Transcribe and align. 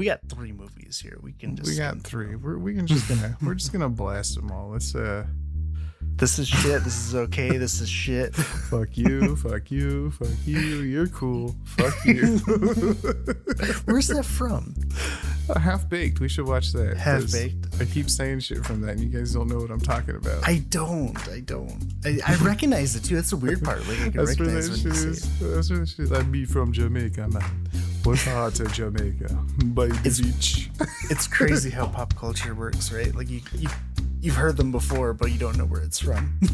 we 0.00 0.06
got 0.06 0.26
three 0.30 0.50
movies 0.50 0.98
here. 0.98 1.18
We 1.20 1.32
can 1.32 1.56
just 1.56 1.68
we 1.68 1.76
got 1.76 2.00
three. 2.00 2.34
We're 2.34 2.56
we 2.56 2.74
can 2.74 2.86
just 2.86 3.06
gonna 3.06 3.36
we're 3.42 3.52
just 3.52 3.70
gonna 3.70 3.90
blast 3.90 4.34
them 4.34 4.50
all. 4.50 4.70
Let's 4.70 4.94
uh 4.94 5.26
This 6.16 6.38
is 6.38 6.48
shit. 6.48 6.84
This 6.84 7.06
is 7.06 7.14
okay. 7.14 7.58
This 7.58 7.82
is 7.82 7.90
shit. 7.90 8.34
fuck 8.70 8.96
you, 8.96 9.36
fuck 9.36 9.70
you, 9.70 10.10
fuck 10.12 10.30
you. 10.46 10.58
You're 10.58 11.08
cool. 11.08 11.54
Fuck 11.64 11.94
you. 12.06 12.38
Where's 13.84 14.08
that 14.08 14.24
from? 14.24 14.74
Half 15.54 15.90
baked. 15.90 16.18
We 16.20 16.30
should 16.30 16.46
watch 16.46 16.72
that. 16.72 16.96
Half-Baked? 16.96 17.82
I 17.82 17.84
keep 17.84 18.08
saying 18.08 18.40
shit 18.40 18.64
from 18.64 18.80
that, 18.82 18.92
and 18.92 19.00
you 19.00 19.08
guys 19.08 19.34
don't 19.34 19.48
know 19.48 19.58
what 19.58 19.70
I'm 19.70 19.80
talking 19.80 20.16
about. 20.16 20.48
I 20.48 20.64
don't. 20.70 21.18
I 21.28 21.40
don't. 21.40 21.92
I, 22.06 22.20
I 22.26 22.36
recognize 22.36 22.96
it 22.96 23.04
too. 23.04 23.16
That's 23.16 23.30
the 23.30 23.36
weird 23.36 23.62
part. 23.62 23.86
Like 23.86 23.98
I 24.00 24.08
can 24.08 24.24
That's 24.24 24.38
where 24.38 24.48
recognize 24.48 24.82
that 24.82 24.88
when 24.88 24.96
shit 24.96 25.08
is. 25.10 25.38
That's 25.40 25.68
where 25.68 25.80
that 25.80 25.88
shit. 25.88 26.12
I 26.12 26.22
be 26.22 26.46
from 26.46 26.72
Jamaica, 26.72 27.28
man. 27.28 27.42
What 28.04 28.18
part 28.20 28.60
of 28.60 28.72
Jamaica? 28.72 29.28
By 29.66 29.86
the 29.88 29.94
It's- 29.96 30.20
beach. 30.20 30.70
It's 31.10 31.26
crazy 31.26 31.70
how 31.70 31.86
pop 31.96 32.14
culture 32.16 32.54
works, 32.54 32.90
right? 32.92 33.14
Like 33.14 33.28
you, 33.28 33.40
you 33.54 33.68
you've 34.22 34.36
heard 34.36 34.56
them 34.56 34.72
before, 34.72 35.12
but 35.12 35.30
you 35.32 35.38
don't 35.38 35.56
know 35.58 35.66
where 35.66 35.82
it's 35.82 35.98
from. 35.98 36.38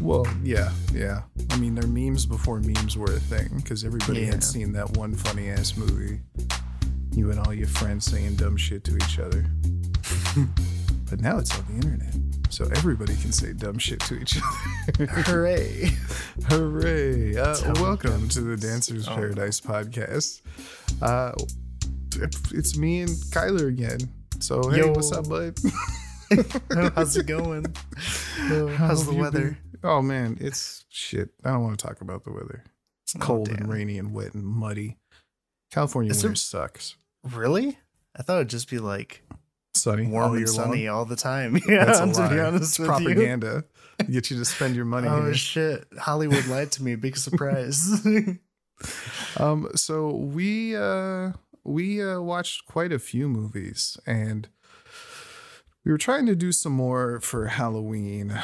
Well, 0.00 0.26
yeah, 0.42 0.72
yeah. 0.92 1.22
I 1.50 1.56
mean, 1.56 1.74
they're 1.76 1.86
memes 1.86 2.26
before 2.26 2.60
memes 2.60 2.98
were 2.98 3.12
a 3.14 3.20
thing 3.20 3.48
because 3.56 3.84
everybody 3.84 4.20
Yeah. 4.22 4.32
had 4.32 4.44
seen 4.44 4.72
that 4.72 4.96
one 4.98 5.14
funny 5.14 5.48
ass 5.48 5.76
movie. 5.76 6.20
You 7.12 7.30
and 7.30 7.38
all 7.38 7.54
your 7.54 7.68
friends 7.68 8.04
saying 8.04 8.34
dumb 8.34 8.56
shit 8.56 8.82
to 8.84 8.96
each 8.96 9.18
other. 9.20 9.46
but 11.08 11.20
now 11.20 11.38
it's 11.38 11.56
on 11.56 11.64
the 11.68 11.74
internet, 11.74 12.12
so 12.50 12.64
everybody 12.76 13.14
can 13.16 13.32
say 13.32 13.52
dumb 13.52 13.78
shit 13.78 14.00
to 14.00 14.14
each 14.20 14.36
other. 14.38 15.06
Hooray! 15.06 15.90
Hooray! 16.48 17.36
Uh, 17.36 17.56
welcome 17.80 18.28
to 18.30 18.40
the 18.40 18.56
Dancers 18.56 19.08
Oh. 19.08 19.14
Paradise 19.14 19.60
podcast. 19.60 20.40
Uh, 21.02 21.32
it's 22.52 22.76
me 22.76 23.00
and 23.00 23.10
Kylar 23.10 23.68
again. 23.68 23.98
So 24.40 24.70
hey, 24.70 24.78
Yo. 24.78 24.92
what's 24.92 25.10
up, 25.12 25.28
bud? 25.28 25.58
How's 26.94 27.16
it 27.16 27.26
going? 27.26 27.66
Oh, 28.50 28.68
how's 28.68 29.06
the 29.06 29.14
weather? 29.14 29.58
been? 29.72 29.80
Oh 29.90 30.00
man, 30.02 30.38
it's 30.40 30.84
shit. 30.88 31.30
I 31.44 31.50
don't 31.50 31.62
want 31.62 31.78
to 31.78 31.86
talk 31.86 32.00
about 32.00 32.24
the 32.24 32.32
weather. 32.32 32.64
It's 33.04 33.14
Oh, 33.16 33.18
cold 33.20 33.48
and 33.48 33.68
rainy 33.68 33.98
and 33.98 34.12
wet 34.14 34.34
and 34.34 34.44
muddy. 34.44 34.96
California 35.72 36.10
Is 36.12 36.22
there- 36.22 36.30
winter 36.30 36.38
sucks. 36.38 36.96
Really? 37.22 37.78
I 38.16 38.22
thought 38.22 38.36
it'd 38.36 38.48
just 38.48 38.70
be 38.70 38.78
like 38.78 39.22
Sunny, 39.74 40.06
warm 40.06 40.36
and 40.36 40.48
sunny 40.48 40.86
long. 40.86 40.96
all 40.96 41.04
the 41.04 41.16
time. 41.16 41.56
Yeah, 41.68 41.84
That's 41.84 42.00
a 42.00 42.06
to 42.22 42.28
be 42.30 42.40
honest 42.40 42.78
It's 42.78 42.86
propaganda. 42.86 43.64
Get 44.10 44.30
you 44.30 44.38
to 44.38 44.44
spend 44.44 44.74
your 44.76 44.84
money. 44.84 45.08
Oh 45.08 45.24
here. 45.24 45.34
shit! 45.34 45.86
Hollywood 45.98 46.46
lied 46.46 46.72
to 46.72 46.82
me. 46.82 46.94
Big 46.96 47.16
surprise. 47.16 48.04
Um, 49.38 49.68
so 49.76 50.10
we 50.10 50.76
uh 50.76 51.30
we 51.62 52.02
uh 52.02 52.20
watched 52.20 52.66
quite 52.66 52.92
a 52.92 52.98
few 52.98 53.28
movies 53.28 53.96
and 54.04 54.48
we 55.84 55.92
were 55.92 55.98
trying 55.98 56.26
to 56.26 56.34
do 56.34 56.50
some 56.50 56.72
more 56.72 57.20
for 57.20 57.46
Halloween, 57.46 58.38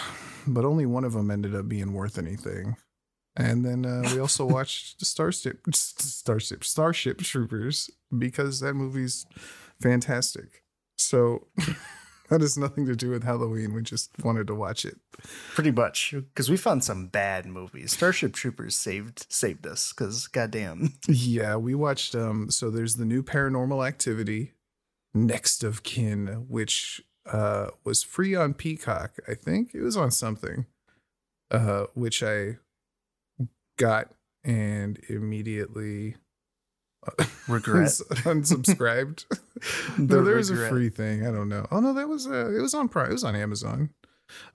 but 0.46 0.64
only 0.64 0.86
one 0.86 1.04
of 1.04 1.14
them 1.14 1.30
ended 1.30 1.54
up 1.54 1.68
being 1.68 1.92
worth 1.94 2.16
anything. 2.16 2.76
And 3.36 3.64
then 3.64 3.84
uh, 3.84 4.08
we 4.12 4.20
also 4.20 4.44
watched 4.56 5.04
Starship 5.04 5.60
Starship 5.74 6.64
Starship 6.64 7.18
Troopers 7.18 7.90
because 8.16 8.60
that 8.60 8.74
movie's 8.74 9.26
fantastic. 9.80 10.62
So 11.00 11.46
that 12.28 12.40
has 12.40 12.56
nothing 12.56 12.86
to 12.86 12.94
do 12.96 13.10
with 13.10 13.24
Halloween. 13.24 13.74
We 13.74 13.82
just 13.82 14.10
wanted 14.22 14.46
to 14.48 14.54
watch 14.54 14.84
it. 14.84 14.98
Pretty 15.54 15.70
much, 15.70 16.14
because 16.14 16.48
we 16.50 16.56
found 16.56 16.84
some 16.84 17.06
bad 17.08 17.46
movies. 17.46 17.92
Starship 17.92 18.32
Troopers 18.32 18.76
saved 18.76 19.26
saved 19.28 19.66
us. 19.66 19.92
Because 19.92 20.26
goddamn, 20.28 20.94
Yeah, 21.08 21.56
we 21.56 21.74
watched 21.74 22.14
um 22.14 22.50
so 22.50 22.70
there's 22.70 22.96
the 22.96 23.04
new 23.04 23.22
paranormal 23.22 23.86
activity 23.86 24.52
next 25.12 25.64
of 25.64 25.82
kin 25.82 26.46
which 26.48 27.02
uh 27.26 27.68
was 27.84 28.02
free 28.02 28.34
on 28.34 28.54
Peacock. 28.54 29.16
I 29.28 29.34
think 29.34 29.74
it 29.74 29.82
was 29.82 29.96
on 29.96 30.10
something 30.10 30.66
uh 31.50 31.86
which 31.94 32.22
I 32.22 32.58
got 33.76 34.12
and 34.44 34.98
immediately 35.08 36.16
regret. 37.48 37.88
unsubscribed. 38.24 39.24
The 39.98 40.16
no, 40.16 40.24
there 40.24 40.36
was 40.36 40.48
a 40.48 40.68
free 40.70 40.88
thing. 40.88 41.26
I 41.26 41.30
don't 41.30 41.50
know. 41.50 41.66
Oh 41.70 41.80
no, 41.80 41.92
that 41.92 42.08
was 42.08 42.26
uh, 42.26 42.50
it 42.50 42.62
was 42.62 42.72
on 42.72 42.88
Prime. 42.88 43.10
It 43.10 43.12
was 43.12 43.24
on 43.24 43.36
Amazon. 43.36 43.90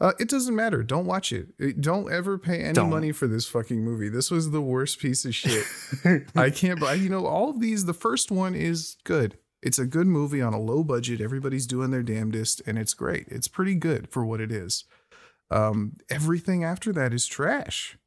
Uh, 0.02 0.14
it 0.20 0.28
doesn't 0.30 0.56
matter. 0.56 0.82
Don't 0.82 1.06
watch 1.06 1.32
it. 1.32 1.50
It- 1.60 1.80
Don't 1.82 2.12
ever 2.12 2.40
pay 2.40 2.62
any 2.62 2.74
Don't. 2.74 2.90
money 2.90 3.12
for 3.12 3.28
this 3.28 3.46
fucking 3.46 3.84
movie. 3.84 4.10
This 4.10 4.32
was 4.32 4.50
the 4.50 4.62
worst 4.62 4.98
piece 5.00 5.24
of 5.26 5.36
shit. 5.36 5.66
I 6.36 6.50
can't. 6.50 6.80
But 6.80 7.00
you 7.00 7.10
know, 7.10 7.28
all 7.28 7.50
of 7.52 7.60
these. 7.60 7.86
The 7.86 7.94
first 7.94 8.32
one 8.32 8.56
is 8.56 8.98
good. 9.04 9.38
It's 9.62 9.78
a 9.78 9.86
good 9.86 10.08
movie 10.08 10.42
on 10.42 10.54
a 10.54 10.60
low 10.60 10.84
budget. 10.84 11.22
Everybody's 11.22 11.68
doing 11.68 11.92
their 11.92 12.02
damnedest, 12.04 12.62
and 12.66 12.80
it's 12.80 12.94
great. 12.96 13.28
It's 13.28 13.48
pretty 13.48 13.76
good 13.76 14.10
for 14.10 14.26
what 14.26 14.42
it 14.42 14.52
is. 14.52 14.86
Um, 15.52 15.98
everything 16.10 16.64
after 16.64 16.92
that 16.94 17.14
is 17.14 17.28
trash, 17.28 17.98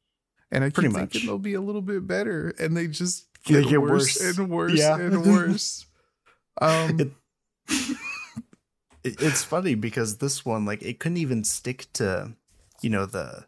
and 0.51 0.63
I 0.65 0.67
keep 0.67 0.73
Pretty 0.75 0.89
thinking 0.89 1.21
much. 1.21 1.25
they'll 1.27 1.37
be 1.37 1.53
a 1.53 1.61
little 1.61 1.81
bit 1.81 2.05
better, 2.07 2.53
and 2.59 2.75
they 2.75 2.87
just 2.87 3.27
get, 3.49 3.69
get 3.69 3.81
worse, 3.81 4.19
worse. 4.21 4.37
and 4.37 4.49
worse 4.49 4.73
Yeah. 4.79 4.97
and 4.99 5.25
worse. 5.25 5.85
Um, 6.61 6.99
It- 6.99 7.11
It- 9.03 9.21
it's 9.21 9.43
funny 9.43 9.75
because 9.75 10.17
this 10.17 10.43
one, 10.43 10.65
like, 10.65 10.81
it 10.83 10.99
couldn't 10.99 11.17
even 11.17 11.43
stick 11.45 11.87
to, 11.93 12.33
you 12.81 12.89
know, 12.89 13.05
the 13.05 13.45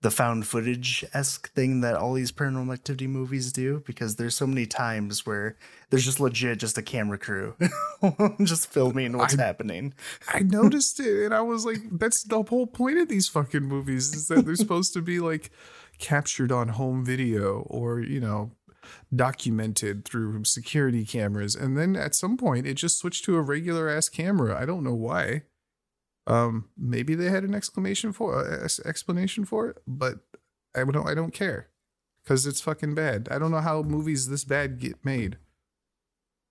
the 0.00 0.10
found 0.10 0.44
footage 0.48 1.04
esque 1.14 1.52
thing 1.52 1.80
that 1.82 1.94
all 1.94 2.12
these 2.14 2.32
paranormal 2.32 2.72
activity 2.72 3.06
movies 3.06 3.52
do. 3.52 3.84
Because 3.86 4.16
there's 4.16 4.34
so 4.34 4.48
many 4.48 4.66
times 4.66 5.24
where 5.24 5.56
there's 5.90 6.04
just 6.04 6.18
legit 6.18 6.58
just 6.58 6.76
a 6.76 6.82
camera 6.82 7.18
crew 7.18 7.54
just 8.42 8.66
filming 8.72 9.16
what's 9.16 9.38
I- 9.38 9.42
happening. 9.42 9.94
I 10.26 10.40
noticed 10.40 10.98
it 10.98 11.26
and 11.26 11.32
I 11.34 11.42
was 11.42 11.64
like, 11.66 11.82
that's 11.92 12.24
the 12.24 12.42
whole 12.42 12.66
point 12.66 12.98
of 12.98 13.08
these 13.08 13.28
fucking 13.28 13.62
movies 13.62 14.12
is 14.14 14.26
that 14.28 14.44
they're 14.44 14.56
supposed 14.56 14.92
to 14.94 15.02
be 15.02 15.20
like 15.20 15.50
captured 15.98 16.50
on 16.50 16.68
home 16.68 17.04
video 17.04 17.60
or, 17.70 18.00
you 18.00 18.18
know, 18.20 18.50
documented 19.14 20.04
through 20.04 20.44
security 20.44 21.04
cameras. 21.04 21.54
And 21.54 21.76
then 21.76 21.96
at 21.96 22.14
some 22.14 22.36
point 22.36 22.66
it 22.66 22.74
just 22.74 22.98
switched 22.98 23.24
to 23.24 23.36
a 23.36 23.42
regular 23.42 23.88
ass 23.88 24.08
camera. 24.08 24.60
I 24.60 24.64
don't 24.64 24.84
know 24.84 24.94
why. 24.94 25.42
Um, 26.26 26.68
maybe 26.76 27.14
they 27.14 27.30
had 27.30 27.44
an 27.44 27.54
exclamation 27.54 28.12
for 28.12 28.38
uh, 28.38 28.68
explanation 28.84 29.44
for 29.44 29.68
it, 29.68 29.78
but 29.86 30.20
I 30.74 30.84
don't 30.84 31.08
I 31.08 31.14
don't 31.14 31.34
care. 31.34 31.68
Cause 32.24 32.46
it's 32.46 32.60
fucking 32.60 32.94
bad. 32.94 33.28
I 33.32 33.38
don't 33.38 33.50
know 33.50 33.60
how 33.60 33.82
movies 33.82 34.28
this 34.28 34.44
bad 34.44 34.78
get 34.78 35.04
made. 35.04 35.38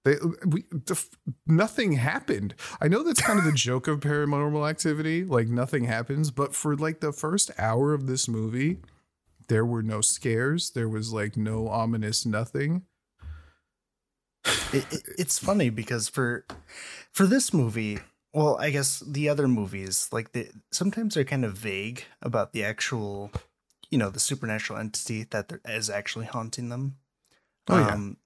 They, 0.04 0.16
we, 0.46 0.66
the, 0.72 0.94
f- 0.94 1.10
nothing 1.46 1.94
happened. 1.94 2.56
I 2.82 2.88
know 2.88 3.04
that's 3.04 3.22
kind 3.22 3.38
of 3.38 3.46
the 3.46 3.52
joke 3.52 3.88
of 3.88 4.00
paranormal 4.00 4.68
activity, 4.68 5.24
like 5.24 5.48
nothing 5.48 5.84
happens. 5.84 6.32
But 6.32 6.56
for 6.56 6.76
like 6.76 7.02
the 7.02 7.12
first 7.14 7.52
hour 7.58 7.94
of 7.94 8.08
this 8.08 8.28
movie, 8.28 8.80
there 9.48 9.66
were 9.66 9.84
no 9.84 10.02
scares. 10.02 10.72
There 10.72 10.90
was 10.90 11.12
like 11.14 11.38
no 11.38 11.68
ominous 11.68 12.26
nothing. 12.26 12.84
it, 14.74 14.86
it, 14.92 15.02
it's 15.18 15.38
funny 15.40 15.70
because 15.70 16.08
for 16.10 16.46
for 17.12 17.26
this 17.28 17.54
movie 17.54 18.00
well 18.34 18.58
i 18.60 18.70
guess 18.72 19.00
the 19.06 19.30
other 19.30 19.48
movies 19.48 20.10
like 20.12 20.32
the 20.32 20.50
sometimes 20.72 21.14
they're 21.14 21.24
kind 21.24 21.46
of 21.46 21.54
vague 21.58 22.06
about 22.22 22.52
the 22.54 22.64
actual 22.64 23.32
you 23.92 23.98
know 23.98 24.10
the 24.10 24.20
supernatural 24.20 24.80
entity 24.80 25.24
that 25.30 25.52
is 25.66 25.90
actually 25.90 26.26
haunting 26.26 26.70
them 26.70 26.96
Oh, 27.68 27.78
yeah. 27.78 27.94
um 27.94 28.18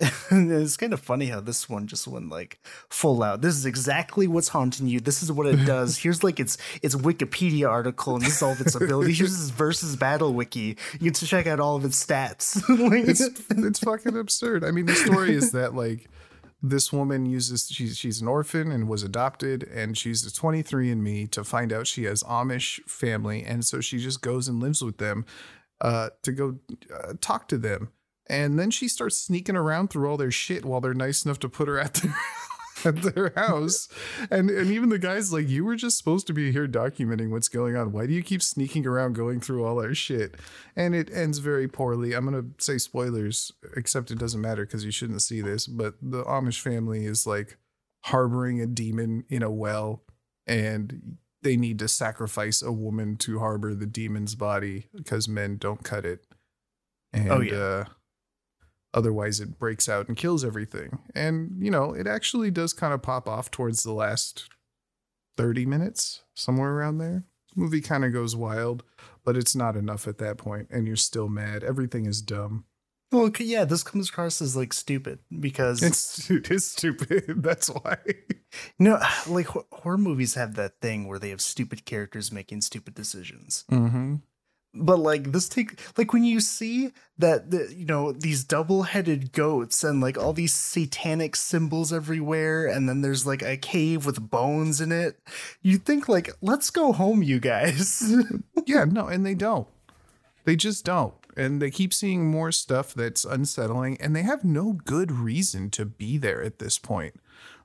it's 0.30 0.76
kind 0.78 0.92
of 0.94 1.00
funny 1.00 1.26
how 1.26 1.40
this 1.40 1.68
one 1.68 1.86
just 1.86 2.08
went 2.08 2.30
like 2.30 2.58
full 2.88 3.22
out. 3.22 3.42
This 3.42 3.54
is 3.54 3.66
exactly 3.66 4.26
what's 4.26 4.48
haunting 4.48 4.86
you. 4.86 4.98
This 5.00 5.22
is 5.22 5.30
what 5.30 5.46
it 5.46 5.64
does. 5.66 5.98
Here's 5.98 6.24
like 6.24 6.40
its 6.40 6.56
its 6.82 6.94
Wikipedia 6.94 7.68
article 7.68 8.14
and 8.16 8.24
this 8.24 8.36
is 8.36 8.42
all 8.42 8.52
of 8.52 8.60
its 8.60 8.74
abilities. 8.74 9.18
Here's 9.18 9.38
this 9.38 9.50
versus 9.50 9.96
battle 9.96 10.32
wiki. 10.32 10.76
You 10.94 10.98
get 11.00 11.14
to 11.16 11.26
check 11.26 11.46
out 11.46 11.60
all 11.60 11.76
of 11.76 11.84
its 11.84 12.04
stats. 12.04 12.60
Like- 12.90 13.08
It's 13.08 13.20
it's 13.50 13.78
fucking 13.80 14.16
absurd. 14.16 14.64
I 14.64 14.70
mean, 14.70 14.86
the 14.86 14.94
story 14.94 15.34
is 15.34 15.52
that 15.52 15.74
like 15.74 16.08
this 16.62 16.92
woman 16.92 17.26
uses 17.26 17.68
she's 17.70 17.96
she's 17.98 18.20
an 18.22 18.28
orphan 18.28 18.70
and 18.72 18.88
was 18.88 19.02
adopted 19.02 19.62
and 19.64 19.96
she's 19.98 20.24
a 20.26 20.32
23 20.32 20.90
and 20.90 21.02
me 21.04 21.26
to 21.26 21.42
find 21.44 21.72
out 21.72 21.86
she 21.86 22.04
has 22.04 22.22
Amish 22.24 22.80
family 22.88 23.42
and 23.42 23.64
so 23.64 23.80
she 23.80 23.98
just 23.98 24.20
goes 24.22 24.46
and 24.48 24.60
lives 24.60 24.82
with 24.84 24.98
them 24.98 25.24
uh 25.80 26.10
to 26.22 26.32
go 26.32 26.58
uh, 26.94 27.14
talk 27.20 27.48
to 27.48 27.58
them. 27.58 27.90
And 28.30 28.58
then 28.58 28.70
she 28.70 28.86
starts 28.88 29.16
sneaking 29.16 29.56
around 29.56 29.90
through 29.90 30.08
all 30.08 30.16
their 30.16 30.30
shit 30.30 30.64
while 30.64 30.80
they're 30.80 30.94
nice 30.94 31.24
enough 31.24 31.40
to 31.40 31.48
put 31.48 31.66
her 31.68 31.78
at 31.80 31.94
their 31.94 32.14
at 32.84 33.02
their 33.02 33.32
house. 33.36 33.88
And 34.30 34.48
and 34.48 34.70
even 34.70 34.88
the 34.88 34.98
guy's 34.98 35.32
like, 35.32 35.48
You 35.48 35.64
were 35.64 35.74
just 35.76 35.98
supposed 35.98 36.26
to 36.28 36.32
be 36.32 36.52
here 36.52 36.68
documenting 36.68 37.30
what's 37.30 37.48
going 37.48 37.76
on. 37.76 37.90
Why 37.92 38.06
do 38.06 38.12
you 38.12 38.22
keep 38.22 38.40
sneaking 38.42 38.86
around 38.86 39.14
going 39.16 39.40
through 39.40 39.64
all 39.66 39.82
our 39.82 39.94
shit? 39.94 40.36
And 40.76 40.94
it 40.94 41.10
ends 41.12 41.38
very 41.38 41.66
poorly. 41.66 42.12
I'm 42.14 42.24
gonna 42.24 42.44
say 42.58 42.78
spoilers, 42.78 43.50
except 43.76 44.10
it 44.12 44.18
doesn't 44.18 44.40
matter 44.40 44.64
because 44.64 44.84
you 44.84 44.92
shouldn't 44.92 45.22
see 45.22 45.40
this. 45.40 45.66
But 45.66 45.94
the 46.00 46.22
Amish 46.22 46.60
family 46.60 47.04
is 47.04 47.26
like 47.26 47.58
harboring 48.04 48.60
a 48.60 48.66
demon 48.66 49.24
in 49.28 49.42
a 49.42 49.50
well, 49.50 50.04
and 50.46 51.16
they 51.42 51.56
need 51.56 51.78
to 51.80 51.88
sacrifice 51.88 52.62
a 52.62 52.70
woman 52.72 53.16
to 53.16 53.40
harbor 53.40 53.74
the 53.74 53.86
demon's 53.86 54.34
body 54.36 54.86
because 54.94 55.26
men 55.28 55.56
don't 55.56 55.82
cut 55.82 56.04
it. 56.04 56.24
And 57.12 57.32
Oh, 57.32 57.40
yeah. 57.40 57.54
uh 57.56 57.84
Otherwise, 58.92 59.40
it 59.40 59.58
breaks 59.58 59.88
out 59.88 60.08
and 60.08 60.16
kills 60.16 60.44
everything. 60.44 60.98
And, 61.14 61.56
you 61.60 61.70
know, 61.70 61.92
it 61.92 62.06
actually 62.06 62.50
does 62.50 62.72
kind 62.72 62.92
of 62.92 63.02
pop 63.02 63.28
off 63.28 63.50
towards 63.50 63.82
the 63.82 63.92
last 63.92 64.48
30 65.36 65.64
minutes, 65.66 66.22
somewhere 66.34 66.72
around 66.72 66.98
there. 66.98 67.24
movie 67.54 67.80
kind 67.80 68.04
of 68.04 68.12
goes 68.12 68.34
wild, 68.34 68.82
but 69.24 69.36
it's 69.36 69.54
not 69.54 69.76
enough 69.76 70.08
at 70.08 70.18
that 70.18 70.38
point, 70.38 70.68
and 70.70 70.86
you're 70.86 70.96
still 70.96 71.28
mad. 71.28 71.62
Everything 71.62 72.06
is 72.06 72.20
dumb. 72.20 72.64
Well, 73.12 73.30
yeah, 73.40 73.64
this 73.64 73.82
comes 73.82 74.08
across 74.08 74.40
as 74.40 74.56
like 74.56 74.72
stupid 74.72 75.18
because 75.40 75.82
It's, 75.82 76.30
it 76.30 76.50
is 76.50 76.64
stupid. 76.64 77.24
That's 77.42 77.68
why. 77.68 77.98
know, 78.78 79.00
like 79.26 79.46
ho- 79.46 79.66
horror 79.72 79.98
movies 79.98 80.34
have 80.34 80.54
that 80.54 80.80
thing 80.80 81.08
where 81.08 81.18
they 81.18 81.30
have 81.30 81.40
stupid 81.40 81.84
characters 81.84 82.30
making 82.30 82.60
stupid 82.60 82.94
decisions. 82.94 83.64
Mm-hmm. 83.70 84.16
But 84.72 84.98
like 85.00 85.32
this 85.32 85.48
take 85.48 85.80
like 85.98 86.12
when 86.12 86.22
you 86.22 86.38
see 86.40 86.92
that 87.18 87.50
the 87.50 87.72
you 87.74 87.86
know 87.86 88.12
these 88.12 88.44
double-headed 88.44 89.32
goats 89.32 89.82
and 89.82 90.00
like 90.00 90.16
all 90.16 90.32
these 90.32 90.54
satanic 90.54 91.34
symbols 91.34 91.92
everywhere 91.92 92.66
and 92.66 92.88
then 92.88 93.00
there's 93.00 93.26
like 93.26 93.42
a 93.42 93.56
cave 93.56 94.06
with 94.06 94.30
bones 94.30 94.80
in 94.80 94.92
it, 94.92 95.18
you 95.60 95.76
think 95.76 96.08
like 96.08 96.30
let's 96.40 96.70
go 96.70 96.92
home 96.92 97.22
you 97.22 97.40
guys. 97.40 98.14
Yeah, 98.66 98.84
no, 98.84 99.06
and 99.06 99.24
they 99.24 99.34
don't. 99.34 99.66
They 100.44 100.54
just 100.54 100.84
don't. 100.84 101.14
And 101.36 101.60
they 101.60 101.70
keep 101.70 101.92
seeing 101.94 102.30
more 102.30 102.52
stuff 102.52 102.92
that's 102.94 103.24
unsettling, 103.24 104.00
and 104.00 104.14
they 104.14 104.22
have 104.22 104.44
no 104.44 104.74
good 104.84 105.10
reason 105.10 105.70
to 105.70 105.84
be 105.84 106.18
there 106.18 106.42
at 106.42 106.58
this 106.58 106.78
point. 106.78 107.14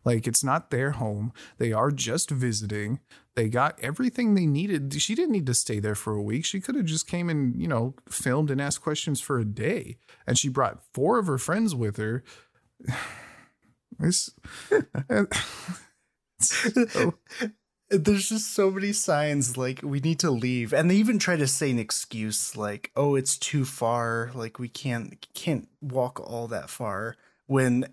Like, 0.05 0.27
it's 0.27 0.43
not 0.43 0.69
their 0.69 0.91
home. 0.91 1.33
They 1.57 1.73
are 1.73 1.91
just 1.91 2.29
visiting. 2.29 2.99
They 3.35 3.49
got 3.49 3.77
everything 3.81 4.35
they 4.35 4.45
needed. 4.45 4.93
She 5.01 5.15
didn't 5.15 5.31
need 5.33 5.47
to 5.47 5.53
stay 5.53 5.79
there 5.79 5.95
for 5.95 6.13
a 6.13 6.21
week. 6.21 6.45
She 6.45 6.61
could 6.61 6.75
have 6.75 6.85
just 6.85 7.07
came 7.07 7.29
and, 7.29 7.59
you 7.59 7.67
know, 7.67 7.95
filmed 8.09 8.51
and 8.51 8.61
asked 8.61 8.81
questions 8.81 9.19
for 9.19 9.39
a 9.39 9.45
day. 9.45 9.97
And 10.27 10.37
she 10.37 10.47
brought 10.47 10.83
four 10.93 11.17
of 11.19 11.27
her 11.27 11.37
friends 11.37 11.75
with 11.75 11.97
her. 11.97 12.23
This. 13.99 14.29
Uh, 15.09 15.25
so- 16.39 17.13
There's 17.89 18.29
just 18.29 18.53
so 18.53 18.71
many 18.71 18.93
signs 18.93 19.57
like 19.57 19.79
we 19.83 19.99
need 19.99 20.19
to 20.19 20.31
leave, 20.31 20.73
and 20.73 20.89
they 20.89 20.95
even 20.95 21.19
try 21.19 21.35
to 21.37 21.45
say 21.47 21.69
an 21.69 21.77
excuse 21.77 22.57
like, 22.57 22.91
"Oh, 22.95 23.13
it's 23.15 23.37
too 23.37 23.63
far. 23.63 24.31
Like 24.33 24.57
we 24.57 24.67
can't 24.69 25.25
can't 25.35 25.67
walk 25.81 26.19
all 26.19 26.47
that 26.47 26.69
far." 26.71 27.15
When 27.45 27.85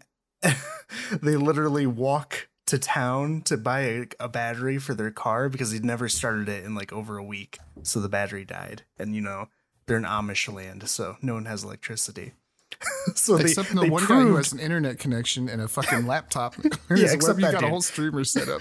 they 1.22 1.36
literally 1.36 1.86
walk 1.86 2.48
to 2.66 2.78
town 2.78 3.42
to 3.42 3.56
buy 3.56 3.80
a, 3.80 4.06
a 4.20 4.28
battery 4.28 4.78
for 4.78 4.94
their 4.94 5.10
car 5.10 5.48
because 5.48 5.72
they'd 5.72 5.84
never 5.84 6.08
started 6.08 6.48
it 6.48 6.64
in 6.64 6.74
like 6.74 6.92
over 6.92 7.18
a 7.18 7.24
week, 7.24 7.58
so 7.82 8.00
the 8.00 8.08
battery 8.08 8.44
died. 8.44 8.82
And 8.98 9.14
you 9.14 9.20
know 9.20 9.48
they're 9.86 9.96
in 9.96 10.04
Amish 10.04 10.52
land, 10.52 10.88
so 10.88 11.16
no 11.22 11.34
one 11.34 11.46
has 11.46 11.64
electricity. 11.64 12.32
so 13.14 13.36
they, 13.36 13.44
Except 13.44 13.74
the 13.74 13.82
they 13.82 13.90
one 13.90 14.04
guy 14.06 14.20
who 14.20 14.36
has 14.36 14.52
an 14.52 14.58
internet 14.58 14.98
connection 14.98 15.48
and 15.48 15.60
a 15.60 15.68
fucking 15.68 16.06
laptop. 16.06 16.54
Yeah, 16.90 17.12
except 17.12 17.38
you 17.38 17.50
got 17.50 17.62
a 17.62 17.68
whole 17.68 17.80
streamer 17.80 18.22
set 18.22 18.48
up. 18.50 18.60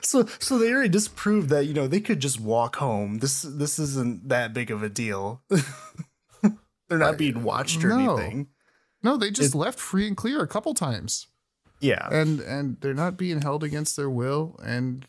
so 0.00 0.26
so 0.38 0.58
they 0.58 0.72
already 0.72 0.88
disproved 0.88 1.50
that 1.50 1.66
you 1.66 1.74
know 1.74 1.86
they 1.86 2.00
could 2.00 2.20
just 2.20 2.40
walk 2.40 2.76
home. 2.76 3.18
This 3.18 3.42
this 3.42 3.78
isn't 3.78 4.28
that 4.30 4.54
big 4.54 4.70
of 4.70 4.82
a 4.82 4.88
deal. 4.88 5.42
They're 6.88 6.98
not 6.98 7.18
being 7.18 7.42
watched 7.42 7.84
or 7.84 7.88
no. 7.88 8.16
anything. 8.16 8.48
No, 9.04 9.16
they 9.16 9.30
just 9.30 9.54
left 9.54 9.78
free 9.78 10.08
and 10.08 10.16
clear 10.16 10.42
a 10.42 10.48
couple 10.48 10.74
times, 10.74 11.28
Yeah, 11.80 12.08
and 12.10 12.40
and 12.40 12.80
they're 12.80 12.94
not 12.94 13.16
being 13.16 13.42
held 13.42 13.62
against 13.62 13.96
their 13.96 14.10
will. 14.10 14.58
And 14.64 15.06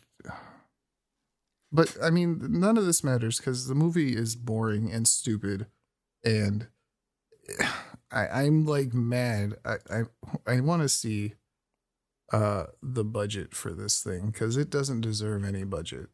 but 1.72 1.96
I 2.02 2.10
mean, 2.10 2.38
none 2.60 2.78
of 2.78 2.86
this 2.86 3.02
matters 3.02 3.38
because 3.38 3.66
the 3.66 3.74
movie 3.74 4.14
is 4.14 4.36
boring 4.36 4.90
and 4.92 5.08
stupid, 5.08 5.66
and 6.24 6.68
I, 8.10 8.26
I'm 8.28 8.64
like 8.66 8.94
mad. 8.94 9.56
I 9.64 9.76
I, 9.90 10.02
I 10.46 10.60
want 10.60 10.82
to 10.82 10.88
see 10.88 11.34
uh 12.32 12.66
the 12.82 13.04
budget 13.04 13.54
for 13.54 13.72
this 13.72 14.00
thing 14.02 14.30
because 14.30 14.56
it 14.56 14.70
doesn't 14.70 15.00
deserve 15.00 15.44
any 15.44 15.64
budget. 15.64 16.08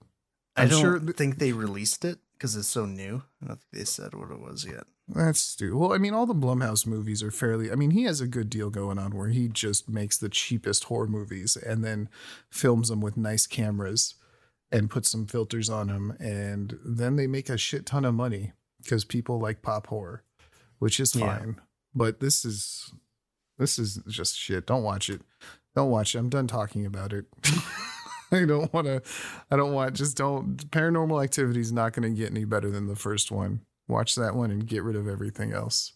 I 0.57 0.63
I'm 0.65 0.69
don't 0.69 0.81
sure 0.81 0.99
th- 0.99 1.17
think 1.17 1.39
they 1.39 1.53
released 1.53 2.05
it 2.05 2.19
because 2.35 2.55
it's 2.57 2.69
so 2.69 2.85
new. 2.87 3.23
I 3.43 3.47
don't 3.49 3.61
think 3.61 3.73
they 3.73 3.85
said 3.85 4.15
what 4.15 4.31
it 4.31 4.41
was 4.41 4.67
yet. 4.67 4.85
That's 5.09 5.41
stupid. 5.41 5.77
Well, 5.77 5.93
I 5.93 5.99
mean, 5.99 6.15
all 6.15 6.27
the 6.27 6.35
Blumhouse 6.35 6.87
movies 6.87 7.23
are 7.23 7.31
fairly. 7.31 7.71
I 7.71 7.75
mean, 7.75 7.91
he 7.91 8.05
has 8.05 8.21
a 8.21 8.27
good 8.27 8.49
deal 8.49 8.71
going 8.71 8.99
on 8.99 9.17
where 9.17 9.29
he 9.29 9.49
just 9.49 9.89
makes 9.89 10.17
the 10.17 10.29
cheapest 10.29 10.85
horror 10.85 11.07
movies 11.09 11.57
and 11.57 11.85
then 11.85 12.09
films 12.51 12.89
them 12.89 13.01
with 13.01 13.17
nice 13.17 13.47
cameras 13.47 14.15
and 14.71 14.89
puts 14.91 15.11
some 15.11 15.27
filters 15.27 15.69
on 15.69 15.89
them, 15.89 16.17
and 16.19 16.79
then 16.85 17.17
they 17.17 17.27
make 17.27 17.51
a 17.51 17.59
shit 17.59 17.85
ton 17.85 18.05
of 18.07 18.15
money 18.15 18.53
because 18.83 19.05
people 19.05 19.39
like 19.39 19.61
pop 19.61 19.89
horror, 19.89 20.23
which 20.79 20.99
is 20.99 21.15
Yeah. 21.15 21.37
fine. 21.39 21.61
But 21.95 22.21
this 22.21 22.45
is 22.45 22.91
this 23.59 23.79
is 23.79 23.97
just 24.09 24.37
shit. 24.39 24.67
Don't 24.67 24.83
watch 24.83 25.11
it. 25.11 25.21
Don't 25.77 25.91
watch 25.91 26.15
it. 26.15 26.19
I'm 26.19 26.31
done 26.31 26.47
talking 26.47 26.87
about 26.87 27.13
it. 27.13 27.27
I 28.33 28.47
don't 28.47 28.73
want 28.73 28.87
to. 28.87 29.03
I 29.51 29.57
don't 29.57 29.75
want. 29.75 29.95
Just 29.95 30.17
don't. 30.17 30.57
Paranormal 30.71 31.23
Activity 31.23 31.61
is 31.61 31.71
not 31.71 31.93
going 31.93 32.11
to 32.11 32.19
get 32.19 32.31
any 32.31 32.47
better 32.47 32.71
than 32.71 32.87
the 32.87 32.97
first 32.97 33.31
one. 33.31 33.61
Watch 33.89 34.15
that 34.17 34.35
one 34.35 34.51
and 34.51 34.67
get 34.67 34.83
rid 34.83 34.97
of 34.97 35.09
everything 35.09 35.53
else. 35.53 35.93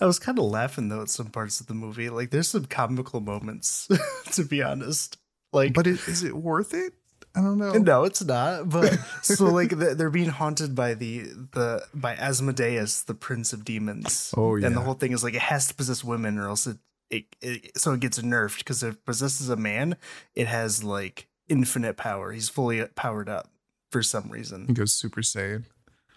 I 0.00 0.06
was 0.06 0.18
kind 0.18 0.38
of 0.38 0.46
laughing 0.46 0.88
though 0.88 1.02
at 1.02 1.10
some 1.10 1.28
parts 1.28 1.60
of 1.60 1.66
the 1.66 1.74
movie. 1.74 2.10
Like 2.10 2.30
there's 2.30 2.48
some 2.48 2.64
comical 2.64 3.20
moments, 3.20 3.88
to 4.32 4.44
be 4.44 4.62
honest. 4.62 5.16
Like, 5.52 5.74
But 5.74 5.86
it, 5.86 6.06
is 6.08 6.22
it 6.24 6.34
worth 6.34 6.74
it? 6.74 6.92
I 7.36 7.42
don't 7.42 7.58
know. 7.58 7.72
no, 7.72 8.04
it's 8.04 8.24
not. 8.24 8.68
But 8.68 8.94
so 9.22 9.46
like 9.46 9.70
they're 9.70 10.10
being 10.10 10.30
haunted 10.30 10.74
by 10.74 10.94
the 10.94 11.20
the 11.52 11.84
by 11.94 12.16
Asmodeus, 12.16 13.02
the 13.02 13.14
prince 13.14 13.52
of 13.52 13.64
demons. 13.64 14.34
Oh, 14.36 14.56
yeah. 14.56 14.66
and 14.66 14.76
the 14.76 14.80
whole 14.80 14.94
thing 14.94 15.12
is 15.12 15.22
like 15.22 15.34
it 15.34 15.42
has 15.42 15.68
to 15.68 15.74
possess 15.74 16.02
women, 16.02 16.38
or 16.38 16.48
else 16.48 16.66
it 16.66 16.78
it, 17.10 17.24
it 17.40 17.78
so 17.78 17.92
it 17.92 18.00
gets 18.00 18.18
nerfed 18.18 18.58
because 18.58 18.82
if 18.82 18.94
it 18.94 19.04
possesses 19.04 19.48
a 19.48 19.56
man, 19.56 19.96
it 20.34 20.48
has 20.48 20.82
like 20.82 21.28
infinite 21.48 21.96
power. 21.96 22.32
He's 22.32 22.48
fully 22.48 22.84
powered 22.96 23.28
up 23.28 23.48
for 23.92 24.02
some 24.02 24.28
reason. 24.30 24.66
He 24.66 24.72
goes 24.72 24.92
Super 24.92 25.20
Saiyan. 25.20 25.64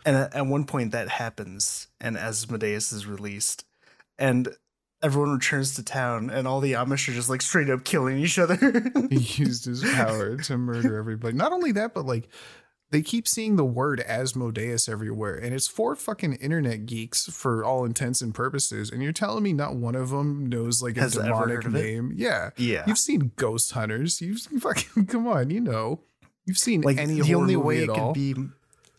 And 0.05 0.15
at, 0.15 0.35
at 0.35 0.47
one 0.47 0.65
point 0.65 0.91
that 0.91 1.09
happens, 1.09 1.87
and 2.01 2.17
Asmodeus 2.17 2.91
is 2.91 3.05
released, 3.05 3.65
and 4.17 4.49
everyone 5.01 5.33
returns 5.33 5.75
to 5.75 5.83
town, 5.83 6.29
and 6.29 6.47
all 6.47 6.61
the 6.61 6.73
Amish 6.73 7.07
are 7.09 7.13
just 7.13 7.29
like 7.29 7.41
straight 7.41 7.69
up 7.69 7.83
killing 7.83 8.17
each 8.17 8.39
other. 8.39 8.57
He 9.09 9.17
used 9.43 9.65
his 9.65 9.83
power 9.83 10.37
to 10.37 10.57
murder 10.57 10.97
everybody. 10.97 11.35
Not 11.35 11.51
only 11.51 11.71
that, 11.73 11.93
but 11.93 12.05
like 12.05 12.29
they 12.93 13.01
keep 13.01 13.27
seeing 13.27 13.55
the 13.55 13.65
word 13.65 14.01
Asmodeus 14.01 14.87
everywhere, 14.87 15.35
and 15.35 15.53
it's 15.53 15.67
for 15.67 15.95
fucking 15.95 16.33
internet 16.33 16.85
geeks 16.85 17.25
for 17.25 17.65
all 17.65 17.85
intents 17.85 18.21
and 18.21 18.33
purposes. 18.33 18.91
And 18.91 19.03
you're 19.03 19.11
telling 19.11 19.43
me 19.43 19.51
not 19.51 19.75
one 19.75 19.95
of 19.95 20.09
them 20.09 20.47
knows 20.47 20.81
like 20.81 20.95
a 20.97 21.01
Has 21.01 21.13
demonic 21.13 21.67
name? 21.67 22.13
Yeah, 22.15 22.51
yeah. 22.55 22.83
you've 22.87 22.97
seen 22.97 23.31
Ghost 23.35 23.71
Hunters. 23.71 24.21
You've 24.21 24.39
seen 24.39 24.59
fucking 24.59 25.05
come 25.07 25.27
on, 25.27 25.49
you 25.49 25.59
know. 25.59 26.01
You've 26.45 26.57
seen 26.57 26.81
like 26.81 26.97
any 26.97 27.19
the 27.19 27.35
only 27.35 27.55
way 27.55 27.79
it 27.79 27.89
could 27.89 28.13
be 28.13 28.35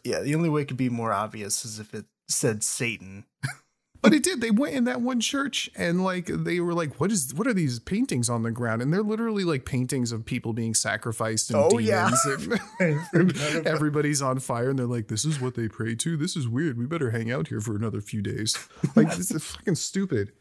yeah 0.05 0.21
the 0.21 0.35
only 0.35 0.49
way 0.49 0.63
it 0.63 0.69
could 0.69 0.77
be 0.77 0.89
more 0.89 1.13
obvious 1.13 1.65
is 1.65 1.79
if 1.79 1.95
it 1.95 2.05
said 2.29 2.63
satan 2.63 3.25
But 4.03 4.13
it 4.13 4.23
did. 4.23 4.43
They 4.43 4.51
went 4.51 4.75
in 4.75 4.85
that 4.85 5.01
one 5.01 5.19
church 5.19 5.71
and 5.75 6.05
like 6.05 6.27
they 6.27 6.61
were 6.61 6.75
like, 6.75 7.01
"What 7.01 7.11
is? 7.11 7.33
What 7.33 7.47
are 7.47 7.55
these 7.55 7.79
paintings 7.79 8.29
on 8.29 8.43
the 8.43 8.51
ground?" 8.51 8.83
And 8.83 8.93
they're 8.93 9.03
literally 9.03 9.45
like 9.45 9.65
paintings 9.65 10.13
of 10.13 10.27
people 10.27 10.53
being 10.53 10.75
sacrificed 10.75 11.49
and 11.51 11.59
Oh, 11.73 11.79
yeah. 11.79 12.11
demons. 12.29 12.61
And, 12.81 13.01
and 13.15 13.67
everybody's 13.67 14.21
on 14.21 14.41
fire, 14.41 14.69
and 14.69 14.79
they're 14.79 14.85
like, 14.85 15.09
"This 15.09 15.25
is 15.25 15.41
what 15.41 15.55
they 15.55 15.69
pray 15.69 15.95
to. 15.95 16.19
This 16.19 16.37
is 16.37 16.47
weird. 16.47 16.77
We 16.77 16.85
better 16.85 17.13
hang 17.13 17.33
out 17.33 17.49
here 17.49 17.63
for 17.63 17.77
another 17.77 18.03
few 18.03 18.21
days." 18.21 18.59
Like 18.95 19.17
this 19.17 19.31
is 19.31 19.43
fucking 19.43 19.77
stupid. 19.77 20.33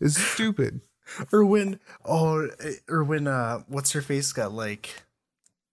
It's 0.00 0.16
stupid. 0.16 0.80
or 1.32 1.44
when 1.44 1.80
oh 2.04 2.48
or 2.88 3.02
when 3.02 3.26
uh 3.26 3.62
what's 3.66 3.90
her 3.94 4.00
face 4.00 4.32
got 4.32 4.52
like 4.52 5.02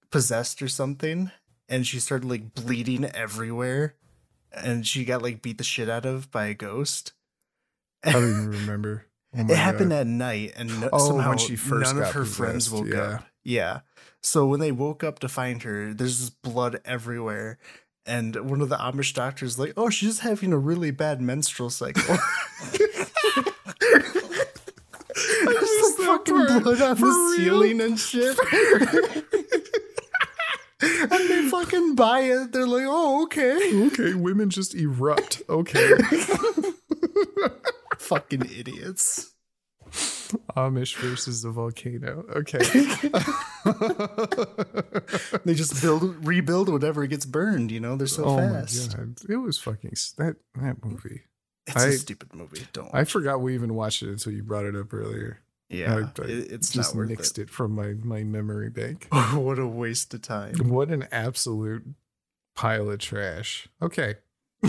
possessed 0.09 0.63
or 0.63 0.67
something 0.67 1.29
and 1.69 1.85
she 1.87 1.99
started 1.99 2.27
like 2.29 2.53
bleeding 2.53 3.05
everywhere 3.05 3.95
and 4.51 4.85
she 4.87 5.03
got 5.05 5.21
like 5.21 5.41
beat 5.41 5.57
the 5.57 5.63
shit 5.63 5.89
out 5.89 6.05
of 6.05 6.31
by 6.31 6.45
a 6.45 6.53
ghost 6.53 7.13
I 8.03 8.11
don't 8.13 8.29
even 8.29 8.49
remember. 8.51 9.05
Oh 9.37 9.41
it 9.41 9.57
happened 9.57 9.89
God. 9.89 9.97
at 9.99 10.07
night 10.07 10.53
and 10.55 10.79
no, 10.79 10.89
Oh, 10.93 10.97
somehow 11.09 11.29
when 11.29 11.37
she 11.37 11.57
first 11.57 11.93
none 11.93 12.01
of 12.01 12.13
her 12.13 12.23
friends 12.23 12.71
woke 12.71 12.87
yeah. 12.87 13.01
up 13.01 13.25
yeah 13.43 13.79
so 14.23 14.45
when 14.45 14.61
they 14.61 14.71
woke 14.71 15.03
up 15.03 15.19
to 15.19 15.27
find 15.27 15.61
her 15.63 15.93
there's 15.93 16.19
just 16.19 16.41
blood 16.41 16.79
everywhere 16.85 17.57
and 18.05 18.33
one 18.49 18.61
of 18.61 18.69
the 18.69 18.77
amish 18.77 19.13
doctors 19.13 19.59
like 19.59 19.73
oh 19.75 19.89
she's 19.89 20.07
just 20.11 20.21
having 20.21 20.53
a 20.53 20.57
really 20.57 20.89
bad 20.91 21.19
menstrual 21.19 21.69
cycle 21.69 22.15
There's 25.15 25.95
that 25.97 26.03
fucking 26.05 26.35
part. 26.47 26.63
blood 26.63 26.81
on 26.81 26.95
For 26.95 27.05
the 27.05 27.35
real? 27.39 27.61
ceiling 27.61 27.81
and 27.81 27.99
shit. 27.99 28.37
And 30.81 31.11
they 31.29 31.47
fucking 31.49 31.95
buy 31.95 32.19
it. 32.21 32.51
They're 32.51 32.67
like, 32.67 32.83
oh, 32.85 33.23
okay. 33.23 33.85
Okay, 33.87 34.13
women 34.13 34.49
just 34.49 34.75
erupt. 34.75 35.41
Okay. 35.49 35.91
fucking 37.97 38.41
idiots. 38.43 39.31
Amish 40.57 40.95
versus 40.97 41.43
the 41.43 41.51
volcano. 41.51 42.25
Okay. 42.35 42.59
They 45.45 45.53
just 45.53 45.81
build, 45.81 46.25
rebuild 46.25 46.69
whatever 46.69 47.05
gets 47.07 47.25
burned. 47.25 47.71
You 47.71 47.79
know, 47.79 47.95
they're 47.95 48.07
so 48.07 48.25
oh 48.25 48.37
fast. 48.37 48.97
my 48.97 49.03
god, 49.03 49.17
it 49.29 49.37
was 49.37 49.57
fucking 49.59 49.91
that 50.17 50.35
that 50.55 50.83
movie. 50.83 51.21
It's 51.67 51.83
a 51.83 51.87
I- 51.87 51.91
stupid 51.91 52.33
movie. 52.33 52.65
Don't. 52.73 52.89
I 52.93 53.03
forgot 53.03 53.41
we 53.41 53.53
even 53.53 53.75
watched 53.75 54.01
it 54.03 54.09
until 54.09 54.33
you 54.33 54.43
brought 54.43 54.65
it 54.65 54.75
up 54.75 54.93
earlier. 54.93 55.41
Yeah, 55.69 55.95
I- 55.95 56.21
I 56.21 56.25
it's 56.25 56.69
Just 56.71 56.93
not 56.95 56.99
worth 56.99 57.09
nixed 57.09 57.37
it. 57.37 57.43
it 57.43 57.49
from 57.49 57.71
my 57.73 57.93
my 58.03 58.23
memory 58.23 58.69
bank. 58.69 59.07
what 59.33 59.59
a 59.59 59.67
waste 59.67 60.13
of 60.13 60.21
time. 60.21 60.53
What 60.69 60.89
an 60.89 61.07
absolute 61.11 61.83
pile 62.55 62.89
of 62.89 62.99
trash. 62.99 63.67
Okay. 63.81 64.15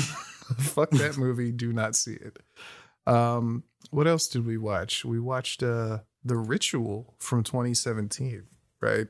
Fuck 0.58 0.90
that 0.90 1.16
movie. 1.18 1.52
Do 1.52 1.72
not 1.72 1.96
see 1.96 2.14
it. 2.14 2.38
Um, 3.06 3.64
what 3.90 4.06
else 4.06 4.26
did 4.28 4.44
we 4.46 4.56
watch? 4.58 5.04
We 5.04 5.20
watched 5.20 5.62
uh 5.62 5.98
The 6.24 6.36
Ritual 6.36 7.14
from 7.18 7.42
2017, 7.44 8.44
right? 8.80 9.06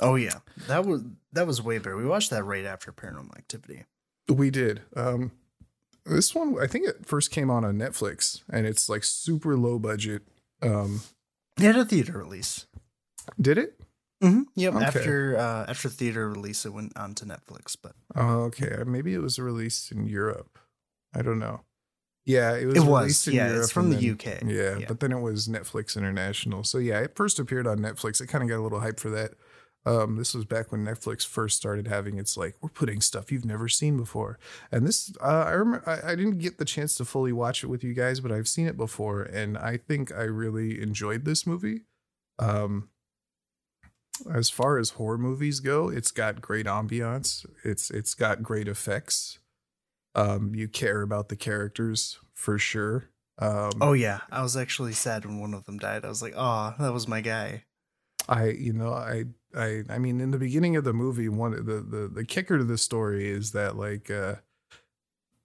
Oh 0.00 0.14
yeah, 0.14 0.38
that 0.66 0.84
was 0.86 1.02
that 1.32 1.46
was 1.46 1.60
way 1.62 1.78
better. 1.78 1.96
We 1.96 2.04
watched 2.06 2.30
that 2.30 2.44
right 2.44 2.64
after 2.64 2.92
Paranormal 2.92 3.36
Activity. 3.36 3.84
We 4.28 4.50
did. 4.50 4.82
Um 4.96 5.32
this 6.06 6.34
one 6.34 6.56
I 6.60 6.66
think 6.66 6.88
it 6.88 7.04
first 7.06 7.30
came 7.30 7.50
on 7.50 7.64
on 7.64 7.76
Netflix 7.76 8.42
and 8.50 8.66
it's 8.66 8.88
like 8.88 9.04
super 9.04 9.56
low 9.56 9.78
budget. 9.78 10.22
Um 10.62 11.02
It 11.58 11.64
had 11.66 11.76
a 11.76 11.84
theater 11.84 12.18
release. 12.18 12.66
did 13.40 13.58
it? 13.58 13.80
Mm-hmm. 14.22 14.42
Yep. 14.56 14.74
Okay. 14.74 14.84
After 14.84 15.36
uh, 15.38 15.66
after 15.68 15.88
theater 15.88 16.28
release, 16.28 16.64
it 16.66 16.72
went 16.72 16.96
on 16.96 17.14
to 17.16 17.24
Netflix. 17.24 17.76
But 17.80 17.92
Oh, 18.16 18.42
okay. 18.44 18.82
Maybe 18.86 19.14
it 19.14 19.18
was 19.22 19.38
released 19.38 19.92
in 19.92 20.06
Europe. 20.08 20.58
I 21.14 21.22
don't 21.22 21.38
know. 21.38 21.60
Yeah, 22.26 22.54
it 22.56 22.66
was. 22.66 22.76
it 22.76 22.80
was. 22.80 23.02
released 23.02 23.28
in 23.28 23.34
Yeah, 23.34 23.46
Europe 23.48 23.62
it's 23.62 23.72
from 23.72 23.90
the 23.90 23.96
then- 23.96 24.10
UK. 24.12 24.42
Yeah, 24.46 24.78
Yeah. 24.78 24.84
but 24.88 25.00
then 25.00 25.12
it 25.12 25.20
was 25.20 25.48
Netflix 25.48 25.96
International. 25.96 26.62
So 26.64 26.78
yeah, 26.78 26.98
it 27.00 27.14
first 27.16 27.38
appeared 27.38 27.66
on 27.66 27.78
Netflix. 27.78 28.20
It 28.20 28.26
kind 28.26 28.42
of 28.42 28.50
got 28.50 28.58
a 28.58 28.62
little 28.62 28.80
hype 28.80 28.98
for 29.00 29.08
that. 29.10 29.32
Um, 29.88 30.16
this 30.16 30.34
was 30.34 30.44
back 30.44 30.70
when 30.70 30.84
Netflix 30.84 31.26
first 31.26 31.56
started 31.56 31.86
having 31.86 32.18
its 32.18 32.36
like 32.36 32.56
we're 32.60 32.68
putting 32.68 33.00
stuff 33.00 33.32
you've 33.32 33.46
never 33.46 33.68
seen 33.70 33.96
before. 33.96 34.38
And 34.70 34.86
this, 34.86 35.10
uh, 35.22 35.44
I 35.46 35.52
remember 35.52 35.88
I, 35.88 36.12
I 36.12 36.14
didn't 36.14 36.40
get 36.40 36.58
the 36.58 36.66
chance 36.66 36.94
to 36.96 37.06
fully 37.06 37.32
watch 37.32 37.64
it 37.64 37.68
with 37.68 37.82
you 37.82 37.94
guys, 37.94 38.20
but 38.20 38.30
I've 38.30 38.48
seen 38.48 38.66
it 38.66 38.76
before, 38.76 39.22
and 39.22 39.56
I 39.56 39.78
think 39.78 40.12
I 40.14 40.24
really 40.24 40.82
enjoyed 40.82 41.24
this 41.24 41.46
movie. 41.46 41.84
Um, 42.38 42.90
as 44.30 44.50
far 44.50 44.76
as 44.76 44.90
horror 44.90 45.16
movies 45.16 45.60
go, 45.60 45.88
it's 45.88 46.10
got 46.10 46.42
great 46.42 46.66
ambiance. 46.66 47.46
It's 47.64 47.90
it's 47.90 48.12
got 48.12 48.42
great 48.42 48.68
effects. 48.68 49.38
Um, 50.14 50.54
you 50.54 50.68
care 50.68 51.00
about 51.00 51.30
the 51.30 51.36
characters 51.36 52.18
for 52.34 52.58
sure. 52.58 53.08
Um, 53.38 53.70
Oh 53.80 53.94
yeah, 53.94 54.20
I 54.30 54.42
was 54.42 54.54
actually 54.54 54.92
sad 54.92 55.24
when 55.24 55.40
one 55.40 55.54
of 55.54 55.64
them 55.64 55.78
died. 55.78 56.04
I 56.04 56.08
was 56.08 56.20
like, 56.20 56.34
oh, 56.36 56.74
that 56.78 56.92
was 56.92 57.08
my 57.08 57.22
guy. 57.22 57.64
I 58.28 58.48
you 58.48 58.74
know 58.74 58.92
I 58.92 59.24
I 59.54 59.84
I 59.88 59.98
mean 59.98 60.20
in 60.20 60.30
the 60.30 60.38
beginning 60.38 60.76
of 60.76 60.84
the 60.84 60.92
movie 60.92 61.28
one 61.28 61.52
the 61.52 61.80
the 61.80 62.10
the 62.12 62.24
kicker 62.24 62.58
to 62.58 62.64
the 62.64 62.78
story 62.78 63.28
is 63.28 63.52
that 63.52 63.76
like 63.76 64.10
uh 64.10 64.36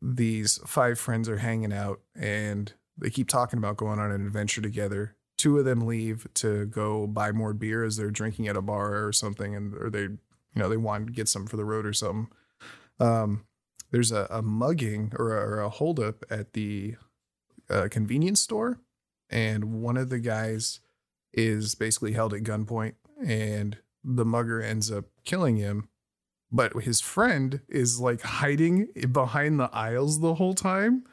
these 0.01 0.59
five 0.65 0.99
friends 0.99 1.29
are 1.29 1.37
hanging 1.37 1.71
out 1.71 2.01
and 2.13 2.73
they 2.97 3.09
keep 3.09 3.29
talking 3.29 3.57
about 3.57 3.77
going 3.77 3.99
on 3.99 4.11
an 4.11 4.25
adventure 4.25 4.61
together. 4.61 5.15
Two 5.37 5.57
of 5.57 5.65
them 5.65 5.87
leave 5.87 6.27
to 6.35 6.65
go 6.65 7.07
buy 7.07 7.31
more 7.31 7.53
beer 7.53 7.83
as 7.83 7.95
they're 7.95 8.11
drinking 8.11 8.47
at 8.47 8.57
a 8.57 8.61
bar 8.61 9.05
or 9.05 9.13
something 9.13 9.55
and 9.55 9.73
or 9.75 9.89
they 9.89 10.01
you 10.01 10.19
know 10.55 10.69
they 10.69 10.77
want 10.77 11.07
to 11.07 11.13
get 11.13 11.29
some 11.29 11.47
for 11.47 11.57
the 11.57 11.65
road 11.65 11.85
or 11.85 11.93
something. 11.93 12.27
Um 12.99 13.45
there's 13.91 14.11
a, 14.11 14.27
a 14.31 14.41
mugging 14.41 15.13
or 15.17 15.37
a, 15.37 15.41
or 15.47 15.59
a 15.61 15.69
holdup 15.69 16.25
at 16.29 16.53
the 16.53 16.95
uh, 17.69 17.87
convenience 17.91 18.41
store 18.41 18.79
and 19.29 19.81
one 19.81 19.97
of 19.97 20.09
the 20.09 20.19
guys 20.19 20.79
is 21.31 21.75
basically 21.75 22.13
held 22.13 22.33
at 22.33 22.43
gunpoint 22.43 22.93
and 23.23 23.77
the 24.03 24.25
mugger 24.25 24.61
ends 24.61 24.91
up 24.91 25.05
killing 25.25 25.57
him 25.57 25.89
but 26.55 26.71
his 26.83 27.01
friend 27.01 27.61
is 27.67 27.99
like 27.99 28.21
hiding 28.21 28.87
behind 29.11 29.59
the 29.59 29.69
aisles 29.73 30.19
the 30.19 30.35
whole 30.35 30.53
time 30.53 31.03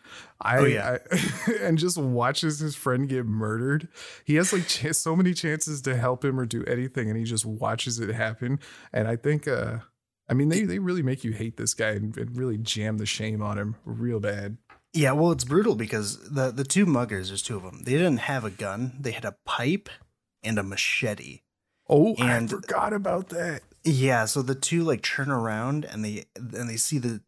I, 0.40 0.58
Oh, 0.58 0.64
yeah. 0.64 0.98
I- 1.10 1.52
and 1.62 1.78
just 1.78 1.96
watches 1.96 2.58
his 2.58 2.74
friend 2.76 3.08
get 3.08 3.24
murdered 3.26 3.88
he 4.24 4.34
has 4.36 4.52
like 4.52 4.66
ch- 4.66 4.92
so 4.92 5.16
many 5.16 5.32
chances 5.32 5.80
to 5.82 5.96
help 5.96 6.24
him 6.24 6.38
or 6.38 6.46
do 6.46 6.64
anything 6.64 7.08
and 7.08 7.16
he 7.18 7.24
just 7.24 7.46
watches 7.46 7.98
it 8.00 8.10
happen 8.14 8.58
and 8.92 9.08
i 9.08 9.16
think 9.16 9.48
uh 9.48 9.78
i 10.28 10.34
mean 10.34 10.48
they, 10.50 10.64
they 10.64 10.78
really 10.78 11.02
make 11.02 11.24
you 11.24 11.32
hate 11.32 11.56
this 11.56 11.72
guy 11.74 11.90
and, 11.90 12.16
and 12.18 12.36
really 12.36 12.58
jam 12.58 12.98
the 12.98 13.06
shame 13.06 13.40
on 13.40 13.56
him 13.58 13.76
real 13.84 14.20
bad 14.20 14.58
Yeah, 14.92 15.12
well, 15.12 15.30
it's 15.30 15.44
brutal 15.44 15.76
because 15.76 16.18
the 16.34 16.50
the 16.50 16.64
two 16.64 16.84
muggers, 16.84 17.28
there's 17.28 17.42
two 17.46 17.56
of 17.56 17.62
them. 17.62 17.82
They 17.84 17.92
didn't 17.92 18.26
have 18.26 18.44
a 18.44 18.50
gun. 18.50 18.96
They 18.98 19.12
had 19.12 19.24
a 19.24 19.36
pipe 19.46 19.88
and 20.42 20.58
a 20.58 20.64
machete. 20.64 21.42
Oh 21.90 22.14
And- 22.18 22.44
i 22.44 22.46
forgot 22.46 22.94
about 22.94 23.28
that 23.30 23.62
Yeah, 23.84 24.26
so 24.26 24.42
the 24.42 24.54
two 24.54 24.82
like 24.84 25.02
turn 25.02 25.30
around 25.30 25.84
and 25.84 26.04
they 26.04 26.24
and 26.36 26.68
they 26.70 26.76
see 26.76 26.98
the 26.98 27.20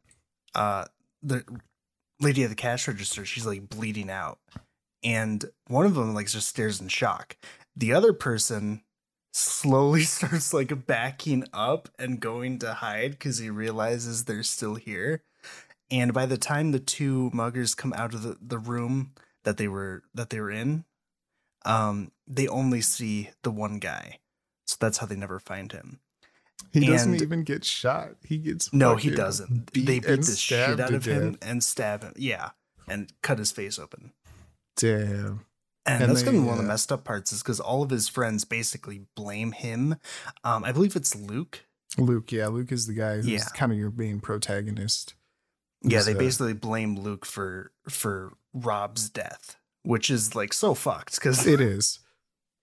uh 0.55 0.85
the 1.23 1.45
lady 2.21 2.45
at 2.45 2.51
the 2.51 2.55
cash 2.57 2.87
register. 2.89 3.25
She's 3.25 3.47
like 3.47 3.69
bleeding 3.71 4.11
out, 4.11 4.39
and 5.03 5.45
one 5.69 5.87
of 5.87 5.95
them 5.95 6.15
like 6.15 6.29
just 6.29 6.49
stares 6.49 6.81
in 6.81 6.89
shock. 6.89 7.37
The 7.75 7.93
other 7.95 8.13
person 8.13 8.83
slowly 9.33 10.03
starts 10.17 10.53
like 10.53 10.87
backing 10.87 11.45
up 11.55 11.89
and 11.99 12.21
going 12.21 12.59
to 12.61 12.75
hide 12.75 13.13
because 13.13 13.39
he 13.39 13.49
realizes 13.51 14.25
they're 14.25 14.43
still 14.43 14.75
here. 14.75 15.23
And 15.91 16.13
by 16.13 16.27
the 16.27 16.39
time 16.39 16.73
the 16.73 16.81
two 16.81 17.31
muggers 17.33 17.75
come 17.75 17.95
out 17.95 18.15
of 18.15 18.23
the, 18.23 18.37
the 18.41 18.59
room 18.59 19.13
that 19.45 19.57
they 19.57 19.69
were 19.69 20.03
that 20.15 20.31
they 20.31 20.41
were 20.41 20.51
in, 20.51 20.85
um, 21.65 22.13
they 22.27 22.47
only 22.49 22.83
see 22.83 23.31
the 23.43 23.51
one 23.51 23.79
guy. 23.79 24.19
So 24.73 24.77
that's 24.81 24.99
how 24.99 25.07
they 25.07 25.17
never 25.17 25.39
find 25.39 25.71
him. 25.73 26.01
He 26.73 26.87
doesn't 26.87 27.21
even 27.21 27.45
get 27.45 27.65
shot. 27.65 28.13
He 28.25 28.39
gets 28.39 28.73
No, 28.73 28.97
he 28.97 29.11
doesn't. 29.11 29.73
beat 29.73 29.85
they 29.87 29.99
beat 30.01 30.09
and 30.09 30.23
the 30.23 30.37
shit 30.37 30.81
out 30.81 30.89
to 30.89 30.97
of 30.97 31.05
him 31.05 31.33
death. 31.33 31.51
and 31.51 31.63
stab 31.63 32.03
him. 32.03 32.13
Yeah, 32.17 32.51
and 32.89 33.13
cut 33.23 33.39
his 33.39 33.51
face 33.53 33.79
open. 33.79 34.13
Damn. 34.77 35.45
And, 35.85 36.03
And 36.05 36.11
that's 36.11 36.21
they, 36.23 36.27
gonna 36.27 36.39
be 36.41 36.45
one 36.45 36.57
of 36.59 36.63
the 36.63 36.69
messed 36.69 36.93
up 36.93 37.05
parts 37.05 37.33
is 37.33 37.43
because 37.43 37.59
all 37.61 37.83
of 37.83 37.91
his 37.91 38.09
friends 38.09 38.45
basically 38.45 39.03
blame 39.17 39.53
him. 39.53 39.97
Um, 40.45 40.65
I 40.65 40.73
believe 40.73 40.95
it's 40.97 41.15
Luke. 41.17 41.65
Luke, 41.99 42.31
yeah, 42.33 42.47
Luke 42.47 42.71
is 42.73 42.87
the 42.87 42.95
guy 42.95 43.17
who's 43.17 43.27
Yeah. 43.27 43.45
kind 43.55 43.73
of 43.73 43.77
your 43.79 43.91
main 43.91 44.21
protagonist. 44.21 45.15
Yeah, 45.83 46.03
they 46.03 46.15
basically 46.15 46.53
blame 46.55 46.99
Luke 46.99 47.27
for 47.27 47.73
for 47.89 48.33
Rob's 48.55 49.11
death, 49.11 49.57
which 49.83 50.09
is 50.09 50.35
like 50.37 50.53
so 50.53 50.75
fucked 50.75 51.17
because 51.17 51.45
It 51.47 51.61
is. 51.61 51.99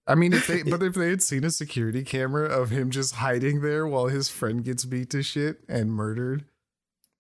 I 0.10 0.16
mean, 0.16 0.34
if 0.34 0.48
they 0.48 0.64
but 0.70 0.84
if 0.84 0.96
they 0.96 1.10
had 1.10 1.22
seen 1.24 1.44
a 1.46 1.52
security 1.52 2.04
camera 2.04 2.46
of 2.46 2.70
him 2.72 2.90
just 2.90 3.16
hiding 3.16 3.62
there 3.62 3.88
while 3.88 4.08
his 4.08 4.28
friend 4.30 4.64
gets 4.64 4.84
beat 4.84 5.10
to 5.12 5.24
shit 5.24 5.60
and 5.70 5.92
murdered, 5.94 6.46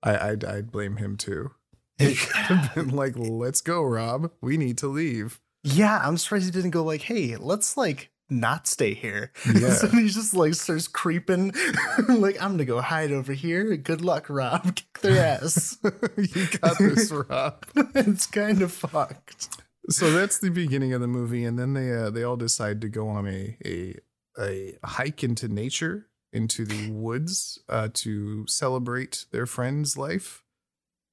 I 0.03 0.29
I'd, 0.29 0.43
I'd 0.43 0.71
blame 0.71 0.97
him 0.97 1.15
too. 1.15 1.51
It 1.97 2.17
could 2.17 2.35
have 2.35 2.75
been 2.75 2.89
like, 2.89 3.13
"Let's 3.15 3.61
go, 3.61 3.83
Rob. 3.83 4.31
We 4.41 4.57
need 4.57 4.77
to 4.79 4.87
leave." 4.87 5.39
yeah, 5.63 5.99
I'm 6.03 6.17
surprised 6.17 6.45
he 6.45 6.51
didn't 6.51 6.71
go 6.71 6.83
like, 6.83 7.01
hey, 7.01 7.35
let's 7.37 7.75
like 7.77 8.11
not 8.29 8.67
stay 8.67 8.93
here. 8.93 9.31
Yeah. 9.53 9.73
so 9.73 9.87
he 9.87 10.07
just 10.07 10.33
like 10.33 10.53
starts 10.53 10.87
creeping, 10.87 11.53
like 12.07 12.41
I'm 12.41 12.51
gonna 12.51 12.65
go 12.65 12.81
hide 12.81 13.11
over 13.11 13.33
here. 13.33 13.75
Good 13.75 14.01
luck, 14.01 14.29
Rob. 14.29 14.75
Kick 14.75 14.99
their 15.01 15.25
ass. 15.25 15.77
you 16.17 16.47
got 16.59 16.77
this, 16.77 17.11
Rob. 17.11 17.65
it's 17.95 18.27
kind 18.27 18.61
of 18.61 18.71
fucked. 18.71 19.61
So 19.89 20.11
that's 20.11 20.39
the 20.39 20.49
beginning 20.51 20.93
of 20.93 21.01
the 21.01 21.07
movie 21.07 21.45
and 21.45 21.57
then 21.57 21.73
they 21.73 21.93
uh, 21.93 22.09
they 22.09 22.23
all 22.23 22.37
decide 22.37 22.81
to 22.81 22.89
go 22.89 23.07
on 23.07 23.27
a 23.27 23.57
a 23.65 23.95
a 24.37 24.77
hike 24.83 25.23
into 25.23 25.47
nature 25.47 26.07
into 26.31 26.65
the 26.65 26.91
woods 26.91 27.59
uh, 27.69 27.89
to 27.93 28.45
celebrate 28.47 29.25
their 29.31 29.45
friend's 29.45 29.97
life 29.97 30.43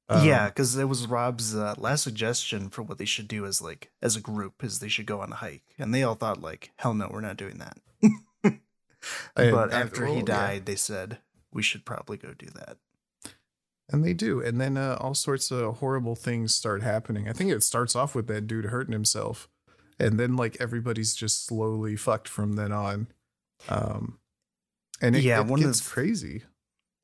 Um, 0.09 0.25
yeah, 0.27 0.47
because 0.49 0.77
it 0.77 0.85
was 0.89 1.07
Rob's 1.09 1.57
uh, 1.57 1.75
last 1.79 2.05
suggestion 2.05 2.69
for 2.71 2.83
what 2.83 2.99
they 2.99 3.07
should 3.07 3.27
do 3.27 3.45
as 3.47 3.61
like 3.63 3.91
as 4.03 4.15
a 4.15 4.21
group 4.21 4.63
is 4.63 4.79
they 4.79 4.89
should 4.89 5.07
go 5.07 5.21
on 5.21 5.33
a 5.33 5.37
hike, 5.37 5.65
and 5.79 5.93
they 5.93 6.05
all 6.05 6.15
thought 6.15 6.41
like, 6.43 6.71
hell 6.77 6.95
no, 6.95 7.09
we're 7.11 7.21
not 7.23 7.37
doing 7.37 7.59
that. 7.59 7.79
But 9.35 9.65
and- 9.65 9.73
after 9.73 10.05
well, 10.05 10.13
he 10.13 10.19
yeah. 10.19 10.25
died, 10.25 10.67
they 10.67 10.77
said 10.77 11.19
we 11.53 11.63
should 11.63 11.85
probably 11.85 12.17
go 12.17 12.35
do 12.39 12.47
that. 12.55 12.77
And 13.91 14.05
they 14.05 14.13
do 14.13 14.41
and 14.41 14.61
then 14.61 14.77
uh, 14.77 14.97
all 15.01 15.15
sorts 15.15 15.51
of 15.51 15.79
horrible 15.79 16.15
things 16.17 16.55
start 16.55 16.83
happening 16.83 17.29
i 17.29 17.33
think 17.33 17.51
it 17.51 17.63
starts 17.63 17.95
off 17.97 18.15
with 18.15 18.27
that 18.27 18.47
dude 18.47 18.67
hurting 18.67 18.93
himself 18.93 19.49
and 19.99 20.19
then 20.19 20.37
like 20.37 20.57
everybody's 20.61 21.15
just 21.15 21.47
slowly 21.47 21.97
fucked 21.97 22.29
from 22.29 22.55
then 22.55 22.73
on 22.73 23.07
um 23.69 24.19
and 25.01 25.15
it, 25.15 25.23
Yeah, 25.23 25.41
it 25.41 25.47
one 25.47 25.61
of 25.61 25.67
gets 25.67 25.81
the- 25.81 25.91
crazy 25.91 26.43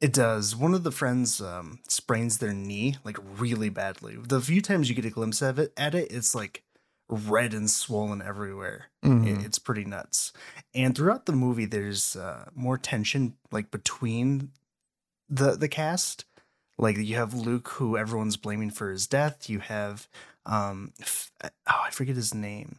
It 0.01 0.13
does. 0.13 0.57
One 0.57 0.75
of 0.75 0.83
the 0.83 0.91
friends 0.91 1.41
um, 1.41 1.79
sprains 1.89 2.39
their 2.39 2.53
knee 2.53 2.97
like 3.05 3.19
really 3.39 3.69
badly. 3.69 4.17
The 4.17 4.41
few 4.41 4.61
times 4.61 4.89
you 4.89 4.97
get 4.97 5.05
a 5.05 5.11
glimpse 5.11 5.41
of 5.43 5.59
it 5.61 5.73
at 5.77 5.95
it, 5.95 6.11
it's 6.11 6.35
like 6.35 6.65
red 7.09 7.55
and 7.55 7.71
swollen 7.71 8.21
everywhere. 8.21 8.87
Mhm. 9.05 9.27
It- 9.29 9.45
it's 9.47 9.59
pretty 9.61 9.85
nuts. 9.85 10.33
And 10.75 10.97
throughout 10.97 11.27
the 11.27 11.33
movie, 11.33 11.67
there's 11.67 12.17
uh, 12.17 12.47
more 12.55 12.79
tension 12.79 13.35
like 13.53 13.71
between 13.71 14.51
the 15.29 15.55
the 15.57 15.69
cast. 15.69 16.25
Like 16.79 16.97
you 16.97 17.17
have 17.17 17.35
Luke, 17.35 17.69
who 17.69 17.97
everyone's 17.97 18.37
blaming 18.37 18.71
for 18.71 18.91
his 18.91 19.07
death. 19.07 19.49
You 19.49 19.61
have 19.61 20.09
um, 20.47 20.93
f- 21.01 21.31
oh, 21.45 21.51
I 21.67 21.91
forget 21.91 22.17
his 22.17 22.35
name. 22.35 22.77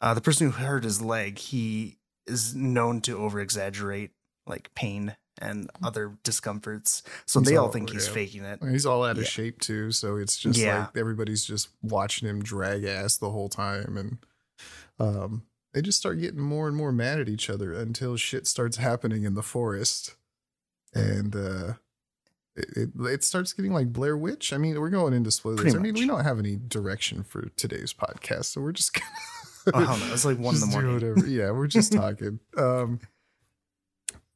Uh, 0.00 0.14
the 0.14 0.20
person 0.20 0.46
who 0.50 0.52
hurt 0.64 0.84
his 0.84 1.00
leg, 1.02 1.38
he 1.38 1.96
is 2.26 2.54
known 2.54 3.00
to 3.02 3.16
over 3.18 3.40
exaggerate 3.40 4.10
like 4.46 4.72
pain 4.74 5.16
and 5.40 5.70
other 5.82 6.14
discomforts. 6.24 7.02
So 7.24 7.40
He's 7.40 7.48
they 7.48 7.56
all 7.56 7.66
all- 7.66 7.72
think 7.72 7.90
he's 7.90 8.08
yeah. 8.08 8.12
faking 8.14 8.44
it. 8.44 8.60
He's 8.68 8.84
all 8.86 9.04
out 9.04 9.16
of 9.16 9.22
Yeah. 9.24 9.28
shape 9.28 9.60
too, 9.60 9.92
so 9.92 10.16
it's 10.16 10.36
just 10.36 10.58
Yeah. 10.58 10.80
like 10.80 10.96
everybody's 10.96 11.44
just 11.44 11.68
watching 11.82 12.28
him 12.28 12.42
drag 12.42 12.84
ass 12.84 13.16
the 13.16 13.30
whole 13.30 13.48
time, 13.48 13.96
and 13.96 14.18
um, 14.98 15.42
they 15.72 15.80
just 15.82 15.98
start 15.98 16.20
getting 16.20 16.40
more 16.40 16.66
and 16.66 16.76
more 16.76 16.92
mad 16.92 17.20
at 17.20 17.28
each 17.28 17.48
other 17.48 17.72
until 17.72 18.16
shit 18.16 18.46
starts 18.48 18.76
happening 18.78 19.22
in 19.24 19.34
the 19.34 19.42
forest, 19.42 20.16
and 20.92 21.34
uh, 21.36 21.74
it, 22.76 22.90
it 22.98 23.24
starts 23.24 23.52
getting 23.52 23.72
like 23.72 23.92
Blair 23.92 24.16
Witch. 24.16 24.52
I 24.52 24.58
mean, 24.58 24.78
we're 24.80 24.90
going 24.90 25.12
into 25.14 25.30
spoilers. 25.30 25.60
Pretty 25.60 25.76
I 25.76 25.80
mean, 25.80 25.94
we 25.94 26.06
don't 26.06 26.24
have 26.24 26.38
any 26.38 26.56
direction 26.56 27.22
for 27.22 27.48
today's 27.56 27.92
podcast, 27.92 28.46
so 28.46 28.60
we're 28.60 28.72
just 28.72 28.94
gonna 28.94 29.06
Oh, 29.74 29.84
hell 29.84 29.98
no. 29.98 30.12
It's 30.14 30.24
like 30.24 30.38
one 30.38 30.54
in 30.54 30.60
the 30.60 30.66
morning. 30.70 30.94
whatever. 30.94 31.26
Yeah, 31.26 31.50
we're 31.50 31.66
just 31.66 31.92
talking. 31.94 32.40
um, 32.56 33.00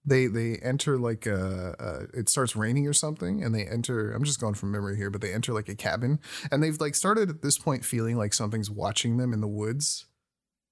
they 0.05 0.27
they 0.27 0.57
enter 0.57 0.99
like 0.99 1.27
a, 1.27 2.09
a 2.13 2.19
it 2.19 2.29
starts 2.29 2.57
raining 2.57 2.87
or 2.89 2.93
something, 2.93 3.43
and 3.43 3.55
they 3.55 3.65
enter. 3.65 4.11
I'm 4.13 4.25
just 4.25 4.41
going 4.41 4.55
from 4.55 4.73
memory 4.73 4.97
here, 4.97 5.11
but 5.11 5.21
they 5.21 5.33
enter 5.33 5.53
like 5.53 5.69
a 5.69 5.75
cabin, 5.77 6.19
and 6.51 6.63
they've 6.63 6.79
like 6.81 6.95
started 6.97 7.31
at 7.31 7.41
this 7.43 7.57
point 7.57 7.85
feeling 7.85 8.17
like 8.19 8.35
something's 8.35 8.69
watching 8.71 9.17
them 9.17 9.33
in 9.33 9.41
the 9.41 9.49
woods. 9.49 10.07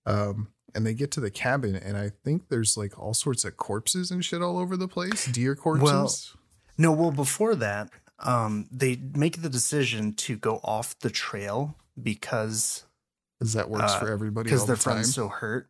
Um, 0.05 0.49
and 0.75 0.85
they 0.87 0.95
get 0.95 1.11
to 1.13 1.21
the 1.21 1.31
cabin, 1.31 1.75
and 1.77 1.97
I 1.97 2.11
think 2.25 2.49
there's 2.49 2.77
like 2.77 2.99
all 2.99 3.15
sorts 3.15 3.45
of 3.45 3.57
corpses 3.57 4.11
and 4.11 4.25
shit 4.25 4.43
all 4.43 4.59
over 4.59 4.77
the 4.77 4.89
place, 4.89 5.27
deer 5.27 5.55
corpses. 5.55 6.35
No, 6.81 6.93
well, 6.93 7.11
before 7.11 7.55
that, 7.57 7.91
um, 8.21 8.67
they 8.73 8.97
make 9.15 9.43
the 9.43 9.51
decision 9.51 10.15
to 10.15 10.37
go 10.37 10.61
off 10.65 10.99
the 11.01 11.11
trail 11.11 11.77
because 12.03 12.85
Because 13.39 13.53
that 13.53 13.69
works 13.69 13.93
uh, 13.93 13.99
for 14.01 14.11
everybody 14.11 14.45
because 14.49 14.67
their 14.67 14.77
the 14.77 14.83
time. 14.83 14.95
friend's 14.95 15.15
so 15.15 15.29
hurt. 15.29 15.69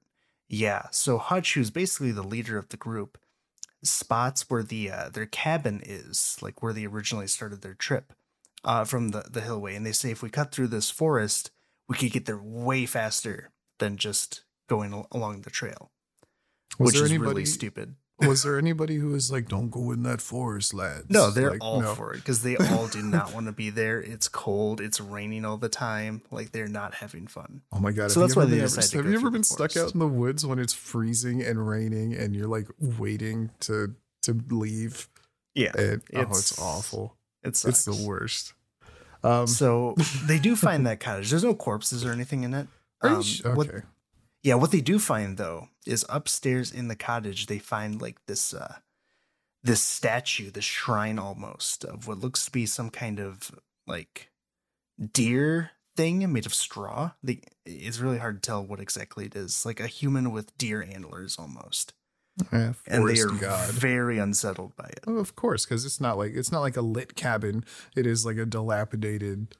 Yeah. 0.48 0.82
So 0.92 1.18
Hutch, 1.18 1.54
who's 1.54 1.70
basically 1.70 2.12
the 2.12 2.22
leader 2.22 2.58
of 2.58 2.68
the 2.68 2.76
group, 2.76 3.18
spots 3.82 4.48
where 4.48 4.62
the 4.62 4.90
uh, 4.90 5.08
their 5.08 5.26
cabin 5.26 5.80
is, 5.84 6.36
like 6.40 6.62
where 6.62 6.72
they 6.72 6.86
originally 6.86 7.26
started 7.26 7.62
their 7.62 7.74
trip 7.74 8.12
uh, 8.64 8.84
from 8.84 9.08
the 9.08 9.22
the 9.30 9.40
hillway, 9.40 9.74
and 9.74 9.84
they 9.86 9.92
say 9.92 10.10
if 10.10 10.22
we 10.22 10.30
cut 10.30 10.52
through 10.52 10.68
this 10.68 10.90
forest, 10.90 11.50
we 11.88 11.96
could 11.96 12.12
get 12.12 12.26
there 12.26 12.40
way 12.42 12.86
faster 12.86 13.50
than 13.78 13.96
just 13.96 14.44
going 14.68 14.92
al- 14.92 15.08
along 15.12 15.40
the 15.42 15.50
trail, 15.50 15.90
Was 16.78 16.86
which 16.86 16.94
there 16.96 17.04
is 17.06 17.10
anybody? 17.10 17.28
really 17.30 17.44
stupid. 17.46 17.94
Was 18.26 18.42
there 18.42 18.58
anybody 18.58 18.96
who 18.96 19.08
was 19.08 19.30
like, 19.30 19.48
"Don't 19.48 19.70
go 19.70 19.90
in 19.92 20.02
that 20.04 20.20
forest, 20.20 20.72
lads"? 20.74 21.06
No, 21.10 21.30
they're 21.30 21.50
Like, 21.52 21.62
all 21.64 21.80
no. 21.80 21.94
for 21.94 22.12
it 22.12 22.16
because 22.18 22.42
they 22.42 22.56
all 22.56 22.86
do 22.88 23.02
not 23.02 23.32
want 23.34 23.46
to 23.46 23.52
be 23.52 23.70
there. 23.70 24.00
It's 24.00 24.28
cold. 24.28 24.80
It's 24.80 25.00
raining 25.00 25.44
all 25.44 25.56
the 25.56 25.68
time. 25.68 26.22
Like 26.30 26.52
they're 26.52 26.68
not 26.68 26.94
having 26.94 27.26
fun. 27.26 27.62
Oh 27.72 27.78
my 27.80 27.92
god! 27.92 28.10
So 28.10 28.20
have 28.20 28.28
that's 28.28 28.36
why 28.36 28.42
ever 28.42 28.50
they 28.50 28.56
to 28.66 28.96
Have 28.98 29.06
you 29.06 29.14
ever 29.18 29.30
been 29.30 29.42
stuck 29.44 29.76
out 29.76 29.92
in 29.92 29.98
the 29.98 30.06
woods 30.08 30.44
when 30.46 30.58
it's 30.58 30.72
freezing 30.74 31.42
and 31.42 31.68
raining 31.68 32.14
and 32.14 32.34
you're 32.36 32.48
like 32.48 32.68
waiting 32.78 33.50
to 33.60 33.94
to 34.22 34.38
leave? 34.50 35.08
Yeah, 35.54 35.72
And, 35.76 36.02
oh, 36.14 36.20
It's- 36.20 36.38
it's 36.52 36.58
awful. 36.60 37.16
it's 37.42 37.64
It's 37.64 37.84
the 37.84 38.04
worst. 38.06 38.52
Um, 39.24 39.46
So 39.48 39.94
they 40.26 40.38
do 40.38 40.54
find 40.54 40.86
that 40.86 41.00
cottage. 41.00 41.30
There's 41.30 41.42
no 41.44 41.54
corpses 41.54 42.04
or 42.04 42.12
anything 42.12 42.44
in 42.44 42.54
it. 42.54 42.68
Um, 43.02 43.22
sh- 43.22 43.42
what- 43.44 43.68
okay. 43.68 43.82
yeah, 44.42 44.54
what 44.54 44.70
they 44.70 44.80
do 44.80 44.98
find 44.98 45.36
though 45.38 45.68
is 45.86 46.04
upstairs 46.08 46.70
in 46.72 46.88
the 46.88 46.96
cottage 46.96 47.46
they 47.46 47.58
find 47.58 48.00
like 48.00 48.18
this 48.26 48.52
uh 48.54 48.76
this 49.62 49.82
statue, 49.82 50.50
this 50.50 50.64
shrine 50.64 51.18
almost 51.18 51.84
of 51.84 52.06
what 52.06 52.18
looks 52.18 52.46
to 52.46 52.50
be 52.50 52.64
some 52.64 52.88
kind 52.90 53.20
of 53.20 53.50
like 53.86 54.30
deer 55.12 55.72
thing 55.96 56.32
made 56.32 56.46
of 56.46 56.54
straw. 56.54 57.12
The 57.22 57.42
it's 57.66 57.98
really 57.98 58.18
hard 58.18 58.42
to 58.42 58.46
tell 58.46 58.64
what 58.64 58.80
exactly 58.80 59.26
it 59.26 59.36
is. 59.36 59.66
Like 59.66 59.80
a 59.80 59.86
human 59.86 60.32
with 60.32 60.56
deer 60.56 60.82
antlers 60.82 61.36
almost. 61.38 61.92
Yeah, 62.52 62.72
And 62.86 63.06
they 63.06 63.20
are 63.20 63.26
god. 63.28 63.70
very 63.70 64.18
unsettled 64.18 64.74
by 64.76 64.86
it. 64.86 65.00
Oh, 65.06 65.18
of 65.18 65.36
course, 65.36 65.66
because 65.66 65.84
it's 65.84 66.00
not 66.00 66.16
like 66.16 66.32
it's 66.34 66.52
not 66.52 66.60
like 66.60 66.76
a 66.76 66.80
lit 66.82 67.14
cabin. 67.14 67.64
It 67.94 68.06
is 68.06 68.24
like 68.24 68.38
a 68.38 68.46
dilapidated, 68.46 69.56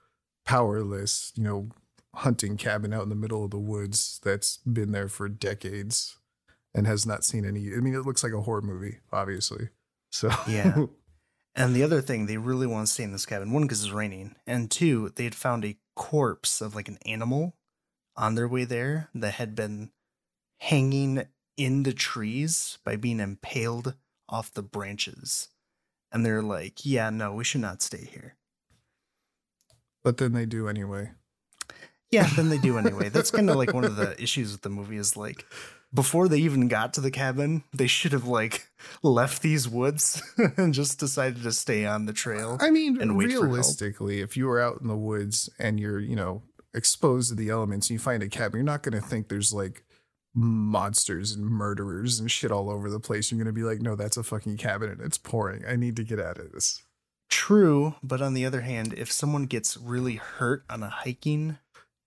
powerless, 0.46 1.32
you 1.36 1.42
know, 1.44 1.68
hunting 2.16 2.56
cabin 2.56 2.92
out 2.92 3.04
in 3.04 3.08
the 3.08 3.14
middle 3.14 3.44
of 3.44 3.50
the 3.50 3.58
woods 3.58 4.20
that's 4.22 4.58
been 4.58 4.92
there 4.92 5.08
for 5.08 5.28
decades 5.28 6.16
and 6.74 6.86
has 6.86 7.06
not 7.06 7.24
seen 7.24 7.44
any. 7.44 7.72
I 7.72 7.80
mean, 7.80 7.94
it 7.94 8.04
looks 8.06 8.22
like 8.22 8.32
a 8.32 8.42
horror 8.42 8.62
movie, 8.62 8.98
obviously. 9.12 9.68
So 10.10 10.30
Yeah. 10.48 10.86
And 11.56 11.74
the 11.74 11.82
other 11.82 12.00
thing, 12.00 12.26
they 12.26 12.36
really 12.36 12.68
want 12.68 12.86
to 12.86 12.92
stay 12.92 13.02
in 13.02 13.10
this 13.10 13.26
cabin. 13.26 13.50
One, 13.52 13.62
because 13.62 13.82
it's 13.82 13.92
raining, 13.92 14.36
and 14.46 14.70
two, 14.70 15.12
they 15.16 15.24
had 15.24 15.34
found 15.34 15.64
a 15.64 15.76
corpse 15.96 16.60
of 16.60 16.76
like 16.76 16.86
an 16.86 16.98
animal 17.04 17.56
on 18.16 18.36
their 18.36 18.46
way 18.46 18.64
there 18.64 19.08
that 19.16 19.34
had 19.34 19.56
been 19.56 19.90
hanging 20.60 21.26
in 21.56 21.82
the 21.82 21.92
trees 21.92 22.78
by 22.84 22.94
being 22.94 23.18
impaled 23.18 23.94
off 24.28 24.54
the 24.54 24.62
branches. 24.62 25.48
And 26.12 26.24
they're 26.24 26.40
like, 26.40 26.86
yeah, 26.86 27.10
no, 27.10 27.34
we 27.34 27.42
should 27.42 27.60
not 27.62 27.82
stay 27.82 28.08
here. 28.10 28.36
but 30.04 30.18
then 30.18 30.32
they 30.32 30.46
do 30.46 30.68
anyway. 30.68 31.10
Yeah, 32.10 32.28
then 32.34 32.48
they 32.48 32.58
do 32.58 32.78
anyway. 32.78 33.08
That's 33.08 33.30
kind 33.30 33.48
of 33.50 33.56
like 33.56 33.72
one 33.72 33.84
of 33.84 33.96
the 33.96 34.20
issues 34.20 34.52
with 34.52 34.62
the 34.62 34.68
movie 34.68 34.96
is 34.96 35.16
like 35.16 35.46
before 35.92 36.28
they 36.28 36.38
even 36.38 36.68
got 36.68 36.94
to 36.94 37.00
the 37.00 37.10
cabin, 37.10 37.64
they 37.72 37.86
should 37.86 38.12
have 38.12 38.26
like 38.26 38.68
left 39.02 39.42
these 39.42 39.68
woods 39.68 40.22
and 40.56 40.74
just 40.74 40.98
decided 40.98 41.42
to 41.42 41.52
stay 41.52 41.84
on 41.86 42.06
the 42.06 42.12
trail. 42.12 42.58
I 42.60 42.70
mean, 42.70 43.00
and 43.00 43.18
realistically, 43.18 44.20
if 44.20 44.36
you 44.36 44.46
were 44.46 44.60
out 44.60 44.80
in 44.80 44.88
the 44.88 44.96
woods 44.96 45.50
and 45.58 45.78
you're, 45.78 46.00
you 46.00 46.16
know, 46.16 46.42
exposed 46.74 47.30
to 47.30 47.34
the 47.34 47.50
elements 47.50 47.88
and 47.88 47.94
you 47.94 47.98
find 47.98 48.22
a 48.22 48.28
cabin, 48.28 48.58
you're 48.58 48.64
not 48.64 48.82
going 48.82 49.00
to 49.00 49.06
think 49.06 49.28
there's 49.28 49.52
like 49.52 49.84
monsters 50.32 51.32
and 51.32 51.44
murderers 51.44 52.20
and 52.20 52.30
shit 52.30 52.52
all 52.52 52.70
over 52.70 52.88
the 52.88 53.00
place. 53.00 53.30
You're 53.30 53.38
going 53.38 53.46
to 53.46 53.52
be 53.52 53.64
like, 53.64 53.80
no, 53.80 53.96
that's 53.96 54.16
a 54.16 54.22
fucking 54.22 54.56
cabin 54.58 54.90
and 54.90 55.00
it's 55.00 55.18
pouring. 55.18 55.64
I 55.66 55.76
need 55.76 55.96
to 55.96 56.04
get 56.04 56.20
out 56.20 56.38
of 56.38 56.52
this. 56.52 56.82
True, 57.28 57.94
but 58.02 58.20
on 58.20 58.34
the 58.34 58.44
other 58.44 58.62
hand, 58.62 58.92
if 58.92 59.10
someone 59.10 59.46
gets 59.46 59.76
really 59.76 60.16
hurt 60.16 60.64
on 60.68 60.82
a 60.82 60.88
hiking, 60.88 61.58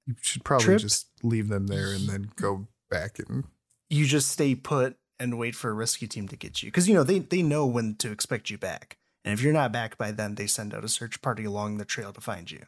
You 0.08 0.16
should 0.22 0.44
probably 0.44 0.78
just 0.78 1.08
leave 1.24 1.48
them 1.48 1.68
there 1.68 1.92
and 1.94 2.08
then 2.10 2.32
go 2.36 2.68
back 2.90 3.20
and 3.20 3.46
you 3.90 4.06
just 4.06 4.30
stay 4.30 4.54
put 4.56 4.98
and 5.20 5.38
wait 5.38 5.56
for 5.56 5.70
a 5.70 5.74
rescue 5.74 6.08
team 6.08 6.28
to 6.28 6.36
get 6.36 6.62
you 6.62 6.68
because 6.70 6.88
you 6.90 6.94
know 6.94 7.04
they 7.04 7.20
they 7.20 7.42
know 7.42 7.66
when 7.66 7.96
to 7.96 8.12
expect 8.12 8.50
you 8.50 8.58
back. 8.58 8.98
And 9.24 9.34
if 9.34 9.42
you're 9.42 9.54
not 9.54 9.72
back 9.72 9.98
by 9.98 10.12
then, 10.12 10.36
they 10.36 10.48
send 10.48 10.74
out 10.74 10.84
a 10.84 10.90
search 10.90 11.22
party 11.22 11.46
along 11.46 11.78
the 11.78 11.86
trail 11.86 12.12
to 12.12 12.20
find 12.20 12.52
you. 12.52 12.66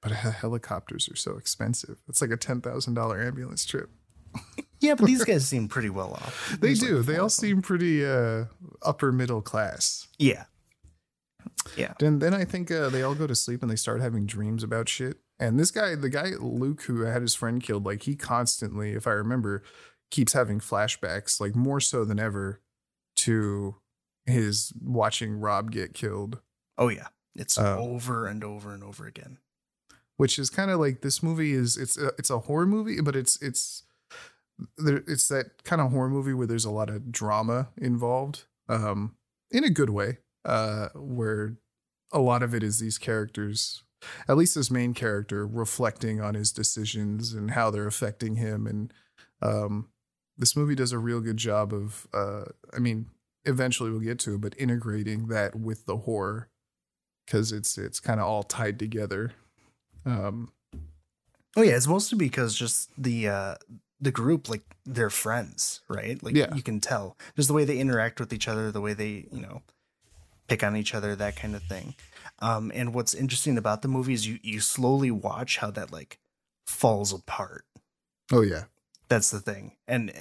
but 0.00 0.12
helicopters 0.12 1.08
are 1.08 1.16
so 1.16 1.36
expensive. 1.36 1.98
It's 2.08 2.20
like 2.20 2.30
a 2.30 2.36
$10,000 2.36 3.26
ambulance 3.26 3.64
trip. 3.66 3.90
Yeah, 4.78 4.94
but 4.94 5.06
these 5.06 5.24
guys 5.30 5.46
seem 5.46 5.68
pretty 5.68 5.88
well 5.88 6.12
off. 6.12 6.50
They 6.60 6.68
There's, 6.68 6.80
do. 6.80 6.96
like, 6.98 7.06
they 7.06 7.16
all 7.16 7.30
seem 7.30 7.62
pretty 7.62 8.04
uh 8.04 8.44
upper 8.82 9.10
middle 9.10 9.40
class. 9.42 10.06
Yeah. 10.18 10.44
Yeah, 11.76 11.94
Then 11.98 12.18
then 12.18 12.34
I 12.34 12.44
think 12.44 12.70
uh, 12.70 12.90
they 12.90 13.02
all 13.02 13.14
go 13.14 13.26
to 13.26 13.34
sleep 13.34 13.62
and 13.62 13.70
they 13.70 13.76
start 13.76 14.00
having 14.00 14.26
dreams 14.26 14.62
about 14.62 14.88
shit. 14.88 15.16
And 15.38 15.58
this 15.58 15.70
guy, 15.70 15.94
the 15.94 16.08
guy 16.08 16.30
Luke 16.40 16.82
who 16.82 17.02
had 17.02 17.22
his 17.22 17.34
friend 17.34 17.62
killed, 17.62 17.84
like 17.84 18.02
he 18.04 18.16
constantly, 18.16 18.92
if 18.92 19.06
I 19.06 19.10
remember, 19.10 19.62
keeps 20.10 20.32
having 20.32 20.60
flashbacks, 20.60 21.40
like 21.40 21.54
more 21.54 21.80
so 21.80 22.04
than 22.04 22.18
ever, 22.18 22.60
to 23.16 23.76
his 24.24 24.72
watching 24.82 25.38
Rob 25.38 25.70
get 25.70 25.94
killed. 25.94 26.40
Oh 26.78 26.88
yeah, 26.88 27.08
it's 27.34 27.58
Uh, 27.58 27.78
over 27.78 28.26
and 28.26 28.42
over 28.42 28.72
and 28.72 28.82
over 28.82 29.06
again. 29.06 29.38
Which 30.16 30.38
is 30.38 30.48
kind 30.48 30.70
of 30.70 30.80
like 30.80 31.02
this 31.02 31.22
movie 31.22 31.52
is 31.52 31.76
it's 31.76 31.98
a, 31.98 32.08
it's 32.18 32.30
a 32.30 32.40
horror 32.40 32.66
movie, 32.66 33.00
but 33.02 33.14
it's 33.14 33.40
it's 33.42 33.82
there 34.78 35.02
it's 35.06 35.28
that 35.28 35.62
kind 35.64 35.82
of 35.82 35.90
horror 35.90 36.08
movie 36.08 36.32
where 36.32 36.46
there's 36.46 36.64
a 36.64 36.70
lot 36.70 36.88
of 36.88 37.12
drama 37.12 37.68
involved, 37.76 38.44
um, 38.70 39.16
in 39.50 39.64
a 39.64 39.70
good 39.70 39.90
way, 39.90 40.18
uh, 40.46 40.88
where 40.94 41.58
a 42.12 42.20
lot 42.20 42.42
of 42.42 42.54
it 42.54 42.62
is 42.62 42.78
these 42.78 42.96
characters 42.96 43.82
at 44.28 44.36
least 44.36 44.54
this 44.54 44.70
main 44.70 44.94
character 44.94 45.46
reflecting 45.46 46.20
on 46.20 46.34
his 46.34 46.52
decisions 46.52 47.32
and 47.32 47.52
how 47.52 47.70
they're 47.70 47.86
affecting 47.86 48.36
him 48.36 48.66
and 48.66 48.92
um 49.42 49.88
this 50.38 50.54
movie 50.56 50.74
does 50.74 50.92
a 50.92 50.98
real 50.98 51.20
good 51.20 51.36
job 51.36 51.72
of 51.72 52.06
uh 52.12 52.44
i 52.74 52.78
mean 52.78 53.06
eventually 53.44 53.90
we'll 53.90 54.00
get 54.00 54.18
to 54.18 54.34
it 54.34 54.40
but 54.40 54.54
integrating 54.58 55.28
that 55.28 55.54
with 55.56 55.86
the 55.86 55.96
horror 55.98 56.48
because 57.24 57.52
it's 57.52 57.78
it's 57.78 58.00
kind 58.00 58.20
of 58.20 58.26
all 58.26 58.42
tied 58.42 58.78
together 58.78 59.32
um 60.04 60.52
Oh 61.58 61.62
yeah, 61.62 61.74
it's 61.74 61.86
mostly 61.86 62.18
because 62.18 62.54
just 62.54 62.90
the 62.98 63.28
uh 63.28 63.54
the 63.98 64.10
group 64.10 64.50
like 64.50 64.60
they're 64.84 65.08
friends, 65.08 65.80
right? 65.88 66.22
Like 66.22 66.34
Yeah. 66.36 66.54
you 66.54 66.62
can 66.62 66.80
tell 66.80 67.16
just 67.34 67.48
the 67.48 67.54
way 67.54 67.64
they 67.64 67.78
interact 67.78 68.20
with 68.20 68.30
each 68.30 68.46
other, 68.46 68.70
the 68.70 68.82
way 68.82 68.92
they 68.92 69.26
you 69.32 69.40
know 69.40 69.62
pick 70.48 70.62
on 70.62 70.76
each 70.76 70.94
other, 70.94 71.14
that 71.16 71.36
kind 71.36 71.54
of 71.54 71.62
thing. 71.62 71.94
Um, 72.40 72.70
and 72.74 72.94
what's 72.94 73.14
interesting 73.14 73.56
about 73.56 73.82
the 73.82 73.88
movie 73.88 74.12
is 74.12 74.26
you 74.26 74.38
you 74.42 74.60
slowly 74.60 75.10
watch 75.10 75.58
how 75.58 75.70
that 75.72 75.92
like 75.92 76.18
falls 76.66 77.12
apart. 77.12 77.64
oh 78.32 78.42
yeah 78.42 78.64
That's 79.08 79.30
the 79.30 79.40
thing, 79.40 79.76
and 79.86 80.12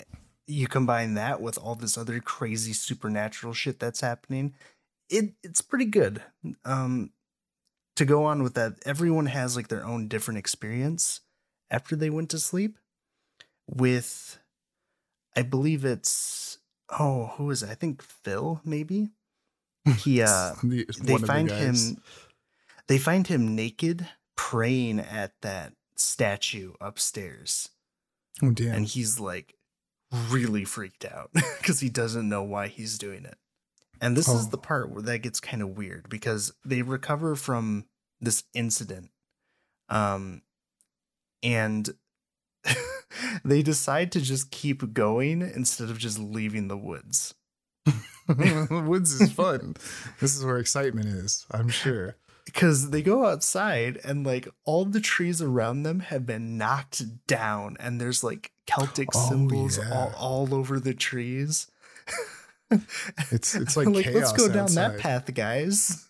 you 0.47 0.67
combine 0.67 1.15
that 1.15 1.41
with 1.41 1.57
all 1.57 1.75
this 1.75 1.97
other 1.97 2.19
crazy 2.19 2.73
supernatural 2.73 3.53
shit 3.53 3.79
that's 3.79 4.01
happening. 4.01 4.53
It 5.09 5.33
it's 5.43 5.61
pretty 5.61 5.85
good. 5.85 6.23
Um, 6.63 7.11
to 7.95 8.05
go 8.05 8.25
on 8.25 8.43
with 8.43 8.53
that, 8.55 8.75
everyone 8.85 9.27
has 9.27 9.55
like 9.55 9.67
their 9.67 9.85
own 9.85 10.07
different 10.07 10.37
experience 10.37 11.21
after 11.69 11.95
they 11.95 12.09
went 12.09 12.29
to 12.31 12.39
sleep. 12.39 12.77
With, 13.67 14.37
I 15.35 15.41
believe 15.41 15.83
it's 15.83 16.59
oh, 16.99 17.33
who 17.37 17.49
is 17.49 17.63
it? 17.63 17.69
I 17.69 17.75
think 17.75 18.01
Phil, 18.01 18.61
maybe. 18.63 19.09
He 19.99 20.21
uh 20.23 20.53
The- 20.63 20.85
they 21.01 21.13
of 21.15 21.21
the 21.21 21.27
find 21.27 21.49
him 21.49 21.75
they 22.87 22.97
find 22.97 23.27
him 23.27 23.55
naked 23.55 24.07
praying 24.35 24.99
at 24.99 25.33
that 25.41 25.73
statue 25.95 26.73
upstairs. 26.81 27.69
Oh 28.43 28.51
damn! 28.51 28.75
And 28.75 28.85
he's 28.85 29.19
like 29.19 29.55
really 30.29 30.65
freaked 30.65 31.05
out 31.05 31.31
because 31.33 31.79
he 31.79 31.89
doesn't 31.89 32.27
know 32.29 32.43
why 32.43 32.67
he's 32.67 32.97
doing 32.97 33.25
it. 33.25 33.37
And 34.01 34.15
this 34.15 34.27
is 34.27 34.47
Oh. 34.47 34.49
the 34.49 34.57
part 34.57 34.91
where 34.91 35.01
that 35.03 35.19
gets 35.19 35.39
kind 35.39 35.61
of 35.61 35.77
weird 35.77 36.09
because 36.09 36.53
they 36.65 36.81
recover 36.81 37.35
from 37.35 37.85
this 38.19 38.43
incident. 38.53 39.09
Um 39.89 40.41
and 41.43 41.89
they 43.45 43.61
decide 43.61 44.11
to 44.11 44.21
just 44.21 44.51
keep 44.51 44.93
going 44.93 45.41
instead 45.41 45.89
of 45.89 45.97
just 45.97 46.17
leaving 46.19 46.67
the 46.67 46.77
woods. 46.77 47.33
The 48.27 48.83
woods 48.87 49.19
is 49.21 49.31
fun. 49.31 49.75
this 50.19 50.35
is 50.35 50.43
where 50.43 50.57
excitement 50.57 51.07
is. 51.07 51.45
I'm 51.51 51.69
sure. 51.69 52.15
because 52.45 52.89
they 52.91 53.01
go 53.01 53.25
outside 53.25 53.99
and 54.03 54.25
like 54.25 54.47
all 54.65 54.85
the 54.85 54.99
trees 55.01 55.41
around 55.41 55.83
them 55.83 55.99
have 56.01 56.25
been 56.25 56.57
knocked 56.57 57.25
down 57.27 57.75
and 57.79 57.99
there's 58.01 58.23
like 58.23 58.51
celtic 58.67 59.09
Oh, 59.15 59.29
symbols 59.29 59.77
yeah. 59.77 59.91
all, 59.93 60.13
all 60.17 60.53
over 60.55 60.79
the 60.79 60.93
trees 60.93 61.67
It's 63.31 63.53
it's 63.55 63.77
like, 63.77 63.87
let's 63.87 64.07
chaos 64.07 64.33
go 64.33 64.51
down 64.51 64.73
that 64.73 64.97
path 64.99 65.31
guys 65.35 66.09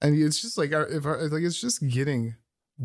and 0.00 0.16
it's 0.20 0.40
just 0.40 0.56
like 0.56 0.72
our- 0.72 0.86
if 0.86 1.04
our, 1.04 1.28
like 1.28 1.42
it's 1.42 1.60
just 1.60 1.86
getting 1.88 2.36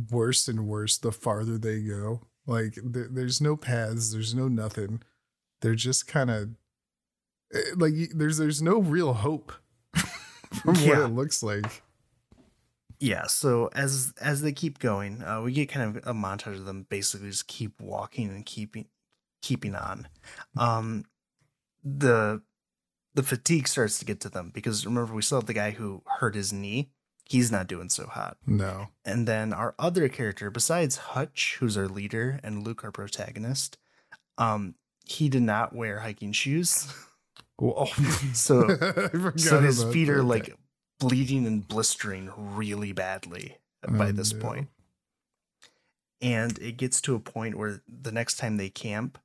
worse 0.10 0.48
and 0.48 0.66
worse 0.66 0.98
the 0.98 1.12
farther 1.12 1.58
they 1.58 1.82
go. 1.82 2.22
Like 2.48 2.76
there, 2.84 3.08
there's 3.12 3.40
no 3.42 3.56
paths, 3.56 4.12
there's 4.12 4.34
no 4.34 4.48
nothing. 4.48 5.04
They're 5.62 5.76
just 5.76 6.08
kind 6.08 6.32
of 6.32 6.50
like 7.76 7.94
there's 8.14 8.38
there's 8.38 8.62
no 8.62 8.80
real 8.80 9.14
hope 9.14 9.52
from 9.96 10.76
what 10.76 11.00
it 11.00 11.08
looks 11.08 11.44
like. 11.44 11.84
yeah 13.00 13.26
so 13.28 13.70
as 13.74 14.14
as 14.22 14.42
they 14.42 14.52
keep 14.52 14.80
going 14.80 15.24
uh, 15.24 15.42
we 15.42 15.52
get 15.52 15.70
kind 15.70 15.98
of 15.98 16.08
a 16.08 16.14
montage 16.14 16.56
of 16.56 16.66
them 16.66 16.86
basically 16.90 17.30
just 17.30 17.48
keep 17.48 17.80
walking 17.82 18.30
and 18.30 18.46
keeping 18.46 18.86
keeping 19.42 19.76
on 19.76 20.08
um 20.58 21.04
the 21.84 22.42
the 23.16 23.24
fatigue 23.24 23.68
starts 23.68 24.00
to 24.00 24.06
get 24.06 24.20
to 24.22 24.30
them 24.30 24.52
because 24.54 24.86
remember 24.86 25.14
we 25.14 25.22
still 25.22 25.40
have 25.40 25.48
the 25.48 25.54
guy 25.54 25.72
who 25.72 26.02
hurt 26.20 26.36
his 26.36 26.54
knee 26.54 26.92
he's 27.26 27.52
not 27.52 27.68
doing 27.68 27.90
so 27.90 28.06
hot 28.06 28.38
No. 28.46 28.88
And 29.06 29.28
then 29.28 29.54
our 29.54 29.74
other 29.80 30.10
character, 30.10 30.50
besides 30.52 30.98
Hutch, 30.98 31.56
who's 31.60 31.78
our 31.78 31.88
leader, 31.88 32.40
and 32.44 32.66
Luke, 32.68 32.84
our 32.84 32.92
protagonist, 32.92 33.78
um, 34.38 34.76
he 35.06 35.30
did 35.30 35.42
not 35.44 35.74
wear 35.74 36.00
hiking 36.02 36.34
shoes. 36.34 36.94
Well, 37.62 37.76
oh, 37.78 37.86
So 38.34 38.68
so 39.36 39.62
his 39.62 39.84
feet 39.86 40.10
are 40.10 40.18
that. 40.18 40.24
like 40.24 40.56
bleeding 41.00 41.46
and 41.46 41.66
blistering 41.68 42.32
really 42.36 42.92
badly 42.92 43.58
oh, 43.88 43.94
by 43.94 44.10
Oh, 44.10 44.12
this 44.12 44.34
no. 44.34 44.40
point. 44.42 44.70
And 46.22 46.58
it 46.60 46.78
gets 46.78 47.02
to 47.02 47.16
a 47.16 47.20
point 47.20 47.56
where 47.58 47.82
the 47.88 48.12
next 48.12 48.38
time 48.38 48.58
they 48.58 48.70
camp, 48.70 49.18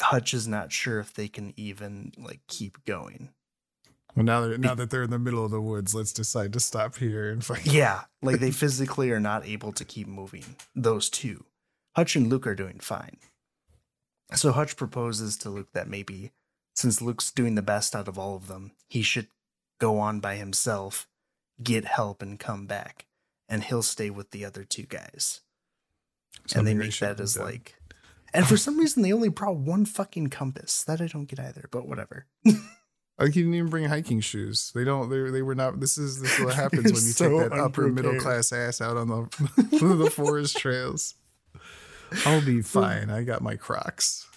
Hutch 0.00 0.32
is 0.34 0.46
not 0.46 0.70
sure 0.70 1.00
if 1.00 1.14
they 1.14 1.28
can 1.28 1.54
even 1.56 2.12
like 2.18 2.40
keep 2.46 2.84
going. 2.84 3.30
Well, 4.14 4.24
now 4.24 4.40
that 4.42 4.60
now 4.60 4.74
that 4.74 4.90
they're 4.90 5.02
in 5.02 5.10
the 5.10 5.18
middle 5.18 5.44
of 5.44 5.50
the 5.50 5.60
woods, 5.60 5.94
let's 5.94 6.12
decide 6.12 6.52
to 6.54 6.60
stop 6.60 6.96
here 6.96 7.30
and 7.30 7.44
fight. 7.44 7.66
Yeah, 7.66 8.02
like 8.22 8.40
they 8.40 8.50
physically 8.62 9.10
are 9.10 9.20
not 9.20 9.46
able 9.46 9.72
to 9.72 9.84
keep 9.84 10.06
moving. 10.06 10.44
Those 10.74 11.10
two, 11.10 11.44
Hutch 11.94 12.16
and 12.16 12.28
Luke, 12.28 12.46
are 12.46 12.54
doing 12.54 12.80
fine. 12.80 13.18
So 14.34 14.52
Hutch 14.52 14.76
proposes 14.76 15.36
to 15.38 15.50
Luke 15.50 15.68
that 15.74 15.88
maybe, 15.88 16.32
since 16.76 17.02
Luke's 17.02 17.32
doing 17.32 17.56
the 17.56 17.62
best 17.62 17.96
out 17.96 18.06
of 18.06 18.18
all 18.18 18.36
of 18.36 18.46
them, 18.46 18.72
he 18.86 19.02
should 19.02 19.26
go 19.80 19.98
on 19.98 20.20
by 20.20 20.36
himself, 20.36 21.08
get 21.62 21.84
help, 21.84 22.22
and 22.22 22.38
come 22.38 22.66
back, 22.66 23.06
and 23.48 23.64
he'll 23.64 23.82
stay 23.82 24.10
with 24.10 24.30
the 24.30 24.44
other 24.44 24.62
two 24.62 24.84
guys. 24.84 25.40
and 26.54 26.66
they 26.66 26.74
make 26.74 26.96
that 26.98 27.18
as 27.18 27.36
like, 27.38 27.74
and 28.32 28.46
for 28.46 28.56
some 28.56 28.78
reason 28.78 29.02
they 29.02 29.12
only 29.12 29.28
brought 29.30 29.56
one 29.56 29.84
fucking 29.86 30.28
compass. 30.28 30.84
That 30.84 31.00
I 31.00 31.06
don't 31.06 31.24
get 31.24 31.40
either, 31.40 31.66
but 31.70 31.88
whatever. 31.88 32.26
Like 33.18 33.32
he 33.32 33.40
didn't 33.40 33.54
even 33.54 33.70
bring 33.70 33.86
hiking 33.86 34.20
shoes. 34.20 34.72
They 34.74 34.84
don't. 34.84 35.08
They 35.08 35.30
they 35.30 35.40
were 35.40 35.54
not. 35.54 35.80
This 35.80 35.96
is 35.96 36.20
this 36.20 36.38
is 36.38 36.44
what 36.44 36.54
happens 36.62 36.84
when 36.84 36.92
you 36.92 36.98
So 36.98 37.40
take 37.40 37.50
that 37.50 37.58
upper 37.58 37.88
middle 37.88 38.20
class 38.20 38.52
ass 38.52 38.82
out 38.82 38.98
on 38.98 39.08
the 39.08 39.56
the 39.96 40.10
forest 40.10 40.58
trails. 40.58 41.14
I'll 42.26 42.44
be 42.44 42.60
fine. 42.60 43.08
I 43.08 43.22
got 43.22 43.40
my 43.40 43.56
Crocs. 43.56 44.28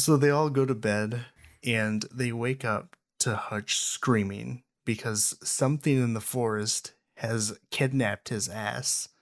So 0.00 0.16
they 0.16 0.30
all 0.30 0.50
go 0.50 0.64
to 0.64 0.74
bed 0.74 1.26
and 1.64 2.04
they 2.12 2.32
wake 2.32 2.64
up 2.64 2.96
to 3.20 3.36
Hutch 3.36 3.76
screaming 3.78 4.62
because 4.84 5.36
something 5.42 5.96
in 6.02 6.14
the 6.14 6.20
forest 6.20 6.94
has 7.16 7.58
kidnapped 7.70 8.30
his 8.30 8.48
ass. 8.48 9.08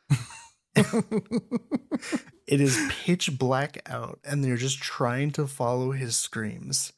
It 2.49 2.63
is 2.63 2.81
pitch 2.89 3.39
black 3.39 3.83
out 3.87 4.21
and 4.25 4.43
they're 4.43 4.57
just 4.57 4.81
trying 4.81 5.33
to 5.33 5.47
follow 5.47 5.93
his 5.93 6.17
screams. 6.17 6.95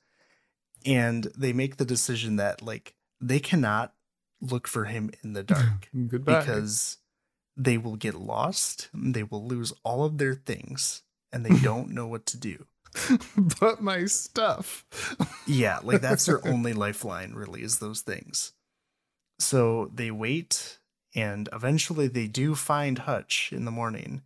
And 0.86 1.24
they 1.36 1.52
make 1.52 1.76
the 1.76 1.84
decision 1.84 2.36
that 2.36 2.62
like 2.62 2.94
they 3.20 3.40
cannot 3.40 3.92
look 4.40 4.68
for 4.68 4.84
him 4.84 5.10
in 5.24 5.32
the 5.32 5.42
dark 5.42 5.88
Goodbye. 6.08 6.38
because 6.38 6.98
they 7.56 7.76
will 7.76 7.96
get 7.96 8.14
lost, 8.14 8.90
they 8.94 9.24
will 9.24 9.44
lose 9.44 9.72
all 9.82 10.04
of 10.04 10.18
their 10.18 10.34
things 10.34 11.02
and 11.32 11.44
they 11.44 11.58
don't 11.62 11.90
know 11.90 12.06
what 12.06 12.26
to 12.26 12.38
do. 12.38 12.66
but 13.60 13.82
my 13.82 14.04
stuff. 14.06 14.84
Yeah, 15.46 15.78
like 15.82 16.00
that's 16.00 16.26
their 16.26 16.46
only 16.48 16.72
lifeline, 16.72 17.32
really, 17.34 17.62
is 17.62 17.78
those 17.78 18.00
things. 18.00 18.52
So 19.38 19.90
they 19.94 20.10
wait, 20.10 20.78
and 21.14 21.48
eventually 21.52 22.08
they 22.08 22.26
do 22.26 22.54
find 22.54 22.98
Hutch 23.00 23.52
in 23.52 23.64
the 23.64 23.70
morning, 23.70 24.22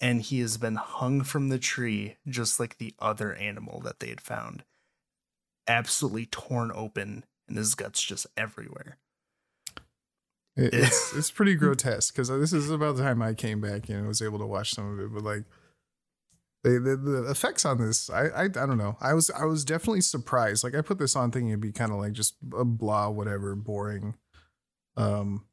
and 0.00 0.22
he 0.22 0.40
has 0.40 0.56
been 0.56 0.76
hung 0.76 1.22
from 1.22 1.48
the 1.48 1.58
tree 1.58 2.16
just 2.28 2.58
like 2.60 2.78
the 2.78 2.94
other 2.98 3.34
animal 3.34 3.80
that 3.80 4.00
they 4.00 4.08
had 4.08 4.20
found. 4.20 4.64
Absolutely 5.68 6.26
torn 6.26 6.72
open, 6.74 7.24
and 7.48 7.56
his 7.56 7.74
guts 7.74 8.02
just 8.02 8.26
everywhere. 8.36 8.98
It- 10.56 10.74
it's 10.74 11.12
it's 11.16 11.30
pretty 11.30 11.54
grotesque 11.54 12.12
because 12.14 12.28
this 12.28 12.52
is 12.52 12.70
about 12.70 12.96
the 12.96 13.02
time 13.02 13.22
I 13.22 13.34
came 13.34 13.60
back 13.60 13.88
and 13.88 14.06
was 14.06 14.20
able 14.20 14.38
to 14.40 14.46
watch 14.46 14.72
some 14.74 14.92
of 14.92 15.00
it. 15.00 15.12
But 15.14 15.22
like, 15.22 15.44
they, 16.62 16.72
the 16.78 16.96
the 16.96 17.30
effects 17.30 17.64
on 17.64 17.78
this, 17.78 18.10
I, 18.10 18.26
I 18.26 18.42
I 18.44 18.48
don't 18.48 18.78
know. 18.78 18.96
I 19.00 19.14
was 19.14 19.30
I 19.30 19.44
was 19.44 19.64
definitely 19.64 20.02
surprised. 20.02 20.62
Like 20.62 20.74
I 20.74 20.82
put 20.82 20.98
this 20.98 21.16
on 21.16 21.30
thinking 21.30 21.48
it'd 21.50 21.60
be 21.60 21.72
kind 21.72 21.92
of 21.92 21.98
like 21.98 22.12
just 22.12 22.34
a 22.56 22.64
blah, 22.64 23.08
whatever, 23.08 23.54
boring, 23.54 24.14
um, 24.96 25.44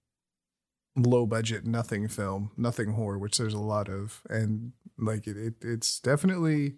low 0.97 1.25
budget, 1.25 1.65
nothing 1.65 2.07
film, 2.07 2.51
nothing 2.57 2.93
horror, 2.93 3.17
which 3.17 3.37
there's 3.37 3.53
a 3.53 3.59
lot 3.59 3.87
of, 3.89 4.21
and 4.29 4.73
like 4.97 5.27
it, 5.27 5.37
it 5.37 5.53
it's 5.61 5.99
definitely 5.99 6.75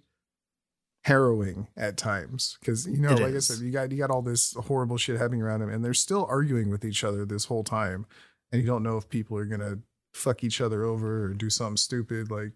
harrowing 1.05 1.67
at 1.77 1.95
times 1.95 2.57
because 2.59 2.85
you 2.85 2.97
know 2.99 3.11
It 3.11 3.19
like 3.19 3.33
is. 3.33 3.49
i 3.49 3.55
said 3.55 3.63
you 3.63 3.71
got 3.71 3.89
you 3.89 3.97
got 3.97 4.11
all 4.11 4.21
this 4.21 4.53
horrible 4.53 4.97
shit 4.97 5.17
happening 5.17 5.41
around 5.41 5.61
them 5.61 5.69
and 5.69 5.83
they're 5.83 5.93
still 5.93 6.25
arguing 6.29 6.69
with 6.69 6.83
each 6.83 7.05
other 7.05 7.23
this 7.25 7.45
whole 7.45 7.63
time 7.63 8.05
and 8.51 8.61
you 8.61 8.67
don't 8.67 8.83
know 8.83 8.97
if 8.97 9.07
people 9.07 9.37
are 9.37 9.45
gonna 9.45 9.79
fuck 10.13 10.43
each 10.43 10.59
other 10.59 10.83
over 10.83 11.23
or 11.23 11.29
do 11.29 11.49
something 11.49 11.77
stupid 11.77 12.29
like 12.29 12.51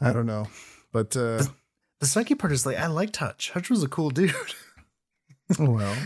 i 0.00 0.12
don't 0.12 0.26
know 0.26 0.46
but 0.92 1.16
uh 1.16 1.42
The 2.00 2.06
sucky 2.06 2.38
part 2.38 2.52
is 2.52 2.66
like, 2.66 2.76
I 2.76 2.88
liked 2.88 3.16
Hutch. 3.16 3.50
Hutch 3.52 3.70
was 3.70 3.82
a 3.82 3.88
cool 3.88 4.10
dude. 4.10 4.34
well 5.58 5.96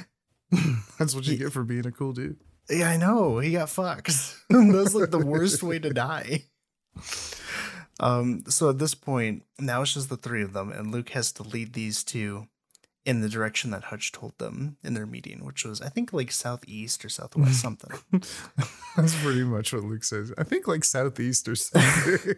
that's 0.99 1.15
what 1.15 1.27
you 1.27 1.37
get 1.37 1.53
for 1.53 1.65
being 1.65 1.87
a 1.87 1.93
cool 1.93 2.13
dude 2.13 2.39
Yeah, 2.69 2.89
I 2.91 2.97
know. 2.97 3.39
He 3.41 3.53
got 3.53 3.69
fucked. 3.71 4.13
That's 4.49 4.95
like 4.95 5.11
the 5.11 5.25
worst 5.25 5.63
way 5.63 5.79
to 5.81 5.91
die. 5.91 6.45
Um, 7.99 8.45
so 8.49 8.71
at 8.71 8.79
this 8.79 8.95
point, 8.95 9.43
now 9.59 9.83
it's 9.83 9.95
just 9.95 10.09
the 10.09 10.17
three 10.17 10.43
of 10.43 10.53
them, 10.53 10.71
and 10.73 10.91
Luke 10.93 11.11
has 11.11 11.33
to 11.33 11.43
lead 11.43 11.73
these 11.75 12.03
two 12.05 12.47
in 13.05 13.21
the 13.21 13.29
direction 13.29 13.71
that 13.73 13.85
Hutch 13.85 14.13
told 14.13 14.39
them 14.39 14.77
in 14.83 14.95
their 14.95 15.07
meeting, 15.07 15.45
which 15.45 15.65
was 15.65 15.81
I 15.83 15.89
think 15.89 16.13
like 16.13 16.31
southeast 16.33 17.05
or 17.05 17.09
southwest 17.09 17.61
something. 17.67 17.91
that's 18.97 19.21
pretty 19.23 19.45
much 19.45 19.73
what 19.73 19.85
luke 19.85 20.05
says 20.05 20.33
i 20.37 20.43
think 20.45 20.67
like 20.69 20.85
southeast 20.85 21.47
or 21.49 21.55
something 21.57 22.35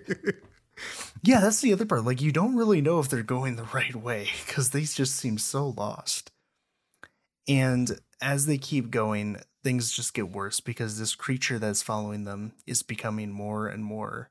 yeah, 1.22 1.40
that's 1.40 1.60
the 1.60 1.72
other 1.72 1.86
part. 1.86 2.04
Like 2.04 2.20
you 2.20 2.32
don't 2.32 2.56
really 2.56 2.80
know 2.80 2.98
if 2.98 3.08
they're 3.08 3.22
going 3.22 3.56
the 3.56 3.68
right 3.74 3.94
way 3.94 4.28
because 4.46 4.70
they 4.70 4.82
just 4.82 5.16
seem 5.16 5.38
so 5.38 5.68
lost. 5.68 6.30
And 7.48 7.98
as 8.20 8.46
they 8.46 8.58
keep 8.58 8.90
going, 8.90 9.38
things 9.64 9.92
just 9.92 10.14
get 10.14 10.30
worse 10.30 10.60
because 10.60 10.98
this 10.98 11.14
creature 11.14 11.58
that's 11.58 11.82
following 11.82 12.24
them 12.24 12.52
is 12.66 12.82
becoming 12.82 13.30
more 13.30 13.66
and 13.66 13.84
more 13.84 14.30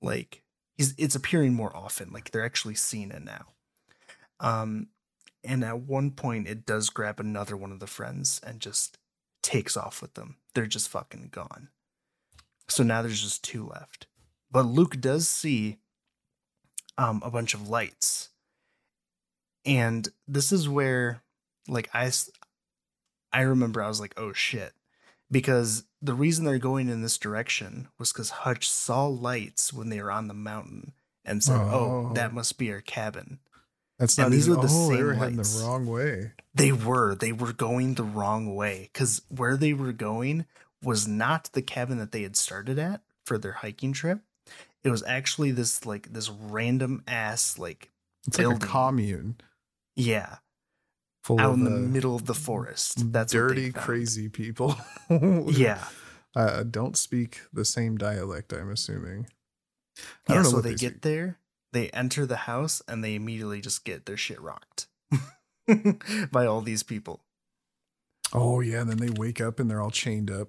like 0.00 0.42
it's 0.76 1.16
appearing 1.16 1.54
more 1.54 1.76
often. 1.76 2.10
Like 2.12 2.30
they're 2.30 2.44
actually 2.44 2.76
seeing 2.76 3.10
it 3.10 3.24
now. 3.24 3.46
Um 4.40 4.88
and 5.44 5.64
at 5.64 5.80
one 5.80 6.12
point 6.12 6.46
it 6.46 6.64
does 6.66 6.90
grab 6.90 7.20
another 7.20 7.56
one 7.56 7.72
of 7.72 7.80
the 7.80 7.86
friends 7.86 8.40
and 8.46 8.60
just 8.60 8.98
takes 9.42 9.76
off 9.76 10.00
with 10.00 10.14
them. 10.14 10.36
They're 10.54 10.66
just 10.66 10.88
fucking 10.88 11.30
gone. 11.32 11.68
So 12.68 12.82
now 12.82 13.02
there's 13.02 13.22
just 13.22 13.42
two 13.42 13.66
left. 13.66 14.06
But 14.50 14.62
Luke 14.66 15.00
does 15.00 15.28
see 15.28 15.78
um, 16.96 17.22
a 17.24 17.30
bunch 17.30 17.54
of 17.54 17.68
lights. 17.68 18.30
And 19.64 20.08
this 20.26 20.52
is 20.52 20.68
where, 20.68 21.22
like, 21.68 21.88
I, 21.92 22.10
I 23.32 23.42
remember 23.42 23.82
I 23.82 23.88
was 23.88 24.00
like, 24.00 24.14
oh 24.16 24.32
shit. 24.32 24.72
Because 25.30 25.84
the 26.00 26.14
reason 26.14 26.44
they're 26.46 26.58
going 26.58 26.88
in 26.88 27.02
this 27.02 27.18
direction 27.18 27.88
was 27.98 28.12
because 28.12 28.30
Hutch 28.30 28.68
saw 28.70 29.06
lights 29.06 29.72
when 29.72 29.90
they 29.90 30.00
were 30.00 30.10
on 30.10 30.28
the 30.28 30.34
mountain 30.34 30.92
and 31.24 31.44
said, 31.44 31.56
oh, 31.60 32.08
Oh. 32.10 32.12
that 32.14 32.32
must 32.32 32.56
be 32.56 32.72
our 32.72 32.80
cabin. 32.80 33.38
That's 33.98 34.16
And 34.16 34.26
not 34.26 34.30
these 34.32 34.48
even, 34.48 34.60
were 34.62 34.66
the 34.66 34.72
oh, 34.72 34.88
they 34.88 34.94
same 34.96 35.04
were 35.04 35.14
heading 35.14 35.36
lights. 35.36 35.60
the 35.60 35.66
wrong 35.66 35.86
way. 35.86 36.32
They 36.54 36.72
were. 36.72 37.14
They 37.14 37.32
were 37.32 37.52
going 37.52 37.94
the 37.94 38.04
wrong 38.04 38.54
way 38.54 38.88
because 38.92 39.20
where 39.28 39.56
they 39.58 39.74
were 39.74 39.92
going 39.92 40.46
was 40.82 41.06
not 41.06 41.50
the 41.52 41.60
cabin 41.62 41.98
that 41.98 42.12
they 42.12 42.22
had 42.22 42.36
started 42.36 42.78
at 42.78 43.02
for 43.26 43.36
their 43.36 43.52
hiking 43.52 43.92
trip. 43.92 44.20
It 44.84 44.90
was 44.90 45.02
actually 45.04 45.50
this 45.50 45.84
like 45.84 46.12
this 46.12 46.30
random 46.30 47.02
ass 47.06 47.58
like 47.58 47.90
It's 48.26 48.38
like 48.38 48.56
a 48.56 48.58
commune 48.66 49.36
yeah 49.96 50.36
full 51.24 51.40
out 51.40 51.54
in 51.54 51.64
the 51.64 51.70
middle 51.70 52.14
of 52.14 52.26
the 52.26 52.34
forest. 52.34 53.12
That's 53.12 53.32
dirty, 53.32 53.72
crazy 53.72 54.28
people. 54.28 54.76
Yeah, 55.10 55.84
uh, 56.36 56.62
don't 56.62 56.96
speak 56.96 57.40
the 57.52 57.64
same 57.64 57.96
dialect. 57.96 58.52
I'm 58.52 58.70
assuming. 58.70 59.26
I 60.28 60.34
yeah. 60.34 60.34
don't 60.34 60.42
know 60.44 60.50
So 60.50 60.60
they, 60.60 60.70
they 60.70 60.76
get 60.76 61.02
there, 61.02 61.38
they 61.72 61.88
enter 61.90 62.24
the 62.26 62.36
house, 62.36 62.80
and 62.86 63.02
they 63.02 63.14
immediately 63.14 63.60
just 63.60 63.84
get 63.84 64.06
their 64.06 64.16
shit 64.16 64.40
rocked 64.40 64.86
by 66.30 66.46
all 66.46 66.60
these 66.60 66.82
people. 66.82 67.20
Oh 68.32 68.60
yeah, 68.60 68.82
and 68.82 68.90
then 68.90 68.98
they 68.98 69.10
wake 69.10 69.40
up 69.40 69.58
and 69.58 69.70
they're 69.70 69.80
all 69.82 69.90
chained 69.90 70.30
up. 70.30 70.48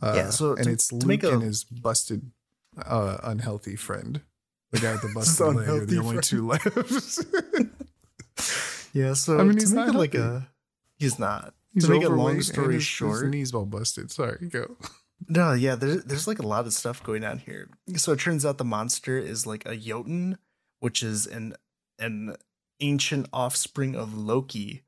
Uh, 0.00 0.14
Yeah, 0.16 0.30
so 0.30 0.54
and 0.54 0.64
to- 0.64 0.70
it's 0.72 0.90
Luke 0.92 1.22
a- 1.22 1.32
and 1.34 1.42
his 1.42 1.64
busted, 1.64 2.30
uh, 2.84 3.18
unhealthy 3.22 3.76
friend, 3.76 4.22
the 4.70 4.80
guy 4.80 4.92
with 5.02 5.02
the 5.02 5.12
busted 5.14 5.54
leg. 5.54 5.68
Are 5.68 5.86
the 5.86 5.98
only 5.98 6.20
two 6.22 6.46
left. 6.48 6.66
Yeah. 8.92 9.14
So 9.14 9.38
I 9.38 9.44
mean, 9.44 9.58
he's 9.58 9.72
not 9.72 9.94
like 9.94 10.14
a 10.14 10.48
he's 10.98 11.18
not. 11.18 11.54
He's 11.74 11.86
to 11.86 11.90
make 11.90 12.04
a 12.04 12.08
long 12.08 12.40
story 12.42 12.74
his, 12.74 12.84
short, 12.84 13.22
his 13.22 13.30
knees 13.30 13.54
all 13.54 13.64
busted. 13.64 14.10
Sorry, 14.10 14.48
go. 14.48 14.76
No, 15.28 15.52
yeah, 15.52 15.74
there's 15.74 16.04
there's 16.04 16.28
like 16.28 16.38
a 16.38 16.46
lot 16.46 16.66
of 16.66 16.72
stuff 16.72 17.02
going 17.02 17.24
on 17.24 17.38
here. 17.38 17.68
So 17.96 18.12
it 18.12 18.20
turns 18.20 18.44
out 18.44 18.58
the 18.58 18.64
monster 18.64 19.18
is 19.18 19.46
like 19.46 19.64
a 19.66 19.76
Jotun, 19.76 20.38
which 20.80 21.02
is 21.02 21.26
an 21.26 21.54
an 21.98 22.36
ancient 22.80 23.28
offspring 23.32 23.94
of 23.94 24.16
Loki, 24.16 24.82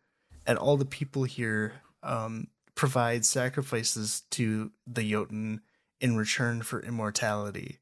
and 0.47 0.59
all 0.59 0.77
the 0.77 0.85
people 0.85 1.25
here 1.25 1.75
um, 2.03 2.49
provide 2.75 3.25
sacrifices 3.25 4.23
to 4.33 4.73
the 4.87 5.09
Jotun 5.09 5.61
in 6.01 6.17
return 6.17 6.63
for 6.63 6.81
immortality. 6.81 7.81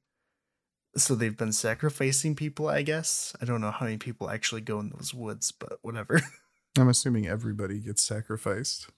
So 0.97 1.15
they've 1.15 1.37
been 1.37 1.53
sacrificing 1.53 2.35
people, 2.37 2.69
I 2.69 2.83
guess. 2.83 3.35
I 3.41 3.47
don't 3.47 3.61
know 3.63 3.71
how 3.71 3.87
many 3.87 3.97
people 3.99 4.29
actually 4.29 4.61
go 4.61 4.79
in 4.81 4.91
those 4.91 5.15
woods, 5.15 5.51
but 5.53 5.79
whatever. 5.83 6.21
I'm 6.79 6.89
assuming 6.89 7.27
everybody 7.27 7.79
gets 7.81 8.05
sacrificed. 8.05 8.89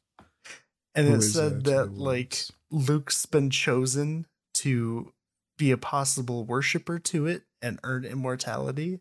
And 0.95 1.09
Who 1.09 1.15
it 1.17 1.23
said 1.23 1.65
that 1.65 1.93
like. 1.93 2.43
Luke's 2.71 3.27
been 3.27 3.51
chosen 3.51 4.27
to 4.55 5.13
be 5.57 5.71
a 5.71 5.77
possible 5.77 6.45
worshiper 6.45 6.99
to 6.99 7.27
it 7.27 7.43
and 7.63 7.79
earn 7.85 8.05
immortality. 8.05 9.01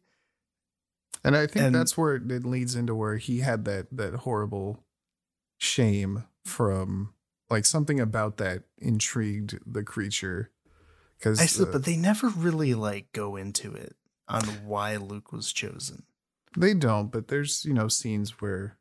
And 1.24 1.36
I 1.36 1.48
think 1.48 1.66
And- 1.66 1.76
that's 1.76 1.98
where 1.98 2.16
it 2.16 2.46
leads 2.46 2.76
into 2.76 2.94
where 2.94 3.18
he 3.18 3.40
had 3.40 3.66
that 3.66 3.88
that 3.92 4.14
horrible 4.18 4.84
shame 5.58 6.26
from 6.46 7.14
like 7.50 7.66
something 7.66 8.00
about 8.00 8.38
that 8.38 8.64
intrigued 8.78 9.60
the 9.66 9.84
creature. 9.84 10.52
Because 11.18 11.40
I 11.40 11.46
said, 11.46 11.72
but 11.72 11.86
they 11.86 11.96
never 11.96 12.28
really 12.30 12.74
like 12.74 13.12
go 13.14 13.36
into 13.36 13.74
it 13.74 13.96
on 14.28 14.44
why 14.66 14.98
Luke 14.98 15.32
was 15.32 15.54
chosen. 15.54 16.04
they 16.58 16.74
don't. 16.74 17.12
But 17.12 17.28
there's 17.30 17.64
you 17.66 17.74
know 17.74 17.88
scenes 17.88 18.42
where 18.42 18.78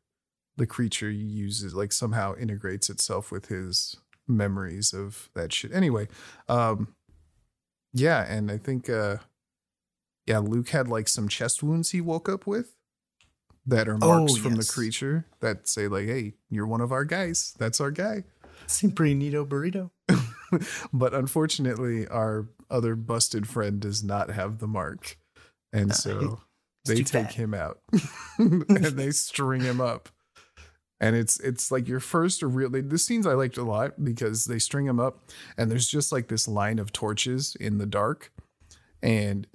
the 0.57 0.67
creature 0.67 1.09
uses 1.09 1.73
like 1.73 1.91
somehow 1.91 2.35
integrates 2.35 2.89
itself 2.89 3.31
with 3.31 3.47
his 3.47 3.95
memories 4.27 4.93
of 4.93 5.29
that 5.35 5.51
shit. 5.53 5.73
Anyway, 5.73 6.07
um, 6.47 6.95
yeah, 7.93 8.25
and 8.27 8.51
I 8.51 8.57
think 8.57 8.89
uh, 8.89 9.17
yeah, 10.25 10.39
Luke 10.39 10.69
had 10.69 10.87
like 10.87 11.07
some 11.07 11.27
chest 11.29 11.63
wounds 11.63 11.91
he 11.91 12.01
woke 12.01 12.27
up 12.29 12.45
with. 12.47 12.75
That 13.65 13.87
are 13.87 13.97
marks 13.97 14.33
Oh, 14.33 14.39
from 14.39 14.55
the 14.55 14.65
creature 14.65 15.25
that 15.39 15.69
say 15.69 15.87
like, 15.87 16.05
"Hey, 16.07 16.33
you're 16.49 16.67
one 16.67 16.81
of 16.81 16.91
our 16.91 17.05
guys. 17.05 17.53
That's 17.57 17.79
our 17.79 17.91
guy." 17.91 18.25
Seemed 18.67 18.95
pretty 18.95 19.15
neato 19.15 19.47
burrito. 19.47 19.91
but 20.93 21.13
unfortunately, 21.13 22.07
our 22.07 22.47
other 22.69 22.95
busted 22.95 23.47
friend 23.47 23.79
does 23.79 24.03
not 24.03 24.29
have 24.29 24.59
the 24.59 24.67
mark, 24.67 25.17
and 25.71 25.89
Nah, 25.89 25.93
so 25.93 26.41
they 26.85 27.03
take 27.03 27.31
him 27.31 27.53
out 27.53 27.79
and 28.37 28.79
they 28.79 29.11
string 29.11 29.61
him 29.61 29.79
up. 29.79 30.09
And 30.99 31.15
it's 31.15 31.39
it's 31.39 31.69
like 31.69 31.87
your 31.87 31.99
first 31.99 32.41
real. 32.41 32.69
the 32.69 32.97
scenes 32.97 33.27
I 33.27 33.33
liked 33.33 33.57
a 33.57 33.63
lot 33.63 34.03
because 34.03 34.45
they 34.45 34.59
string 34.59 34.85
him 34.85 34.99
up, 34.99 35.29
and 35.57 35.69
there's 35.69 35.87
just 35.87 36.11
like 36.11 36.29
this 36.29 36.47
line 36.47 36.79
of 36.79 36.93
torches 36.93 37.57
in 37.59 37.77
the 37.77 37.85
dark, 37.85 38.31
and 39.01 39.47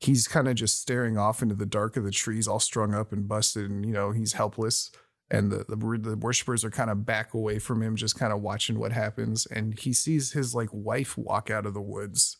he's 0.00 0.26
kind 0.26 0.48
of 0.48 0.54
just 0.54 0.80
staring 0.80 1.18
off 1.18 1.42
into 1.42 1.54
the 1.54 1.66
dark 1.66 1.96
of 1.96 2.04
the 2.04 2.10
trees, 2.10 2.48
all 2.48 2.58
strung 2.58 2.94
up 2.94 3.12
and 3.12 3.28
busted, 3.28 3.70
and 3.70 3.84
you 3.84 3.92
know 3.92 4.12
he's 4.12 4.32
helpless. 4.32 4.90
And 5.32 5.50
the 5.50 5.64
the, 5.68 5.76
the 5.98 6.16
worshippers 6.16 6.62
are 6.64 6.70
kind 6.70 6.90
of 6.90 7.04
back 7.04 7.32
away 7.34 7.58
from 7.58 7.82
him, 7.82 7.96
just 7.96 8.18
kind 8.18 8.32
of 8.32 8.42
watching 8.42 8.78
what 8.78 8.92
happens. 8.92 9.46
And 9.46 9.76
he 9.78 9.92
sees 9.92 10.32
his 10.32 10.54
like 10.54 10.68
wife 10.72 11.16
walk 11.16 11.50
out 11.50 11.64
of 11.66 11.72
the 11.74 11.80
woods, 11.80 12.36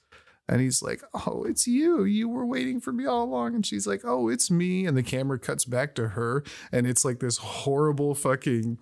and 0.46 0.60
he's 0.60 0.82
like, 0.82 1.02
"Oh, 1.26 1.44
it's 1.48 1.66
you! 1.66 2.04
You 2.04 2.28
were 2.28 2.44
waiting 2.46 2.80
for 2.80 2.92
me 2.92 3.06
all 3.06 3.24
along." 3.24 3.54
And 3.54 3.64
she's 3.64 3.86
like, 3.86 4.02
"Oh, 4.04 4.28
it's 4.28 4.50
me." 4.50 4.84
And 4.86 4.94
the 4.96 5.02
camera 5.02 5.38
cuts 5.38 5.64
back 5.64 5.94
to 5.94 6.08
her, 6.08 6.44
and 6.70 6.86
it's 6.86 7.02
like 7.04 7.20
this 7.20 7.38
horrible 7.38 8.14
fucking 8.14 8.76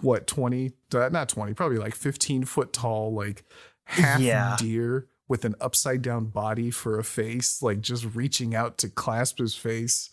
what 0.00 0.26
twenty, 0.26 0.72
uh, 0.94 1.08
not 1.10 1.28
twenty, 1.28 1.52
probably 1.54 1.78
like 1.78 1.94
fifteen 1.94 2.44
foot 2.44 2.72
tall, 2.72 3.12
like 3.12 3.44
half 3.84 4.20
Yeah. 4.20 4.56
deer 4.58 5.06
with 5.28 5.44
an 5.44 5.54
upside 5.60 6.02
down 6.02 6.26
body 6.26 6.70
for 6.70 6.98
a 6.98 7.04
face, 7.04 7.60
like 7.60 7.80
just 7.80 8.06
reaching 8.14 8.54
out 8.54 8.78
to 8.78 8.88
clasp 8.88 9.38
his 9.38 9.54
face. 9.54 10.10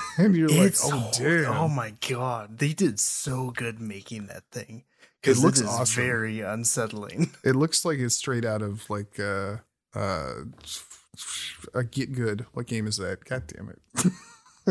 and 0.18 0.36
you're 0.36 0.48
It's 0.50 0.84
like, 0.84 0.94
"Oh 0.94 1.10
damn!" 1.12 1.52
Oh 1.52 1.68
my 1.68 1.94
god, 2.08 2.58
they 2.58 2.72
did 2.72 2.98
so 3.00 3.50
good 3.50 3.80
making 3.80 4.26
that 4.26 4.44
thing 4.50 4.84
It 5.22 5.36
looks 5.38 5.60
it 5.60 5.66
awesome. 5.66 6.02
very 6.02 6.40
unsettling. 6.40 7.30
It 7.44 7.56
looks 7.56 7.84
like 7.84 7.98
it's 7.98 8.14
straight 8.16 8.44
out 8.44 8.62
of 8.62 8.88
like 8.90 9.18
uh 9.20 9.56
uh 9.94 10.32
a 11.74 11.84
Get 11.84 12.12
Good. 12.12 12.46
What 12.52 12.66
game 12.66 12.86
is 12.86 12.96
that? 12.98 13.24
God 13.24 13.44
damn 13.46 13.68
it. 13.70 14.12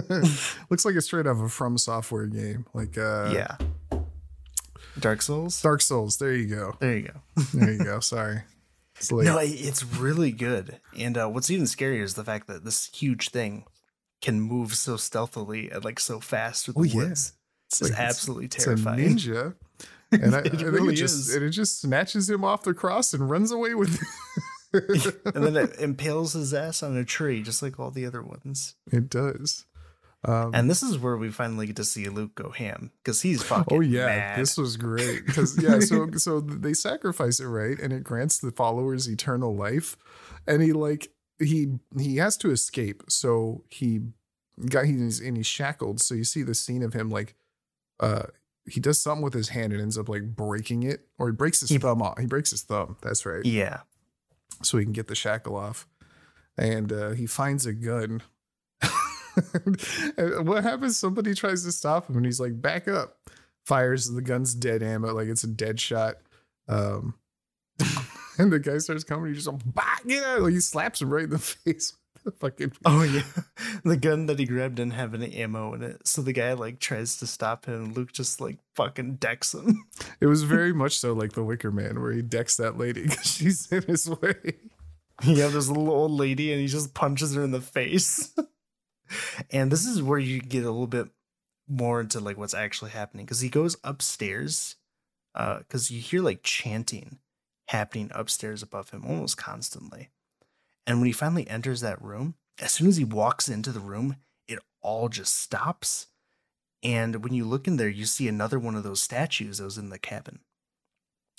looks 0.69 0.86
like 0.86 0.95
it's 0.95 1.06
straight 1.06 1.28
out 1.28 1.32
of 1.32 1.41
a 1.41 1.50
From 1.50 1.78
Software 1.78 2.28
game. 2.28 2.65
Like 2.74 2.98
uh 2.98 3.32
yeah, 3.34 3.58
Dark 5.00 5.22
Souls. 5.22 5.62
Dark 5.62 5.82
Souls. 5.82 6.17
There 6.17 6.34
you 6.34 6.48
go. 6.48 6.76
There 6.80 6.98
you 6.98 7.04
go. 7.04 7.43
There 7.54 7.72
you 7.72 7.84
go. 7.84 8.00
Sorry. 8.00 8.41
It's. 8.98 9.12
No, 9.12 9.38
it's 9.41 9.84
really 9.86 10.32
good. 10.32 10.80
And 10.98 11.17
uh, 11.17 11.28
what's 11.28 11.50
even 11.50 11.65
scarier 11.65 12.04
is 12.04 12.15
the 12.15 12.24
fact 12.24 12.48
that 12.48 12.65
this 12.65 12.89
huge 12.93 13.30
thing 13.30 13.63
can 14.21 14.41
move 14.41 14.75
so 14.75 14.97
stealthily 14.97 15.69
and 15.69 15.84
like 15.86 15.99
so 15.99 16.19
fast 16.19 16.67
with 16.67 16.77
Oh, 16.77 16.84
the 16.84 16.89
yeah. 16.89 16.95
woods. 16.95 17.34
it's 17.67 17.82
It's 17.82 17.89
like- 17.91 17.99
absolutely 17.99 18.45
it's 18.45 18.63
terrifying. 18.63 18.99
a 19.05 19.10
ninja. 19.10 19.55
And 20.12 20.34
I, 20.36 20.39
I 20.39 20.41
think 20.41 20.63
really 20.63 20.93
it 20.95 20.97
just 20.97 21.13
is. 21.29 21.36
and 21.36 21.45
it 21.45 21.51
just 21.51 21.82
snatches 21.82 22.27
him 22.27 22.43
off 22.43 22.63
the 22.63 22.73
cross 22.73 23.13
and 23.13 23.29
runs 23.29 23.51
away 23.51 23.75
with 23.75 24.01
it. 24.73 25.15
and 25.36 25.43
then 25.43 25.55
it 25.55 25.75
impales 25.79 26.34
his 26.34 26.51
ass 26.51 26.82
on 26.82 26.97
a 26.97 27.05
tree, 27.05 27.43
just 27.43 27.62
like 27.62 27.79
all 27.79 27.91
the 27.91 28.08
other 28.08 28.23
ones. 28.23 28.73
it 28.91 29.08
does. 29.08 29.65
Um, 30.25 30.51
And 30.55 30.67
this 30.67 30.82
is 30.82 30.97
where 30.97 31.15
we 31.15 31.29
finally 31.29 31.67
get 31.67 31.75
to 31.75 31.86
see 31.86 32.10
Luke 32.10 32.34
go 32.34 32.49
ham 32.49 32.91
because 33.03 33.21
he's 33.21 33.43
fucking. 33.43 33.77
Oh 33.77 33.82
yeah, 33.82 34.08
mad. 34.08 34.39
this 34.39 34.58
was 34.58 34.77
great 34.77 35.27
because 35.27 35.62
yeah, 35.62 35.79
so 35.79 36.10
so 36.17 36.39
they 36.41 36.73
sacrifice 36.73 37.39
it 37.39 37.45
right, 37.47 37.79
and 37.79 37.93
it 37.93 38.03
grants 38.03 38.39
the 38.39 38.51
followers 38.51 39.08
eternal 39.08 39.55
life, 39.55 39.95
and 40.47 40.62
he 40.63 40.73
like 40.73 41.10
he 41.39 41.80
he 41.97 42.17
has 42.17 42.38
to 42.38 42.52
escape, 42.52 43.04
so 43.10 43.63
he 43.69 44.02
got 44.69 44.86
he's 44.86 45.19
and 45.19 45.38
he's 45.38 45.47
shackled. 45.47 46.02
So 46.02 46.13
you 46.15 46.23
see 46.23 46.43
the 46.43 46.56
scene 46.56 46.84
of 46.84 46.93
him 46.93 47.10
like 47.10 47.36
uh 47.99 48.23
he 48.69 48.80
does 48.80 49.02
something 49.02 49.23
with 49.23 49.34
his 49.34 49.49
hand 49.49 49.73
and 49.73 49.82
ends 49.82 49.97
up 49.97 50.10
like 50.10 50.36
breaking 50.36 50.84
it, 50.84 51.08
or 51.17 51.28
he 51.28 51.34
breaks 51.34 51.60
his 51.62 51.69
He- 51.69 51.78
thumb 51.80 52.02
off. 52.02 52.19
He 52.19 52.25
breaks 52.28 52.52
his 52.52 52.62
thumb. 52.62 52.97
That's 53.02 53.25
right. 53.25 53.43
yeah. 53.45 53.80
so 54.62 54.78
he 54.78 54.84
can 54.84 54.93
get 54.93 55.08
the 55.08 55.15
shackle 55.15 55.56
off. 55.56 55.88
And 56.58 56.91
uh, 56.91 57.12
he 57.12 57.25
finds 57.25 57.65
a 57.65 57.73
gun. 57.73 58.21
What 60.17 60.63
happens? 60.63 60.97
Somebody 60.97 61.34
tries 61.34 61.63
to 61.63 61.71
stop 61.71 62.10
him, 62.10 62.17
and 62.17 62.25
he's 62.25 62.39
like, 62.41 62.62
"Back 62.62 62.88
up!" 62.88 63.17
Fires 63.65 64.10
the 64.10 64.21
gun's 64.21 64.54
dead 64.54 64.84
ammo, 64.84 65.13
like 65.13 65.28
it's 65.30 65.43
a 65.43 65.47
dead 65.47 65.80
shot. 65.80 66.15
Um, 66.67 67.13
and 68.43 68.52
the 68.52 68.60
guy 68.60 68.78
starts 68.78 69.04
coming. 69.04 69.30
He 69.30 69.36
just 69.36 69.47
like, 69.47 69.62
bah, 69.65 69.97
get 70.08 70.23
out! 70.23 70.41
Like 70.41 70.54
he 70.54 70.60
slaps 70.60 71.02
him 71.02 71.10
right 71.10 71.25
in 71.25 71.30
the 71.30 71.38
face. 71.39 71.95
the 72.23 72.32
Fucking 72.32 72.71
Oh 72.86 73.04
yeah, 73.04 73.23
the 73.84 73.97
gun 73.97 74.25
that 74.28 74.39
he 74.39 74.45
grabbed 74.45 74.75
didn't 74.75 74.93
have 74.93 75.13
any 75.13 75.36
ammo 75.36 75.73
in 75.73 75.84
it, 75.84 76.08
so 76.08 76.21
the 76.21 76.34
guy 76.34 76.54
like 76.54 76.80
tries 76.80 77.17
to 77.17 77.28
stop 77.28 77.65
him. 77.65 77.86
and 77.86 77.97
Luke 77.97 78.12
just 78.13 78.41
like 78.41 78.58
fucking 78.75 79.15
decks 79.15 79.54
him. 79.54 79.86
it 80.21 80.28
was 80.28 80.43
very 80.43 80.73
much 80.73 80.97
so 80.97 81.13
like 81.13 81.34
the 81.34 81.43
Wicker 81.43 81.71
Man, 81.71 82.02
where 82.02 82.12
he 82.13 82.21
decks 82.21 82.58
that 82.58 82.78
lady 82.78 83.04
because 83.04 83.25
she's 83.25 83.71
in 83.71 83.84
his 83.84 84.10
way. 84.10 84.56
you 85.23 85.41
have 85.41 85.54
this 85.54 85.67
little 85.67 85.91
old 85.91 86.12
lady, 86.12 86.52
and 86.52 86.62
he 86.62 86.67
just 86.67 86.93
punches 86.93 87.36
her 87.36 87.43
in 87.43 87.52
the 87.52 87.62
face. 87.62 88.34
and 89.52 89.71
this 89.71 89.86
is 89.86 90.02
where 90.02 90.19
you 90.19 90.39
get 90.39 90.63
a 90.63 90.71
little 90.71 90.88
bit 90.88 91.10
more 91.67 92.02
into 92.02 92.19
like 92.19 92.38
what's 92.38 92.54
actually 92.54 92.91
happening 92.91 93.25
because 93.25 93.41
he 93.41 93.49
goes 93.49 93.78
upstairs 93.84 94.75
because 95.34 95.91
uh, 95.91 95.93
you 95.93 96.02
hear 96.02 96.21
like 96.21 96.41
chanting 96.43 97.19
happening 97.69 98.10
upstairs 98.15 98.63
above 98.63 98.89
him 98.89 99.05
almost 99.05 99.38
constantly. 99.38 100.10
And 100.88 100.97
when 100.97 101.05
he 101.05 101.12
finally 101.12 101.47
enters 101.47 101.82
that 101.82 102.01
room, 102.01 102.34
as 102.60 102.71
soon 102.71 102.88
as 102.88 102.97
he 102.97 103.03
walks 103.03 103.47
into 103.47 103.71
the 103.71 103.79
room, 103.79 104.15
it 104.47 104.58
all 104.82 105.08
just 105.08 105.39
stops. 105.39 106.08
And 106.82 107.23
when 107.23 107.34
you 107.34 107.45
look 107.45 107.67
in 107.67 107.77
there, 107.77 107.89
you 107.89 108.05
see 108.05 108.27
another 108.27 108.58
one 108.58 108.73
of 108.73 108.84
those 108.84 109.03
statues 109.03 109.60
that 109.60 109.65
was 109.65 109.77
in 109.77 109.89
the 109.89 109.99
cabin. 109.99 110.39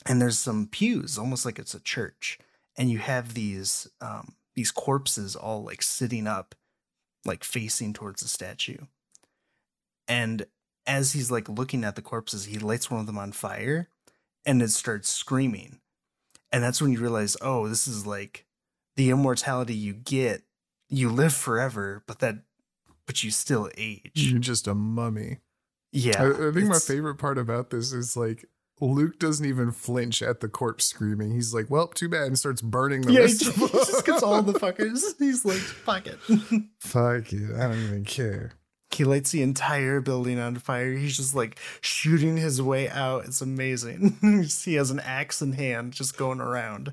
And 0.07 0.23
there's 0.23 0.39
some 0.39 0.69
pews, 0.69 1.19
almost 1.19 1.45
like 1.45 1.59
it's 1.59 1.75
a 1.75 1.81
church. 1.81 2.39
And 2.77 2.91
you 2.91 2.99
have 2.99 3.35
these 3.35 3.89
um, 4.01 4.37
these 4.55 4.71
corpses 4.71 5.35
all 5.35 5.65
like 5.65 5.83
sitting 5.83 6.29
up, 6.29 6.55
like 7.25 7.43
facing 7.43 7.93
towards 7.93 8.23
the 8.23 8.29
statue. 8.29 8.79
And 10.07 10.47
as 10.87 11.13
he's 11.13 11.31
like 11.31 11.49
looking 11.49 11.83
at 11.83 11.97
the 11.97 12.03
corpses, 12.03 12.45
he 12.45 12.59
lights 12.59 12.89
one 12.89 13.01
of 13.01 13.07
them 13.07 13.19
on 13.19 13.33
fire 13.33 13.89
and 14.47 14.63
it 14.63 14.71
starts 14.71 15.09
screaming. 15.09 15.81
And 16.53 16.63
that's 16.63 16.83
when 16.83 16.93
you 16.93 17.01
realize, 17.01 17.37
oh, 17.41 17.69
this 17.69 17.87
is 17.87 18.07
like 18.07 18.47
the 18.97 19.11
immortality 19.11 19.75
you 19.75 19.93
get. 19.95 20.43
You 20.89 21.09
live 21.09 21.33
forever, 21.33 22.03
but 22.07 22.19
that 22.19 22.43
but 23.07 23.23
you 23.23 23.31
still 23.31 23.71
age. 23.79 24.11
You're 24.15 24.41
just 24.41 24.67
a 24.67 24.75
mummy. 24.75 25.39
Yeah. 25.93 26.23
I, 26.23 26.49
I 26.49 26.53
think 26.53 26.69
my 26.69 26.79
favorite 26.79 27.17
part 27.17 27.39
about 27.39 27.71
this 27.71 27.93
is 27.93 28.17
like 28.17 28.45
Luke 28.81 29.19
doesn't 29.19 29.45
even 29.45 29.73
flinch 29.73 30.23
at 30.23 30.41
the 30.41 30.49
corpse 30.49 30.87
screaming. 30.87 31.33
He's 31.33 31.53
like, 31.53 31.69
"Well, 31.69 31.89
too 31.89 32.09
bad," 32.09 32.29
and 32.29 32.39
starts 32.39 32.63
burning 32.63 33.03
the 33.03 33.13
yeah, 33.13 33.21
rest 33.21 33.45
he 33.45 33.51
them. 33.51 33.69
just 33.69 34.07
gets 34.07 34.23
all 34.23 34.43
the 34.43 34.55
fuckers. 34.55 35.03
He's 35.19 35.45
like, 35.45 35.59
"Fuck 35.59 36.07
it." 36.07 36.19
Fuck 36.81 37.33
it, 37.33 37.55
I 37.57 37.69
don't 37.69 37.83
even 37.85 38.05
care. 38.05 38.53
He 38.91 39.05
lights 39.05 39.31
the 39.31 39.43
entire 39.43 40.01
building 40.01 40.39
on 40.39 40.57
fire. 40.57 40.93
He's 40.93 41.17
just 41.17 41.35
like 41.35 41.59
shooting 41.81 42.37
his 42.37 42.61
way 42.61 42.89
out. 42.89 43.25
It's 43.25 43.41
amazing. 43.41 44.19
he 44.65 44.75
has 44.75 44.91
an 44.91 45.01
axe 45.01 45.41
in 45.41 45.53
hand, 45.53 45.93
just 45.93 46.17
going 46.17 46.41
around, 46.41 46.93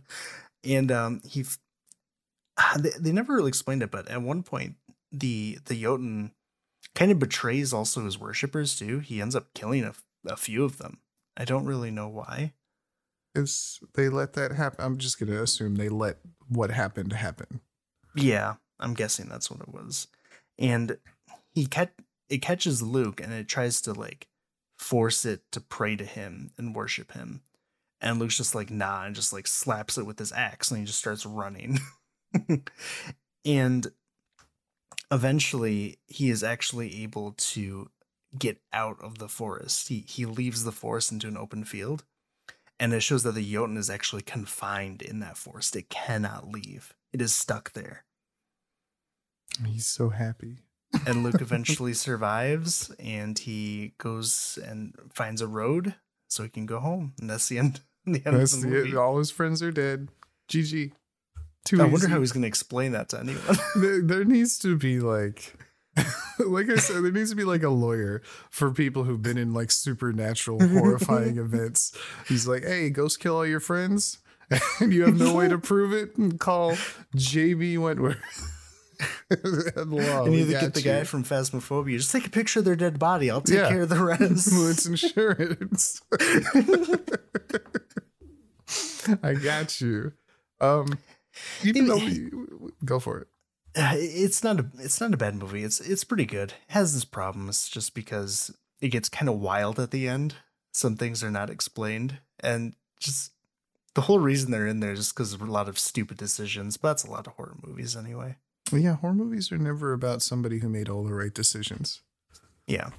and 0.63 0.91
um, 0.91 1.21
he. 1.27 1.45
They, 2.79 2.89
they 2.99 3.11
never 3.11 3.35
really 3.35 3.49
explained 3.49 3.83
it, 3.83 3.91
but 3.91 4.07
at 4.09 4.21
one 4.21 4.43
point, 4.43 4.75
the 5.11 5.59
the 5.65 5.81
Jotun 5.81 6.31
kind 6.95 7.11
of 7.11 7.19
betrays 7.19 7.73
also 7.73 8.05
his 8.05 8.19
worshippers 8.19 8.77
too. 8.77 8.99
He 8.99 9.21
ends 9.21 9.35
up 9.35 9.53
killing 9.53 9.83
a, 9.83 9.93
a 10.25 10.35
few 10.35 10.63
of 10.63 10.77
them. 10.77 10.99
I 11.35 11.45
don't 11.45 11.65
really 11.65 11.91
know 11.91 12.07
why. 12.07 12.53
Is 13.35 13.79
they 13.93 14.09
let 14.09 14.33
that 14.33 14.53
happen? 14.53 14.83
I'm 14.83 14.97
just 14.97 15.19
gonna 15.19 15.41
assume 15.43 15.75
they 15.75 15.89
let 15.89 16.17
what 16.47 16.71
happened 16.71 17.13
happen. 17.13 17.61
Yeah, 18.15 18.55
I'm 18.79 18.95
guessing 18.95 19.27
that's 19.29 19.51
what 19.51 19.61
it 19.61 19.69
was. 19.69 20.07
And 20.57 20.97
he 21.57 21.65
catch 21.65 21.89
it 22.29 22.37
catches 22.43 22.83
Luke 22.83 23.19
and 23.19 23.33
it 23.33 23.47
tries 23.47 23.81
to 23.81 23.91
like 23.93 24.27
force 24.77 25.25
it 25.25 25.41
to 25.51 25.59
pray 25.59 25.95
to 25.95 26.05
him 26.05 26.51
and 26.55 26.75
worship 26.75 27.13
him. 27.13 27.41
And 27.99 28.19
Luke's 28.19 28.37
just 28.37 28.53
like 28.53 28.69
nah 28.69 29.05
and 29.05 29.15
just 29.15 29.33
like 29.33 29.47
slaps 29.47 29.97
it 29.97 30.05
with 30.05 30.19
his 30.19 30.31
axe 30.31 30.69
and 30.69 30.79
he 30.79 30.85
just 30.85 30.99
starts 30.99 31.25
running. 31.25 31.79
and 33.45 33.87
eventually 35.09 35.97
he 36.05 36.29
is 36.29 36.43
actually 36.43 37.01
able 37.01 37.31
to 37.31 37.89
get 38.37 38.61
out 38.71 38.97
of 39.01 39.17
the 39.17 39.27
forest. 39.27 39.87
He 39.87 40.05
he 40.07 40.27
leaves 40.27 40.63
the 40.63 40.71
forest 40.71 41.11
into 41.11 41.27
an 41.27 41.37
open 41.37 41.63
field. 41.63 42.03
And 42.79 42.93
it 42.93 43.01
shows 43.01 43.23
that 43.23 43.33
the 43.33 43.51
Jotun 43.51 43.77
is 43.77 43.89
actually 43.89 44.21
confined 44.21 45.01
in 45.01 45.21
that 45.21 45.37
forest. 45.37 45.75
It 45.75 45.89
cannot 45.89 46.51
leave. 46.51 46.93
It 47.11 47.19
is 47.19 47.33
stuck 47.33 47.73
there. 47.73 48.03
He's 49.65 49.87
so 49.87 50.09
happy. 50.09 50.59
And 51.05 51.23
Luke 51.23 51.41
eventually 51.41 51.93
survives 51.93 52.91
and 52.99 53.37
he 53.37 53.93
goes 53.97 54.57
and 54.65 54.93
finds 55.13 55.41
a 55.41 55.47
road 55.47 55.95
so 56.27 56.43
he 56.43 56.49
can 56.49 56.65
go 56.65 56.79
home. 56.79 57.13
And 57.19 57.29
that's 57.29 57.47
the 57.47 57.57
end. 57.59 57.81
The 58.09 58.25
end 58.25 58.37
That's 58.37 58.53
of 58.53 58.61
the 58.61 58.67
movie. 58.67 58.95
all 58.95 59.17
his 59.17 59.31
friends 59.31 59.61
are 59.61 59.69
dead. 59.69 60.07
GG. 60.49 60.93
Too 61.65 61.81
I 61.81 61.83
wonder 61.83 62.07
how 62.07 62.21
he's 62.21 62.31
going 62.31 62.43
to 62.43 62.47
explain 62.47 62.93
that 62.93 63.09
to 63.09 63.19
anyone. 63.19 63.43
there, 63.75 64.01
there 64.01 64.23
needs 64.23 64.57
to 64.59 64.77
be 64.77 65.01
like 65.01 65.53
like 66.39 66.69
I 66.69 66.75
said, 66.75 67.03
there 67.03 67.11
needs 67.11 67.31
to 67.31 67.35
be 67.35 67.43
like 67.43 67.63
a 67.63 67.69
lawyer 67.69 68.21
for 68.49 68.71
people 68.71 69.03
who've 69.03 69.21
been 69.21 69.37
in 69.37 69.53
like 69.53 69.71
supernatural 69.71 70.65
horrifying 70.65 71.37
events. 71.37 71.91
He's 72.27 72.47
like, 72.47 72.63
hey, 72.63 72.89
ghost 72.89 73.19
kill 73.19 73.35
all 73.35 73.45
your 73.45 73.59
friends, 73.59 74.19
and 74.79 74.93
you 74.93 75.03
have 75.03 75.17
no 75.17 75.33
way 75.33 75.47
to 75.47 75.57
prove 75.57 75.93
it. 75.93 76.15
And 76.17 76.39
call 76.39 76.77
JG 77.15 77.77
Wentworth. 77.77 78.53
Law, 79.75 80.23
and 80.23 80.31
we 80.31 80.41
either 80.41 80.59
get 80.59 80.73
the 80.73 80.81
you. 80.81 80.91
guy 80.91 81.03
from 81.03 81.23
Phasmophobia, 81.23 81.97
just 81.97 82.11
take 82.11 82.27
a 82.27 82.29
picture 82.29 82.59
of 82.59 82.65
their 82.65 82.75
dead 82.75 82.99
body. 82.99 83.29
I'll 83.29 83.41
take 83.41 83.57
Yeah. 83.57 83.69
care 83.69 83.81
of 83.81 83.89
the 83.89 84.03
rest. 84.03 84.49
It's 84.53 84.85
insurance. 84.85 86.01
I 89.23 89.33
got 89.35 89.79
you. 89.79 90.13
Um, 90.59 90.97
even 91.63 91.87
though 91.87 91.97
we 91.97 92.29
go 92.83 92.99
for 92.99 93.19
it. 93.21 93.27
It's 93.99 94.43
not 94.43 94.59
a 94.59 94.65
it's 94.79 94.99
not 94.99 95.13
a 95.13 95.17
bad 95.17 95.35
movie. 95.35 95.63
It's 95.63 95.79
it's 95.79 96.03
pretty 96.03 96.25
good. 96.25 96.51
It 96.51 96.55
has 96.73 96.95
its 96.95 97.05
problems 97.05 97.69
just 97.69 97.93
because 97.93 98.51
it 98.81 98.89
gets 98.89 99.07
kind 99.09 99.29
of 99.29 99.39
wild 99.39 99.79
at 99.79 99.91
the 99.91 100.07
end. 100.07 100.35
Some 100.71 100.95
things 100.95 101.23
are 101.23 101.31
not 101.31 101.49
explained, 101.51 102.17
and 102.39 102.73
just 102.99 103.31
the 103.93 104.01
whole 104.01 104.19
reason 104.19 104.49
they're 104.51 104.67
in 104.67 104.79
there 104.79 104.91
is 104.93 104.99
just 104.99 105.15
because 105.15 105.33
of 105.33 105.41
a 105.41 105.45
lot 105.45 105.69
of 105.69 105.77
stupid 105.79 106.17
decisions. 106.17 106.77
But 106.77 106.89
that's 106.89 107.03
a 107.03 107.11
lot 107.11 107.27
of 107.27 107.33
horror 107.33 107.55
movies 107.63 107.95
anyway. 107.95 108.37
Well, 108.71 108.81
yeah, 108.81 108.95
horror 108.97 109.13
movies 109.13 109.51
are 109.51 109.57
never 109.57 109.93
about 109.93 110.21
somebody 110.21 110.59
who 110.59 110.69
made 110.69 110.89
all 110.89 111.03
the 111.03 111.13
right 111.13 111.33
decisions. 111.33 112.01
Yeah. 112.65 112.89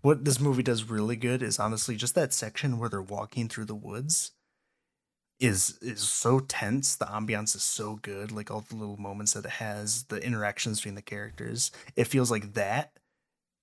What 0.00 0.24
this 0.24 0.40
movie 0.40 0.62
does 0.62 0.84
really 0.84 1.16
good 1.16 1.42
is 1.42 1.58
honestly 1.58 1.96
just 1.96 2.14
that 2.14 2.32
section 2.32 2.78
where 2.78 2.88
they're 2.88 3.02
walking 3.02 3.48
through 3.48 3.66
the 3.66 3.74
woods 3.74 4.32
is 5.40 5.78
is 5.82 6.00
so 6.00 6.40
tense. 6.40 6.96
The 6.96 7.04
ambiance 7.06 7.54
is 7.54 7.62
so 7.62 7.96
good, 7.96 8.32
like 8.32 8.50
all 8.50 8.64
the 8.68 8.76
little 8.76 8.96
moments 8.96 9.34
that 9.34 9.44
it 9.44 9.50
has, 9.52 10.04
the 10.04 10.16
interactions 10.24 10.78
between 10.78 10.94
the 10.94 11.02
characters. 11.02 11.70
It 11.96 12.04
feels 12.04 12.30
like 12.30 12.54
that. 12.54 12.92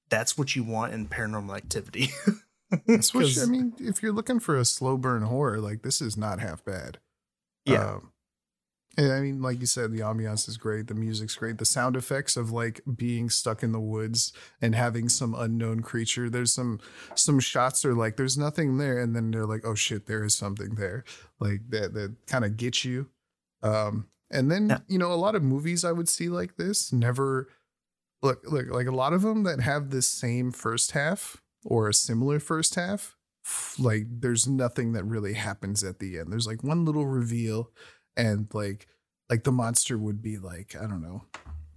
That's 0.10 0.38
what 0.38 0.56
you 0.56 0.64
want 0.64 0.94
in 0.94 1.08
paranormal 1.08 1.56
activity. 1.56 2.10
That's 2.88 3.14
what 3.14 3.22
'Cause- 3.22 3.42
I 3.44 3.46
mean. 3.46 3.74
If 3.80 4.04
you're 4.04 4.14
looking 4.14 4.40
for 4.40 4.56
a 4.58 4.66
slow 4.66 4.98
burn 4.98 5.24
horror, 5.24 5.60
like 5.60 5.82
this 5.82 6.02
is 6.02 6.16
not 6.16 6.40
half 6.40 6.64
bad. 6.64 7.00
Yeah. 7.66 7.94
Um, 7.96 8.12
and 8.98 9.12
I 9.12 9.20
mean, 9.22 9.42
like 9.42 9.60
you 9.60 9.66
said, 9.66 9.92
the 9.92 10.00
ambiance 10.00 10.48
is 10.48 10.58
great. 10.58 10.88
The 10.88 10.94
music's 10.94 11.36
great. 11.36 11.58
The 11.58 11.66
sound 11.66 11.96
effects 11.96 12.38
of 12.38 12.52
like 12.52 12.82
being 12.96 13.30
stuck 13.30 13.64
in 13.64 13.72
the 13.72 13.80
woods 13.80 14.32
and 14.62 14.74
having 14.76 15.10
some 15.10 15.34
unknown 15.36 15.82
creature. 15.82 16.30
There's 16.30 16.54
some 16.54 16.80
some 17.16 17.40
shots 17.40 17.84
are 17.86 17.94
like 17.94 18.16
there's 18.18 18.38
nothing 18.38 18.78
there, 18.78 19.00
and 19.00 19.16
then 19.16 19.32
they're 19.32 19.46
like, 19.46 19.66
oh 19.66 19.76
shit, 19.76 20.06
there 20.06 20.24
is 20.24 20.36
something 20.36 20.76
there. 20.76 21.04
Like 21.40 21.62
that 21.70 21.94
that 21.94 22.16
kind 22.28 22.46
of 22.46 22.58
gets 22.58 22.86
you. 22.86 23.10
Um, 23.62 24.08
and 24.32 24.52
then 24.52 24.70
Yeah. 24.70 24.80
you 24.88 24.98
know 24.98 25.12
a 25.12 25.16
lot 25.16 25.36
of 25.36 25.44
movies 25.44 25.84
I 25.86 25.92
would 25.92 26.10
see 26.10 26.30
like 26.30 26.56
this 26.58 26.92
never 26.92 27.48
look 28.22 28.42
look 28.50 28.68
like 28.70 28.88
a 28.88 28.92
lot 28.96 29.14
of 29.14 29.22
them 29.22 29.44
that 29.44 29.60
have 29.62 29.90
this 29.90 30.08
same 30.08 30.52
first 30.52 30.92
half 30.92 31.42
or 31.64 31.88
a 31.90 31.94
similar 31.94 32.40
first 32.40 32.76
half 32.76 33.16
like 33.78 34.06
there's 34.10 34.48
nothing 34.48 34.94
that 34.94 35.04
really 35.04 35.34
happens 35.34 35.84
at 35.84 36.00
the 36.00 36.18
end 36.18 36.32
there's 36.32 36.48
like 36.48 36.64
one 36.64 36.86
little 36.86 37.06
reveal 37.06 37.70
and 38.18 38.48
like 38.54 38.88
like 39.30 39.44
the 39.44 39.52
monster 39.52 39.98
would 39.98 40.22
be 40.22 40.38
like 40.38 40.76
i 40.76 40.82
don't 40.88 41.02
know 41.02 41.24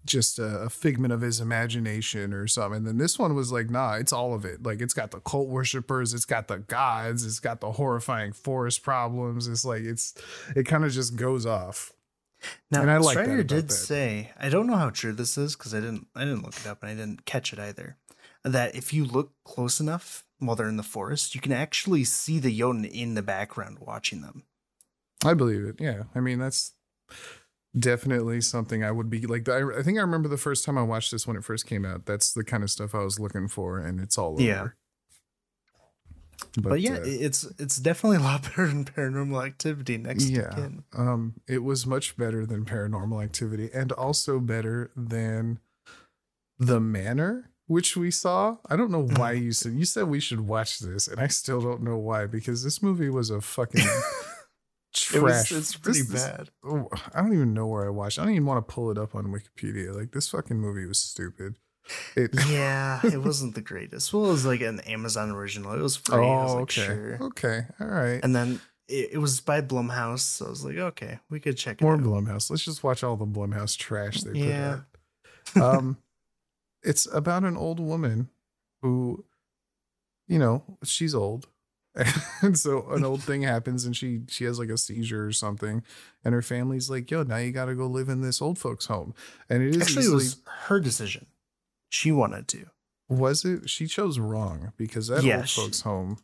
just 0.04 0.38
a, 0.38 0.60
a 0.60 0.70
figment 0.70 1.12
of 1.12 1.20
his 1.20 1.38
imagination 1.40 2.32
or 2.32 2.46
something 2.46 2.78
and 2.78 2.86
then 2.86 2.96
this 2.98 3.18
one 3.18 3.34
was 3.34 3.52
like 3.52 3.68
nah 3.68 3.94
it's 3.94 4.12
all 4.12 4.32
of 4.32 4.44
it 4.44 4.62
like 4.62 4.80
it's 4.80 4.94
got 4.94 5.10
the 5.10 5.20
cult 5.20 5.48
worshippers 5.48 6.14
it's 6.14 6.24
got 6.24 6.48
the 6.48 6.58
gods 6.58 7.26
it's 7.26 7.40
got 7.40 7.60
the 7.60 7.72
horrifying 7.72 8.32
forest 8.32 8.82
problems 8.82 9.46
it's 9.46 9.64
like 9.66 9.82
it's 9.82 10.14
it 10.56 10.64
kind 10.64 10.84
of 10.84 10.92
just 10.92 11.16
goes 11.16 11.44
off 11.44 11.92
Now, 12.70 12.82
And 12.82 12.90
I 12.90 12.96
like 12.98 13.18
Strider 13.18 13.42
did 13.42 13.68
that. 13.68 13.72
say, 13.74 14.30
I 14.38 14.48
don't 14.48 14.66
know 14.68 14.76
how 14.76 14.90
true 14.90 15.12
this 15.12 15.36
is 15.36 15.56
because 15.56 15.74
I 15.74 15.80
didn't, 15.80 16.06
I 16.14 16.20
didn't 16.20 16.44
look 16.44 16.56
it 16.56 16.68
up 16.68 16.82
and 16.82 16.90
I 16.90 16.94
didn't 16.94 17.24
catch 17.26 17.52
it 17.52 17.58
either. 17.58 17.96
That 18.44 18.76
if 18.76 18.92
you 18.94 19.04
look 19.04 19.32
close 19.44 19.80
enough 19.80 20.24
while 20.38 20.54
they're 20.54 20.68
in 20.68 20.76
the 20.76 20.84
forest, 20.84 21.34
you 21.34 21.40
can 21.40 21.50
actually 21.50 22.04
see 22.04 22.38
the 22.38 22.56
Jotun 22.56 22.84
in 22.84 23.14
the 23.14 23.22
background 23.22 23.78
watching 23.80 24.22
them. 24.22 24.44
I 25.24 25.34
believe 25.34 25.64
it. 25.64 25.76
Yeah. 25.80 26.04
I 26.14 26.20
mean, 26.20 26.38
that's 26.38 26.72
definitely 27.78 28.40
something 28.40 28.84
I 28.84 28.90
would 28.90 29.10
be 29.10 29.26
like. 29.26 29.48
I, 29.48 29.78
I 29.78 29.82
think 29.82 29.98
I 29.98 30.02
remember 30.02 30.28
the 30.28 30.36
first 30.36 30.64
time 30.64 30.78
I 30.78 30.82
watched 30.82 31.10
this 31.10 31.26
when 31.26 31.36
it 31.36 31.44
first 31.44 31.66
came 31.66 31.84
out. 31.84 32.06
That's 32.06 32.32
the 32.32 32.44
kind 32.44 32.62
of 32.62 32.70
stuff 32.70 32.94
I 32.94 33.02
was 33.02 33.18
looking 33.18 33.48
for, 33.48 33.78
and 33.78 34.00
it's 34.00 34.18
all 34.18 34.34
over. 34.34 34.42
Yeah. 34.42 34.68
But, 36.56 36.80
yeah, 36.80 36.94
uh, 36.94 37.02
it's 37.04 37.44
it's 37.58 37.78
definitely 37.78 38.18
a 38.18 38.20
lot 38.20 38.42
better 38.56 38.66
than 38.66 38.84
Paranormal 38.84 39.44
Activity 39.44 39.98
next 39.98 40.28
yeah. 40.28 40.68
Um, 40.96 41.34
it 41.48 41.64
was 41.64 41.86
much 41.86 42.16
better 42.16 42.46
than 42.46 42.64
Paranormal 42.64 43.22
Activity, 43.22 43.70
and 43.74 43.92
also 43.92 44.38
better 44.38 44.90
than 44.96 45.58
The 46.58 46.80
Manor, 46.80 47.50
which 47.66 47.96
we 47.96 48.10
saw. 48.12 48.58
I 48.68 48.76
don't 48.76 48.90
know 48.90 49.08
why 49.16 49.32
you 49.32 49.52
said 49.52 49.72
you 49.72 49.84
said 49.84 50.04
we 50.04 50.20
should 50.20 50.40
watch 50.40 50.78
this, 50.78 51.08
and 51.08 51.20
I 51.20 51.26
still 51.26 51.60
don't 51.60 51.82
know 51.82 51.98
why 51.98 52.26
because 52.26 52.62
this 52.62 52.82
movie 52.82 53.10
was 53.10 53.30
a 53.30 53.40
fucking 53.40 53.84
It 55.14 55.22
was, 55.22 55.48
trash. 55.48 55.52
it's 55.52 55.76
pretty 55.76 56.02
This- 56.02 56.24
bad. 56.24 56.48
oh, 56.64 56.88
I 57.14 57.20
don't 57.20 57.34
even 57.34 57.52
know 57.54 57.66
where 57.66 57.86
I 57.86 57.90
watched. 57.90 58.18
I 58.18 58.22
don't 58.24 58.32
even 58.32 58.46
want 58.46 58.66
to 58.66 58.72
pull 58.72 58.90
it 58.90 58.98
up 58.98 59.14
on 59.14 59.26
Wikipedia. 59.26 59.94
Like 59.94 60.12
this 60.12 60.28
fucking 60.30 60.58
movie 60.58 60.86
was 60.86 60.98
stupid. 60.98 61.56
It, 62.16 62.30
Yeah, 62.48 63.00
it 63.04 63.22
wasn't 63.22 63.54
the 63.54 63.60
greatest. 63.60 64.12
Well, 64.12 64.26
it 64.26 64.28
was 64.30 64.46
like 64.46 64.60
an 64.62 64.80
Amazon 64.80 65.30
original. 65.30 65.72
It 65.74 65.80
was 65.80 65.96
free. 65.96 66.16
I 66.16 66.20
was 66.20 66.50
oh, 66.50 66.54
like, 66.54 66.62
okay. 66.64 66.70
sure. 66.86 67.18
Okay. 67.22 67.60
All 67.80 67.86
right. 67.86 68.20
And 68.22 68.34
then 68.34 68.60
it, 68.88 69.10
it 69.12 69.18
was 69.18 69.40
by 69.40 69.60
Blumhouse, 69.60 70.20
so 70.20 70.46
I 70.46 70.50
was 70.50 70.64
like, 70.64 70.76
okay, 70.76 71.18
we 71.30 71.38
could 71.40 71.56
check 71.58 71.80
it 71.80 71.84
More 71.84 71.94
out. 71.94 72.00
Blumhouse. 72.00 72.50
Let's 72.50 72.64
just 72.64 72.82
watch 72.82 73.04
all 73.04 73.16
the 73.16 73.26
Blumhouse 73.26 73.76
trash 73.76 74.20
they 74.22 74.38
Yeah. 74.38 74.80
put 75.54 75.62
out. 75.62 75.74
Um, 75.76 75.98
it's 76.82 77.06
about 77.12 77.44
an 77.44 77.56
old 77.56 77.78
woman 77.80 78.28
who, 78.82 79.24
you 80.26 80.38
know, 80.38 80.62
she's 80.84 81.14
old, 81.14 81.46
and 82.42 82.58
so 82.58 82.88
an 82.90 83.04
old 83.04 83.22
thing 83.22 83.42
happens, 83.42 83.84
and 83.84 83.96
she 83.96 84.20
she 84.28 84.44
has 84.44 84.58
like 84.58 84.68
a 84.68 84.78
seizure 84.78 85.26
or 85.26 85.32
something, 85.32 85.82
and 86.24 86.34
her 86.34 86.42
family's 86.42 86.88
like, 86.88 87.10
"Yo, 87.10 87.22
now 87.22 87.36
you 87.38 87.50
got 87.52 87.66
to 87.66 87.74
go 87.74 87.86
live 87.86 88.08
in 88.08 88.20
this 88.20 88.40
old 88.40 88.58
folks' 88.58 88.86
home," 88.86 89.14
and 89.50 89.62
it 89.62 89.74
is 89.76 89.82
Actually, 89.82 90.06
it 90.06 90.14
was 90.14 90.36
her 90.68 90.78
decision. 90.80 91.26
She 91.88 92.12
wanted 92.12 92.46
to. 92.48 92.66
was 93.08 93.44
it 93.44 93.68
she 93.70 93.86
chose 93.86 94.18
wrong 94.18 94.72
because 94.76 95.08
that 95.08 95.24
Yeah, 95.24 95.38
old 95.38 95.48
she- 95.48 95.60
folks' 95.60 95.80
home 95.80 96.18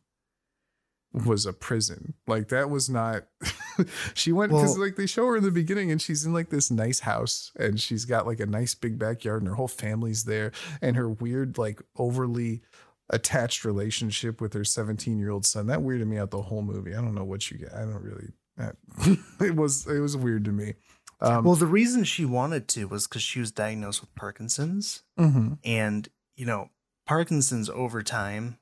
was 1.13 1.47
a 1.47 1.53
prison. 1.53 2.15
Like 2.27 2.49
that 2.49 2.71
was 2.71 2.91
not. 2.91 3.25
she 4.15 4.33
went 4.33 4.51
because 4.53 4.73
Well- 4.77 4.81
like 4.87 4.97
they 4.97 5.07
show 5.07 5.27
her 5.27 5.37
in 5.37 5.45
the 5.45 5.51
beginning, 5.51 5.91
and 5.91 6.03
she's 6.03 6.25
in 6.25 6.33
like 6.33 6.51
this 6.51 6.71
nice 6.71 7.01
house, 7.01 7.53
and 7.59 7.81
she's 7.81 8.05
got 8.05 8.27
like 8.27 8.41
a 8.41 8.47
nice 8.47 8.75
big 8.75 8.99
backyard, 8.99 9.43
and 9.43 9.49
her 9.49 9.55
whole 9.55 9.69
family's 9.69 10.25
there, 10.25 10.51
and 10.83 10.97
her 10.97 11.09
weird 11.09 11.57
like 11.57 11.81
overly 11.97 12.63
attached 13.11 13.65
relationship 13.65 14.41
with 14.41 14.55
her 14.55 14.65
17 14.65 15.19
year 15.19 15.31
old 15.31 15.45
son 15.45 15.67
that 15.67 15.81
weirded 15.81 16.07
me 16.07 16.19
out 16.19 16.31
the 16.31 16.43
whole 16.43 16.63
movie. 16.63 16.95
I 16.95 17.01
don't 17.01 17.15
know 17.15 17.25
what 17.25 17.51
you 17.51 17.59
get. 17.59 17.73
I 17.75 17.81
don't 17.81 18.03
really. 18.03 18.29
it 19.41 19.57
was 19.57 19.87
it 19.87 20.01
was 20.01 20.17
weird 20.17 20.45
to 20.45 20.53
me. 20.53 20.75
Um, 21.21 21.45
Well, 21.45 21.55
the 21.55 21.67
reason 21.67 22.05
she 22.05 22.25
wanted 22.25 22.69
to 22.69 22.87
was 22.87 23.07
because 23.07 23.23
she 23.23 23.41
was 23.41 23.51
diagnosed 23.51 24.01
with 24.01 24.15
Parkinson's, 24.15 25.03
mhm. 25.19 25.59
and 25.65 26.09
you 26.37 26.47
know, 26.47 26.71
Parkinson's 27.07 27.69
over 27.69 28.03
time, 28.03 28.59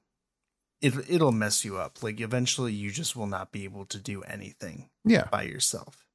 it 0.80 0.94
it'll 1.08 1.32
mess 1.32 1.64
you 1.64 1.76
up. 1.76 2.02
Like 2.02 2.20
eventually, 2.20 2.72
you 2.72 2.90
just 2.90 3.16
will 3.16 3.26
not 3.26 3.52
be 3.52 3.64
able 3.64 3.84
to 3.86 3.98
do 3.98 4.22
anything 4.22 4.88
yeah, 5.04 5.24
by 5.30 5.42
yourself. 5.42 6.06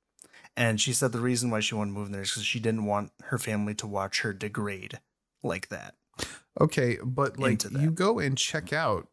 And 0.55 0.81
she 0.81 0.91
said 0.91 1.11
the 1.11 1.19
reason 1.19 1.51
why 1.51 1.59
she 1.59 1.75
wanted 1.75 1.91
to 1.91 1.99
move 1.99 2.07
in 2.07 2.13
there 2.13 2.23
is 2.23 2.31
because 2.31 2.45
she 2.45 2.59
didn't 2.59 2.85
want 2.85 3.11
her 3.25 3.37
family 3.37 3.75
to 3.75 3.85
watch 3.85 4.21
her 4.21 4.33
degrade 4.33 4.99
like 5.43 5.67
that. 5.69 5.93
Okay, 6.59 6.97
but 7.03 7.39
like 7.39 7.63
you 7.71 7.91
go 7.91 8.19
and 8.19 8.37
check 8.37 8.71
out 8.73 9.07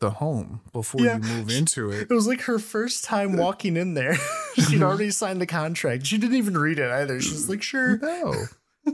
the 0.00 0.10
home 0.10 0.60
before 0.72 1.00
Yeah. 1.00 1.18
you 1.18 1.22
move 1.22 1.50
into 1.56 1.90
it. 1.90 2.08
It 2.10 2.14
was 2.14 2.26
like 2.26 2.40
her 2.42 2.58
first 2.58 3.04
time 3.04 3.36
walking 3.36 3.76
in 3.76 3.94
there. 3.94 4.16
She'd 4.68 4.82
already 4.82 5.10
signed 5.10 5.40
the 5.40 5.46
contract. 5.46 6.06
She 6.06 6.18
didn't 6.18 6.36
even 6.36 6.58
read 6.58 6.78
it 6.80 6.90
either. 6.90 7.20
She's 7.20 7.48
like, 7.48 7.62
sure. 7.62 7.98
No. 7.98 8.34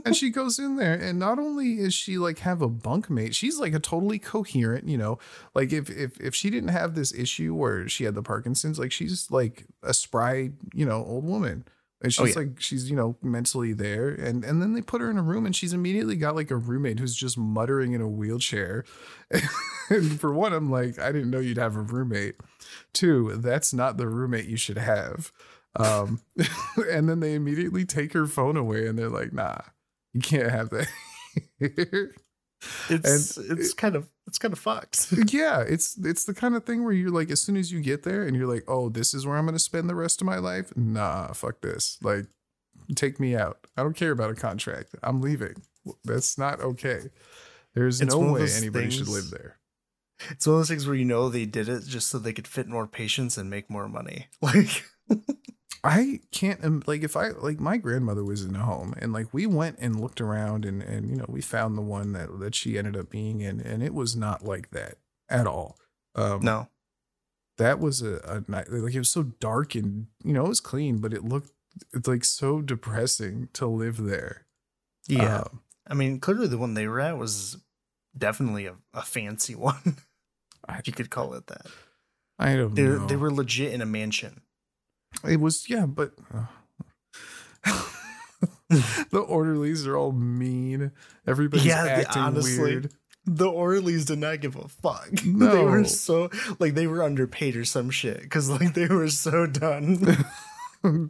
and 0.05 0.15
she 0.15 0.29
goes 0.29 0.59
in 0.59 0.75
there 0.75 0.93
and 0.93 1.17
not 1.17 1.39
only 1.39 1.79
is 1.79 1.95
she 1.95 2.19
like 2.19 2.37
have 2.39 2.61
a 2.61 2.69
bunkmate, 2.69 3.33
she's 3.33 3.59
like 3.59 3.73
a 3.73 3.79
totally 3.79 4.19
coherent, 4.19 4.87
you 4.87 4.99
know, 4.99 5.17
like 5.55 5.73
if 5.73 5.89
if 5.89 6.19
if 6.21 6.35
she 6.35 6.51
didn't 6.51 6.69
have 6.69 6.93
this 6.93 7.11
issue 7.11 7.55
where 7.55 7.89
she 7.89 8.03
had 8.03 8.13
the 8.13 8.21
Parkinson's, 8.21 8.77
like 8.77 8.91
she's 8.91 9.31
like 9.31 9.65
a 9.81 9.95
spry, 9.95 10.51
you 10.75 10.85
know, 10.85 11.03
old 11.03 11.25
woman. 11.25 11.65
And 12.01 12.13
she's 12.13 12.21
Oh, 12.21 12.25
yeah. 12.39 12.47
like 12.47 12.61
she's, 12.61 12.89
you 12.89 12.95
know, 12.95 13.17
mentally 13.21 13.73
there. 13.73 14.09
And 14.09 14.45
and 14.45 14.61
then 14.61 14.73
they 14.73 14.81
put 14.81 15.01
her 15.01 15.11
in 15.11 15.17
a 15.17 15.21
room 15.21 15.45
and 15.45 15.55
she's 15.55 15.73
immediately 15.73 16.15
got 16.15 16.35
like 16.35 16.49
a 16.49 16.55
roommate 16.55 16.99
who's 16.99 17.15
just 17.15 17.37
muttering 17.37 17.91
in 17.93 18.01
a 18.01 18.07
wheelchair. 18.07 18.85
and 19.89 20.19
for 20.19 20.33
one, 20.33 20.53
I'm 20.53 20.71
like, 20.71 20.97
I 20.97 21.11
didn't 21.11 21.29
know 21.29 21.39
you'd 21.39 21.57
have 21.57 21.75
a 21.75 21.81
roommate. 21.81 22.35
Two, 22.93 23.35
that's 23.37 23.73
not 23.73 23.97
the 23.97 24.07
roommate 24.07 24.45
you 24.45 24.57
should 24.57 24.77
have. 24.77 25.31
Um, 25.75 26.21
and 26.89 27.09
then 27.09 27.19
they 27.19 27.33
immediately 27.35 27.85
take 27.85 28.13
her 28.13 28.25
phone 28.27 28.55
away 28.57 28.87
and 28.87 28.97
they're 28.97 29.09
like, 29.09 29.33
nah, 29.33 29.57
you 30.13 30.21
can't 30.21 30.49
have 30.49 30.69
that. 30.69 30.87
It's 32.89 33.37
it's 33.37 33.73
kind 33.73 33.95
of 33.95 34.09
it's 34.29 34.37
kind 34.37 34.53
of 34.53 34.59
fucked. 34.59 35.11
yeah, 35.33 35.61
it's 35.67 35.97
it's 35.97 36.23
the 36.23 36.33
kind 36.33 36.55
of 36.55 36.63
thing 36.63 36.83
where 36.83 36.93
you're 36.93 37.09
like, 37.09 37.31
as 37.31 37.41
soon 37.41 37.57
as 37.57 37.71
you 37.71 37.81
get 37.81 38.03
there 38.03 38.25
and 38.25 38.37
you're 38.37 38.47
like, 38.47 38.63
oh, 38.67 38.89
this 38.89 39.13
is 39.13 39.25
where 39.25 39.35
I'm 39.35 39.45
gonna 39.45 39.59
spend 39.59 39.89
the 39.89 39.95
rest 39.95 40.21
of 40.21 40.25
my 40.27 40.37
life. 40.37 40.71
Nah, 40.77 41.33
fuck 41.33 41.61
this. 41.61 41.97
Like, 42.01 42.27
take 42.95 43.19
me 43.19 43.35
out. 43.35 43.65
I 43.75 43.81
don't 43.83 43.95
care 43.95 44.11
about 44.11 44.29
a 44.29 44.35
contract. 44.35 44.95
I'm 45.03 45.19
leaving. 45.19 45.55
That's 46.03 46.37
not 46.37 46.61
okay. 46.61 47.09
There's 47.73 48.01
It's 48.01 48.13
no 48.13 48.33
way 48.33 48.41
those 48.41 48.57
anybody 48.57 48.91
should 48.91 49.07
live 49.07 49.31
there. 49.31 49.57
It's 50.29 50.45
one 50.45 50.55
of 50.55 50.59
those 50.59 50.69
things 50.69 50.85
where 50.85 50.95
you 50.95 51.05
know 51.05 51.29
they 51.29 51.45
did 51.45 51.69
it 51.69 51.85
just 51.85 52.07
so 52.07 52.19
they 52.19 52.33
could 52.33 52.47
fit 52.47 52.67
more 52.67 52.87
patients 52.87 53.37
and 53.37 53.49
make 53.49 53.69
more 53.69 53.87
money. 53.87 54.27
Like 54.41 54.85
I 55.83 56.19
can't 56.31 56.87
like 56.87 57.03
if 57.03 57.15
I 57.15 57.29
like 57.29 57.59
my 57.59 57.77
grandmother 57.77 58.23
was 58.23 58.43
in 58.43 58.55
a 58.55 58.59
home 58.63 58.93
and 58.97 59.13
like 59.13 59.33
we 59.33 59.45
went 59.45 59.77
and 59.79 59.99
looked 59.99 60.19
around 60.19 60.65
and 60.65 60.81
and 60.81 61.09
you 61.09 61.15
know 61.15 61.25
we 61.29 61.41
found 61.41 61.77
the 61.77 61.81
one 61.81 62.11
that 62.13 62.39
that 62.39 62.53
she 62.53 62.77
ended 62.77 62.97
up 62.97 63.09
being 63.09 63.39
in 63.41 63.61
and 63.61 63.81
it 63.81 63.93
was 63.93 64.15
not 64.15 64.43
like 64.43 64.71
that 64.71 64.95
at 65.29 65.47
all. 65.47 65.77
Um, 66.15 66.41
no. 66.41 66.67
that 67.57 67.79
was 67.79 68.01
a, 68.01 68.15
a 68.25 68.51
night 68.51 68.69
like 68.71 68.93
it 68.93 68.99
was 68.99 69.09
so 69.09 69.23
dark 69.23 69.73
and 69.75 70.07
you 70.23 70.33
know 70.33 70.45
it 70.45 70.49
was 70.49 70.59
clean 70.59 70.97
but 70.97 71.13
it 71.13 71.23
looked 71.23 71.51
it's 71.93 72.07
like 72.07 72.25
so 72.25 72.61
depressing 72.61 73.47
to 73.53 73.65
live 73.67 73.97
there. 73.97 74.45
Yeah. 75.07 75.41
Um, 75.41 75.61
I 75.87 75.93
mean, 75.93 76.19
clearly 76.19 76.47
the 76.47 76.57
one 76.57 76.73
they 76.73 76.87
were 76.87 76.99
at 76.99 77.17
was 77.17 77.57
definitely 78.17 78.65
a, 78.65 78.75
a 78.93 79.01
fancy 79.03 79.55
one. 79.55 79.97
If 80.67 80.87
you 80.87 80.93
could 80.93 81.09
call 81.09 81.33
it 81.35 81.47
that. 81.47 81.67
I 82.37 82.55
don't 82.57 82.75
They 82.75 82.83
know. 82.83 83.07
they 83.07 83.15
were 83.15 83.31
legit 83.31 83.73
in 83.73 83.81
a 83.81 83.85
mansion. 83.85 84.41
It 85.27 85.39
was 85.39 85.69
yeah, 85.69 85.85
but 85.85 86.13
uh, 86.33 86.45
the 88.69 89.19
orderlies 89.19 89.85
are 89.87 89.97
all 89.97 90.11
mean. 90.11 90.91
Everybody's 91.27 91.65
Yeah, 91.65 91.83
acting 91.83 92.21
honestly, 92.21 92.61
weird. 92.61 92.93
The 93.25 93.47
orderlies 93.49 94.05
did 94.05 94.19
not 94.19 94.39
give 94.39 94.55
a 94.55 94.67
fuck. 94.67 95.09
they 95.25 95.63
were 95.63 95.83
so 95.83 96.29
like 96.59 96.73
they 96.75 96.87
were 96.87 97.03
underpaid 97.03 97.55
or 97.55 97.65
some 97.65 97.89
shit 97.89 98.21
because 98.21 98.49
like 98.49 98.73
they 98.73 98.87
were 98.87 99.09
so 99.09 99.45
done. 99.45 100.17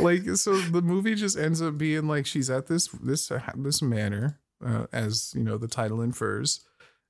like 0.00 0.22
so 0.36 0.56
the 0.60 0.82
movie 0.82 1.14
just 1.14 1.36
ends 1.36 1.60
up 1.60 1.76
being 1.76 2.06
like 2.06 2.26
she's 2.26 2.48
at 2.48 2.68
this 2.68 2.88
this 3.02 3.32
this 3.56 3.82
manor 3.82 4.38
uh, 4.64 4.86
as 4.92 5.32
you 5.34 5.42
know 5.42 5.58
the 5.58 5.66
title 5.66 6.00
infers 6.00 6.60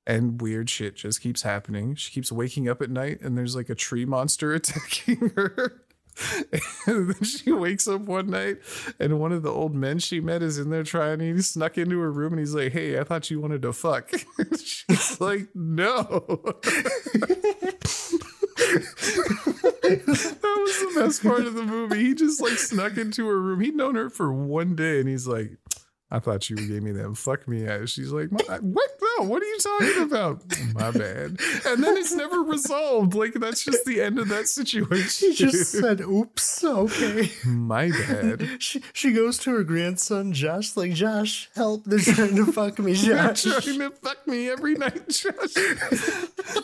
and 0.07 0.41
weird 0.41 0.69
shit 0.71 0.95
just 0.95 1.21
keeps 1.21 1.43
happening 1.43 1.93
she 1.93 2.11
keeps 2.11 2.31
waking 2.31 2.67
up 2.67 2.81
at 2.81 2.89
night 2.89 3.21
and 3.21 3.37
there's 3.37 3.55
like 3.55 3.69
a 3.69 3.75
tree 3.75 4.05
monster 4.05 4.53
attacking 4.53 5.31
her 5.35 5.82
and 6.87 7.09
then 7.09 7.23
she 7.23 7.51
wakes 7.51 7.87
up 7.87 8.01
one 8.01 8.27
night 8.27 8.57
and 8.99 9.19
one 9.19 9.31
of 9.31 9.43
the 9.43 9.51
old 9.51 9.73
men 9.73 9.99
she 9.99 10.19
met 10.19 10.41
is 10.41 10.57
in 10.57 10.69
there 10.69 10.83
trying 10.83 11.19
he 11.19 11.41
snuck 11.41 11.77
into 11.77 11.99
her 11.99 12.11
room 12.11 12.33
and 12.33 12.39
he's 12.39 12.55
like 12.55 12.71
hey 12.71 12.99
i 12.99 13.03
thought 13.03 13.29
you 13.29 13.39
wanted 13.39 13.61
to 13.61 13.73
fuck 13.73 14.11
she's 14.57 15.19
like 15.19 15.47
no 15.55 16.03
that 19.83 20.57
was 20.59 20.79
the 20.79 21.01
best 21.01 21.23
part 21.23 21.45
of 21.45 21.55
the 21.55 21.63
movie. 21.63 22.03
He 22.03 22.15
just 22.15 22.41
like 22.41 22.53
snuck 22.53 22.97
into 22.97 23.27
her 23.27 23.39
room. 23.39 23.61
He'd 23.61 23.75
known 23.75 23.95
her 23.95 24.09
for 24.09 24.33
one 24.33 24.75
day, 24.75 24.99
and 24.99 25.09
he's 25.09 25.27
like, 25.27 25.51
"I 26.09 26.19
thought 26.19 26.49
you 26.49 26.55
gave 26.55 26.83
me 26.83 26.91
them. 26.91 27.15
Fuck 27.15 27.47
me." 27.47 27.67
ass." 27.67 27.89
She's 27.89 28.11
like, 28.11 28.29
"What? 28.29 28.63
No, 29.17 29.25
what 29.25 29.41
are 29.41 29.45
you 29.45 29.57
talking 29.59 30.03
about?" 30.03 30.43
My 30.73 30.91
bad. 30.91 31.39
And 31.65 31.83
then 31.83 31.97
it's 31.97 32.13
never 32.13 32.41
resolved. 32.41 33.13
Like 33.13 33.33
that's 33.33 33.63
just 33.63 33.85
the 33.85 34.01
end 34.01 34.19
of 34.19 34.29
that 34.29 34.47
situation. 34.47 35.07
she 35.07 35.33
just 35.33 35.71
said, 35.71 36.01
"Oops, 36.01 36.63
okay." 36.63 37.31
My 37.45 37.89
bad. 37.89 38.47
She 38.59 38.81
she 38.93 39.11
goes 39.11 39.37
to 39.39 39.51
her 39.51 39.63
grandson 39.63 40.33
Josh, 40.33 40.75
like 40.75 40.93
Josh, 40.93 41.49
help! 41.55 41.83
They're 41.85 41.99
trying 41.99 42.35
to 42.35 42.51
fuck 42.51 42.79
me, 42.79 42.93
Josh. 42.93 43.43
They're 43.43 43.61
trying 43.61 43.79
to 43.79 43.91
fuck 43.91 44.27
me 44.27 44.49
every 44.49 44.75
night, 44.75 45.07
Josh. 45.09 45.53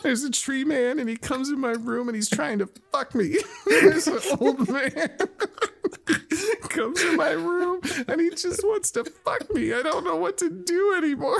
There's 0.02 0.24
a 0.24 0.30
tree 0.30 0.64
man, 0.64 0.98
and 0.98 1.08
he 1.08 1.16
comes 1.16 1.48
in 1.50 1.60
my 1.60 1.72
room, 1.72 2.08
and 2.08 2.14
he's 2.14 2.28
trying 2.28 2.58
to 2.58 2.68
fuck 2.92 3.14
me. 3.14 3.36
There's 3.66 4.06
an 4.06 4.20
old 4.40 4.68
man 4.68 5.10
comes 6.68 7.02
in 7.02 7.16
my 7.16 7.30
room, 7.30 7.80
and 8.08 8.20
he 8.20 8.30
just 8.30 8.62
wants 8.64 8.90
to 8.92 9.04
fuck 9.04 9.52
me. 9.54 9.72
I 9.72 9.82
don't 9.82 10.04
know 10.04 10.16
what 10.16 10.38
to 10.38 10.50
do 10.50 10.94
anymore. 10.96 11.38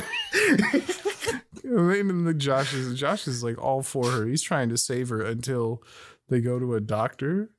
And 1.65 2.11
then 2.11 2.25
the 2.25 2.35
Josh 2.35 2.75
is 2.75 2.99
Josh 2.99 3.27
is 3.29 3.43
like 3.45 3.59
all 3.63 3.83
for 3.83 4.11
her. 4.11 4.27
He's 4.27 4.43
trying 4.43 4.69
to 4.71 4.79
save 4.79 5.09
her 5.11 5.23
until 5.23 5.83
they 6.29 6.41
go 6.41 6.59
to 6.59 6.75
a 6.75 6.81
doctor. 6.81 7.51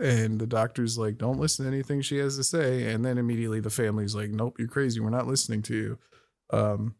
And 0.00 0.38
the 0.38 0.46
doctor's 0.46 0.98
like, 0.98 1.16
don't 1.16 1.38
listen 1.38 1.64
to 1.64 1.72
anything 1.72 2.02
she 2.02 2.18
has 2.18 2.36
to 2.36 2.44
say. 2.44 2.92
And 2.92 3.02
then 3.02 3.16
immediately 3.16 3.60
the 3.60 3.70
family's 3.70 4.14
like, 4.14 4.28
nope, 4.28 4.56
you're 4.58 4.68
crazy. 4.68 5.00
We're 5.00 5.08
not 5.08 5.26
listening 5.26 5.62
to 5.62 5.74
you. 5.74 5.98
Um, 6.50 6.96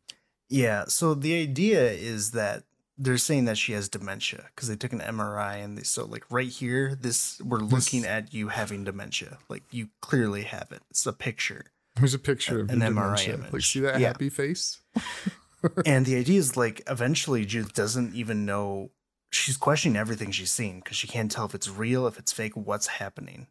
Yeah. 0.48 0.84
So 0.86 1.12
the 1.14 1.38
idea 1.38 1.90
is 1.90 2.30
that 2.30 2.62
they're 2.96 3.18
saying 3.18 3.44
that 3.44 3.58
she 3.58 3.72
has 3.72 3.90
dementia 3.90 4.46
because 4.54 4.68
they 4.70 4.76
took 4.76 4.94
an 4.94 5.00
MRI 5.00 5.62
and 5.62 5.76
they 5.76 5.82
so 5.82 6.06
like 6.06 6.24
right 6.30 6.48
here, 6.48 6.94
this 6.98 7.38
we're 7.42 7.58
looking 7.58 8.06
at 8.06 8.32
you 8.32 8.48
having 8.48 8.84
dementia. 8.84 9.36
Like 9.50 9.64
you 9.70 9.88
clearly 10.00 10.44
have 10.44 10.68
it. 10.72 10.80
It's 10.90 11.04
a 11.04 11.12
picture. 11.12 11.66
There's 11.96 12.14
a 12.14 12.18
picture 12.18 12.60
of 12.60 12.70
An 12.70 12.78
MRI 12.80 12.84
dementia. 12.84 13.34
image. 13.34 13.52
Like, 13.52 13.62
see 13.62 13.80
that 13.80 14.00
Yeah. 14.00 14.08
happy 14.08 14.30
face? 14.30 14.80
and 15.86 16.06
the 16.06 16.16
idea 16.16 16.38
is 16.38 16.56
like 16.56 16.82
eventually 16.88 17.44
Judith 17.44 17.74
doesn't 17.74 18.14
even 18.14 18.44
know 18.46 18.90
she's 19.30 19.56
questioning 19.56 19.96
everything 19.96 20.30
she's 20.30 20.52
seen 20.52 20.80
because 20.80 20.96
she 20.96 21.06
can't 21.06 21.30
tell 21.30 21.44
if 21.46 21.54
it's 21.54 21.68
real, 21.68 22.06
if 22.06 22.18
it's 22.18 22.32
fake, 22.32 22.56
what's 22.56 22.86
happening. 22.86 23.48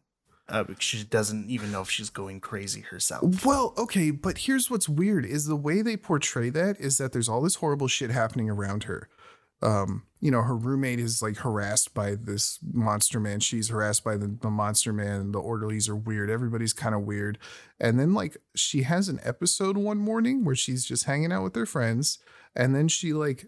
uh, 0.48 0.64
she 0.78 1.02
doesn't 1.04 1.50
even 1.50 1.72
know 1.72 1.80
if 1.82 1.90
she's 1.90 2.10
going 2.10 2.40
crazy 2.40 2.80
herself. 2.82 3.44
Well, 3.44 3.74
okay, 3.76 4.10
but 4.12 4.38
here's 4.38 4.70
what's 4.70 4.88
weird 4.88 5.26
is 5.26 5.46
the 5.46 5.56
way 5.56 5.82
they 5.82 5.96
portray 5.96 6.50
that 6.50 6.80
is 6.80 6.98
that 6.98 7.12
there's 7.12 7.28
all 7.28 7.40
this 7.40 7.56
horrible 7.56 7.88
shit 7.88 8.10
happening 8.10 8.48
around 8.48 8.84
her. 8.84 9.08
Um, 9.62 10.04
you 10.20 10.30
know, 10.30 10.42
her 10.42 10.56
roommate 10.56 10.98
is 10.98 11.22
like 11.22 11.38
harassed 11.38 11.94
by 11.94 12.14
this 12.14 12.58
monster 12.72 13.20
man. 13.20 13.40
She's 13.40 13.68
harassed 13.68 14.04
by 14.04 14.16
the, 14.16 14.26
the 14.40 14.50
monster 14.50 14.92
man. 14.92 15.32
The 15.32 15.40
orderlies 15.40 15.88
are 15.88 15.96
weird. 15.96 16.30
Everybody's 16.30 16.72
kind 16.72 16.94
of 16.94 17.02
weird. 17.02 17.38
And 17.80 17.98
then 17.98 18.14
like 18.14 18.36
she 18.54 18.82
has 18.82 19.08
an 19.08 19.20
episode 19.22 19.76
one 19.76 19.98
morning 19.98 20.44
where 20.44 20.54
she's 20.54 20.84
just 20.84 21.04
hanging 21.04 21.32
out 21.32 21.42
with 21.42 21.54
her 21.54 21.66
friends, 21.66 22.18
and 22.54 22.74
then 22.74 22.88
she 22.88 23.12
like 23.12 23.46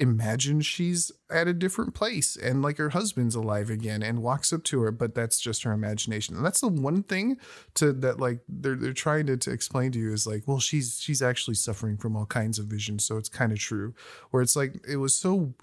imagines 0.00 0.64
she's 0.64 1.10
at 1.28 1.48
a 1.48 1.52
different 1.52 1.92
place 1.92 2.36
and 2.36 2.62
like 2.62 2.78
her 2.78 2.90
husband's 2.90 3.34
alive 3.34 3.68
again 3.68 4.00
and 4.02 4.22
walks 4.22 4.52
up 4.52 4.62
to 4.62 4.80
her 4.80 4.92
but 4.92 5.14
that's 5.14 5.40
just 5.40 5.64
her 5.64 5.72
imagination. 5.72 6.36
And 6.36 6.44
that's 6.44 6.60
the 6.60 6.68
one 6.68 7.02
thing 7.02 7.36
to 7.74 7.92
that 7.94 8.20
like 8.20 8.40
they're 8.48 8.76
they're 8.76 8.92
trying 8.92 9.26
to, 9.26 9.36
to 9.36 9.50
explain 9.50 9.90
to 9.92 9.98
you 9.98 10.12
is 10.12 10.26
like 10.26 10.44
well 10.46 10.60
she's 10.60 11.00
she's 11.00 11.20
actually 11.20 11.54
suffering 11.54 11.96
from 11.96 12.16
all 12.16 12.26
kinds 12.26 12.58
of 12.58 12.66
visions 12.66 13.04
so 13.04 13.16
it's 13.16 13.28
kind 13.28 13.50
of 13.50 13.58
true. 13.58 13.94
Where 14.30 14.42
it's 14.42 14.54
like 14.54 14.80
it 14.88 14.98
was 14.98 15.14
so 15.14 15.54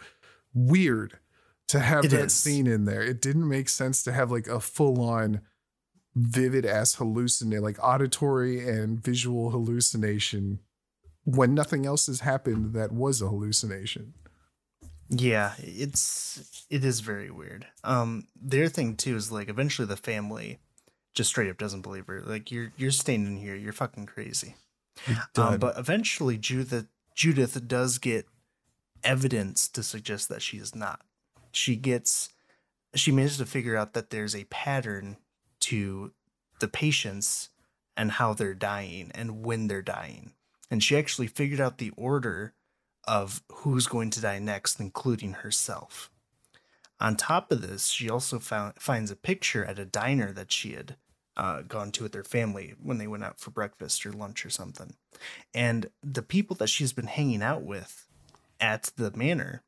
weird 0.53 1.17
to 1.69 1.79
have 1.79 2.05
It 2.05 2.11
that 2.11 2.25
is. 2.25 2.33
scene 2.33 2.67
in 2.67 2.85
there. 2.85 3.01
It 3.01 3.21
didn't 3.21 3.47
make 3.47 3.69
sense 3.69 4.03
to 4.03 4.11
have 4.11 4.31
like 4.31 4.47
a 4.47 4.59
full 4.59 5.01
on 5.01 5.41
vivid 6.13 6.65
ass 6.65 6.95
hallucinate 6.95 7.61
like 7.61 7.77
auditory 7.83 8.67
and 8.67 9.03
visual 9.03 9.49
hallucination 9.51 10.59
when 11.25 11.53
nothing 11.53 11.85
else 11.85 12.07
has 12.07 12.21
happened 12.21 12.73
that 12.73 12.91
was 12.91 13.21
a 13.21 13.27
hallucination 13.27 14.13
Yeah, 15.09 15.53
it's 15.59 16.65
it 16.69 16.83
is 16.83 16.99
very 17.01 17.29
weird. 17.29 17.67
Um, 17.83 18.27
their 18.35 18.67
thing 18.67 18.95
too 18.95 19.15
is 19.15 19.31
like 19.31 19.49
eventually 19.49 19.87
the 19.87 19.97
family 19.97 20.59
just 21.13 21.29
straight 21.29 21.49
up 21.49 21.57
doesn't 21.57 21.81
believe 21.81 22.07
her. 22.07 22.21
Like 22.21 22.51
you're 22.51 22.71
you're 22.77 22.91
staying 22.91 23.25
in 23.25 23.37
here, 23.37 23.55
you're 23.55 23.73
fucking 23.73 24.07
crazy. 24.07 24.55
Um, 25.35 25.59
but 25.59 25.77
eventually 25.77 26.37
Judith 26.37 26.87
Judith 27.13 27.67
does 27.67 27.97
get 27.97 28.25
evidence 29.03 29.67
to 29.67 29.83
suggest 29.83 30.29
that 30.29 30.41
she 30.41 30.57
is 30.57 30.73
not. 30.73 31.01
She 31.51 31.75
gets 31.75 32.29
she 32.95 33.11
manages 33.11 33.37
to 33.37 33.45
figure 33.45 33.77
out 33.77 33.93
that 33.93 34.09
there's 34.09 34.35
a 34.35 34.45
pattern 34.45 35.17
to 35.61 36.13
the 36.59 36.67
patients 36.67 37.49
and 37.95 38.11
how 38.11 38.33
they're 38.33 38.53
dying 38.53 39.11
and 39.13 39.43
when 39.43 39.67
they're 39.67 39.81
dying. 39.81 40.33
And 40.71 40.83
she 40.83 40.97
actually 40.97 41.27
figured 41.27 41.61
out 41.61 41.77
the 41.77 41.91
order 41.95 42.54
of 43.07 43.41
who's 43.51 43.87
going 43.87 44.09
to 44.11 44.21
die 44.21 44.39
next, 44.39 44.79
including 44.79 45.33
herself. 45.33 46.09
On 46.99 47.15
top 47.15 47.51
of 47.51 47.61
this, 47.61 47.87
she 47.87 48.09
also 48.09 48.39
found, 48.39 48.73
finds 48.79 49.11
a 49.11 49.15
picture 49.15 49.65
at 49.65 49.79
a 49.79 49.85
diner 49.85 50.31
that 50.31 50.51
she 50.51 50.73
had 50.73 50.95
uh, 51.37 51.61
gone 51.63 51.91
to 51.91 52.03
with 52.03 52.13
their 52.13 52.23
family 52.23 52.73
when 52.81 52.97
they 52.97 53.07
went 53.07 53.23
out 53.23 53.39
for 53.39 53.51
breakfast 53.51 54.05
or 54.05 54.13
lunch 54.13 54.45
or 54.45 54.49
something. 54.49 54.95
And 55.53 55.89
the 56.01 56.21
people 56.21 56.55
that 56.57 56.69
she's 56.69 56.93
been 56.93 57.07
hanging 57.07 57.41
out 57.43 57.63
with 57.63 58.07
at 58.61 58.91
the 58.95 59.11
manor, 59.11 59.61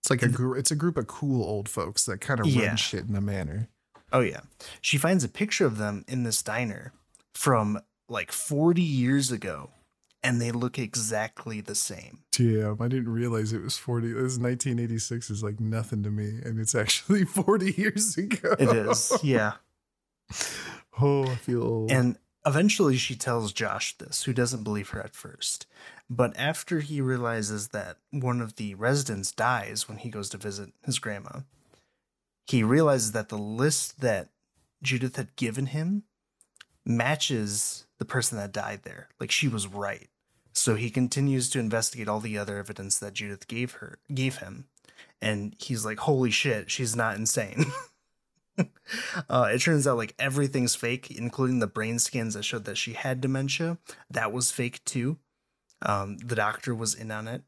It's 0.00 0.10
like 0.10 0.22
a 0.22 0.28
group. 0.28 0.58
It's 0.58 0.70
a 0.70 0.76
group 0.76 0.96
of 0.98 1.06
cool 1.06 1.42
old 1.42 1.68
folks 1.68 2.04
that 2.04 2.20
kind 2.20 2.40
of 2.40 2.46
Yeah. 2.46 2.68
run 2.68 2.76
shit 2.76 3.06
in 3.06 3.16
a 3.16 3.20
manner. 3.22 3.68
oh 4.12 4.20
yeah, 4.20 4.40
she 4.82 4.98
finds 4.98 5.24
a 5.24 5.28
picture 5.28 5.64
of 5.66 5.78
them 5.78 6.04
in 6.08 6.24
this 6.24 6.42
diner 6.42 6.92
from 7.34 7.80
like 8.08 8.32
40 8.32 8.82
years 8.82 9.30
ago, 9.30 9.70
and 10.22 10.40
they 10.40 10.52
look 10.52 10.78
exactly 10.78 11.60
the 11.60 11.74
same. 11.74 12.20
Damn, 12.32 12.80
I 12.80 12.88
didn't 12.88 13.12
realize 13.12 13.52
it 13.52 13.62
was 13.62 13.76
forty. 13.76 14.08
This 14.08 14.38
1986 14.38 15.30
is 15.30 15.42
like 15.42 15.60
nothing 15.60 16.02
to 16.02 16.10
me, 16.10 16.40
and 16.44 16.58
it's 16.58 16.74
actually 16.74 17.24
40 17.26 17.72
years 17.72 18.16
ago. 18.16 18.54
It 18.58 18.68
is, 18.68 19.12
yeah. 19.22 19.54
oh, 21.00 21.24
I 21.24 21.34
feel 21.36 21.62
old. 21.62 21.90
And 21.90 22.18
eventually 22.46 22.96
she 22.96 23.14
tells 23.14 23.52
Josh 23.52 23.96
this, 23.98 24.24
who 24.24 24.32
doesn't 24.32 24.64
believe 24.64 24.90
her 24.90 25.00
at 25.00 25.14
first. 25.14 25.66
But 26.08 26.36
after 26.36 26.80
he 26.80 27.00
realizes 27.00 27.68
that 27.68 27.98
one 28.10 28.40
of 28.40 28.56
the 28.56 28.74
residents 28.74 29.32
dies 29.32 29.88
when 29.88 29.98
he 29.98 30.10
goes 30.10 30.28
to 30.30 30.38
visit 30.38 30.70
his 30.84 30.98
grandma, 30.98 31.40
he 32.46 32.62
realizes 32.62 33.12
that 33.12 33.28
the 33.28 33.38
list 33.38 34.00
that 34.00 34.30
Judith 34.82 35.16
had 35.16 35.36
given 35.36 35.66
him 35.66 36.04
matches 36.84 37.86
the 37.98 38.04
person 38.04 38.38
that 38.38 38.52
died 38.52 38.80
there. 38.82 39.08
Like 39.20 39.30
she 39.30 39.46
was 39.46 39.66
right. 39.66 40.08
So 40.60 40.74
he 40.74 40.90
continues 40.90 41.48
to 41.50 41.58
investigate 41.58 42.06
all 42.06 42.20
the 42.20 42.36
other 42.36 42.58
evidence 42.58 42.98
that 42.98 43.14
Judith 43.14 43.48
gave 43.48 43.72
her 43.76 43.98
gave 44.12 44.36
him. 44.36 44.66
And 45.22 45.56
he's 45.58 45.86
like, 45.86 46.00
holy 46.00 46.30
shit, 46.30 46.70
she's 46.70 46.94
not 46.94 47.16
insane. 47.16 47.64
uh, 49.30 49.48
it 49.50 49.60
turns 49.62 49.86
out 49.86 49.96
like 49.96 50.14
everything's 50.18 50.74
fake, 50.74 51.10
including 51.12 51.60
the 51.60 51.66
brain 51.66 51.98
scans 51.98 52.34
that 52.34 52.44
showed 52.44 52.66
that 52.66 52.76
she 52.76 52.92
had 52.92 53.22
dementia. 53.22 53.78
That 54.10 54.32
was 54.32 54.50
fake 54.50 54.84
too. 54.84 55.16
Um, 55.80 56.18
the 56.18 56.36
doctor 56.36 56.74
was 56.74 56.94
in 56.94 57.10
on 57.10 57.26
it. 57.26 57.42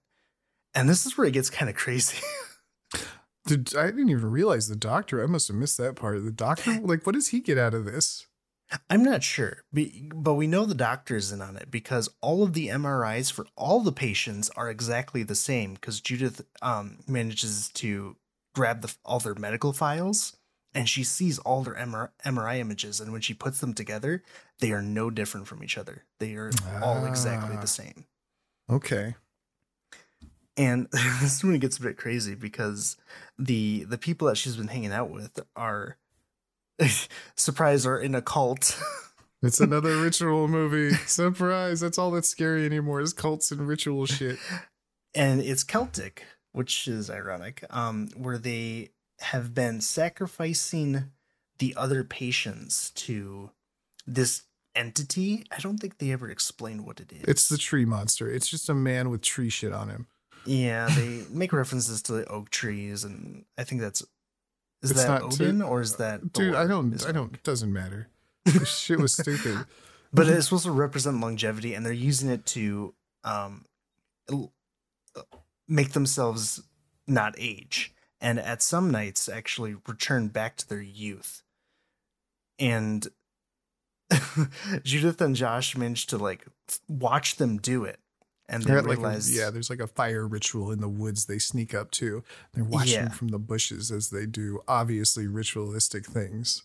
And 0.74 0.88
this 0.88 1.04
is 1.04 1.18
where 1.18 1.26
it 1.26 1.34
gets 1.34 1.50
kind 1.50 1.68
of 1.68 1.76
crazy. 1.76 2.16
Did, 3.46 3.76
I 3.76 3.88
didn't 3.88 4.08
even 4.08 4.30
realize 4.30 4.68
the 4.68 4.74
doctor. 4.76 5.22
I 5.22 5.26
must 5.26 5.48
have 5.48 5.56
missed 5.58 5.76
that 5.76 5.96
part. 5.96 6.24
The 6.24 6.30
doctor, 6.30 6.80
like, 6.80 7.04
what 7.04 7.14
does 7.14 7.28
he 7.28 7.40
get 7.40 7.58
out 7.58 7.74
of 7.74 7.84
this? 7.84 8.26
I'm 8.88 9.02
not 9.02 9.22
sure, 9.22 9.64
but 9.72 10.34
we 10.34 10.46
know 10.46 10.64
the 10.64 10.74
doctor's 10.74 11.32
in 11.32 11.40
on 11.42 11.56
it 11.56 11.70
because 11.70 12.08
all 12.20 12.42
of 12.42 12.52
the 12.54 12.68
MRIs 12.68 13.30
for 13.32 13.46
all 13.56 13.80
the 13.80 13.92
patients 13.92 14.50
are 14.56 14.70
exactly 14.70 15.22
the 15.22 15.34
same. 15.34 15.74
Because 15.74 16.00
Judith 16.00 16.42
um, 16.62 16.98
manages 17.06 17.68
to 17.74 18.16
grab 18.54 18.82
the, 18.82 18.94
all 19.04 19.18
their 19.18 19.34
medical 19.34 19.72
files 19.72 20.36
and 20.74 20.88
she 20.88 21.04
sees 21.04 21.38
all 21.40 21.62
their 21.62 21.74
MRI 21.74 22.58
images, 22.58 22.98
and 22.98 23.12
when 23.12 23.20
she 23.20 23.34
puts 23.34 23.60
them 23.60 23.74
together, 23.74 24.22
they 24.60 24.72
are 24.72 24.80
no 24.80 25.10
different 25.10 25.46
from 25.46 25.62
each 25.62 25.76
other. 25.76 26.04
They 26.18 26.34
are 26.34 26.50
all 26.82 27.04
exactly 27.04 27.56
Ah. 27.58 27.60
the 27.60 27.66
same. 27.66 28.06
Okay. 28.70 29.16
And 30.56 30.88
this 31.20 31.36
is 31.36 31.44
when 31.44 31.54
it 31.54 31.60
gets 31.60 31.76
a 31.78 31.82
bit 31.82 31.96
crazy 31.98 32.34
because 32.34 32.96
the 33.38 33.84
the 33.84 33.98
people 33.98 34.28
that 34.28 34.36
she's 34.36 34.56
been 34.56 34.68
hanging 34.68 34.92
out 34.92 35.10
with 35.10 35.40
are 35.56 35.98
surprise 37.36 37.86
are 37.86 38.00
in 38.00 38.14
a 38.14 38.22
cult. 38.22 38.78
It's 39.44 39.58
another 39.58 39.96
ritual 39.96 40.46
movie. 40.46 40.94
Surprise. 41.06 41.80
That's 41.80 41.98
all 41.98 42.12
that's 42.12 42.28
scary 42.28 42.64
anymore 42.64 43.00
is 43.00 43.12
cults 43.12 43.50
and 43.50 43.66
ritual 43.66 44.06
shit. 44.06 44.38
and 45.16 45.40
it's 45.40 45.64
Celtic, 45.64 46.22
which 46.52 46.86
is 46.86 47.10
ironic, 47.10 47.64
um, 47.68 48.10
where 48.16 48.38
they 48.38 48.90
have 49.20 49.52
been 49.52 49.80
sacrificing 49.80 51.10
the 51.58 51.74
other 51.76 52.04
patients 52.04 52.90
to 52.92 53.50
this 54.06 54.42
entity. 54.76 55.44
I 55.50 55.58
don't 55.58 55.78
think 55.78 55.98
they 55.98 56.12
ever 56.12 56.30
explain 56.30 56.84
what 56.84 57.00
it 57.00 57.10
is. 57.12 57.24
It's 57.26 57.48
the 57.48 57.58
tree 57.58 57.84
monster. 57.84 58.30
It's 58.30 58.46
just 58.48 58.68
a 58.68 58.74
man 58.74 59.10
with 59.10 59.22
tree 59.22 59.48
shit 59.50 59.72
on 59.72 59.88
him. 59.88 60.06
yeah, 60.46 60.88
they 60.94 61.24
make 61.30 61.52
references 61.52 62.00
to 62.02 62.12
the 62.12 62.26
oak 62.26 62.50
trees, 62.50 63.02
and 63.02 63.44
I 63.58 63.64
think 63.64 63.80
that's 63.80 64.04
is 64.82 64.90
It's 64.90 65.04
that 65.04 65.08
not 65.08 65.22
Odin 65.22 65.58
too- 65.60 65.64
or 65.64 65.80
is 65.80 65.96
that 65.96 66.32
Dude, 66.32 66.54
I 66.54 66.66
don't 66.66 67.04
I 67.06 67.12
don't 67.12 67.34
it 67.34 67.42
doesn't 67.42 67.72
matter. 67.72 68.08
This 68.44 68.76
shit 68.76 68.98
was 68.98 69.12
stupid. 69.14 69.66
but 70.12 70.26
it's 70.28 70.46
supposed 70.46 70.64
to 70.64 70.72
represent 70.72 71.20
longevity 71.20 71.74
and 71.74 71.86
they're 71.86 71.92
using 71.92 72.28
it 72.28 72.44
to 72.46 72.94
um 73.24 73.64
make 75.68 75.92
themselves 75.92 76.62
not 77.06 77.34
age 77.38 77.92
and 78.20 78.38
at 78.38 78.62
some 78.62 78.90
nights 78.90 79.28
actually 79.28 79.76
return 79.86 80.28
back 80.28 80.56
to 80.56 80.68
their 80.68 80.80
youth 80.82 81.42
and 82.58 83.08
judith 84.82 85.20
and 85.20 85.34
josh 85.36 85.76
managed 85.76 86.10
to 86.10 86.18
like 86.18 86.46
watch 86.88 87.36
them 87.36 87.56
do 87.58 87.84
it 87.84 87.98
and 88.52 88.62
they 88.62 88.70
They're 88.72 88.82
like 88.82 88.98
a- 88.98 89.20
yeah, 89.30 89.50
there's 89.50 89.70
like 89.70 89.80
a 89.80 89.86
fire 89.86 90.26
ritual 90.28 90.70
in 90.70 90.80
the 90.80 90.88
woods 90.88 91.26
they 91.26 91.38
sneak 91.38 91.74
up 91.74 91.90
to. 91.92 92.22
They're 92.54 92.62
watching 92.64 92.92
Yeah. 93.04 93.08
from 93.08 93.28
the 93.28 93.38
bushes 93.38 93.90
as 93.90 94.10
they 94.10 94.26
do 94.26 94.60
obviously 94.68 95.26
ritualistic 95.26 96.06
things. 96.06 96.62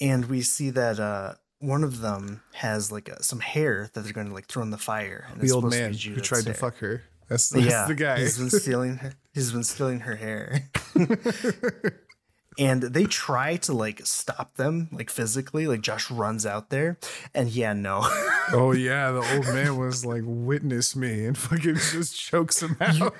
and 0.00 0.26
we 0.26 0.40
see 0.42 0.70
that 0.70 0.98
uh 0.98 1.34
one 1.58 1.84
of 1.84 2.00
them 2.00 2.40
has 2.54 2.90
like 2.90 3.08
a, 3.10 3.22
some 3.22 3.40
hair 3.40 3.90
that 3.92 4.00
they're 4.02 4.14
going 4.14 4.28
to 4.28 4.32
like 4.34 4.46
throw 4.46 4.62
in 4.62 4.70
the 4.70 4.78
fire 4.78 5.26
and 5.30 5.40
The 5.42 5.50
old 5.52 5.68
man 5.70 5.92
who 5.92 6.16
tried 6.22 6.44
to 6.44 6.54
fuck 6.54 6.78
her. 6.78 7.02
That's, 7.28 7.50
that's 7.50 7.66
yeah 7.66 7.86
the 7.86 7.94
guy. 7.94 8.18
he's 8.20 8.38
been 8.38 8.48
stealing 8.50 8.96
her 9.02 9.12
he's 9.34 9.52
been 9.52 9.62
stealing 9.64 10.00
her 10.00 10.16
hair 10.16 10.70
and 12.58 12.82
they 12.82 13.04
try 13.04 13.56
to 13.56 13.72
like 13.72 14.04
stop 14.04 14.56
them 14.56 14.88
like 14.92 15.08
physically 15.10 15.66
like 15.66 15.80
josh 15.80 16.10
runs 16.10 16.44
out 16.44 16.70
there 16.70 16.98
and 17.34 17.50
yeah 17.50 17.72
no 17.72 18.00
oh 18.52 18.72
yeah, 18.72 19.12
the 19.12 19.36
old 19.36 19.46
man 19.54 19.76
was 19.76 20.04
like, 20.04 20.22
"Witness 20.24 20.96
me," 20.96 21.24
and 21.26 21.38
fucking 21.38 21.76
just 21.76 22.18
chokes 22.18 22.60
him 22.60 22.76
out. 22.80 23.14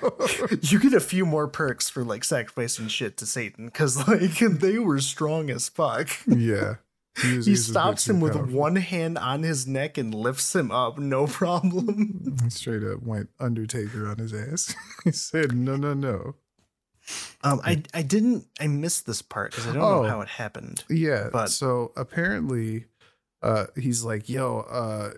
you 0.71 0.77
get 0.77 0.93
a 0.93 0.99
few 0.99 1.25
more 1.25 1.47
perks 1.47 1.89
for 1.89 2.03
like 2.03 2.25
sacrificing 2.25 2.89
shit 2.89 3.15
to 3.17 3.25
satan 3.25 3.67
because 3.67 4.07
like 4.09 4.37
they 4.39 4.77
were 4.77 4.99
strong 4.99 5.49
as 5.49 5.69
fuck 5.69 6.09
yeah, 6.27 6.75
he, 7.21 7.37
was- 7.37 7.45
he 7.45 7.51
was 7.53 7.65
stops 7.67 8.09
him 8.09 8.19
with 8.19 8.33
powerful. 8.33 8.59
one 8.59 8.75
hand 8.75 9.17
on 9.17 9.43
his 9.43 9.65
neck 9.65 9.97
and 9.97 10.13
lifts 10.13 10.53
him 10.53 10.69
up 10.69 10.99
no 10.99 11.25
problem 11.27 12.35
straight 12.49 12.83
up 12.83 13.01
went 13.01 13.29
Undertaker 13.39 14.07
on 14.09 14.17
his 14.17 14.33
ass. 14.33 14.75
he 15.05 15.11
said, 15.13 15.55
"No, 15.55 15.77
no, 15.77 15.93
no." 15.93 16.35
Um, 17.43 17.59
I 17.63 17.83
I 17.93 18.01
didn't 18.03 18.45
I 18.59 18.67
missed 18.67 19.05
this 19.05 19.21
part 19.21 19.51
because 19.51 19.67
I 19.67 19.73
don't 19.73 19.81
Oh. 19.83 20.03
know 20.03 20.09
how 20.09 20.21
it 20.21 20.27
happened. 20.29 20.83
Yeah. 20.89 21.29
But- 21.31 21.49
so 21.49 21.91
apparently, 21.95 22.85
uh, 23.41 23.67
he's 23.75 24.03
like, 24.03 24.29
"Yo, 24.29 24.59
uh, 24.59 25.13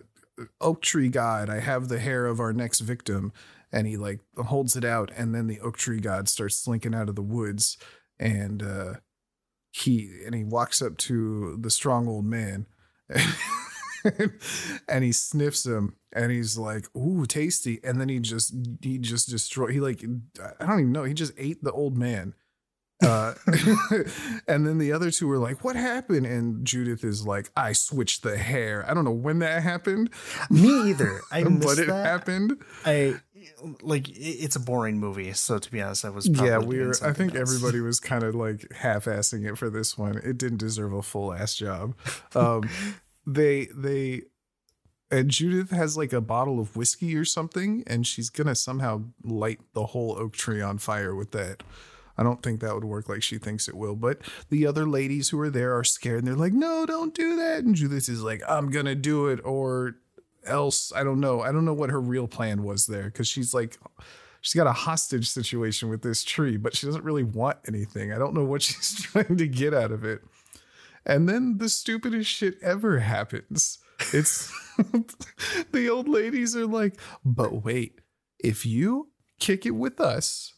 oak 0.62 0.82
tree 0.82 1.10
god, 1.10 1.50
I 1.50 1.60
have 1.60 1.90
the 1.90 2.00
hair 2.00 2.26
of 2.26 2.40
our 2.40 2.54
next 2.54 2.80
victim," 2.80 3.34
and 3.72 3.86
he 3.86 3.98
like 3.98 4.22
holds 4.38 4.76
it 4.76 4.86
out, 4.86 5.12
and 5.16 5.36
then 5.36 5.48
the 5.48 5.60
oak 5.60 5.78
tree 5.78 6.00
god 6.00 6.30
starts 6.30 6.56
slinking 6.56 6.96
out 6.96 7.10
of 7.10 7.16
the 7.16 7.22
woods, 7.22 7.78
and 8.18 8.64
uh, 8.64 8.94
he 9.72 10.22
and 10.26 10.34
he 10.34 10.44
walks 10.46 10.82
up 10.82 10.98
to 11.00 11.58
the 11.60 11.70
strong 11.70 12.08
old 12.08 12.26
man. 12.26 12.66
and 14.88 15.04
he 15.04 15.12
sniffs 15.12 15.66
him 15.66 15.96
and 16.14 16.32
he's 16.32 16.58
like 16.58 16.86
ooh 16.96 17.26
tasty 17.26 17.80
and 17.84 18.00
then 18.00 18.10
he 18.10 18.20
just 18.20 18.54
he 18.82 18.98
just 18.98 19.30
destroy 19.30 19.68
he 19.68 19.80
like 19.80 20.04
i 20.60 20.66
don't 20.66 20.80
even 20.80 20.92
know 20.92 21.04
he 21.04 21.14
just 21.14 21.34
ate 21.38 21.64
the 21.64 21.72
old 21.72 21.98
man 21.98 22.34
uh, 23.04 23.34
and 24.48 24.66
then 24.66 24.78
the 24.78 24.92
other 24.92 25.12
two 25.12 25.28
were 25.28 25.38
like, 25.38 25.64
"What 25.64 25.76
happened?" 25.76 26.26
And 26.26 26.66
Judith 26.66 27.04
is 27.04 27.26
like, 27.26 27.52
"I 27.56 27.74
switched 27.74 28.24
the 28.24 28.38
hair." 28.38 28.86
I 28.90 28.94
don't 28.94 29.04
know 29.06 29.12
when 29.12 29.40
that 29.40 29.64
happened, 29.64 30.10
Me 30.50 30.90
either. 30.90 31.22
I 31.32 31.44
missed 31.44 31.68
but 31.68 31.80
it 31.80 31.88
that. 31.88 32.06
happened. 32.06 32.64
I 32.86 33.16
like 33.82 34.08
it's 34.10 34.56
a 34.56 34.60
boring 34.60 35.00
movie, 35.00 35.34
so 35.34 35.58
to 35.58 35.72
be 35.72 35.82
honest, 35.82 36.06
I 36.06 36.10
was 36.10 36.30
probably 36.30 36.50
Yeah, 36.50 36.60
we 36.60 36.80
were. 36.80 36.96
I 37.04 37.14
think 37.14 37.36
else. 37.36 37.50
everybody 37.50 37.82
was 37.82 38.00
kind 38.00 38.24
of 38.24 38.36
like 38.36 38.72
half-assing 38.74 39.50
it 39.50 39.58
for 39.58 39.70
this 39.70 39.98
one. 39.98 40.18
It 40.18 40.38
didn't 40.38 40.60
deserve 40.60 40.94
a 40.94 41.02
full 41.02 41.34
ass 41.34 41.56
job. 41.56 41.96
Um, 42.36 42.70
they 43.26 43.68
they 43.76 44.24
and 45.12 45.30
Judith 45.30 45.70
has 45.70 45.96
like 45.96 46.12
a 46.12 46.22
bottle 46.22 46.60
of 46.60 46.76
whiskey 46.76 47.16
or 47.16 47.26
something, 47.26 47.84
and 47.86 48.06
she's 48.06 48.30
gonna 48.30 48.56
somehow 48.56 49.04
light 49.24 49.60
the 49.74 49.88
whole 49.88 50.18
oak 50.18 50.34
tree 50.34 50.62
on 50.62 50.78
fire 50.78 51.16
with 51.16 51.32
that. 51.32 51.64
I 52.18 52.24
don't 52.24 52.44
think 52.44 52.62
that 52.62 52.74
would 52.74 52.84
work 52.84 53.10
like 53.10 53.24
she 53.24 53.38
thinks 53.38 53.68
it 53.68 53.76
will. 53.76 53.96
But 53.96 54.20
the 54.50 54.68
other 54.68 54.86
ladies 54.86 55.30
who 55.30 55.40
are 55.40 55.50
there 55.50 55.78
are 55.78 55.84
scared 55.84 56.20
and 56.20 56.28
they're 56.28 56.36
like, 56.36 56.54
no, 56.54 56.86
don't 56.86 57.14
do 57.14 57.36
that. 57.38 57.64
And 57.64 57.76
Judith 57.76 58.08
is 58.10 58.22
like, 58.22 58.42
I'm 58.48 58.70
going 58.70 58.86
to 58.86 58.96
do 58.96 59.28
it 59.28 59.40
or 59.44 59.96
else. 60.46 60.94
I 60.96 61.04
don't 61.04 61.20
know. 61.20 61.42
I 61.42 61.52
don't 61.52 61.66
know 61.66 61.74
what 61.74 61.90
her 61.90 62.02
real 62.02 62.28
plan 62.28 62.64
was 62.64 62.86
there 62.86 63.06
because 63.06 63.28
she's 63.28 63.54
like, 63.54 63.80
she's 64.42 64.54
got 64.54 64.68
a 64.68 64.74
hostage 64.74 65.28
situation 65.28 65.90
with 65.90 66.04
this 66.04 66.24
tree, 66.24 66.58
but 66.58 66.76
she 66.76 66.86
doesn't 66.86 67.04
really 67.04 67.24
want 67.24 67.58
anything. 67.68 68.14
I 68.14 68.20
don't 68.20 68.36
know 68.36 68.46
what 68.46 68.62
she's 68.62 69.02
trying 69.02 69.38
to 69.38 69.48
get 69.48 69.74
out 69.74 69.92
of 69.92 70.04
it. 70.04 70.22
And 71.06 71.28
then 71.28 71.58
the 71.58 71.70
stupidest 71.70 72.30
shit 72.30 72.56
ever 72.62 73.00
happens. 73.00 73.80
It's 74.14 74.52
the 75.72 75.90
old 75.90 76.08
ladies 76.08 76.56
are 76.56 76.66
like, 76.66 77.00
but 77.24 77.64
wait, 77.64 78.00
if 78.40 78.66
you 78.66 79.10
kick 79.40 79.66
it 79.66 79.72
with 79.72 80.00
us, 80.00 80.54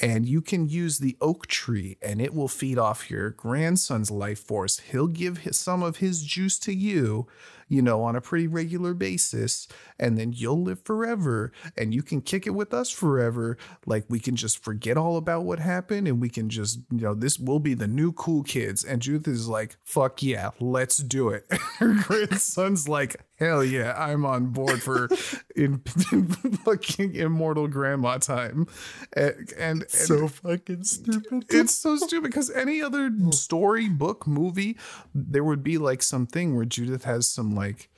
and 0.00 0.26
you 0.26 0.40
can 0.40 0.68
use 0.68 0.98
the 0.98 1.16
oak 1.20 1.46
tree 1.46 1.98
and 2.00 2.20
it 2.20 2.34
will 2.34 2.48
feed 2.48 2.78
off 2.78 3.10
your 3.10 3.30
grandson's 3.30 4.10
life 4.10 4.38
force. 4.38 4.78
He'll 4.78 5.06
give 5.06 5.38
his, 5.38 5.58
some 5.58 5.82
of 5.82 5.98
his 5.98 6.22
juice 6.22 6.58
to 6.60 6.72
you, 6.72 7.26
you 7.68 7.82
know, 7.82 8.02
on 8.02 8.16
a 8.16 8.20
pretty 8.20 8.46
regular 8.46 8.94
basis, 8.94 9.68
and 9.98 10.18
then 10.18 10.32
you'll 10.32 10.62
live 10.62 10.82
forever 10.84 11.52
and 11.76 11.94
you 11.94 12.02
can 12.02 12.20
kick 12.20 12.46
it 12.46 12.50
with 12.50 12.74
us 12.74 12.90
forever. 12.90 13.56
Like 13.86 14.04
we 14.08 14.20
can 14.20 14.36
just 14.36 14.62
forget 14.62 14.96
all 14.96 15.16
about 15.16 15.44
what 15.44 15.58
happened 15.58 16.08
and 16.08 16.20
we 16.20 16.28
can 16.28 16.48
just, 16.48 16.80
you 16.90 17.00
know, 17.00 17.14
this 17.14 17.38
will 17.38 17.60
be 17.60 17.74
the 17.74 17.86
new 17.86 18.12
cool 18.12 18.42
kids. 18.42 18.84
And 18.84 19.00
Judith 19.02 19.28
is 19.28 19.48
like, 19.48 19.76
fuck 19.84 20.22
yeah, 20.22 20.50
let's 20.60 20.98
do 20.98 21.28
it. 21.28 21.46
Her 21.78 21.94
grandson's 21.94 22.88
like, 22.88 23.16
hell 23.42 23.64
yeah, 23.64 23.94
I'm 23.96 24.24
on 24.24 24.46
board 24.46 24.82
for 24.82 25.08
in, 25.56 25.82
in 26.12 26.28
fucking 26.28 27.14
immortal 27.14 27.68
grandma 27.68 28.18
time. 28.18 28.66
And, 29.14 29.52
and, 29.58 29.82
and 29.82 29.90
so 29.90 30.28
fucking 30.28 30.84
stupid. 30.84 31.44
it's 31.50 31.74
so 31.74 31.96
stupid 31.96 32.30
because 32.30 32.50
any 32.50 32.80
other 32.80 33.10
story, 33.30 33.88
book, 33.88 34.26
movie, 34.26 34.76
there 35.14 35.44
would 35.44 35.62
be 35.62 35.78
like 35.78 36.02
something 36.02 36.54
where 36.56 36.64
Judith 36.64 37.04
has 37.04 37.28
some 37.28 37.54
like, 37.54 37.88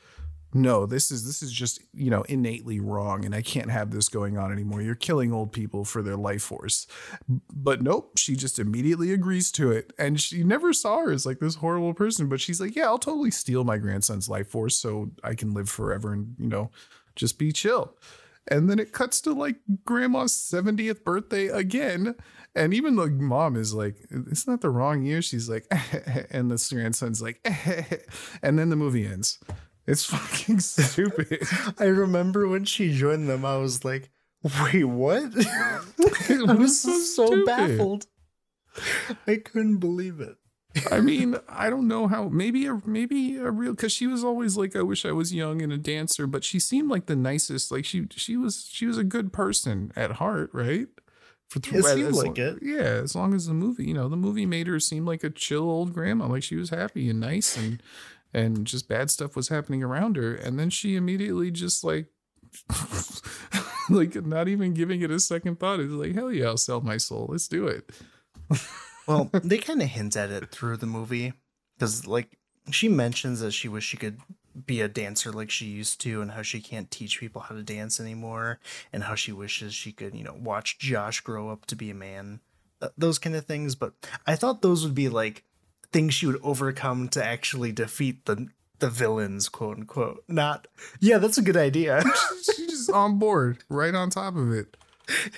no, 0.56 0.86
this 0.86 1.10
is 1.10 1.26
this 1.26 1.42
is 1.42 1.52
just 1.52 1.80
you 1.92 2.10
know 2.10 2.22
innately 2.22 2.78
wrong, 2.78 3.24
and 3.24 3.34
I 3.34 3.42
can't 3.42 3.70
have 3.70 3.90
this 3.90 4.08
going 4.08 4.38
on 4.38 4.52
anymore. 4.52 4.80
You're 4.80 4.94
killing 4.94 5.32
old 5.32 5.52
people 5.52 5.84
for 5.84 6.00
their 6.00 6.16
life 6.16 6.42
force, 6.42 6.86
but 7.52 7.82
nope, 7.82 8.16
she 8.16 8.36
just 8.36 8.60
immediately 8.60 9.12
agrees 9.12 9.50
to 9.52 9.72
it, 9.72 9.92
and 9.98 10.20
she 10.20 10.44
never 10.44 10.72
saw 10.72 10.98
her 10.98 11.10
as 11.10 11.26
like 11.26 11.40
this 11.40 11.56
horrible 11.56 11.92
person. 11.92 12.28
But 12.28 12.40
she's 12.40 12.60
like, 12.60 12.76
yeah, 12.76 12.84
I'll 12.84 12.98
totally 12.98 13.32
steal 13.32 13.64
my 13.64 13.78
grandson's 13.78 14.28
life 14.28 14.48
force 14.48 14.76
so 14.76 15.10
I 15.24 15.34
can 15.34 15.52
live 15.52 15.68
forever 15.68 16.12
and 16.12 16.36
you 16.38 16.48
know 16.48 16.70
just 17.16 17.36
be 17.36 17.50
chill. 17.50 17.96
And 18.46 18.68
then 18.68 18.78
it 18.78 18.92
cuts 18.92 19.20
to 19.22 19.32
like 19.32 19.56
grandma's 19.84 20.32
70th 20.32 21.02
birthday 21.02 21.46
again. 21.46 22.14
And 22.54 22.74
even 22.74 22.94
the 22.96 23.08
mom 23.08 23.56
is 23.56 23.72
like, 23.72 23.96
isn't 24.10 24.52
that 24.52 24.60
the 24.60 24.70
wrong 24.70 25.02
year? 25.02 25.22
She's 25.22 25.48
like, 25.48 25.66
and 26.30 26.50
the 26.50 26.68
grandson's 26.70 27.22
like, 27.22 27.40
and 28.42 28.58
then 28.58 28.68
the 28.68 28.76
movie 28.76 29.06
ends. 29.06 29.38
It's 29.86 30.04
fucking 30.04 30.60
stupid. 30.60 31.46
I 31.78 31.84
remember 31.84 32.48
when 32.48 32.64
she 32.64 32.92
joined 32.96 33.28
them, 33.28 33.44
I 33.44 33.56
was 33.58 33.84
like, 33.84 34.10
wait, 34.62 34.84
what? 34.84 35.32
I 36.28 36.54
was 36.54 36.80
so 36.80 36.98
so, 36.98 37.44
baffled. 37.44 38.06
I 39.26 39.36
couldn't 39.36 39.78
believe 39.78 40.20
it. 40.20 40.36
I 40.90 41.00
mean, 41.00 41.36
I 41.48 41.70
don't 41.70 41.86
know 41.86 42.08
how. 42.08 42.28
Maybe 42.28 42.66
a 42.66 42.80
maybe 42.84 43.36
a 43.36 43.50
real 43.50 43.72
because 43.72 43.92
she 43.92 44.08
was 44.08 44.24
always 44.24 44.56
like, 44.56 44.74
I 44.74 44.82
wish 44.82 45.04
I 45.04 45.12
was 45.12 45.32
young 45.32 45.62
and 45.62 45.72
a 45.72 45.78
dancer, 45.78 46.26
but 46.26 46.42
she 46.42 46.58
seemed 46.58 46.90
like 46.90 47.06
the 47.06 47.14
nicest. 47.14 47.70
Like 47.70 47.84
she 47.84 48.06
she 48.10 48.36
was 48.36 48.68
she 48.68 48.86
was 48.86 48.98
a 48.98 49.04
good 49.04 49.32
person 49.32 49.92
at 49.94 50.12
heart, 50.12 50.50
right? 50.52 50.88
For 51.48 51.60
It 51.60 51.84
seemed 51.84 52.14
like 52.14 52.38
it. 52.38 52.58
Yeah, 52.62 53.02
as 53.02 53.14
long 53.14 53.34
as 53.34 53.46
the 53.46 53.54
movie, 53.54 53.84
you 53.84 53.94
know, 53.94 54.08
the 54.08 54.16
movie 54.16 54.46
made 54.46 54.66
her 54.66 54.80
seem 54.80 55.06
like 55.06 55.22
a 55.22 55.30
chill 55.30 55.70
old 55.70 55.92
grandma, 55.92 56.26
like 56.26 56.42
she 56.42 56.56
was 56.56 56.70
happy 56.70 57.08
and 57.08 57.20
nice, 57.20 57.56
and 57.56 57.80
and 58.34 58.66
just 58.66 58.88
bad 58.88 59.10
stuff 59.10 59.36
was 59.36 59.48
happening 59.48 59.82
around 59.82 60.16
her, 60.16 60.34
and 60.34 60.58
then 60.58 60.70
she 60.70 60.96
immediately 60.96 61.50
just 61.50 61.84
like. 61.84 62.08
like 63.90 64.14
not 64.24 64.48
even 64.48 64.72
giving 64.72 65.02
it 65.02 65.10
a 65.10 65.18
second 65.18 65.58
thought 65.58 65.80
is 65.80 65.90
like 65.90 66.14
hell 66.14 66.32
yeah 66.32 66.46
i'll 66.46 66.56
sell 66.56 66.80
my 66.80 66.96
soul 66.96 67.26
let's 67.28 67.48
do 67.48 67.66
it 67.66 67.90
Well, 69.06 69.30
they 69.32 69.58
kind 69.58 69.82
of 69.82 69.88
hint 69.88 70.16
at 70.16 70.30
it 70.30 70.50
through 70.50 70.78
the 70.78 70.86
movie 70.86 71.34
because, 71.76 72.06
like, 72.06 72.38
she 72.70 72.88
mentions 72.88 73.40
that 73.40 73.52
she 73.52 73.68
wish 73.68 73.84
she 73.84 73.96
could 73.96 74.18
be 74.66 74.80
a 74.80 74.88
dancer 74.88 75.32
like 75.32 75.50
she 75.50 75.66
used 75.66 76.00
to, 76.02 76.22
and 76.22 76.30
how 76.30 76.42
she 76.42 76.60
can't 76.60 76.90
teach 76.90 77.20
people 77.20 77.42
how 77.42 77.54
to 77.54 77.62
dance 77.62 78.00
anymore, 78.00 78.60
and 78.92 79.04
how 79.04 79.14
she 79.14 79.32
wishes 79.32 79.74
she 79.74 79.92
could, 79.92 80.14
you 80.14 80.24
know, 80.24 80.36
watch 80.38 80.78
Josh 80.78 81.20
grow 81.20 81.50
up 81.50 81.66
to 81.66 81.76
be 81.76 81.90
a 81.90 81.94
man, 81.94 82.40
those 82.96 83.18
kind 83.18 83.36
of 83.36 83.44
things. 83.44 83.74
But 83.74 83.92
I 84.26 84.36
thought 84.36 84.62
those 84.62 84.84
would 84.84 84.94
be 84.94 85.08
like 85.08 85.44
things 85.94 86.12
she 86.12 86.26
would 86.26 86.40
overcome 86.42 87.08
to 87.08 87.24
actually 87.24 87.72
defeat 87.72 88.26
the 88.26 88.48
the 88.80 88.90
villains, 88.90 89.48
quote 89.48 89.78
unquote. 89.78 90.24
Not, 90.28 90.66
yeah, 91.00 91.18
that's 91.18 91.38
a 91.38 91.42
good 91.42 91.56
idea. 91.56 92.02
she's 92.42 92.66
just 92.68 92.90
on 92.90 93.18
board 93.18 93.62
right 93.70 93.94
on 93.94 94.10
top 94.10 94.36
of 94.36 94.52
it 94.52 94.76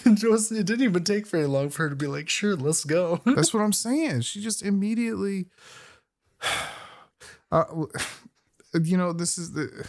it, 0.04 0.24
was, 0.24 0.52
it 0.52 0.66
didn't 0.66 0.84
even 0.84 1.04
take 1.04 1.26
very 1.26 1.46
long 1.46 1.70
for 1.70 1.84
her 1.84 1.90
to 1.90 1.96
be 1.96 2.06
like, 2.06 2.28
sure, 2.28 2.56
let's 2.56 2.84
go. 2.84 3.20
That's 3.26 3.52
what 3.52 3.62
I'm 3.62 3.72
saying. 3.72 4.22
She 4.22 4.40
just 4.40 4.62
immediately, 4.62 5.46
uh, 7.52 7.64
you 8.82 8.96
know, 8.96 9.12
this 9.12 9.38
is 9.38 9.52
the 9.52 9.88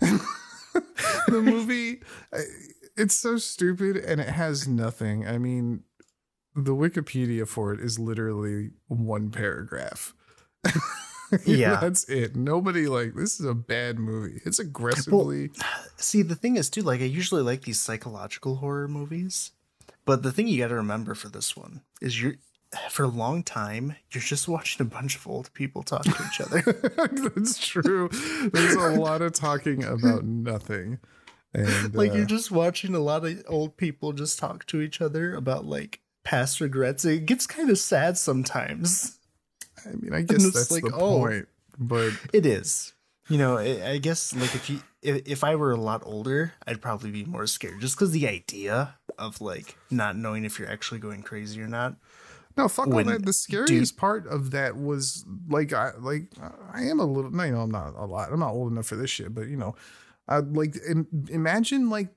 the 0.00 1.42
movie. 1.42 2.02
It's 2.96 3.14
so 3.14 3.38
stupid 3.38 3.96
and 3.96 4.20
it 4.20 4.28
has 4.28 4.68
nothing. 4.68 5.26
I 5.26 5.38
mean, 5.38 5.82
the 6.54 6.74
Wikipedia 6.74 7.46
for 7.46 7.72
it 7.72 7.80
is 7.80 7.98
literally 7.98 8.70
one 8.88 9.30
paragraph. 9.30 10.14
Yeah. 11.46 11.80
that's 11.80 12.04
it. 12.08 12.36
Nobody 12.36 12.86
like 12.86 13.14
this 13.14 13.40
is 13.40 13.46
a 13.46 13.54
bad 13.54 13.98
movie. 13.98 14.40
It's 14.44 14.58
aggressively. 14.60 15.50
See, 15.96 16.22
the 16.22 16.36
thing 16.36 16.56
is, 16.56 16.70
too, 16.70 16.82
like, 16.82 17.00
I 17.00 17.04
usually 17.04 17.42
like 17.42 17.62
these 17.62 17.80
psychological 17.80 18.56
horror 18.56 18.86
movies, 18.86 19.52
but 20.04 20.22
the 20.22 20.30
thing 20.30 20.46
you 20.46 20.58
got 20.58 20.68
to 20.68 20.76
remember 20.76 21.14
for 21.14 21.28
this 21.28 21.56
one 21.56 21.80
is 22.00 22.22
you're, 22.22 22.34
for 22.90 23.04
a 23.04 23.08
long 23.08 23.42
time, 23.42 23.96
you're 24.12 24.22
just 24.22 24.48
watching 24.48 24.86
a 24.86 24.88
bunch 24.88 25.16
of 25.16 25.26
old 25.26 25.52
people 25.54 25.82
talk 25.82 26.04
to 26.04 26.24
each 26.26 26.40
other. 26.40 26.60
that's 27.34 27.58
true. 27.58 28.10
There's 28.52 28.74
a 28.74 29.00
lot 29.00 29.22
of 29.22 29.32
talking 29.32 29.82
about 29.84 30.24
nothing. 30.24 30.98
And 31.52 31.94
like, 31.94 32.10
uh, 32.10 32.14
you're 32.14 32.26
just 32.26 32.50
watching 32.50 32.94
a 32.94 33.00
lot 33.00 33.24
of 33.24 33.42
old 33.48 33.76
people 33.76 34.12
just 34.12 34.38
talk 34.38 34.66
to 34.66 34.80
each 34.80 35.00
other 35.00 35.34
about, 35.34 35.64
like, 35.64 36.00
past 36.24 36.60
regrets. 36.60 37.04
It 37.04 37.26
gets 37.26 37.46
kind 37.46 37.70
of 37.70 37.78
sad 37.78 38.18
sometimes. 38.18 39.18
I 39.86 39.90
mean, 39.94 40.12
I 40.12 40.22
guess 40.22 40.44
that's 40.52 40.70
like, 40.70 40.82
the 40.82 40.94
oh. 40.94 41.18
point. 41.18 41.48
But 41.78 42.12
It 42.32 42.46
is. 42.46 42.92
You 43.28 43.38
know, 43.38 43.56
I 43.56 43.92
I 43.92 43.98
guess 43.98 44.34
like 44.34 44.54
if 44.54 44.68
you 44.68 44.80
if, 45.00 45.26
if 45.26 45.44
I 45.44 45.54
were 45.54 45.72
a 45.72 45.76
lot 45.76 46.02
older, 46.04 46.52
I'd 46.66 46.82
probably 46.82 47.10
be 47.10 47.24
more 47.24 47.46
scared 47.46 47.80
just 47.80 47.96
because 47.96 48.10
the 48.10 48.28
idea 48.28 48.96
of 49.18 49.40
like 49.40 49.76
not 49.90 50.16
knowing 50.16 50.44
if 50.44 50.58
you're 50.58 50.70
actually 50.70 51.00
going 51.00 51.22
crazy 51.22 51.60
or 51.60 51.68
not. 51.68 51.96
no, 52.56 52.68
fuck 52.68 52.88
all 52.88 53.02
that. 53.02 53.24
The 53.24 53.32
scariest 53.32 53.96
part 53.96 54.26
of 54.26 54.50
that 54.50 54.76
was 54.76 55.24
like, 55.48 55.72
I 55.72 55.92
like, 55.98 56.32
I 56.72 56.82
am 56.82 57.00
a 57.00 57.06
little. 57.06 57.30
No, 57.30 57.44
you 57.44 57.52
know, 57.52 57.62
I'm 57.62 57.70
not 57.70 57.94
a 57.96 58.04
lot. 58.04 58.30
I'm 58.30 58.40
not 58.40 58.52
old 58.52 58.72
enough 58.72 58.86
for 58.86 58.96
this 58.96 59.10
shit. 59.10 59.34
But 59.34 59.48
you 59.48 59.56
know, 59.56 59.74
I 60.28 60.38
like 60.38 60.76
im- 60.86 61.26
imagine 61.30 61.88
like 61.88 62.08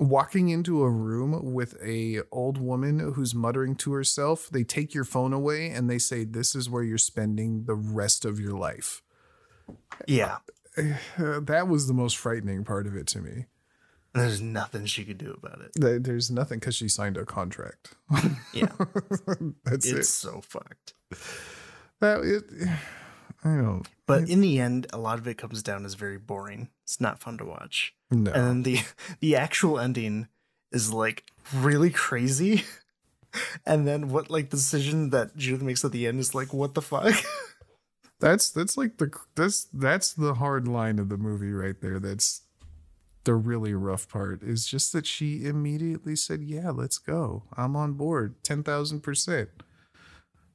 walking 0.00 0.48
into 0.48 0.82
a 0.82 0.90
room 0.90 1.52
with 1.52 1.76
a 1.84 2.20
old 2.32 2.56
woman 2.58 2.98
who's 3.12 3.34
muttering 3.34 3.74
to 3.76 3.92
herself 3.92 4.48
they 4.50 4.64
take 4.64 4.94
your 4.94 5.04
phone 5.04 5.32
away 5.34 5.68
and 5.68 5.90
they 5.90 5.98
say 5.98 6.24
this 6.24 6.54
is 6.54 6.70
where 6.70 6.82
you're 6.82 6.96
spending 6.96 7.64
the 7.66 7.74
rest 7.74 8.24
of 8.24 8.40
your 8.40 8.56
life 8.56 9.02
Yeah. 10.08 10.38
that 11.18 11.66
was 11.68 11.86
the 11.86 11.92
most 11.92 12.16
frightening 12.16 12.64
part 12.64 12.86
of 12.86 12.96
it 12.96 13.06
to 13.08 13.20
me 13.20 13.44
There's 14.14 14.40
nothing 14.40 14.86
she 14.86 15.04
could 15.04 15.18
do 15.18 15.36
about 15.40 15.60
it. 15.60 16.02
There's 16.02 16.30
nothing 16.30 16.60
because 16.60 16.76
she 16.76 16.88
signed 16.88 17.18
a 17.18 17.26
contract 17.26 17.94
Yeah. 18.54 18.72
that's 19.64 19.86
it's 19.86 19.92
it 19.92 20.04
so 20.04 20.40
fucked. 20.40 20.94
that 22.00 22.20
it 22.24 22.70
i 23.44 23.56
don't 23.56 23.88
But 24.06 24.28
in 24.28 24.40
the 24.40 24.58
end, 24.58 24.88
a 24.92 24.98
lot 24.98 25.18
of 25.18 25.28
it 25.28 25.38
comes 25.38 25.62
down 25.62 25.84
as 25.84 25.94
very 25.94 26.18
boring. 26.18 26.68
It's 26.82 27.00
not 27.00 27.20
fun 27.20 27.38
to 27.38 27.44
watch. 27.44 27.94
no 28.10 28.32
And 28.32 28.64
the 28.64 28.80
the 29.20 29.36
actual 29.36 29.78
ending 29.78 30.26
is 30.72 30.92
like 30.92 31.24
really 31.54 31.90
crazy. 31.90 32.64
And 33.64 33.86
then 33.86 34.08
what 34.08 34.28
like 34.28 34.50
the 34.50 34.56
decision 34.56 35.10
that 35.10 35.36
Judith 35.36 35.62
makes 35.62 35.84
at 35.84 35.92
the 35.92 36.08
end 36.08 36.18
is 36.18 36.34
like, 36.34 36.52
what 36.52 36.74
the 36.74 36.82
fuck? 36.82 37.14
That's 38.18 38.50
that's 38.50 38.76
like 38.76 38.98
the 38.98 39.10
that's 39.34 39.64
that's 39.72 40.12
the 40.12 40.34
hard 40.34 40.66
line 40.68 40.98
of 40.98 41.08
the 41.08 41.16
movie 41.16 41.52
right 41.52 41.80
there. 41.80 41.98
That's 41.98 42.42
the 43.24 43.34
really 43.34 43.72
rough 43.72 44.08
part 44.08 44.42
is 44.42 44.66
just 44.66 44.92
that 44.92 45.06
she 45.06 45.46
immediately 45.46 46.16
said, 46.16 46.42
"Yeah, 46.42 46.70
let's 46.70 46.98
go. 46.98 47.44
I'm 47.56 47.76
on 47.76 47.94
board, 47.94 48.34
ten 48.42 48.62
thousand 48.62 49.00
percent." 49.00 49.48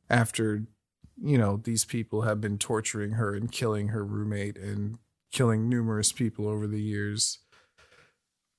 After 0.10 0.66
you 1.22 1.38
know 1.38 1.58
these 1.64 1.86
people 1.86 2.22
have 2.24 2.42
been 2.42 2.58
torturing 2.58 3.12
her 3.14 3.34
and 3.34 3.52
killing 3.52 3.90
her 3.90 4.04
roommate 4.04 4.58
and 4.58 4.98
killing 5.32 5.68
numerous 5.70 6.12
people 6.12 6.48
over 6.48 6.68
the 6.68 6.82
years. 6.82 7.40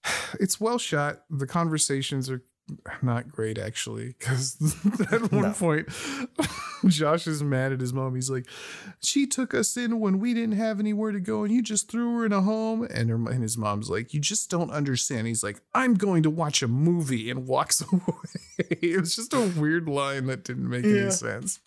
It's 0.40 0.60
well 0.60 0.78
shot. 0.78 1.22
The 1.30 1.46
conversations 1.46 2.30
are 2.30 2.42
not 3.00 3.28
great 3.28 3.58
actually 3.58 4.16
because 4.18 4.56
at 5.12 5.30
one 5.30 5.42
No. 5.42 5.52
point 5.52 5.88
josh 6.88 7.28
is 7.28 7.40
mad 7.40 7.70
at 7.70 7.78
his 7.80 7.92
mom 7.92 8.16
he's 8.16 8.28
like 8.28 8.44
she 9.00 9.24
took 9.24 9.54
us 9.54 9.76
in 9.76 10.00
when 10.00 10.18
we 10.18 10.34
didn't 10.34 10.56
have 10.56 10.80
anywhere 10.80 11.12
to 11.12 11.20
go 11.20 11.44
and 11.44 11.54
you 11.54 11.62
just 11.62 11.88
threw 11.88 12.16
her 12.18 12.26
in 12.26 12.32
a 12.32 12.40
home 12.40 12.82
and, 12.92 13.08
her, 13.08 13.14
and 13.30 13.40
his 13.40 13.56
mom's 13.56 13.88
like 13.88 14.12
you 14.12 14.18
just 14.18 14.50
don't 14.50 14.72
understand 14.72 15.28
he's 15.28 15.44
like 15.44 15.60
i'm 15.76 15.94
going 15.94 16.24
to 16.24 16.30
watch 16.30 16.60
a 16.60 16.66
movie 16.66 17.30
and 17.30 17.46
walks 17.46 17.80
away 17.92 18.00
it 18.58 18.98
was 19.00 19.14
just 19.14 19.32
a 19.32 19.52
weird 19.56 19.88
line 19.88 20.26
that 20.26 20.42
didn't 20.42 20.68
make 20.68 20.84
Yeah. 20.84 21.02
any 21.02 21.10
sense 21.12 21.60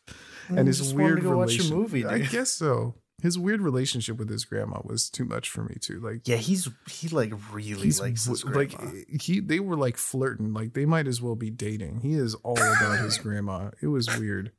and 0.49 0.67
his 0.67 0.79
just 0.79 0.95
weird 0.95 1.17
to 1.17 1.23
go 1.23 1.37
watch 1.37 1.59
a 1.59 1.73
movie, 1.73 2.05
i 2.05 2.19
guess 2.19 2.51
so. 2.51 2.95
His 3.21 3.37
weird 3.37 3.59
relationship 3.61 4.15
with 4.17 4.29
his 4.29 4.45
grandma 4.45 4.79
was 4.85 5.09
too 5.09 5.25
much 5.25 5.49
for 5.49 5.63
me 5.63 5.75
too 5.81 5.99
like 5.99 6.25
Yeah, 6.25 6.37
he's 6.37 6.69
he 6.89 7.09
like 7.09 7.33
really 7.51 7.91
likes 7.91 8.25
his 8.25 8.45
like 8.45 8.71
grandma. 8.73 8.93
he 9.19 9.41
they 9.41 9.59
were 9.59 9.75
like 9.75 9.97
flirting 9.97 10.53
like 10.53 10.73
they 10.73 10.85
might 10.85 11.05
as 11.07 11.21
well 11.21 11.35
be 11.35 11.49
dating. 11.49 11.99
He 11.99 12.13
is 12.13 12.35
all 12.35 12.57
about 12.57 12.99
his 12.99 13.17
grandma. 13.25 13.71
It 13.81 13.87
was 13.87 14.07
weird. 14.17 14.53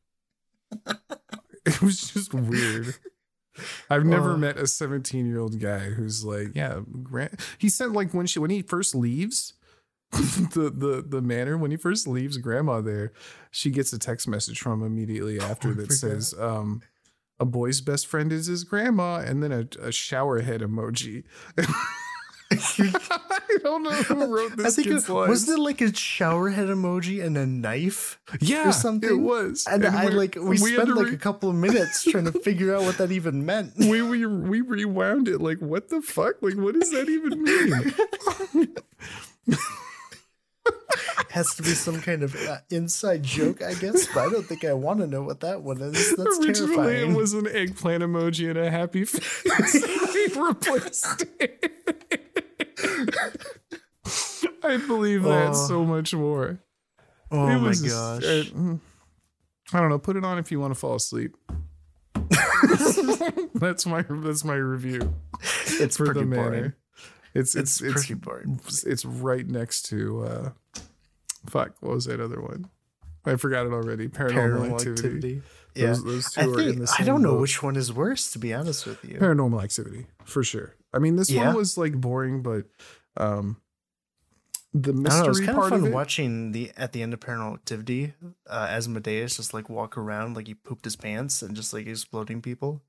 It 1.67 1.81
was 1.83 2.13
just 2.13 2.35
weird. 2.35 2.97
I've 3.91 4.05
never 4.05 4.37
met 4.37 4.57
a 4.59 4.67
17 4.67 5.27
year 5.27 5.39
old 5.39 5.59
guy 5.61 5.81
who's 5.91 6.25
like 6.25 6.49
yeah 6.55 6.81
grand 7.03 7.39
he 7.59 7.69
said 7.69 7.91
like 7.93 8.13
when 8.15 8.27
she 8.27 8.39
when 8.39 8.51
he 8.51 8.63
first 8.63 8.95
leaves 8.95 9.55
the 10.13 10.73
the 10.75 11.05
the 11.07 11.23
manor 11.23 11.57
when 11.57 11.71
he 11.71 11.77
first 11.77 12.07
leaves 12.09 12.37
grandma 12.37 12.81
there 12.81 13.13
she 13.51 13.71
gets 13.71 13.93
a 13.93 13.99
text 13.99 14.27
message 14.27 14.61
from 14.61 14.83
immediately 14.83 15.39
after 15.39 15.71
I 15.71 15.75
that 15.75 15.93
says 15.93 16.35
um 16.39 16.83
a 17.39 17.45
boy's 17.45 17.81
best 17.81 18.07
friend 18.09 18.33
is 18.33 18.47
his 18.47 18.65
grandma 18.65 19.19
and 19.19 19.43
then 19.43 19.53
a, 19.53 19.67
a 19.81 19.93
shower 19.93 20.41
head 20.41 20.63
emoji 20.63 21.25
I 22.53 23.59
don't 23.63 23.85
know 23.85 23.91
who 23.91 24.27
wrote 24.27 24.57
this 24.57 24.67
I 24.67 24.71
think 24.71 24.89
kid's 24.89 25.09
it, 25.09 25.13
wasn't 25.13 25.59
it 25.59 25.63
like 25.63 25.81
a 25.81 25.95
shower 25.95 26.49
head 26.51 26.67
emoji 26.67 27.25
and 27.25 27.39
a 27.39 27.47
knife 27.47 28.19
yeah, 28.41 28.69
or 28.69 28.73
something? 28.73 29.09
It 29.09 29.21
was, 29.23 29.67
And, 29.71 29.87
I 29.87 30.07
we- 30.07 30.13
like 30.13 30.35
we, 30.35 30.57
had 30.59 30.59
spent 30.59 30.89
to 30.89 30.95
like 30.97 31.07
re- 31.07 31.15
a 31.15 31.19
couple 31.19 31.49
of 31.49 31.55
minutes 31.55 32.03
trying 32.03 32.25
to 32.25 32.33
figure 32.33 32.75
out 32.75 32.83
what 32.83 32.99
that 32.99 33.13
even 33.13 33.47
meant. 33.47 33.75
we, 33.79 34.03
we 34.03 34.27
we 34.27 34.63
rewound 34.63 35.29
it. 35.29 35.41
Like, 35.41 35.59
what 35.59 35.91
the 35.91 36.03
fuck? 36.03 36.43
Like, 36.43 36.55
what 36.57 36.75
does 36.75 36.91
that 36.91 37.09
even 37.09 37.43
mean? 38.57 38.75
Has 41.31 41.55
to 41.57 41.63
be 41.63 41.71
some 41.71 42.01
kind 42.01 42.23
of 42.23 42.35
uh, 42.35 42.59
inside 42.71 43.23
joke, 43.23 43.63
I 43.63 43.75
guess. 43.75 44.07
But 44.13 44.27
I 44.27 44.31
don't 44.31 44.45
think 44.47 44.65
I 44.65 44.73
want 44.73 44.99
to 45.01 45.07
know 45.07 45.23
what 45.23 45.41
that 45.41 45.63
one 45.63 45.81
is. 45.81 46.17
That's 46.17 46.39
Originally, 46.39 46.75
terrifying. 46.77 47.11
it 47.13 47.17
was 47.17 47.33
an 47.35 47.47
eggplant 47.49 48.03
emoji 48.03 48.51
and 48.51 48.59
a 48.59 48.71
happy 48.71 49.05
face. 49.05 49.75
we 50.35 50.41
replaced 50.43 51.25
it. 51.39 51.73
I 54.63 54.77
believe 54.77 55.23
that 55.23 55.51
Oh. 55.51 55.67
so 55.69 55.85
much 55.85 56.13
more. 56.15 56.59
oh 57.31 57.49
It 57.49 57.59
my 57.59 57.69
gosh! 57.73 58.25
uh, 58.25 58.45
mm. 58.53 58.81
I 59.73 59.81
don't 59.81 59.89
know. 59.89 59.99
Put 59.99 60.17
it 60.17 60.25
on 60.25 60.39
if 60.39 60.51
you 60.51 60.59
want 60.61 60.73
to 60.75 60.79
fall 60.79 60.97
asleep. 60.97 61.37
that's 63.55 63.87
my 63.87 64.03
that's 64.09 64.45
my 64.45 64.55
review 64.55 65.15
it's 65.81 65.97
for 65.97 66.07
pretty 66.07 66.21
the 66.21 66.27
boring. 66.27 66.73
It's 67.35 67.55
It's, 67.55 67.81
it's 67.81 67.81
it's 67.83 67.93
pretty 68.07 68.15
boring. 68.15 68.61
it's 68.87 69.05
right 69.05 69.47
next 69.47 69.83
to 69.91 70.23
uh 70.25 70.51
fuck 71.47 71.73
what 71.81 71.95
was 71.95 72.05
that 72.07 72.21
other 72.21 72.41
one 72.41 72.69
i 73.25 73.35
forgot 73.37 73.67
it 73.67 73.73
already 73.73 74.09
paranormal, 74.09 74.35
Paranormal 74.35 74.73
activity, 74.75 74.99
activity. 75.09 75.43
Yeah, 75.75 75.87
Those, 75.89 76.05
those 76.05 76.31
two 76.33 76.41
I 76.41 76.45
are 76.45 76.61
in 76.61 76.67
think 76.77 76.79
the 76.89 76.95
I 76.99 77.05
don't 77.05 77.23
know 77.23 77.33
boat. 77.35 77.41
which 77.43 77.63
one 77.63 77.77
is 77.77 77.93
worse. 77.93 78.33
To 78.33 78.39
be 78.41 78.53
honest 78.53 78.87
with 78.87 79.05
you, 79.05 79.19
paranormal 79.19 79.63
activity 79.63 80.07
for 80.25 80.43
sure 80.43 80.75
i 80.93 80.99
mean 80.99 81.17
this 81.17 81.31
Yeah. 81.31 81.47
one 81.47 81.57
was 81.57 81.79
like 81.79 81.95
boring 81.95 82.43
but 82.43 82.65
um 83.17 83.57
the 84.73 84.93
don't 84.93 85.03
know. 85.03 85.25
It 85.25 85.29
was 85.29 85.41
mystery 85.41 85.47
kind 85.47 85.59
of 85.59 85.69
fun 85.69 85.85
of 85.89 85.93
watching 85.93 86.53
the 86.53 86.71
at 86.77 86.93
the 86.93 87.03
end 87.03 87.13
of 87.13 87.19
Paranormal 87.19 87.55
Activity, 87.55 88.15
uh, 88.49 88.69
Asmodeus 88.71 89.37
just 89.37 89.53
like 89.53 89.69
walk 89.69 89.99
around 89.99 90.35
like 90.37 90.47
he 90.47 90.55
pooped 90.55 90.85
his 90.85 90.95
pants 90.95 91.43
and 91.43 91.57
just 91.57 91.73
like 91.73 91.89
exploding 91.89 92.41
people. 92.41 92.81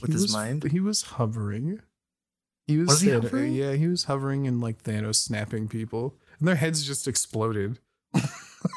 with 0.00 0.06
he 0.06 0.12
his 0.12 0.22
was, 0.22 0.32
mind? 0.32 0.64
he 0.64 0.80
was 0.80 1.02
hovering 1.02 1.80
he 2.66 2.78
was, 2.78 2.88
Was 2.88 3.00
he 3.00 3.10
hovering? 3.10 3.52
yeah 3.52 3.72
he 3.72 3.86
was 3.88 4.04
hovering 4.04 4.46
and 4.46 4.60
like 4.60 4.82
thanos 4.82 5.16
snapping 5.16 5.68
people 5.68 6.16
and 6.38 6.46
their 6.48 6.56
heads 6.56 6.84
just 6.86 7.06
exploded 7.08 7.78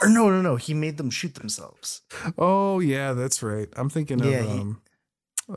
Or 0.01 0.07
no, 0.07 0.29
no, 0.29 0.41
no. 0.41 0.55
He 0.55 0.73
made 0.73 0.95
them 0.97 1.09
shoot 1.09 1.35
themselves. 1.35 2.01
oh 2.37 2.79
yeah 2.79 3.13
that's 3.13 3.43
right 3.43 3.67
i'm 3.75 3.89
thinking 3.89 4.19
Yeah, 4.19 4.39
of 4.39 4.45
he- 4.51 4.59
um 4.59 4.81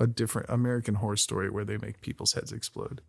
a 0.00 0.06
different 0.06 0.48
american 0.50 0.96
horror 0.96 1.16
story 1.16 1.48
where 1.48 1.64
they 1.64 1.78
make 1.78 2.00
people's 2.00 2.32
heads 2.32 2.52
explode 2.52 3.02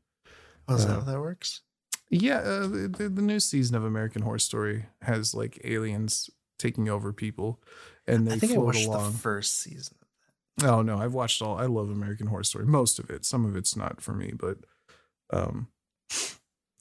Oh, 0.70 0.76
is 0.76 0.84
Uh, 0.86 0.88
that 0.90 0.94
how 0.96 1.00
that 1.12 1.20
works? 1.22 1.62
Yeah, 2.10 2.38
uh, 2.40 2.68
the, 2.68 2.88
the 2.88 3.10
the 3.10 3.22
new 3.22 3.40
season 3.40 3.76
of 3.76 3.84
American 3.84 4.22
Horror 4.22 4.40
Story 4.40 4.86
has 5.02 5.34
like 5.34 5.60
aliens 5.66 6.30
taking 6.60 6.88
over 6.90 7.12
people, 7.14 7.62
and 8.06 8.26
they 8.28 8.34
I 8.36 8.40
think 8.40 8.52
I 8.52 8.56
float 8.56 8.66
watched 8.68 8.86
along. 8.88 9.12
the 9.14 9.18
first 9.18 9.60
season. 9.62 9.96
oh 10.64 10.82
no, 10.82 10.98
I've 11.00 11.14
watched 11.14 11.42
all. 11.42 11.58
I 11.58 11.66
love 11.66 11.90
American 11.90 12.28
Horror 12.28 12.44
Story. 12.46 12.66
Most 12.66 12.98
of 13.00 13.10
it. 13.10 13.26
Some 13.26 13.44
of 13.46 13.56
it's 13.58 13.76
not 13.76 14.00
for 14.02 14.14
me, 14.14 14.32
but 14.38 14.58
um, 15.32 15.68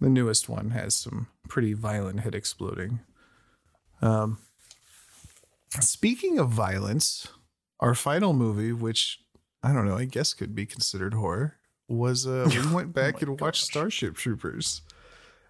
the 0.01 0.09
newest 0.11 0.49
one 0.49 0.70
has 0.70 0.94
some 0.94 1.28
pretty 1.49 1.72
violent 1.72 2.20
head 2.20 2.34
exploding. 2.34 3.01
Um, 4.03 4.38
speaking 5.80 6.38
of 6.38 6.51
violence, 6.51 7.28
our 7.80 7.94
final 7.94 8.32
movie, 8.32 8.72
which 8.72 9.20
I 9.62 9.72
don't 9.72 9.86
know, 9.86 9.97
I 9.97 10.05
guess 10.05 10.34
could 10.34 10.55
be 10.55 10.66
considered 10.66 11.14
horror, 11.14 11.57
was 11.88 12.26
uh, 12.26 12.49
we 12.66 12.74
went 12.74 12.92
back 12.92 13.16
Oh 13.16 13.18
and 13.20 13.40
watched 13.40 13.62
gosh. 13.62 13.70
Starship 13.70 14.16
Troopers. 14.16 14.82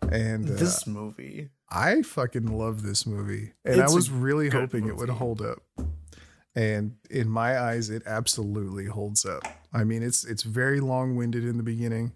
And 0.03 0.49
uh, 0.49 0.55
this 0.55 0.87
movie. 0.87 1.51
I 1.71 2.03
fucking 2.03 2.47
love 2.47 2.83
this 2.83 3.07
movie. 3.07 3.53
And 3.65 3.81
It's 3.81 3.93
I 3.93 3.95
was 3.95 4.11
really 4.11 4.51
hoping 4.51 4.87
it 4.87 4.97
would 4.97 5.09
hold 5.09 5.43
up. 5.43 5.63
And 6.55 6.97
in 7.11 7.29
my 7.29 7.59
eyes, 7.59 7.91
it 7.91 8.03
absolutely 8.07 8.87
holds 8.87 9.27
up. 9.27 9.43
I 9.73 9.85
mean, 9.85 10.03
it's 10.03 10.25
it's 10.25 10.43
very 10.43 10.81
long-winded 10.81 11.45
in 11.45 11.57
the 11.59 11.63
beginning. 11.63 12.13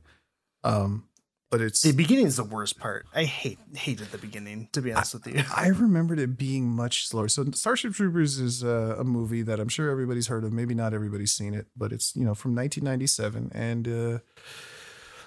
Um, 0.64 1.04
but 1.50 1.61
it's 1.61 1.82
The 1.82 1.92
beginning 1.92 2.26
is 2.26 2.36
the 2.36 2.44
worst 2.44 2.78
part. 2.78 3.06
I 3.12 3.24
hate 3.24 3.58
hated 3.74 4.12
the 4.12 4.18
beginning. 4.18 4.68
To 4.72 4.80
be 4.80 4.92
honest 4.92 5.14
with 5.14 5.26
you, 5.26 5.42
I 5.56 5.68
remembered 5.68 6.20
it 6.20 6.36
being 6.38 6.68
much 6.68 7.08
slower. 7.08 7.26
So 7.28 7.44
Starship 7.52 7.92
Troopers 7.94 8.38
is 8.38 8.62
uh, 8.62 8.94
a 8.98 9.02
movie 9.04 9.42
that 9.42 9.58
I'm 9.58 9.68
sure 9.68 9.90
everybody's 9.90 10.28
heard 10.28 10.44
of. 10.44 10.52
Maybe 10.52 10.74
not 10.74 10.94
everybody's 10.94 11.32
seen 11.32 11.54
it, 11.54 11.66
but 11.76 11.92
it's 11.92 12.14
you 12.14 12.24
know 12.24 12.34
from 12.34 12.54
1997, 12.54 13.50
and 13.52 13.88
uh, 13.88 14.18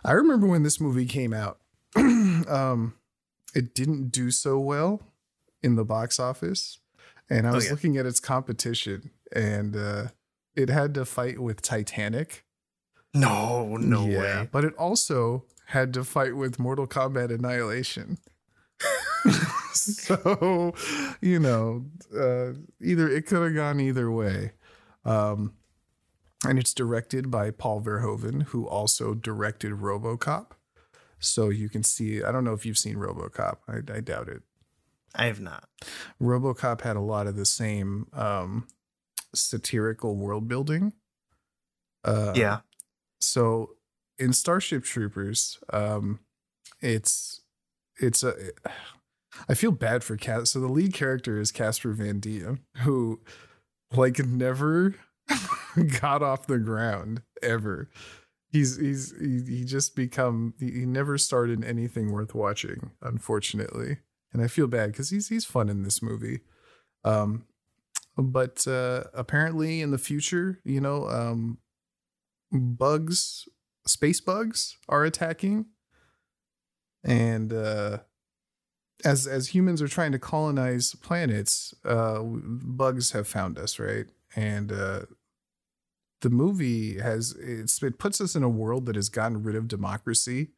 I 0.05 0.13
remember 0.13 0.47
when 0.47 0.63
this 0.63 0.79
movie 0.79 1.05
came 1.05 1.33
out. 1.33 1.59
um, 1.97 2.93
it 3.53 3.75
didn't 3.75 4.09
do 4.09 4.31
so 4.31 4.57
well 4.59 5.01
in 5.61 5.75
the 5.75 5.85
box 5.85 6.19
office, 6.19 6.79
and 7.29 7.45
I 7.47 7.51
Oh, 7.51 7.55
was 7.55 7.65
yeah. 7.65 7.71
looking 7.71 7.97
at 7.97 8.05
its 8.05 8.19
competition, 8.21 9.11
and 9.35 9.75
uh, 9.75 10.07
it 10.55 10.69
had 10.69 10.93
to 10.95 11.03
fight 11.05 11.39
with 11.39 11.61
Titanic. 11.61 12.42
No, 13.13 13.77
no 13.77 14.05
Yeah, 14.07 14.19
way. 14.19 14.49
But 14.51 14.63
it 14.65 14.75
also 14.75 15.45
had 15.67 15.93
to 15.93 16.03
fight 16.03 16.35
with 16.35 16.59
Mortal 16.59 16.87
Kombat 16.87 17.33
Annihilation. 17.33 18.17
so, 19.73 20.73
you 21.21 21.39
know, 21.39 21.85
uh, 22.15 22.53
either 22.81 23.07
it 23.09 23.25
could 23.25 23.43
have 23.43 23.55
gone 23.55 23.79
either 23.79 24.11
way. 24.11 24.51
Um, 25.05 25.53
and 26.45 26.59
it's 26.59 26.73
directed 26.73 27.31
by 27.31 27.51
Paul 27.51 27.81
Verhoeven, 27.81 28.43
who 28.43 28.67
also 28.67 29.13
directed 29.13 29.71
RoboCop. 29.73 30.47
so 31.19 31.49
you 31.49 31.69
can 31.69 31.83
see. 31.83 32.21
I 32.21 32.31
don't 32.31 32.43
know 32.43 32.53
if 32.53 32.65
you've 32.65 32.77
seen 32.77 32.95
RoboCop. 32.95 33.57
I, 33.67 33.77
I 33.93 34.01
doubt 34.01 34.27
it. 34.27 34.43
I 35.15 35.25
have 35.27 35.39
not. 35.39 35.69
RoboCop 36.21 36.81
had 36.81 36.95
a 36.97 37.01
lot 37.01 37.27
of 37.27 37.35
the 37.35 37.45
same 37.45 38.07
um, 38.13 38.67
satirical 39.33 40.15
world 40.17 40.47
building. 40.47 40.93
Uh, 42.03 42.33
yeah. 42.35 42.59
So 43.23 43.71
in 44.17 44.33
Starship 44.33 44.83
Troopers, 44.83 45.59
um, 45.71 46.19
it's 46.81 47.41
it's 47.99 48.23
a. 48.23 48.33
I 49.49 49.55
feel 49.55 49.71
bad 49.71 50.03
for 50.03 50.15
Cas. 50.15 50.51
So 50.51 50.59
the 50.59 50.67
lead 50.67 50.93
character 50.93 51.39
is 51.39 51.51
Casper 51.51 51.91
Van 51.93 52.19
Dien, 52.19 52.59
who 52.77 53.21
like 53.91 54.19
never 54.19 54.95
got 56.01 56.21
off 56.21 56.47
the 56.47 56.59
ground 56.59 57.23
ever. 57.41 57.89
He's 58.49 58.77
he's 58.77 59.13
he, 59.19 59.41
he 59.57 59.63
just 59.63 59.95
become 59.95 60.53
he, 60.59 60.71
he 60.71 60.85
never 60.85 61.17
started 61.17 61.63
anything 61.63 62.11
worth 62.11 62.35
watching, 62.35 62.91
unfortunately. 63.01 63.97
And 64.31 64.41
I 64.41 64.47
feel 64.47 64.67
bad 64.67 64.91
because 64.91 65.09
he's 65.09 65.29
he's 65.29 65.45
fun 65.45 65.69
in 65.69 65.83
this 65.83 66.01
movie. 66.01 66.41
Um, 67.03 67.45
but 68.15 68.67
uh, 68.67 69.05
apparently 69.13 69.81
in 69.81 69.91
the 69.91 69.97
future, 69.97 70.59
you 70.63 70.79
know, 70.79 71.07
um, 71.09 71.57
bugs, 72.53 73.47
space 73.85 74.21
bugs 74.21 74.77
are 74.87 75.03
attacking, 75.03 75.65
and 77.03 77.51
uh, 77.51 77.99
as 79.03 79.27
as 79.27 79.49
humans 79.49 79.81
are 79.81 79.87
trying 79.87 80.11
to 80.11 80.19
colonize 80.19 80.95
planets, 80.95 81.73
uh, 81.85 82.21
bugs 82.23 83.11
have 83.11 83.27
found 83.27 83.57
us, 83.57 83.79
right? 83.79 84.05
And 84.35 84.71
uh, 84.71 85.01
the 86.21 86.29
movie 86.29 86.99
has 86.99 87.31
it 87.33 87.99
puts 87.99 88.21
us 88.21 88.35
in 88.35 88.43
a 88.43 88.49
world 88.49 88.85
that 88.85 88.95
has 88.95 89.09
gotten 89.09 89.43
rid 89.43 89.55
of 89.55 89.67
democracy, 89.67 90.51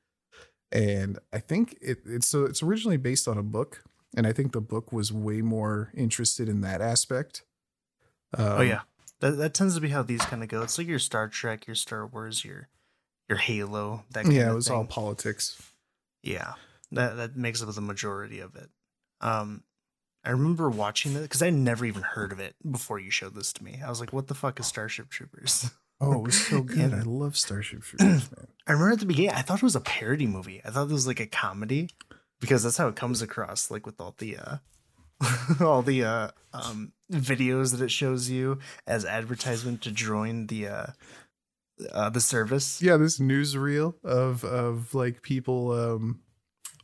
and 0.71 1.19
I 1.33 1.39
think 1.39 1.77
it, 1.81 1.99
it's 2.05 2.27
so 2.27 2.43
it's 2.45 2.61
originally 2.61 2.97
based 2.97 3.27
on 3.27 3.37
a 3.37 3.43
book, 3.43 3.83
and 4.15 4.27
I 4.27 4.31
think 4.31 4.51
the 4.51 4.61
book 4.61 4.91
was 4.91 5.11
way 5.11 5.41
more 5.41 5.91
interested 5.95 6.47
in 6.47 6.61
that 6.61 6.81
aspect. 6.81 7.43
Um, 8.37 8.45
oh 8.45 8.61
yeah, 8.61 8.81
that 9.25 9.37
that 9.37 9.53
tends 9.53 9.75
to 9.75 9.81
be 9.81 9.89
how 9.89 10.03
these 10.03 10.21
kind 10.21 10.43
of 10.43 10.49
go. 10.49 10.61
It's 10.61 10.77
like 10.77 10.87
your 10.87 10.99
Star 10.99 11.27
Trek, 11.27 11.65
your 11.67 11.75
Star 11.75 12.05
Wars, 12.05 12.45
your 12.45 12.69
your 13.27 13.39
Halo. 13.39 14.03
That 14.11 14.31
yeah, 14.31 14.51
it 14.51 14.55
was 14.55 14.67
thing. 14.67 14.77
all 14.77 14.85
politics. 14.85 15.59
Yeah, 16.21 16.53
that 16.91 17.17
that 17.17 17.35
makes 17.35 17.63
up 17.63 17.73
the 17.73 17.81
majority 17.81 18.39
of 18.39 18.55
it. 18.55 18.69
Um, 19.21 19.63
I 20.23 20.29
remember 20.29 20.69
watching 20.69 21.15
it 21.15 21.21
because 21.21 21.41
I 21.41 21.49
never 21.49 21.85
even 21.85 22.03
heard 22.03 22.31
of 22.31 22.39
it 22.39 22.55
before 22.69 22.99
you 22.99 23.09
showed 23.09 23.33
this 23.33 23.51
to 23.53 23.63
me. 23.63 23.79
I 23.83 23.89
was 23.89 23.99
like, 23.99 24.13
"What 24.13 24.27
the 24.27 24.35
fuck 24.35 24.59
is 24.59 24.67
Starship 24.67 25.09
Troopers?" 25.09 25.71
Oh, 26.01 26.11
it 26.15 26.23
was 26.23 26.47
so 26.47 26.61
good. 26.61 26.93
I 26.93 27.03
love 27.03 27.37
Starship 27.37 27.81
Troopers, 27.81 28.29
man. 28.37 28.47
I 28.67 28.73
remember 28.73 28.91
at 28.91 28.99
the 28.99 29.05
beginning, 29.05 29.31
I 29.31 29.43
thought 29.43 29.59
it 29.59 29.63
was 29.63 29.77
a 29.77 29.81
parody 29.81 30.27
movie. 30.27 30.59
I 30.65 30.69
thought 30.69 30.89
it 30.89 30.93
was 30.93 31.07
like 31.07 31.21
a 31.21 31.25
comedy 31.25 31.89
because 32.41 32.63
that's 32.63 32.75
how 32.75 32.89
it 32.89 32.97
comes 32.97 33.21
across, 33.21 33.71
like 33.71 33.85
with 33.85 34.01
all 34.01 34.13
the 34.17 34.35
uh 34.35 34.57
all 35.61 35.81
the 35.81 36.03
uh 36.03 36.29
um 36.53 36.91
videos 37.11 37.71
that 37.71 37.83
it 37.83 37.91
shows 37.91 38.29
you 38.29 38.59
as 38.87 39.05
advertisement 39.05 39.81
to 39.81 39.91
join 39.91 40.47
the 40.47 40.67
uh 40.67 40.85
uh 41.91 42.09
the 42.09 42.21
service. 42.21 42.81
Yeah, 42.81 42.97
this 42.97 43.19
newsreel 43.19 43.95
of 44.03 44.43
of 44.43 44.93
like 44.93 45.21
people 45.21 45.71
um 45.71 46.21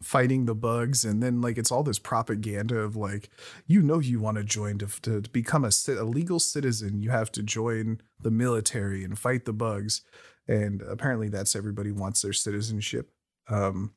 fighting 0.02 0.46
the 0.46 0.56
bugs 0.56 1.06
and 1.06 1.22
then 1.22 1.42
like 1.42 1.58
it's 1.58 1.72
all 1.72 1.84
this 1.84 2.00
propaganda 2.00 2.76
of 2.76 2.96
like 2.96 3.30
you 3.68 3.82
know 3.82 4.00
you 4.00 4.20
want 4.20 4.36
to 4.36 4.44
join 4.44 4.80
to, 4.80 4.88
to 5.02 5.22
become 5.30 5.64
a, 5.64 5.72
a 5.90 6.04
legal 6.04 6.40
citizen 6.40 7.00
you 7.00 7.12
have 7.12 7.32
to 7.32 7.44
join 7.44 8.02
the 8.20 8.32
military 8.32 9.04
and 9.04 9.20
fight 9.20 9.46
the 9.46 9.54
bugs 9.54 10.02
and 10.48 10.82
apparently 10.82 11.30
that's 11.30 11.56
everybody 11.56 11.92
wants 11.92 12.24
their 12.24 12.34
citizenship 12.34 13.12
um 13.48 13.94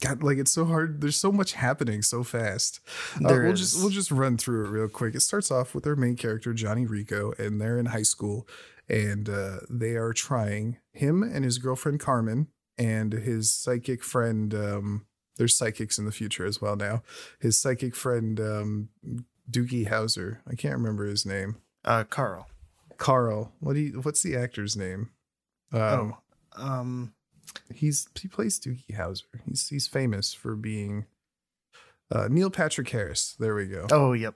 God, 0.00 0.22
like 0.22 0.38
it's 0.38 0.50
so 0.50 0.64
hard. 0.64 1.00
There's 1.00 1.16
so 1.16 1.30
much 1.30 1.52
happening 1.52 2.02
so 2.02 2.22
fast. 2.24 2.80
Uh, 3.16 3.28
we'll 3.28 3.52
is. 3.52 3.60
just 3.60 3.80
we'll 3.80 3.90
just 3.90 4.10
run 4.10 4.36
through 4.38 4.64
it 4.64 4.70
real 4.70 4.88
quick. 4.88 5.14
It 5.14 5.20
starts 5.20 5.50
off 5.50 5.74
with 5.74 5.86
our 5.86 5.96
main 5.96 6.16
character 6.16 6.54
Johnny 6.54 6.86
Rico, 6.86 7.32
and 7.38 7.60
they're 7.60 7.78
in 7.78 7.86
high 7.86 8.02
school, 8.02 8.48
and 8.88 9.28
uh, 9.28 9.58
they 9.68 9.96
are 9.96 10.12
trying 10.12 10.78
him 10.92 11.22
and 11.22 11.44
his 11.44 11.58
girlfriend 11.58 12.00
Carmen 12.00 12.48
and 12.78 13.12
his 13.12 13.52
psychic 13.52 14.02
friend. 14.02 14.54
Um, 14.54 15.06
there's 15.36 15.54
psychics 15.54 15.98
in 15.98 16.06
the 16.06 16.12
future 16.12 16.46
as 16.46 16.60
well 16.60 16.76
now. 16.76 17.02
His 17.38 17.58
psychic 17.58 17.94
friend 17.94 18.40
um, 18.40 18.88
Doogie 19.50 19.88
Howser. 19.88 20.38
I 20.46 20.54
can't 20.54 20.76
remember 20.76 21.04
his 21.04 21.26
name. 21.26 21.56
Uh, 21.84 22.04
Carl. 22.04 22.48
Carl. 22.96 23.52
What 23.60 23.74
do 23.74 23.80
you? 23.80 24.00
What's 24.00 24.22
the 24.22 24.36
actor's 24.36 24.76
name? 24.76 25.10
Um, 25.72 26.14
oh, 26.56 26.62
um, 26.62 27.12
he's 27.72 28.08
he 28.20 28.28
plays 28.28 28.58
Doogie 28.58 28.96
Howser. 28.96 29.22
He's 29.46 29.68
he's 29.68 29.86
famous 29.86 30.32
for 30.32 30.56
being 30.56 31.06
uh, 32.10 32.28
Neil 32.30 32.50
Patrick 32.50 32.88
Harris. 32.88 33.36
There 33.38 33.54
we 33.54 33.66
go. 33.66 33.86
Oh, 33.90 34.12
yep. 34.12 34.34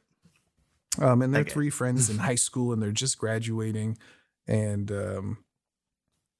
Um, 1.00 1.22
and 1.22 1.34
they're 1.34 1.42
okay. 1.42 1.50
three 1.50 1.70
friends 1.70 2.08
in 2.08 2.18
high 2.28 2.34
school, 2.36 2.72
and 2.72 2.82
they're 2.82 2.92
just 2.92 3.18
graduating, 3.18 3.98
and 4.46 4.90
um, 4.92 5.38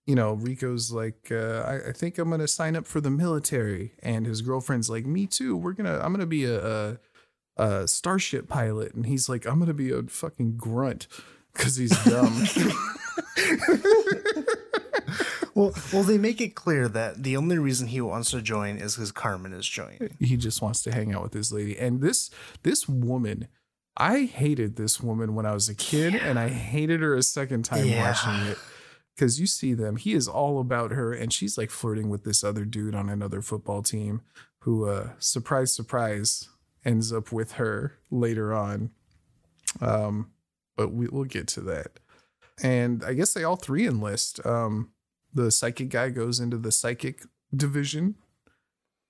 you 0.06 0.14
know, 0.14 0.34
Rico's 0.34 0.92
like, 0.92 1.28
uh, 1.30 1.64
I, 1.66 1.88
I, 1.88 1.92
think 1.92 2.18
I'm 2.18 2.30
gonna 2.30 2.46
sign 2.46 2.76
up 2.76 2.86
for 2.86 3.00
the 3.00 3.10
military, 3.10 3.94
and 4.02 4.26
his 4.26 4.42
girlfriend's 4.42 4.90
like, 4.90 5.06
me 5.06 5.26
too. 5.26 5.56
We're 5.56 5.72
gonna, 5.72 5.98
I'm 5.98 6.12
gonna 6.12 6.26
be 6.26 6.44
a, 6.44 6.66
a, 6.66 6.98
a 7.56 7.88
starship 7.88 8.48
pilot, 8.48 8.94
and 8.94 9.06
he's 9.06 9.28
like, 9.28 9.46
I'm 9.46 9.58
gonna 9.58 9.74
be 9.74 9.90
a 9.90 10.02
fucking 10.02 10.56
grunt 10.56 11.08
because 11.52 11.76
he's 11.76 11.96
dumb. 12.04 12.44
well, 15.54 15.72
well, 15.92 16.02
they 16.02 16.18
make 16.18 16.40
it 16.40 16.54
clear 16.54 16.88
that 16.88 17.22
the 17.22 17.36
only 17.36 17.58
reason 17.58 17.88
he 17.88 18.00
wants 18.00 18.30
to 18.30 18.42
join 18.42 18.76
is 18.76 18.96
because 18.96 19.12
Carmen 19.12 19.52
is 19.52 19.68
joining. 19.68 20.16
He 20.18 20.36
just 20.36 20.60
wants 20.60 20.82
to 20.82 20.92
hang 20.92 21.14
out 21.14 21.22
with 21.22 21.34
his 21.34 21.52
lady, 21.52 21.78
and 21.78 22.00
this 22.00 22.30
this 22.62 22.88
woman. 22.88 23.48
I 23.96 24.24
hated 24.24 24.74
this 24.74 25.00
woman 25.00 25.36
when 25.36 25.46
I 25.46 25.54
was 25.54 25.68
a 25.68 25.74
kid, 25.74 26.14
yeah. 26.14 26.26
and 26.26 26.36
I 26.36 26.48
hated 26.48 27.00
her 27.00 27.14
a 27.14 27.22
second 27.22 27.64
time 27.64 27.86
yeah. 27.86 28.10
watching 28.10 28.50
it 28.50 28.58
because 29.14 29.38
you 29.38 29.46
see 29.46 29.72
them. 29.72 29.96
He 29.96 30.14
is 30.14 30.26
all 30.26 30.58
about 30.58 30.90
her, 30.90 31.12
and 31.12 31.32
she's 31.32 31.56
like 31.56 31.70
flirting 31.70 32.08
with 32.08 32.24
this 32.24 32.42
other 32.42 32.64
dude 32.64 32.94
on 32.94 33.08
another 33.08 33.40
football 33.40 33.82
team, 33.82 34.22
who, 34.60 34.88
uh, 34.88 35.10
surprise, 35.18 35.72
surprise, 35.72 36.48
ends 36.84 37.12
up 37.12 37.30
with 37.30 37.52
her 37.52 37.98
later 38.10 38.52
on. 38.52 38.90
Um, 39.80 40.32
but 40.76 40.92
we, 40.92 41.06
will 41.08 41.24
get 41.24 41.46
to 41.48 41.60
that. 41.62 42.00
And 42.62 43.04
I 43.04 43.14
guess 43.14 43.32
they 43.32 43.44
all 43.44 43.56
three 43.56 43.86
enlist. 43.86 44.44
Um, 44.44 44.90
the 45.34 45.50
psychic 45.50 45.88
guy 45.88 46.10
goes 46.10 46.40
into 46.40 46.56
the 46.56 46.72
psychic 46.72 47.22
division. 47.54 48.16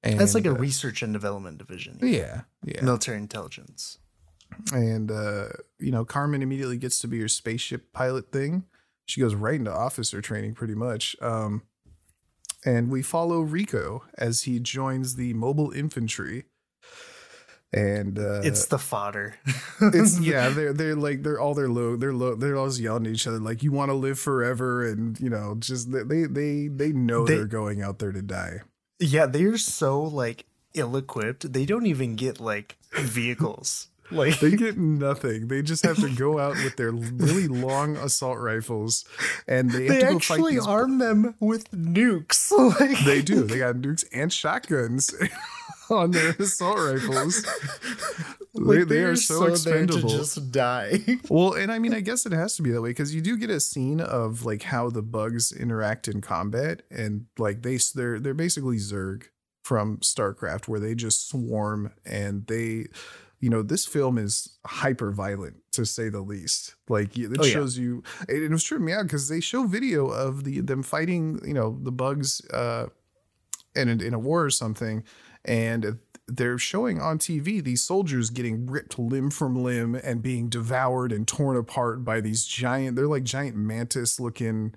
And, 0.02 0.20
That's 0.20 0.34
like 0.34 0.46
a 0.46 0.50
uh, 0.50 0.54
research 0.54 1.02
and 1.02 1.12
development 1.12 1.58
division. 1.58 1.98
Yeah, 2.02 2.42
yeah. 2.64 2.82
Military 2.82 3.18
intelligence. 3.18 3.98
And 4.72 5.10
uh, 5.10 5.48
you 5.78 5.90
know, 5.90 6.04
Carmen 6.04 6.42
immediately 6.42 6.76
gets 6.76 6.98
to 7.00 7.08
be 7.08 7.16
your 7.16 7.28
spaceship 7.28 7.92
pilot 7.92 8.30
thing. 8.30 8.64
She 9.06 9.20
goes 9.20 9.34
right 9.34 9.56
into 9.56 9.72
officer 9.72 10.20
training 10.20 10.54
pretty 10.54 10.74
much. 10.74 11.16
Um, 11.20 11.62
and 12.64 12.90
we 12.90 13.02
follow 13.02 13.40
Rico 13.40 14.04
as 14.16 14.42
he 14.42 14.58
joins 14.58 15.16
the 15.16 15.34
mobile 15.34 15.70
infantry 15.70 16.44
and 17.74 18.20
uh, 18.20 18.40
it's 18.42 18.66
the 18.66 18.78
fodder. 18.78 19.34
it's 19.80 20.18
yeah, 20.20 20.48
they're 20.48 20.72
they're 20.72 20.94
like 20.94 21.22
they're 21.22 21.40
all 21.40 21.54
they're 21.54 21.68
low 21.68 21.96
they're 21.96 22.14
low 22.14 22.36
they're 22.36 22.56
always 22.56 22.80
yelling 22.80 23.06
at 23.06 23.12
each 23.12 23.26
other 23.26 23.40
like 23.40 23.62
you 23.62 23.72
want 23.72 23.90
to 23.90 23.94
live 23.94 24.18
forever 24.18 24.88
and 24.88 25.18
you 25.18 25.28
know 25.28 25.56
just 25.58 25.90
they 25.90 26.24
they 26.26 26.68
they 26.68 26.92
know 26.92 27.26
they, 27.26 27.34
are 27.34 27.46
going 27.46 27.82
out 27.82 27.98
there 27.98 28.12
to 28.12 28.22
die. 28.22 28.60
Yeah, 29.00 29.26
they're 29.26 29.58
so 29.58 30.00
like 30.02 30.46
ill 30.74 30.96
equipped. 30.96 31.52
They 31.52 31.66
don't 31.66 31.86
even 31.86 32.14
get 32.14 32.40
like 32.40 32.78
vehicles. 32.92 33.88
Like 34.10 34.38
they 34.38 34.50
get 34.50 34.76
nothing. 34.76 35.48
They 35.48 35.62
just 35.62 35.82
have 35.84 35.96
to 35.96 36.10
go 36.14 36.38
out 36.38 36.56
with 36.56 36.76
their 36.76 36.92
really 36.92 37.48
long 37.48 37.96
assault 37.96 38.38
rifles, 38.38 39.06
and 39.48 39.70
they, 39.70 39.88
they 39.88 40.02
actually 40.02 40.58
arm 40.58 40.98
them 40.98 41.34
with 41.40 41.70
nukes. 41.70 42.52
Like 42.78 43.02
they 43.06 43.22
do. 43.22 43.44
They 43.44 43.58
got 43.58 43.76
nukes 43.76 44.04
and 44.12 44.30
shotguns. 44.30 45.12
On 45.96 46.10
their 46.10 46.30
assault 46.38 46.78
rifles. 46.78 47.46
like 48.54 48.80
they, 48.80 48.84
they 48.84 49.02
are 49.02 49.16
so, 49.16 49.40
so 49.40 49.44
expendable. 49.46 50.08
to 50.08 50.16
just 50.16 50.52
die. 50.52 51.00
well, 51.28 51.54
and 51.54 51.72
I 51.72 51.78
mean, 51.78 51.94
I 51.94 52.00
guess 52.00 52.26
it 52.26 52.32
has 52.32 52.56
to 52.56 52.62
be 52.62 52.70
that 52.70 52.82
way 52.82 52.90
because 52.90 53.14
you 53.14 53.20
do 53.20 53.36
get 53.36 53.50
a 53.50 53.60
scene 53.60 54.00
of 54.00 54.44
like 54.44 54.62
how 54.62 54.90
the 54.90 55.02
bugs 55.02 55.52
interact 55.52 56.08
in 56.08 56.20
combat, 56.20 56.82
and 56.90 57.26
like 57.38 57.62
they 57.62 57.78
they're 57.94 58.20
they're 58.20 58.34
basically 58.34 58.76
Zerg 58.76 59.24
from 59.62 59.98
StarCraft, 59.98 60.68
where 60.68 60.80
they 60.80 60.94
just 60.94 61.28
swarm 61.28 61.92
and 62.04 62.46
they 62.46 62.86
you 63.44 63.50
know, 63.50 63.60
this 63.60 63.84
film 63.84 64.16
is 64.16 64.56
hyper 64.64 65.12
violent 65.12 65.56
to 65.72 65.84
say 65.84 66.08
the 66.08 66.22
least. 66.22 66.76
Like 66.88 67.18
it 67.18 67.30
oh, 67.38 67.42
shows 67.42 67.76
yeah. 67.76 67.84
you, 67.84 68.02
it, 68.26 68.42
it 68.44 68.50
was 68.50 68.64
tripping 68.64 68.86
me 68.86 68.94
out 68.94 69.02
because 69.02 69.28
they 69.28 69.40
show 69.40 69.64
video 69.64 70.06
of 70.06 70.44
the 70.44 70.60
them 70.60 70.82
fighting, 70.82 71.42
you 71.46 71.52
know, 71.52 71.78
the 71.82 71.92
bugs 71.92 72.40
uh, 72.54 72.86
in 73.76 73.90
a, 73.90 74.02
in 74.02 74.14
a 74.14 74.18
war 74.18 74.42
or 74.42 74.48
something, 74.48 75.04
and 75.44 75.98
they're 76.26 76.58
showing 76.58 77.00
on 77.00 77.18
TV 77.18 77.62
these 77.62 77.82
soldiers 77.82 78.30
getting 78.30 78.66
ripped 78.66 78.98
limb 78.98 79.30
from 79.30 79.62
limb 79.62 79.94
and 79.94 80.22
being 80.22 80.48
devoured 80.48 81.12
and 81.12 81.28
torn 81.28 81.56
apart 81.56 82.02
by 82.04 82.20
these 82.20 82.46
giant. 82.46 82.96
They're 82.96 83.06
like 83.06 83.24
giant 83.24 83.56
mantis 83.56 84.18
looking, 84.18 84.74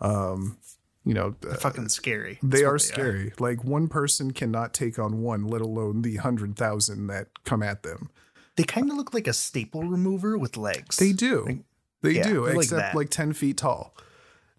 um, 0.00 0.58
you 1.04 1.14
know, 1.14 1.36
They're 1.40 1.52
uh, 1.52 1.56
fucking 1.56 1.88
scary. 1.90 2.38
they 2.42 2.64
are 2.64 2.72
what 2.72 2.82
scary. 2.82 3.32
Like 3.38 3.62
one 3.64 3.86
person 3.88 4.32
cannot 4.32 4.74
take 4.74 4.98
on 4.98 5.22
one, 5.22 5.46
let 5.46 5.60
alone 5.60 6.02
the 6.02 6.16
hundred 6.16 6.56
thousand 6.56 7.06
that 7.06 7.28
come 7.44 7.62
at 7.62 7.84
them. 7.84 8.10
They 8.56 8.64
kind 8.64 8.90
of 8.90 8.96
look 8.96 9.14
like 9.14 9.28
a 9.28 9.32
staple 9.32 9.84
remover 9.84 10.36
with 10.36 10.56
legs. 10.56 10.96
They 10.96 11.12
do. 11.12 11.44
Like- 11.46 11.58
they 12.02 12.12
yeah, 12.12 12.22
do, 12.24 12.44
they're 12.44 12.54
like 12.54 12.64
except 12.64 12.94
like, 12.94 13.10
10 13.10 13.32
feet 13.32 13.56
tall. 13.56 13.92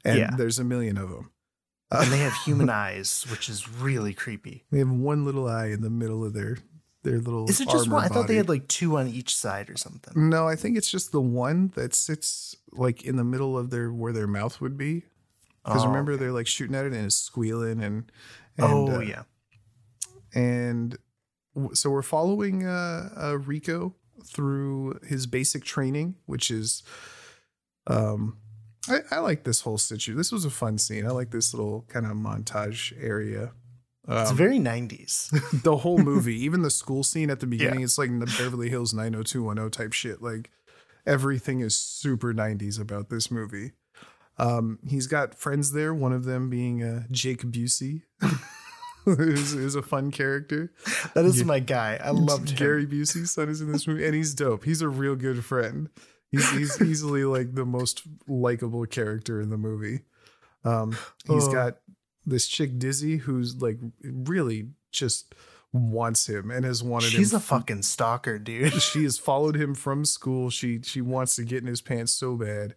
And 0.03 0.17
Yeah. 0.19 0.29
there's 0.35 0.59
a 0.59 0.63
million 0.65 0.97
of 0.97 1.09
them. 1.09 1.31
And 1.91 2.11
they 2.11 2.19
have 2.19 2.33
human 2.45 2.69
eyes, 2.69 3.25
which 3.29 3.49
is 3.49 3.69
really 3.69 4.13
creepy. 4.13 4.63
They 4.71 4.79
have 4.79 4.89
one 4.91 5.25
little 5.25 5.47
eye 5.47 5.67
in 5.67 5.81
the 5.81 5.89
middle 5.89 6.23
of 6.25 6.33
their 6.33 6.57
their 7.03 7.19
little. 7.19 7.49
Is 7.49 7.61
it 7.61 7.69
just 7.69 7.89
one? 7.89 8.03
I 8.03 8.07
thought 8.09 8.27
they 8.27 8.35
had 8.35 8.49
like 8.49 8.67
two 8.67 8.97
on 8.97 9.07
each 9.07 9.35
side 9.35 9.69
or 9.69 9.77
something. 9.77 10.29
No, 10.29 10.47
I 10.47 10.55
think 10.55 10.77
it's 10.77 10.91
just 10.91 11.11
the 11.11 11.21
one 11.21 11.71
that 11.75 11.93
sits 11.95 12.55
like 12.71 13.03
in 13.03 13.15
the 13.15 13.23
middle 13.23 13.57
of 13.57 13.69
their 13.69 13.91
where 13.91 14.13
their 14.13 14.27
mouth 14.27 14.59
would 14.61 14.77
be. 14.77 15.03
Because 15.63 15.83
Oh, 15.83 15.87
remember, 15.87 16.15
they're 16.17 16.31
like 16.31 16.47
shooting 16.47 16.75
at 16.75 16.85
it 16.85 16.93
and 16.93 17.05
it's 17.05 17.15
squealing 17.15 17.81
and. 17.83 18.11
and 18.57 18.89
oh 18.89 18.95
uh, 18.97 18.99
yeah, 18.99 19.23
and 20.33 20.97
w- 21.55 21.75
so 21.75 21.89
we're 21.89 22.01
following 22.01 22.65
uh, 22.65 23.09
uh, 23.17 23.37
Rico 23.39 23.95
through 24.25 24.99
his 25.07 25.27
basic 25.27 25.63
training, 25.63 26.15
which 26.25 26.51
is, 26.51 26.83
um, 27.87 28.37
I, 28.89 28.99
I 29.11 29.19
like 29.19 29.43
this 29.43 29.61
whole 29.61 29.77
situation. 29.77 30.17
This 30.17 30.31
was 30.31 30.45
a 30.45 30.49
fun 30.49 30.77
scene. 30.77 31.05
I 31.05 31.09
like 31.11 31.31
this 31.31 31.53
little 31.53 31.85
kind 31.87 32.05
of 32.05 32.13
montage 32.13 32.93
area. 33.01 33.51
it's 34.07 34.31
Um, 34.31 34.37
very 34.37 34.59
nineties. 34.59 35.29
the 35.63 35.77
whole 35.77 35.97
movie, 35.99 36.35
even 36.43 36.61
the 36.61 36.69
school 36.71 37.03
scene 37.03 37.29
at 37.29 37.39
the 37.39 37.47
beginning, 37.47 37.81
it's 37.83 37.97
like 37.97 38.09
the 38.19 38.25
Beverly 38.37 38.69
Hills 38.69 38.93
90210 38.93 39.69
type 39.71 39.93
shit. 39.93 40.21
Like 40.21 40.49
everything 41.05 41.59
is 41.61 41.75
super 41.75 42.33
90s 42.33 42.79
about 42.79 43.09
this 43.09 43.29
movie. 43.31 43.71
Um, 44.37 44.79
he's 44.87 45.07
got 45.07 45.35
friends 45.35 45.73
there, 45.73 45.93
one 45.93 46.13
of 46.13 46.23
them 46.23 46.49
being 46.49 46.81
uh, 46.81 47.03
Jake 47.11 47.41
Busey, 47.43 48.03
who's, 49.05 49.75
a 49.75 49.81
fun 49.81 50.11
character. 50.11 50.71
that 51.13 51.25
is 51.25 51.43
my 51.43 51.59
guy. 51.59 51.99
I 52.01 52.11
loved 52.11 52.51
him. 52.51 52.55
Gary 52.57 52.85
Busey's 52.85 53.31
son 53.31 53.49
is 53.49 53.59
in 53.59 53.71
this 53.71 53.85
movie, 53.85 54.05
and 54.05 54.15
he's 54.15 54.33
dope. 54.33 54.63
He's 54.63 54.81
a 54.81 54.87
real 54.87 55.15
good 55.15 55.43
friend. 55.43 55.89
He's, 56.31 56.49
he's 56.51 56.81
easily 56.81 57.23
like 57.23 57.55
the 57.55 57.65
most 57.65 58.03
likable 58.27 58.85
character 58.85 59.41
in 59.41 59.49
the 59.49 59.57
movie. 59.57 60.01
Um, 60.63 60.91
he's 61.27 61.47
Oh. 61.47 61.51
got 61.51 61.77
this 62.25 62.47
chick 62.47 62.77
Dizzy 62.77 63.17
who's 63.17 63.61
like 63.61 63.79
really 64.03 64.69
just 64.91 65.33
wants 65.71 66.27
him 66.27 66.51
and 66.51 66.65
has 66.65 66.83
wanted 66.83 67.05
She's 67.07 67.13
him. 67.15 67.23
She's 67.23 67.33
a 67.33 67.39
fucking 67.39 67.81
stalker, 67.83 68.37
dude. 68.39 68.73
she 68.81 69.03
has 69.03 69.17
followed 69.17 69.55
him 69.55 69.73
from 69.73 70.05
school. 70.05 70.49
She 70.49 70.81
she 70.83 71.01
wants 71.01 71.35
to 71.37 71.43
get 71.43 71.61
in 71.61 71.67
his 71.67 71.81
pants 71.81 72.11
so 72.11 72.35
bad. 72.35 72.75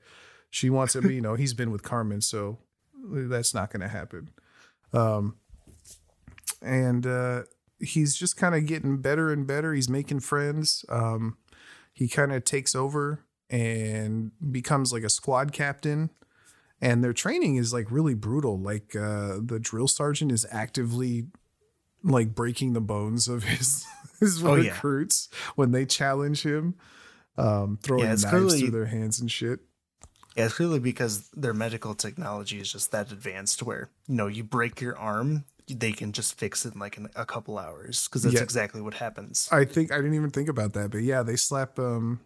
She 0.50 0.70
wants 0.70 0.94
him, 0.94 1.10
you 1.10 1.20
know 1.20 1.34
he's 1.34 1.54
been 1.54 1.70
with 1.70 1.82
Carmen, 1.82 2.20
so 2.20 2.58
that's 3.10 3.52
not 3.54 3.70
going 3.70 3.80
to 3.80 3.88
happen. 3.88 4.30
Um, 4.92 5.36
and 6.60 7.06
uh, 7.06 7.42
he's 7.80 8.14
just 8.16 8.36
kind 8.36 8.54
of 8.54 8.66
getting 8.66 8.98
better 8.98 9.32
and 9.32 9.46
better. 9.46 9.72
He's 9.74 9.88
making 9.88 10.20
friends. 10.20 10.84
Um, 10.88 11.38
he 11.92 12.08
kind 12.08 12.32
of 12.32 12.44
takes 12.44 12.74
over 12.74 13.24
and 13.52 14.32
becomes 14.50 14.92
like 14.92 15.04
a 15.04 15.10
squad 15.10 15.52
captain. 15.52 16.10
And 16.80 17.04
their 17.04 17.12
training 17.12 17.54
is 17.56 17.72
like 17.72 17.92
really 17.92 18.14
brutal. 18.14 18.58
Like 18.58 18.96
uh, 18.96 19.36
the 19.40 19.60
drill 19.60 19.86
sergeant 19.86 20.32
is 20.32 20.44
actively 20.50 21.26
like 22.02 22.34
breaking 22.34 22.72
the 22.72 22.80
bones 22.80 23.28
of 23.28 23.44
his 23.52 23.86
his 24.18 24.42
Oh, 24.42 24.56
yeah. 24.56 24.70
recruits 24.72 25.28
when 25.54 25.70
they 25.70 25.84
challenge 25.86 26.42
him, 26.44 26.74
um, 27.38 27.78
throwing 27.82 28.02
Yeah, 28.04 28.08
knives 28.10 28.24
clearly- 28.24 28.60
through 28.62 28.70
their 28.72 28.86
hands 28.86 29.20
and 29.20 29.30
shit. 29.30 29.60
Yeah, 30.34 30.46
it's 30.46 30.54
clearly 30.54 30.78
because 30.78 31.28
their 31.36 31.52
medical 31.52 31.94
technology 31.94 32.58
is 32.58 32.72
just 32.72 32.90
that 32.92 33.12
advanced 33.12 33.62
where, 33.62 33.90
you 34.08 34.14
know, 34.14 34.28
you 34.28 34.42
break 34.42 34.80
your 34.80 34.96
arm, 34.96 35.44
they 35.68 35.92
can 35.92 36.12
just 36.12 36.38
fix 36.38 36.64
it 36.64 36.72
in 36.72 36.80
like 36.80 36.96
in 36.96 37.10
a 37.14 37.26
couple 37.26 37.58
hours 37.58 38.08
because 38.08 38.22
that's 38.22 38.36
Yeah. 38.36 38.42
exactly 38.42 38.80
what 38.80 38.94
happens. 38.94 39.46
I 39.52 39.66
think 39.66 39.92
I 39.92 39.96
didn't 39.96 40.14
even 40.14 40.30
think 40.30 40.48
about 40.48 40.72
that, 40.72 40.90
but 40.90 41.02
yeah, 41.02 41.22
they 41.22 41.36
slap 41.36 41.78
um 41.78 42.20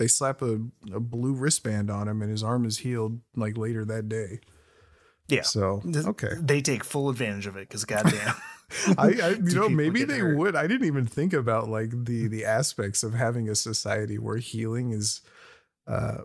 they 0.00 0.08
slap 0.08 0.40
a, 0.40 0.58
a 0.94 0.98
blue 0.98 1.34
wristband 1.34 1.90
on 1.90 2.08
him 2.08 2.22
and 2.22 2.30
his 2.30 2.42
arm 2.42 2.64
is 2.64 2.78
healed 2.78 3.20
like 3.36 3.58
later 3.58 3.84
that 3.84 4.08
day. 4.08 4.40
Yeah. 5.28 5.42
So 5.42 5.82
okay. 5.94 6.32
They 6.40 6.62
take 6.62 6.84
full 6.84 7.10
advantage 7.10 7.46
of 7.46 7.56
it 7.56 7.68
because 7.68 7.84
goddamn. 7.84 8.34
I, 8.98 9.08
I 9.22 9.28
you 9.44 9.54
know 9.54 9.68
maybe 9.68 10.04
they 10.04 10.20
hurt? 10.20 10.38
would. 10.38 10.56
I 10.56 10.66
didn't 10.66 10.86
even 10.86 11.04
think 11.04 11.34
about 11.34 11.68
like 11.68 11.90
the 11.90 12.28
the 12.28 12.46
aspects 12.46 13.02
of 13.02 13.12
having 13.12 13.50
a 13.50 13.54
society 13.54 14.18
where 14.18 14.38
healing 14.38 14.92
is 14.92 15.20
uh 15.86 16.22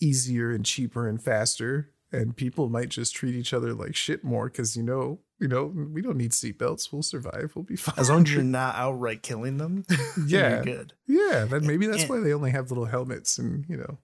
easier 0.00 0.50
and 0.50 0.64
cheaper 0.64 1.08
and 1.08 1.22
faster 1.22 1.93
and 2.14 2.36
people 2.36 2.68
might 2.68 2.88
just 2.88 3.14
treat 3.14 3.34
each 3.34 3.52
other 3.52 3.74
like 3.74 3.94
shit 3.94 4.24
more 4.24 4.48
cuz 4.50 4.76
you 4.76 4.82
know, 4.82 5.20
you 5.40 5.48
know, 5.48 5.66
we 5.66 6.00
don't 6.02 6.16
need 6.16 6.30
seatbelts. 6.32 6.92
We'll 6.92 7.02
survive. 7.02 7.52
We'll 7.54 7.64
be 7.64 7.76
fine. 7.76 7.94
As 7.98 8.08
long 8.10 8.22
as 8.26 8.32
you're 8.32 8.42
not 8.42 8.76
outright 8.76 9.22
killing 9.22 9.58
them, 9.58 9.84
Yeah. 10.26 10.54
you're 10.56 10.64
good. 10.64 10.92
yeah, 11.06 11.44
then 11.44 11.66
maybe 11.66 11.86
that's 11.86 12.02
And- 12.02 12.10
why 12.10 12.20
they 12.20 12.32
only 12.32 12.50
have 12.52 12.70
little 12.70 12.86
helmets 12.86 13.38
and, 13.38 13.64
you 13.68 13.76
know. 13.76 13.98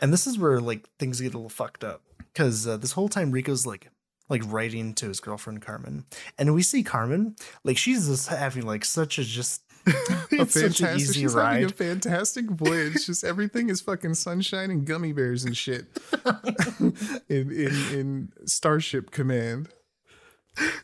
And 0.00 0.12
this 0.12 0.26
is 0.26 0.38
where 0.38 0.60
like 0.60 0.88
things 0.98 1.20
get 1.20 1.34
a 1.34 1.36
little 1.38 1.48
fucked 1.48 1.84
up 1.84 2.02
because 2.18 2.66
uh, 2.66 2.76
this 2.76 2.92
whole 2.92 3.08
time 3.08 3.30
Rico's 3.30 3.66
like 3.66 3.88
like 4.28 4.42
writing 4.46 4.94
to 4.94 5.08
his 5.08 5.20
girlfriend 5.20 5.60
Carmen, 5.62 6.06
and 6.38 6.54
we 6.54 6.62
see 6.62 6.82
Carmen 6.82 7.36
like 7.64 7.76
she's 7.76 8.06
just 8.08 8.28
having 8.28 8.64
like 8.66 8.84
such 8.84 9.18
a 9.18 9.24
just 9.24 9.62
it's 10.30 10.54
such 10.54 10.80
an 10.80 10.86
fantastic. 10.86 11.00
easy 11.00 11.20
She's 11.20 11.34
having 11.34 11.64
a 11.64 11.68
fantastic 11.68 12.46
voyage. 12.46 13.06
Just 13.06 13.24
everything 13.24 13.68
is 13.68 13.80
fucking 13.80 14.14
sunshine 14.14 14.70
and 14.70 14.86
gummy 14.86 15.12
bears 15.12 15.44
and 15.44 15.56
shit. 15.56 15.86
in 17.28 17.50
in 17.50 17.72
in 17.92 18.32
Starship 18.46 19.10
Command. 19.10 19.68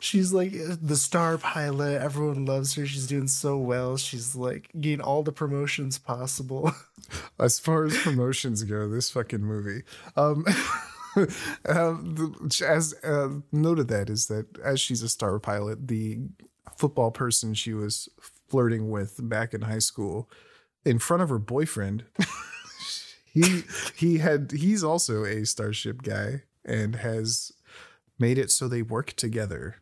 She's 0.00 0.32
like 0.32 0.52
the 0.52 0.96
star 0.96 1.36
pilot. 1.36 2.00
Everyone 2.00 2.46
loves 2.46 2.74
her. 2.74 2.86
She's 2.86 3.06
doing 3.06 3.28
so 3.28 3.58
well. 3.58 3.98
She's 3.98 4.34
like 4.34 4.70
getting 4.80 5.02
all 5.02 5.22
the 5.22 5.32
promotions 5.32 5.98
possible. 5.98 6.72
As 7.38 7.58
far 7.58 7.84
as 7.84 7.96
promotions 7.96 8.64
go, 8.64 8.88
this 8.88 9.10
fucking 9.10 9.42
movie. 9.42 9.82
Um, 10.16 10.44
um, 11.68 12.14
the, 12.14 12.64
as 12.68 12.94
uh, 13.02 13.40
noted 13.50 13.88
that 13.88 14.10
is 14.10 14.26
that 14.26 14.46
as 14.62 14.78
she's 14.78 15.02
a 15.02 15.08
star 15.08 15.38
pilot, 15.38 15.88
the 15.88 16.20
football 16.76 17.10
person 17.10 17.54
she 17.54 17.72
was 17.72 18.08
flirting 18.48 18.90
with 18.90 19.16
back 19.28 19.54
in 19.54 19.62
high 19.62 19.78
school, 19.80 20.28
in 20.84 20.98
front 20.98 21.22
of 21.22 21.28
her 21.28 21.38
boyfriend, 21.38 22.04
he 23.32 23.62
he 23.96 24.18
had 24.18 24.52
he's 24.52 24.82
also 24.82 25.24
a 25.24 25.44
starship 25.44 26.02
guy 26.02 26.42
and 26.64 26.96
has 26.96 27.52
made 28.18 28.38
it 28.38 28.50
so 28.50 28.68
they 28.68 28.82
work 28.82 29.12
together. 29.14 29.76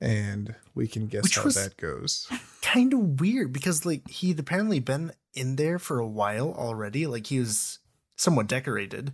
And 0.00 0.54
we 0.74 0.86
can 0.86 1.06
guess 1.06 1.22
Which 1.22 1.36
how 1.36 1.44
that 1.44 1.76
goes. 1.78 2.28
kind 2.60 2.92
of 2.92 3.20
weird 3.20 3.52
because 3.52 3.86
like 3.86 4.06
he'd 4.08 4.38
apparently 4.38 4.78
been 4.80 5.12
in 5.32 5.56
there 5.56 5.78
for 5.78 5.98
a 5.98 6.06
while 6.06 6.52
already. 6.52 7.06
Like 7.06 7.28
he 7.28 7.38
was 7.40 7.78
somewhat 8.16 8.46
decorated, 8.46 9.12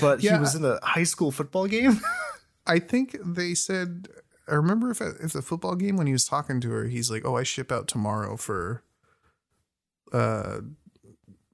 but 0.00 0.22
Yeah. 0.22 0.34
he 0.34 0.40
was 0.40 0.54
in 0.54 0.64
a 0.64 0.78
high 0.82 1.04
school 1.04 1.30
football 1.30 1.66
game. 1.66 2.00
I 2.66 2.78
think 2.78 3.16
they 3.24 3.54
said. 3.54 4.08
I 4.48 4.54
remember 4.54 4.90
if 4.90 5.00
if 5.00 5.32
the 5.32 5.42
football 5.42 5.74
game 5.74 5.96
when 5.96 6.06
he 6.06 6.12
was 6.12 6.24
talking 6.26 6.60
to 6.60 6.70
her, 6.70 6.84
he's 6.84 7.10
like, 7.10 7.24
"Oh, 7.24 7.36
I 7.36 7.42
ship 7.42 7.72
out 7.72 7.88
tomorrow 7.88 8.36
for 8.36 8.82
uh 10.12 10.60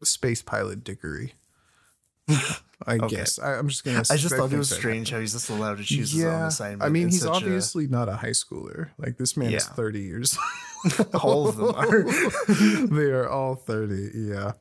space 0.02 0.42
pilot 0.42 0.82
Dickory." 0.84 1.34
I 2.86 2.94
Okay. 2.94 3.08
guess 3.16 3.38
I, 3.38 3.58
I'm 3.58 3.68
just 3.68 3.84
gonna. 3.84 3.98
I 4.10 4.16
just 4.16 4.34
thought 4.34 4.52
it 4.52 4.56
was 4.58 4.70
strange 4.70 5.10
how 5.10 5.20
he's 5.20 5.32
just 5.34 5.50
allowed 5.50 5.76
to 5.78 5.84
choose 5.84 6.12
his 6.12 6.24
own 6.24 6.42
assignment. 6.44 6.82
I 6.82 6.88
mean, 6.88 7.08
he's 7.10 7.20
such 7.20 7.28
a- 7.28 7.32
obviously 7.46 7.86
not 7.86 8.08
a 8.08 8.16
high 8.16 8.30
schooler. 8.30 8.88
Like 8.98 9.18
this 9.18 9.36
man 9.36 9.52
is 9.52 9.66
Yeah. 9.66 9.74
30 9.74 10.00
years. 10.00 10.38
All 11.22 11.46
of 11.46 11.56
them 11.58 11.74
are. 11.74 12.04
they 12.86 13.10
are 13.10 13.28
all 13.28 13.54
30. 13.54 14.12
Yeah, 14.14 14.52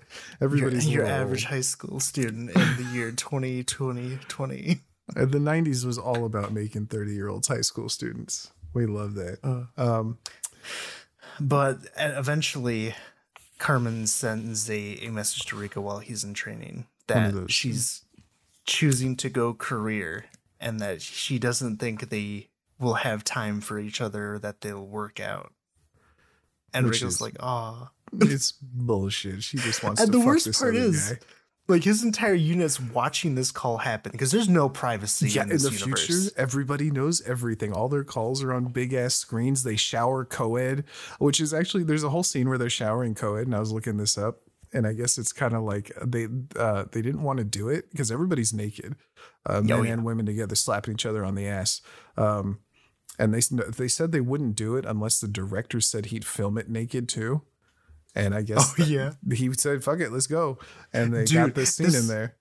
everybody's 0.42 0.86
a 0.86 0.90
your 0.90 1.06
average 1.06 1.46
high 1.46 1.62
school 1.62 2.02
student 2.02 2.50
in 2.50 2.76
the 2.76 2.90
year 2.94 3.12
2020 3.14 4.20
20. 4.28 4.72
Uh, 4.72 4.76
The 5.16 5.40
90s 5.40 5.86
was 5.86 5.98
all 5.98 6.26
about 6.26 6.52
making 6.54 6.88
30 6.88 7.14
year 7.14 7.28
olds 7.30 7.48
high 7.48 7.62
school 7.62 7.90
students. 7.90 8.52
We 8.74 8.86
love 8.86 9.16
that. 9.16 9.40
Uh. 9.44 9.82
um, 9.82 10.18
But 11.40 11.78
uh, 11.98 12.12
eventually, 12.18 12.96
Carmen 13.58 14.08
sends 14.08 14.70
a, 14.70 15.00
a 15.06 15.10
message 15.10 15.46
to 15.48 15.56
Rico 15.56 15.82
while 15.82 16.00
he's 16.00 16.24
in 16.24 16.34
training 16.34 16.86
that 17.08 17.50
she's 17.50 18.04
choosing 18.66 19.16
to 19.18 19.30
go 19.30 19.54
career 19.54 20.26
and 20.60 20.80
that 20.80 21.02
she 21.02 21.40
doesn't 21.40 21.78
think 21.78 22.10
they 22.10 22.50
will 22.78 22.96
have 22.96 23.24
time 23.24 23.62
for 23.62 23.80
each 23.80 24.00
other 24.02 24.38
that 24.40 24.62
they'll 24.62 24.86
work 24.86 25.20
out. 25.20 25.52
And 26.74 26.86
Which 26.86 27.02
Rico's 27.02 27.16
is- 27.16 27.22
like, 27.22 27.36
ah. 27.40 27.90
it's 28.22 28.52
bullshit. 28.62 29.42
She 29.44 29.58
just 29.58 29.84
wants 29.84 30.02
And 30.02 30.12
to 30.12 30.18
the 30.18 30.24
fuck 30.24 30.28
worst 30.28 30.46
this 30.46 30.60
part 30.60 30.76
is, 30.76 31.10
guy. 31.14 31.20
Like, 31.70 31.84
his 31.86 32.04
entire 32.04 32.34
unit's 32.34 32.80
watching 32.80 33.36
this 33.36 33.52
call 33.52 33.78
happen 33.78 34.12
because 34.12 34.32
there's 34.32 34.50
no 34.50 34.68
privacy 34.68 35.30
Yeah, 35.30 35.44
in 35.44 35.52
in 35.52 35.58
the 35.60 35.72
universe. 35.72 36.06
future, 36.06 36.32
everybody 36.36 36.92
knows 36.92 37.22
everything. 37.22 37.72
All 37.72 37.88
their 37.88 38.04
calls 38.04 38.44
are 38.44 38.52
on 38.52 38.66
big 38.66 38.94
ass 38.94 39.14
screens. 39.16 39.64
They 39.64 39.76
shower 39.78 40.26
co-ed, 40.26 40.84
which 41.20 41.40
is 41.40 41.54
actually 41.54 41.84
there's 41.84 42.04
a 42.04 42.10
whole 42.10 42.24
scene 42.24 42.50
where 42.50 42.58
they're 42.58 42.70
showering 42.70 43.16
co-ed, 43.16 43.46
and 43.48 43.56
I 43.56 43.60
was 43.60 43.72
looking 43.72 43.98
this 43.98 44.18
up. 44.18 44.40
and 44.74 44.86
I 44.86 44.94
guess 44.94 45.18
it's 45.18 45.32
kind 45.34 45.54
of 45.56 45.64
like 45.64 45.92
they 46.06 46.28
uh, 46.56 46.86
they 46.92 47.02
didn't 47.02 47.24
want 47.24 47.38
to 47.38 47.44
do 47.46 47.70
it 47.70 47.90
because 47.92 48.12
everybody's 48.12 48.54
naked, 48.54 48.96
uh, 49.46 49.62
men 49.62 49.72
Oh, 49.80 49.82
yeah. 49.84 49.94
and 49.94 50.06
women 50.06 50.26
together, 50.28 50.54
slapping 50.56 50.94
each 50.94 51.06
other 51.08 51.24
on 51.26 51.34
the 51.36 51.48
ass. 51.48 51.82
Um, 52.18 52.60
and 53.18 53.34
they 53.34 53.42
they 53.68 53.88
said 53.88 54.12
they 54.12 54.22
wouldn't 54.22 54.56
do 54.56 54.76
it 54.76 54.86
unless 54.86 55.20
the 55.20 55.28
director 55.28 55.82
said 55.82 56.08
he'd 56.08 56.24
film 56.26 56.58
it 56.58 56.70
naked 56.70 57.10
too. 57.10 57.42
And 58.16 58.34
I 58.34 58.42
guess 58.42 58.74
Oh, 58.80 58.84
yeah. 58.84 59.12
he 59.32 59.54
said, 59.54 59.84
"Fuck 59.84 60.00
it, 60.00 60.12
let's 60.12 60.28
go." 60.28 60.58
And 60.94 61.14
they 61.14 61.26
Dude, 61.26 61.36
got 61.38 61.56
this 61.56 61.76
scene 61.76 61.94
in 61.96 62.08
there. 62.08 62.36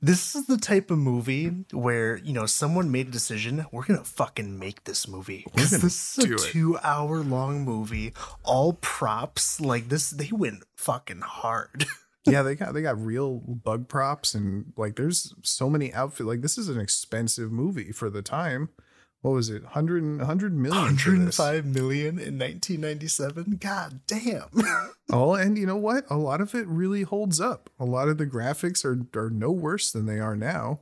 This 0.00 0.34
is 0.34 0.46
the 0.46 0.56
type 0.56 0.90
of 0.90 0.98
movie 0.98 1.48
where, 1.72 2.16
you 2.18 2.32
know, 2.32 2.46
someone 2.46 2.90
made 2.90 3.08
a 3.08 3.10
decision, 3.10 3.66
we're 3.72 3.84
going 3.84 3.98
to 3.98 4.04
fucking 4.06 4.58
make 4.58 4.84
this 4.84 5.06
movie. 5.06 5.44
'Cause 5.56 5.70
gonna 5.70 5.82
this 5.82 6.18
is 6.18 6.24
a 6.24 6.34
it. 6.34 6.38
two 6.40 6.78
hour 6.82 7.18
long 7.22 7.64
movie, 7.64 8.12
all 8.42 8.74
props. 8.74 9.60
Like 9.60 9.88
this, 9.88 10.10
they 10.10 10.30
went 10.32 10.64
fucking 10.76 11.20
hard. 11.20 11.86
yeah, 12.26 12.42
they 12.42 12.54
got 12.54 12.74
they 12.74 12.82
got 12.82 13.00
real 13.04 13.38
bug 13.40 13.88
props 13.88 14.34
and 14.34 14.72
like 14.76 14.96
there's 14.96 15.34
so 15.42 15.68
many 15.68 15.92
outfit. 15.92 16.26
Like 16.26 16.40
this 16.42 16.56
is 16.58 16.68
an 16.68 16.80
expensive 16.80 17.50
movie 17.52 17.92
for 17.92 18.08
the 18.10 18.22
time. 18.22 18.70
What 19.22 19.30
was 19.32 19.50
it? 19.50 19.62
100, 19.62 20.18
100 20.18 20.52
million. 20.56 20.96
for 20.96 21.10
this. 21.12 21.38
105 21.38 21.64
million 21.66 22.18
in 22.18 22.38
1997. 22.38 23.58
God 23.60 24.00
damn. 24.06 24.48
Oh, 25.14 25.34
and 25.34 25.58
you 25.58 25.66
know 25.66 25.76
what? 25.76 26.04
A 26.08 26.16
lot 26.16 26.40
of 26.40 26.54
it 26.54 26.66
really 26.66 27.02
holds 27.02 27.38
up. 27.38 27.68
A 27.78 27.84
lot 27.84 28.08
of 28.08 28.16
the 28.16 28.24
graphics 28.26 28.82
are 28.82 29.04
are 29.18 29.28
no 29.28 29.50
worse 29.50 29.90
than 29.92 30.06
they 30.06 30.18
are 30.20 30.34
now. 30.34 30.80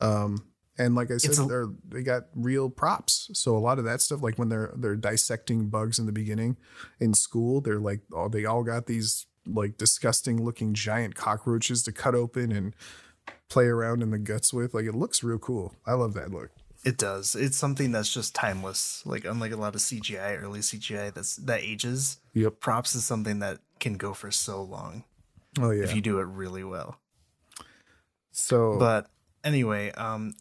Um, 0.00 0.46
and 0.76 0.96
like 0.96 1.10
I 1.12 1.18
said, 1.18 1.38
a- 1.44 1.46
they're 1.46 1.68
they 1.88 2.02
got 2.02 2.24
real 2.34 2.68
props. 2.68 3.30
So 3.34 3.56
a 3.56 3.60
lot 3.60 3.78
of 3.78 3.84
that 3.84 4.00
stuff, 4.00 4.22
like 4.22 4.38
when 4.38 4.48
they're 4.48 4.72
they're 4.76 4.96
dissecting 4.96 5.68
bugs 5.68 6.00
in 6.00 6.06
the 6.06 6.12
beginning 6.12 6.56
in 6.98 7.14
school, 7.14 7.60
they're 7.60 7.78
like, 7.78 8.00
oh, 8.12 8.28
they 8.28 8.44
all 8.44 8.64
got 8.64 8.86
these 8.86 9.26
like 9.46 9.76
disgusting 9.78 10.42
looking 10.44 10.74
giant 10.74 11.14
cockroaches 11.14 11.84
to 11.84 11.92
cut 11.92 12.16
open 12.16 12.50
and 12.50 12.74
play 13.48 13.66
around 13.66 14.02
in 14.02 14.10
the 14.10 14.18
guts 14.18 14.52
with. 14.52 14.74
Like 14.74 14.86
it 14.86 14.96
looks 14.96 15.22
real 15.22 15.38
cool. 15.38 15.76
I 15.86 15.92
love 15.92 16.14
that 16.14 16.32
look. 16.32 16.50
It 16.84 16.96
does. 16.96 17.34
It's 17.34 17.56
something 17.58 17.92
that's 17.92 18.12
just 18.12 18.34
timeless. 18.34 19.02
Like 19.04 19.24
unlike 19.24 19.52
a 19.52 19.56
lot 19.56 19.74
of 19.74 19.80
CGI, 19.82 20.42
early 20.42 20.60
CGI 20.60 21.12
that's 21.12 21.36
that 21.36 21.60
ages. 21.60 22.18
Yep. 22.34 22.60
Props 22.60 22.94
is 22.94 23.04
something 23.04 23.38
that 23.40 23.58
can 23.80 23.94
go 23.94 24.14
for 24.14 24.30
so 24.30 24.62
long 24.62 25.04
Oh 25.60 25.70
yeah. 25.70 25.84
if 25.84 25.94
you 25.94 26.00
do 26.00 26.18
it 26.20 26.24
really 26.24 26.64
well. 26.64 26.98
so 28.32 28.78
But 28.78 29.08
anyway, 29.44 29.90
um 29.92 30.34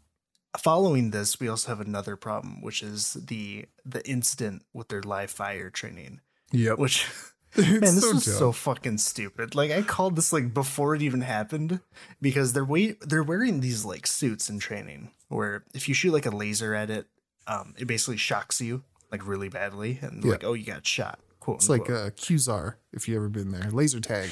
following 0.57 1.11
this, 1.11 1.39
we 1.39 1.47
also 1.47 1.69
have 1.69 1.81
another 1.81 2.15
problem, 2.15 2.61
which 2.61 2.81
is 2.83 3.13
the 3.13 3.65
the 3.85 4.07
incident 4.09 4.63
with 4.73 4.87
their 4.89 5.01
live 5.01 5.31
fire 5.31 5.69
training. 5.69 6.21
yep. 6.51 6.77
Which 6.79 7.07
It's 7.55 7.67
man, 7.67 7.79
this 7.81 8.01
so 8.01 8.15
is 8.17 8.25
dumb. 8.25 8.33
so 8.35 8.51
fucking 8.51 8.97
stupid. 8.99 9.55
Like 9.55 9.71
I 9.71 9.81
called 9.81 10.15
this 10.15 10.31
like 10.31 10.53
before 10.53 10.95
it 10.95 11.01
even 11.01 11.21
happened 11.21 11.79
because 12.21 12.53
they're 12.53 12.65
wait 12.65 12.99
they're 13.01 13.23
wearing 13.23 13.59
these 13.61 13.83
like 13.85 14.05
suits 14.07 14.49
in 14.49 14.59
training 14.59 15.11
where 15.29 15.63
if 15.73 15.87
you 15.87 15.93
shoot 15.95 16.13
like 16.13 16.25
a 16.25 16.31
laser 16.31 16.73
at 16.75 16.89
it, 16.89 17.07
um, 17.47 17.73
it 17.77 17.85
basically 17.85 18.17
shocks 18.17 18.61
you 18.61 18.83
like 19.11 19.27
really 19.27 19.49
badly 19.49 19.97
and 20.01 20.23
Yeah. 20.23 20.31
like 20.31 20.43
oh 20.43 20.53
you 20.53 20.65
got 20.65 20.85
shot. 20.85 21.19
Quote 21.39 21.57
It's 21.57 21.69
like 21.69 21.81
unquote. 21.81 21.97
uh, 22.07 22.09
Qzar, 22.11 22.75
if 22.93 23.07
you 23.07 23.15
ever 23.15 23.29
been 23.29 23.51
there. 23.51 23.71
Laser 23.71 23.99
tag. 23.99 24.29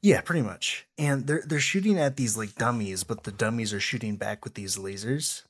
Yeah, 0.00 0.20
pretty 0.20 0.42
much. 0.42 0.86
And 0.96 1.26
they're 1.26 1.42
they're 1.44 1.58
shooting 1.60 1.98
at 1.98 2.16
these 2.16 2.36
like 2.36 2.54
dummies, 2.54 3.04
but 3.04 3.24
the 3.24 3.32
dummies 3.32 3.74
are 3.74 3.80
shooting 3.80 4.16
back 4.16 4.44
with 4.44 4.54
these 4.54 4.76
lasers. 4.78 5.42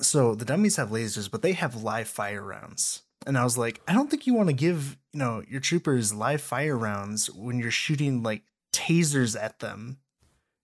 So 0.00 0.34
the 0.34 0.44
dummies 0.44 0.76
have 0.76 0.90
lasers, 0.90 1.30
but 1.30 1.42
they 1.42 1.52
have 1.52 1.82
live 1.82 2.06
fire 2.08 2.42
rounds. 2.42 3.02
And 3.26 3.38
I 3.38 3.44
was 3.44 3.56
like, 3.56 3.80
I 3.86 3.92
don't 3.92 4.10
think 4.10 4.26
you 4.26 4.34
want 4.34 4.48
to 4.48 4.54
give, 4.54 4.96
you 5.12 5.18
know, 5.18 5.42
your 5.48 5.60
troopers 5.60 6.12
live 6.12 6.40
fire 6.40 6.76
rounds 6.76 7.30
when 7.30 7.58
you're 7.58 7.70
shooting 7.70 8.22
like 8.22 8.42
tasers 8.72 9.40
at 9.40 9.60
them. 9.60 9.98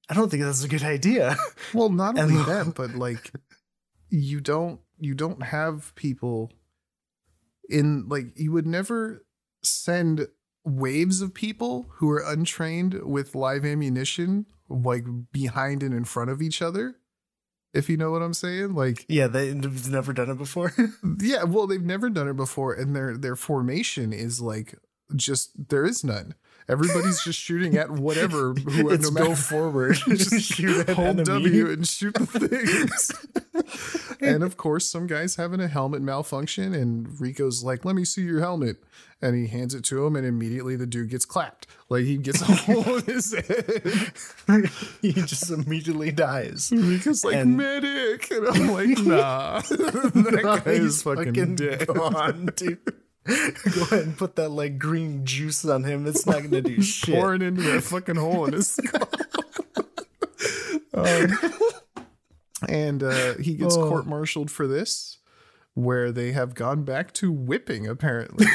I 0.08 0.14
don't 0.14 0.30
think 0.30 0.42
that's 0.42 0.64
a 0.64 0.68
good 0.68 0.82
idea. 0.82 1.36
Well, 1.74 1.90
not 1.90 2.18
only 2.18 2.42
that, 2.44 2.74
but 2.74 2.94
like 2.94 3.30
you 4.08 4.40
don't 4.40 4.80
you 4.98 5.14
don't 5.14 5.42
have 5.42 5.94
people 5.94 6.50
in 7.68 8.08
like 8.08 8.26
you 8.36 8.52
would 8.52 8.66
never 8.66 9.24
send 9.62 10.28
waves 10.64 11.20
of 11.20 11.34
people 11.34 11.86
who 11.96 12.10
are 12.10 12.24
untrained 12.26 13.02
with 13.02 13.34
live 13.34 13.64
ammunition 13.64 14.46
like 14.68 15.04
behind 15.32 15.82
and 15.82 15.94
in 15.94 16.04
front 16.04 16.30
of 16.30 16.40
each 16.40 16.62
other. 16.62 16.96
If 17.74 17.88
you 17.88 17.96
know 17.96 18.10
what 18.10 18.22
I'm 18.22 18.34
saying, 18.34 18.74
like 18.74 19.04
yeah, 19.08 19.26
they've 19.26 19.88
never 19.90 20.12
done 20.12 20.30
it 20.30 20.38
before. 20.38 20.72
yeah, 21.20 21.44
well, 21.44 21.66
they've 21.66 21.82
never 21.82 22.08
done 22.08 22.28
it 22.28 22.36
before, 22.36 22.74
and 22.74 22.96
their 22.96 23.16
their 23.16 23.36
formation 23.36 24.12
is 24.12 24.40
like 24.40 24.74
just 25.14 25.68
there 25.68 25.84
is 25.84 26.02
none. 26.02 26.34
Everybody's 26.68 27.22
just 27.22 27.38
shooting 27.38 27.76
at 27.78 27.90
whatever. 27.90 28.52
Who, 28.54 28.82
no 28.82 29.10
matter 29.10 29.26
go 29.28 29.34
forward. 29.34 29.94
just 30.08 30.52
Shoot 30.52 30.88
at 30.88 30.96
hold 30.96 31.20
enemy. 31.20 31.44
W 31.44 31.70
and 31.70 31.86
shoot 31.86 32.12
the 32.14 32.26
things. 32.26 34.16
and 34.20 34.42
of 34.42 34.58
course, 34.58 34.84
some 34.84 35.06
guy's 35.06 35.36
having 35.36 35.60
a 35.60 35.68
helmet 35.68 36.02
malfunction, 36.02 36.74
and 36.74 37.18
Rico's 37.20 37.64
like, 37.64 37.84
"Let 37.84 37.96
me 37.96 38.04
see 38.04 38.22
your 38.22 38.40
helmet," 38.40 38.76
and 39.20 39.34
he 39.36 39.46
hands 39.48 39.74
it 39.74 39.84
to 39.84 40.04
him, 40.06 40.14
and 40.16 40.26
immediately 40.26 40.76
the 40.76 40.86
dude 40.86 41.10
gets 41.10 41.24
clapped. 41.24 41.66
Like 41.88 42.04
he 42.04 42.16
gets 42.18 42.40
a 42.48 42.52
hole 42.52 42.96
in 42.98 43.04
his 43.04 43.32
head. 43.34 44.70
he 45.02 45.12
just 45.12 45.50
immediately 45.50 46.10
dies. 46.12 46.70
Rico's 46.74 47.24
like, 47.24 47.36
And- 47.36 47.56
"Medic," 47.56 48.30
and 48.30 48.46
I'm 48.48 48.68
like, 48.72 48.98
"Nah, 49.04 49.60
that 49.60 50.40
guy 50.64 50.70
is 50.72 50.78
He's 50.80 51.02
fucking, 51.02 51.56
dead." 51.56 51.86
gone, 51.86 52.50
dude. 52.56 52.78
Go 53.26 53.82
ahead 53.82 54.04
and 54.04 54.16
put 54.16 54.36
that 54.36 54.48
like 54.48 54.78
green 54.78 55.26
juice 55.26 55.62
on 55.66 55.84
him. 55.84 56.06
It's 56.06 56.24
not 56.26 56.42
gonna 56.42 56.62
do 56.62 56.80
shit. 56.80 57.14
pouring 57.14 57.42
into 57.42 57.60
that 57.62 57.82
fucking 57.82 58.16
hole 58.16 58.46
in 58.46 58.54
his 58.54 58.68
skull. 58.70 59.08
um, 60.94 61.38
and 62.68 63.02
uh, 63.02 63.34
he 63.34 63.54
gets 63.54 63.76
Oh. 63.76 63.88
court-martialed 63.88 64.50
for 64.50 64.66
this, 64.66 65.18
where 65.74 66.10
they 66.10 66.32
have 66.32 66.54
gone 66.54 66.84
back 66.84 67.12
to 67.14 67.30
whipping. 67.30 67.86
Apparently, 67.86 68.46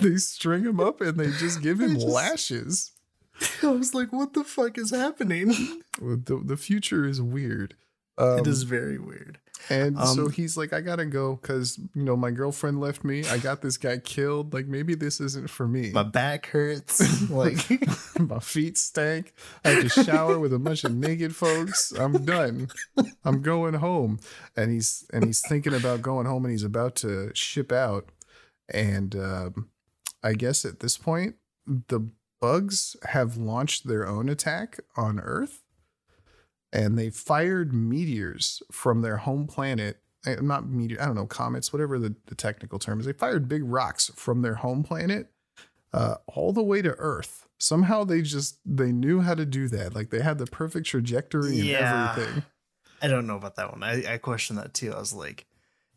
they 0.10 0.16
string 0.16 0.64
him 0.64 0.80
up 0.80 1.00
and 1.00 1.18
they 1.18 1.30
just 1.32 1.62
give 1.62 1.80
him 1.80 1.94
just- 1.94 2.06
lashes. 2.06 2.92
I 3.62 3.68
was 3.68 3.94
like, 3.94 4.12
what 4.12 4.34
the 4.34 4.44
fuck 4.44 4.76
is 4.78 4.90
happening? 4.90 5.54
The 6.00 6.40
the 6.44 6.56
future 6.56 7.04
is 7.06 7.20
weird. 7.20 7.74
Um, 8.16 8.38
it 8.38 8.46
is 8.46 8.62
very 8.62 8.98
weird. 8.98 9.38
And 9.68 9.98
so 9.98 10.26
Um, 10.26 10.32
he's 10.32 10.56
like, 10.56 10.72
I 10.72 10.80
gotta 10.80 11.04
go 11.04 11.36
because 11.36 11.78
you 11.94 12.02
know 12.02 12.16
my 12.16 12.30
girlfriend 12.30 12.80
left 12.80 13.04
me. 13.04 13.26
I 13.26 13.36
got 13.38 13.60
this 13.60 13.76
guy 13.76 13.98
killed. 13.98 14.54
Like 14.54 14.66
maybe 14.66 14.94
this 14.94 15.20
isn't 15.20 15.50
for 15.50 15.68
me. 15.68 15.90
My 15.90 16.02
back 16.02 16.46
hurts. 16.46 17.28
like 17.30 17.58
My 18.18 18.38
feet 18.38 18.78
stank. 18.78 19.34
I 19.64 19.70
had 19.70 19.90
to 19.90 20.04
shower 20.04 20.38
with 20.38 20.54
a 20.54 20.58
bunch 20.58 20.84
of 20.84 20.94
naked 20.94 21.36
folks. 21.36 21.92
I'm 21.92 22.24
done. 22.24 22.68
I'm 23.24 23.42
going 23.42 23.74
home. 23.74 24.20
And 24.56 24.70
he's 24.72 25.04
and 25.12 25.24
he's 25.24 25.42
thinking 25.46 25.74
about 25.74 26.00
going 26.02 26.26
home 26.26 26.44
and 26.46 26.52
he's 26.52 26.64
about 26.64 26.94
to 26.96 27.30
ship 27.34 27.72
out. 27.72 28.08
And 28.72 29.14
um, 29.16 29.68
I 30.22 30.34
guess 30.34 30.64
at 30.64 30.80
this 30.80 30.96
point, 30.96 31.36
the 31.66 32.10
bugs 32.40 32.96
have 33.08 33.36
launched 33.36 33.86
their 33.86 34.06
own 34.06 34.28
attack 34.28 34.78
on 34.96 35.20
Earth. 35.20 35.62
And 36.72 36.96
they 36.98 37.10
fired 37.10 37.72
meteors 37.72 38.62
from 38.70 39.02
their 39.02 39.16
home 39.18 39.46
planet. 39.46 39.98
eh, 40.24 40.36
Not 40.40 40.68
meteor, 40.68 41.00
I 41.02 41.06
don't 41.06 41.16
know, 41.16 41.26
comets, 41.26 41.72
whatever 41.72 41.98
the, 41.98 42.14
the 42.26 42.34
technical 42.36 42.78
term 42.78 43.00
is. 43.00 43.06
They 43.06 43.12
fired 43.12 43.48
big 43.48 43.62
rocks 43.64 44.10
from 44.14 44.42
their 44.42 44.54
home 44.56 44.82
planet 44.84 45.30
uh, 45.92 46.16
all 46.28 46.52
the 46.52 46.62
way 46.62 46.80
to 46.82 46.90
Earth. 46.90 47.48
Somehow 47.58 48.04
they 48.04 48.22
just 48.22 48.58
they 48.64 48.92
knew 48.92 49.20
how 49.20 49.34
to 49.34 49.44
do 49.44 49.68
that. 49.68 49.94
Like 49.94 50.10
they 50.10 50.20
had 50.22 50.38
the 50.38 50.46
perfect 50.46 50.86
trajectory 50.86 51.58
and 51.60 51.68
Yeah. 51.68 52.12
everything. 52.14 52.44
I 53.02 53.08
don't 53.08 53.26
know 53.26 53.36
about 53.36 53.56
that 53.56 53.70
one. 53.72 53.82
I, 53.82 54.14
I 54.14 54.18
question 54.18 54.56
that 54.56 54.72
too. 54.72 54.92
I 54.94 54.98
was 54.98 55.12
like, 55.12 55.46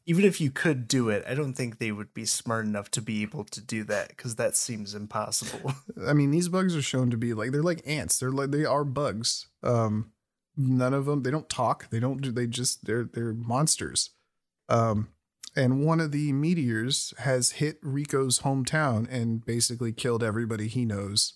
even 0.05 0.25
if 0.25 0.41
you 0.41 0.51
could 0.51 0.87
do 0.87 1.09
it, 1.09 1.23
I 1.27 1.33
don't 1.33 1.53
think 1.53 1.77
they 1.77 1.91
would 1.91 2.13
be 2.13 2.25
smart 2.25 2.65
enough 2.65 2.91
to 2.91 3.01
be 3.01 3.21
able 3.21 3.45
to 3.45 3.61
do 3.61 3.83
that 3.85 4.09
because 4.09 4.35
that 4.35 4.57
seems 4.57 4.93
impossible. 4.93 5.73
I 6.07 6.13
mean, 6.13 6.31
these 6.31 6.49
bugs 6.49 6.75
are 6.75 6.81
shown 6.81 7.09
to 7.11 7.17
be 7.17 7.33
like 7.33 7.51
they're 7.51 7.63
like 7.63 7.81
ants. 7.85 8.19
They're 8.19 8.31
like 8.31 8.51
they 8.51 8.65
are 8.65 8.83
bugs. 8.83 9.47
Um, 9.61 10.11
none 10.57 10.93
of 10.93 11.05
them 11.05 11.23
they 11.23 11.31
don't 11.31 11.49
talk. 11.49 11.89
They 11.89 11.99
don't 11.99 12.21
do. 12.21 12.31
They 12.31 12.47
just 12.47 12.85
they're 12.85 13.05
they're 13.05 13.33
monsters. 13.33 14.09
Um, 14.67 15.09
and 15.55 15.85
one 15.85 15.99
of 15.99 16.11
the 16.11 16.33
meteors 16.33 17.13
has 17.19 17.51
hit 17.51 17.77
Rico's 17.81 18.39
hometown 18.39 19.07
and 19.09 19.45
basically 19.45 19.93
killed 19.93 20.23
everybody 20.23 20.67
he 20.67 20.83
knows. 20.83 21.33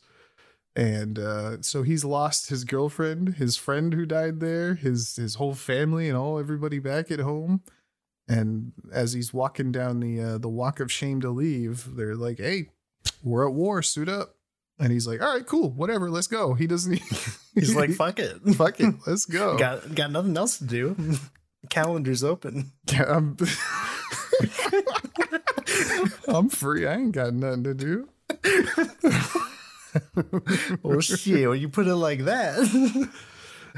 And 0.75 1.17
uh, 1.17 1.61
so 1.61 1.83
he's 1.83 2.05
lost 2.05 2.49
his 2.49 2.63
girlfriend, 2.63 3.35
his 3.35 3.57
friend 3.57 3.93
who 3.93 4.05
died 4.05 4.39
there, 4.39 4.75
his 4.75 5.15
his 5.15 5.35
whole 5.35 5.55
family, 5.55 6.07
and 6.07 6.17
all 6.17 6.37
everybody 6.37 6.79
back 6.79 7.09
at 7.11 7.19
home. 7.19 7.61
And 8.27 8.73
as 8.91 9.13
he's 9.13 9.33
walking 9.33 9.71
down 9.71 10.01
the 10.01 10.19
uh, 10.19 10.37
the 10.37 10.49
walk 10.49 10.79
of 10.79 10.91
shame 10.91 11.21
to 11.21 11.29
leave, 11.29 11.95
they're 11.95 12.15
like, 12.15 12.39
"Hey, 12.39 12.69
we're 13.23 13.47
at 13.47 13.53
war. 13.53 13.81
Suit 13.81 14.09
up." 14.09 14.35
And 14.79 14.91
he's 14.91 15.07
like, 15.07 15.21
"All 15.21 15.33
right, 15.33 15.45
cool, 15.45 15.71
whatever. 15.71 16.09
Let's 16.09 16.27
go." 16.27 16.53
He 16.53 16.67
doesn't. 16.67 16.99
He's 17.55 17.75
like, 17.75 17.91
fuck 17.91 18.19
it. 18.19 18.41
"Fuck 18.55 18.79
it, 18.81 18.95
let's 19.07 19.25
go." 19.25 19.57
Got 19.59 19.95
got 19.95 20.11
nothing 20.11 20.35
else 20.35 20.57
to 20.57 20.65
do. 20.65 20.95
Calendar's 21.69 22.23
open. 22.23 22.71
Yeah, 22.91 23.05
I'm, 23.07 23.37
I'm 26.27 26.49
free. 26.49 26.85
I 26.85 26.95
ain't 26.95 27.13
got 27.13 27.33
nothing 27.33 27.63
to 27.63 27.73
do. 27.73 28.09
oh 30.83 30.99
shit! 30.99 31.49
When 31.49 31.59
you 31.59 31.69
put 31.69 31.87
it 31.87 31.95
like 31.95 32.25
that. 32.25 33.09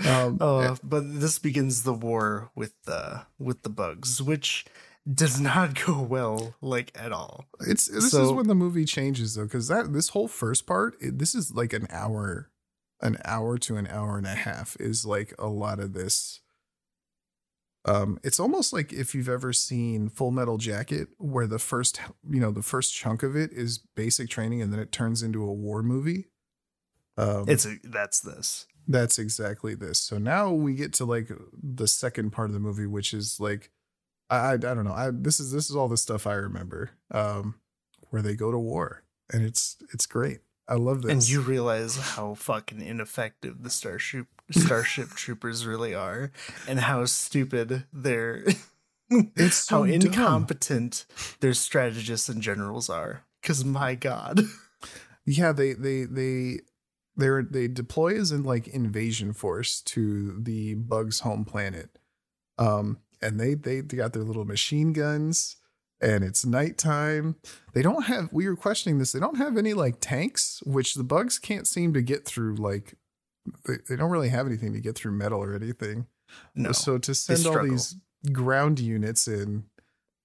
Um, 0.06 0.38
uh, 0.40 0.76
but 0.84 1.20
this 1.20 1.40
begins 1.40 1.84
the 1.84 1.94
war 1.94 2.52
with 2.56 2.74
the 2.86 3.26
with 3.38 3.64
the 3.64 3.70
bugs, 3.70 4.22
which 4.22 4.66
does 5.12 5.40
not 5.40 5.86
go 5.86 6.02
well, 6.02 6.56
like 6.62 6.92
at 6.96 7.12
all. 7.12 7.46
It's 7.62 7.88
this 7.88 8.14
is 8.14 8.32
when 8.32 8.48
the 8.48 8.56
movie 8.56 8.86
changes 8.86 9.36
though, 9.36 9.44
because 9.44 9.68
that 9.68 9.94
this 9.94 10.10
whole 10.10 10.28
first 10.28 10.68
part, 10.68 10.96
it, 11.02 11.18
this 11.20 11.34
is 11.34 11.54
like 11.54 11.74
an 11.74 11.88
hour, 11.90 12.50
an 13.02 13.18
hour 13.26 13.58
to 13.60 13.78
an 13.78 13.88
hour 13.88 14.18
and 14.18 14.28
a 14.28 14.36
half 14.36 14.78
is 14.80 15.06
like 15.06 15.34
a 15.40 15.48
lot 15.48 15.80
of 15.80 15.94
this. 15.94 16.42
Um, 17.86 18.20
it's 18.24 18.40
almost 18.40 18.74
like 18.74 18.92
if 18.92 19.16
you've 19.16 19.30
ever 19.30 19.54
seen 19.54 20.10
Full 20.10 20.32
Metal 20.32 20.58
Jacket, 20.58 21.08
where 21.18 21.48
the 21.48 21.60
first, 21.60 22.02
you 22.30 22.40
know, 22.40 22.52
the 22.52 22.62
first 22.62 22.94
chunk 22.94 23.24
of 23.24 23.36
it 23.36 23.52
is 23.54 23.80
basic 23.96 24.30
training, 24.30 24.62
and 24.62 24.72
then 24.72 24.80
it 24.80 24.92
turns 24.92 25.24
into 25.24 25.44
a 25.44 25.54
war 25.54 25.82
movie. 25.82 26.26
Um, 27.18 27.46
It's 27.48 27.66
a, 27.66 27.78
that's 27.84 28.20
this. 28.20 28.68
That's 28.90 29.18
exactly 29.20 29.76
this. 29.76 30.00
So 30.00 30.18
now 30.18 30.52
we 30.52 30.74
get 30.74 30.92
to 30.94 31.06
like 31.06 31.32
the 31.54 31.88
second 31.88 32.32
part 32.32 32.50
of 32.50 32.54
the 32.54 32.60
movie, 32.60 32.88
which 32.88 33.14
is 33.14 33.40
like 33.40 33.70
I 34.30 34.38
I, 34.38 34.54
I 34.54 34.58
don't 34.58 34.84
know. 34.84 34.94
I 34.94 35.12
this 35.14 35.40
is 35.40 35.52
this 35.52 35.70
is 35.70 35.76
all 35.76 35.88
the 35.88 35.96
stuff 35.98 36.28
I 36.28 36.34
remember. 36.34 36.92
Um 37.12 37.56
where 38.10 38.22
they 38.22 38.36
go 38.36 38.52
to 38.52 38.58
war. 38.60 39.04
And 39.32 39.46
it's 39.46 39.78
it's 39.94 40.08
great. 40.08 40.40
I 40.68 40.76
love 40.76 41.02
this. 41.04 41.12
And 41.12 41.30
you 41.30 41.42
realize 41.42 41.98
how 41.98 42.34
fucking 42.36 42.82
ineffective 42.82 43.64
the 43.64 43.70
Starship 43.70 44.28
Starship 44.52 45.10
Troopers 45.16 45.66
really 45.66 45.94
are, 45.96 46.32
and 46.68 46.80
how 46.80 47.06
stupid 47.06 47.86
their 47.94 48.44
It's 49.10 49.56
so 49.56 49.78
how 49.80 49.86
dumb. 49.86 49.94
incompetent 49.94 51.06
their 51.40 51.54
strategists 51.56 52.30
and 52.30 52.42
generals 52.42 52.90
are. 52.90 53.24
Because 53.42 53.64
my 53.66 53.96
god, 53.96 54.42
Yeah, 55.26 55.52
they 55.52 55.74
they 55.74 56.06
they 56.06 56.60
they 57.20 57.30
they 57.50 57.68
deploy 57.68 58.18
as 58.20 58.32
in 58.32 58.44
like 58.44 58.68
invasion 58.68 59.34
force 59.34 59.82
to 59.82 60.40
the 60.40 60.76
bugs 60.76 61.22
home 61.22 61.46
planet. 61.46 61.98
Um 62.58 63.00
and 63.22 63.40
they 63.40 63.54
they, 63.54 63.82
they 63.82 63.98
got 63.98 64.14
their 64.14 64.24
little 64.24 64.46
machine 64.46 64.94
guns 64.94 65.58
and 66.02 66.24
it's 66.24 66.46
nighttime. 66.46 67.36
They 67.74 67.82
don't 67.82 68.06
have 68.06 68.30
we 68.32 68.48
were 68.48 68.56
questioning 68.56 69.00
this. 69.00 69.12
They 69.12 69.20
don't 69.20 69.38
have 69.38 69.58
any 69.58 69.74
like 69.74 69.98
tanks, 70.00 70.62
which 70.66 70.96
the 70.96 71.04
bugs 71.04 71.40
can't 71.40 71.68
seem 71.68 71.94
to 71.94 72.02
get 72.02 72.26
through 72.26 72.56
like 72.56 72.96
they, 73.66 73.76
they 73.88 73.96
don't 73.96 74.12
really 74.12 74.30
have 74.30 74.48
anything 74.48 74.74
to 74.74 74.80
get 74.80 74.96
through 74.96 75.12
metal 75.12 75.44
or 75.44 75.54
anything. 75.54 76.08
no, 76.56 76.72
So 76.72 76.98
to 76.98 77.16
send 77.16 77.46
all 77.46 77.64
these 77.64 77.96
ground 78.32 78.80
units 78.80 79.28
in 79.28 79.66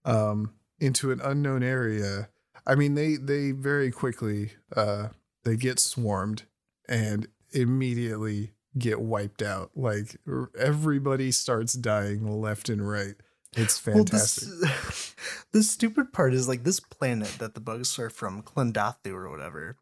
um 0.05 0.55
into 0.79 1.11
an 1.11 1.21
unknown 1.21 1.63
area, 1.63 2.29
I 2.67 2.75
mean 2.75 2.95
they 2.95 3.17
they 3.17 3.51
very 3.51 3.91
quickly 3.91 4.53
uh 4.77 5.09
they 5.45 5.57
get 5.57 5.79
swarmed 5.79 6.45
and 6.89 7.29
immediately 7.53 8.53
get 8.77 9.01
wiped 9.01 9.43
out. 9.43 9.71
Like 9.75 10.17
everybody 10.59 11.31
starts 11.31 11.75
dying 11.75 12.41
left 12.41 12.69
and 12.69 12.89
right. 12.89 13.15
It's 13.57 13.79
fantastic. 13.79 14.49
Well, 14.49 14.61
this, 14.61 15.15
the 15.53 15.63
stupid 15.63 16.13
part 16.13 16.35
is 16.35 16.49
like 16.49 16.65
this 16.65 16.81
planet 16.81 17.37
that 17.39 17.55
the 17.55 17.61
bugs 17.61 17.99
are 17.99 18.11
from, 18.11 18.43
Klendathu 18.43 19.13
or 19.13 19.31
whatever. 19.31 19.77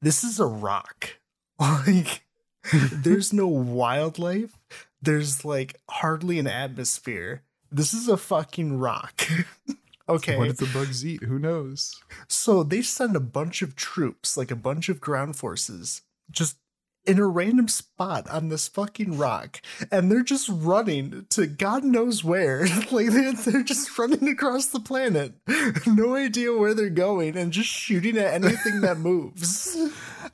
This 0.00 0.22
is 0.24 0.40
a 0.40 0.46
rock. 0.46 1.10
Like, 1.60 2.22
there's 2.92 3.32
no 3.32 3.48
wildlife. 3.48 4.56
There's 5.02 5.44
like 5.44 5.74
hardly 5.90 6.38
an 6.38 6.46
atmosphere. 6.46 7.42
This 7.68 7.92
is 7.92 8.06
a 8.06 8.16
fucking 8.16 8.78
rock. 8.78 9.28
okay. 10.08 10.36
What 10.36 10.46
did 10.46 10.58
the 10.58 10.70
bugs 10.72 11.04
eat? 11.04 11.24
Who 11.24 11.40
knows? 11.40 12.00
So 12.28 12.62
they 12.62 12.82
send 12.82 13.16
a 13.16 13.20
bunch 13.20 13.60
of 13.60 13.74
troops, 13.74 14.36
like 14.36 14.52
a 14.52 14.56
bunch 14.56 14.88
of 14.88 15.00
ground 15.00 15.34
forces, 15.34 16.02
just 16.30 16.56
in 17.06 17.18
a 17.18 17.26
random 17.26 17.68
spot 17.68 18.28
on 18.28 18.48
this 18.48 18.68
fucking 18.68 19.16
rock, 19.16 19.62
and 19.90 20.10
they're 20.10 20.22
just 20.22 20.48
running 20.50 21.24
to 21.30 21.46
God 21.46 21.82
knows 21.82 22.22
where. 22.22 22.66
like 22.90 23.06
they're, 23.08 23.32
they're 23.32 23.62
just 23.62 23.96
running 23.98 24.28
across 24.28 24.66
the 24.66 24.80
planet, 24.80 25.32
no 25.86 26.14
idea 26.14 26.52
where 26.56 26.74
they're 26.74 26.90
going, 26.90 27.36
and 27.36 27.52
just 27.52 27.70
shooting 27.70 28.18
at 28.18 28.34
anything 28.34 28.82
that 28.82 28.98
moves. 28.98 29.74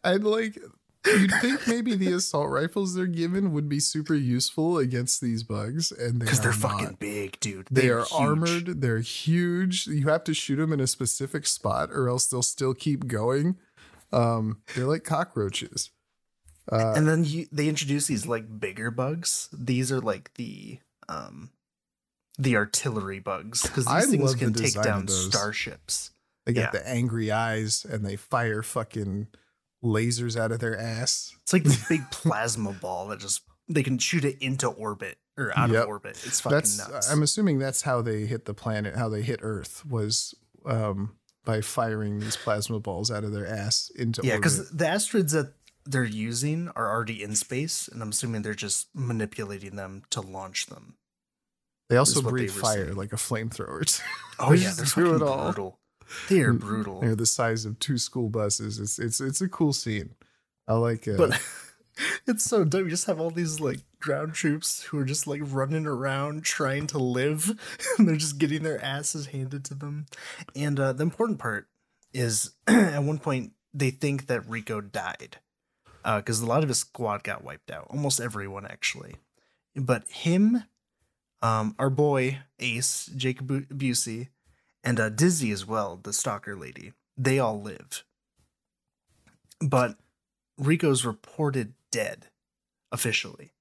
And 0.03 0.25
like 0.25 0.59
you'd 1.07 1.33
think 1.41 1.69
maybe 1.69 1.95
the 1.95 2.13
assault 2.13 2.49
rifles 2.49 2.95
they're 2.95 3.07
given 3.07 3.53
would 3.53 3.69
be 3.69 3.79
super 3.79 4.15
useful 4.15 4.79
against 4.79 5.21
these 5.21 5.45
bugs, 5.45 5.93
and 5.93 6.21
they 6.21 6.25
Because 6.25 6.41
they're 6.41 6.51
are 6.51 6.55
fucking 6.55 6.97
big, 6.99 7.39
dude. 7.39 7.69
They 7.71 7.83
They're 7.83 8.01
are 8.01 8.05
huge. 8.07 8.21
armored. 8.21 8.81
They're 8.81 8.99
huge. 9.01 9.87
You 9.87 10.09
have 10.09 10.25
to 10.25 10.35
shoot 10.35 10.57
them 10.57 10.73
in 10.73 10.81
a 10.81 10.87
specific 10.89 11.47
spot, 11.47 11.91
or 11.93 12.09
else 12.09 12.27
they'll 12.27 12.43
still 12.43 12.75
keep 12.75 13.07
going. 13.07 13.57
Um, 14.15 14.63
they're 14.75 14.87
like 14.87 15.05
cockroaches. 15.05 15.91
Uh, 16.71 16.95
and 16.97 17.07
then 17.07 17.25
you, 17.25 17.47
they 17.53 17.69
introduce 17.69 18.07
these 18.07 18.27
like 18.27 18.59
bigger 18.59 18.91
bugs. 18.91 19.49
These 19.53 19.93
are 19.93 20.01
like 20.01 20.33
the 20.35 20.79
um 21.09 21.51
the 22.39 22.57
artillery 22.57 23.21
bugs 23.21 23.63
because 23.63 23.87
I 23.87 24.01
these 24.01 24.11
things 24.11 24.23
love 24.23 24.39
the 24.39 24.45
can 24.47 24.55
take 24.55 24.81
down 24.83 25.07
starships. 25.09 26.11
they 26.47 26.53
got 26.53 26.73
yeah. 26.75 26.81
the 26.81 26.89
angry 26.89 27.31
eyes, 27.31 27.85
and 27.85 28.05
they 28.05 28.17
fire 28.17 28.63
fucking 28.63 29.29
lasers 29.85 30.39
out 30.41 30.51
of 30.53 30.61
their 30.61 30.79
ass. 30.79 31.37
It's 31.43 31.53
like 31.53 31.65
this 31.65 31.87
big 31.89 32.01
plasma 32.11 32.73
ball 32.73 33.09
that 33.09 33.21
just 33.21 33.43
they 33.69 33.83
can 33.83 33.99
shoot 33.99 34.25
it 34.25 34.39
into 34.41 34.69
orbit 34.69 35.19
or 35.37 35.53
out 35.57 35.71
Yep. 35.71 35.83
of 35.83 35.89
orbit. 35.89 36.23
It's 36.25 36.41
fucking 36.41 36.57
That's. 36.57 36.89
nuts. 36.89 37.13
I'm 37.13 37.23
assuming 37.23 37.59
that's 37.59 37.83
how 37.83 38.01
they 38.03 38.25
hit 38.27 38.47
the 38.47 38.55
planet. 38.55 38.97
How 38.97 39.09
they 39.09 39.23
hit 39.23 39.41
Earth 39.43 39.85
was 39.87 40.35
um, 40.65 41.15
by 41.45 41.61
firing 41.61 42.21
these 42.21 42.37
plasma 42.37 42.81
balls 42.81 43.11
out 43.11 43.25
of 43.25 43.33
their 43.33 43.47
ass 43.47 43.91
into 43.97 44.23
yeah, 44.25 44.37
because 44.37 44.71
the 44.71 44.87
asteroids 44.87 45.33
that 45.33 45.53
they're 45.87 46.05
using 46.05 46.71
are 46.75 46.91
already 46.91 47.23
in 47.23 47.35
space, 47.37 47.89
and 47.89 48.01
I'm 48.03 48.11
assuming 48.11 48.43
they're 48.43 48.55
just 48.55 48.89
manipulating 48.95 49.77
them 49.77 50.03
to 50.11 50.21
launch 50.21 50.67
them. 50.67 50.95
They 51.91 51.97
also 51.99 52.23
breathe 52.23 52.49
they 52.51 52.61
fire 52.61 52.87
saying. 52.87 52.97
like 52.97 53.13
a 53.13 53.17
flamethrower. 53.17 54.03
Oh 54.39 54.53
yeah, 54.53 54.73
they're 54.77 54.85
fucking 54.87 55.15
it 55.17 55.23
all. 55.23 55.45
brutal. 55.53 55.79
They 56.29 56.41
are 56.41 56.53
Mm, 56.53 56.59
brutal. 56.59 57.01
They're 57.01 57.15
the 57.15 57.25
size 57.27 57.65
of 57.65 57.79
two 57.79 57.99
school 57.99 58.29
buses. 58.31 58.81
It's 58.81 58.99
it's 58.99 59.21
it's 59.21 59.41
a 59.41 59.49
cool 59.49 59.73
scene. 59.73 60.15
I 60.67 60.75
like 60.75 61.07
it. 61.07 61.17
But 61.19 61.41
it's 62.27 62.43
so 62.43 62.65
dumb. 62.65 62.85
You 62.85 62.91
just 62.91 63.07
have 63.07 63.21
all 63.21 63.31
these 63.31 63.61
like 63.61 63.79
ground 64.05 64.35
troops 64.35 64.83
who 64.83 64.99
are 64.99 65.05
just 65.05 65.27
like 65.27 65.41
running 65.43 65.87
around 65.87 66.45
trying 66.45 66.87
to 66.89 66.99
live, 66.99 67.59
and 67.99 68.07
they're 68.09 68.17
just 68.17 68.39
getting 68.39 68.63
their 68.63 68.83
asses 68.85 69.27
handed 69.27 69.65
to 69.65 69.75
them. 69.75 70.07
And 70.55 70.79
uh, 70.79 70.93
the 70.93 71.03
important 71.03 71.39
part 71.39 71.69
is 72.13 72.53
at 72.67 73.03
one 73.03 73.19
point 73.19 73.53
they 73.73 73.91
think 73.91 74.27
that 74.27 74.49
Rico 74.49 74.81
died 74.81 75.39
because 76.05 76.41
a 76.41 76.47
lot 76.47 76.63
of 76.63 76.69
his 76.69 76.81
squad 76.81 77.25
got 77.25 77.43
wiped 77.43 77.71
out, 77.71 77.87
almost 77.89 78.21
everyone 78.21 78.67
actually. 78.67 79.17
But 79.75 80.07
him, 80.09 80.65
um, 81.41 81.75
our 81.79 81.91
boy 81.91 82.41
Ace, 82.61 83.11
Jacob 83.17 83.49
Busey, 83.49 84.29
and 84.85 85.01
uh, 85.01 85.09
Dizzy 85.09 85.51
as 85.51 85.67
well, 85.67 85.99
the 86.01 86.13
stalker 86.13 86.55
lady, 86.55 86.93
they 87.17 87.39
all 87.39 87.61
live. 87.61 88.05
But 89.61 89.97
Rico's 90.59 91.07
reported 91.07 91.73
dead 91.91 92.27
officially. 92.93 93.54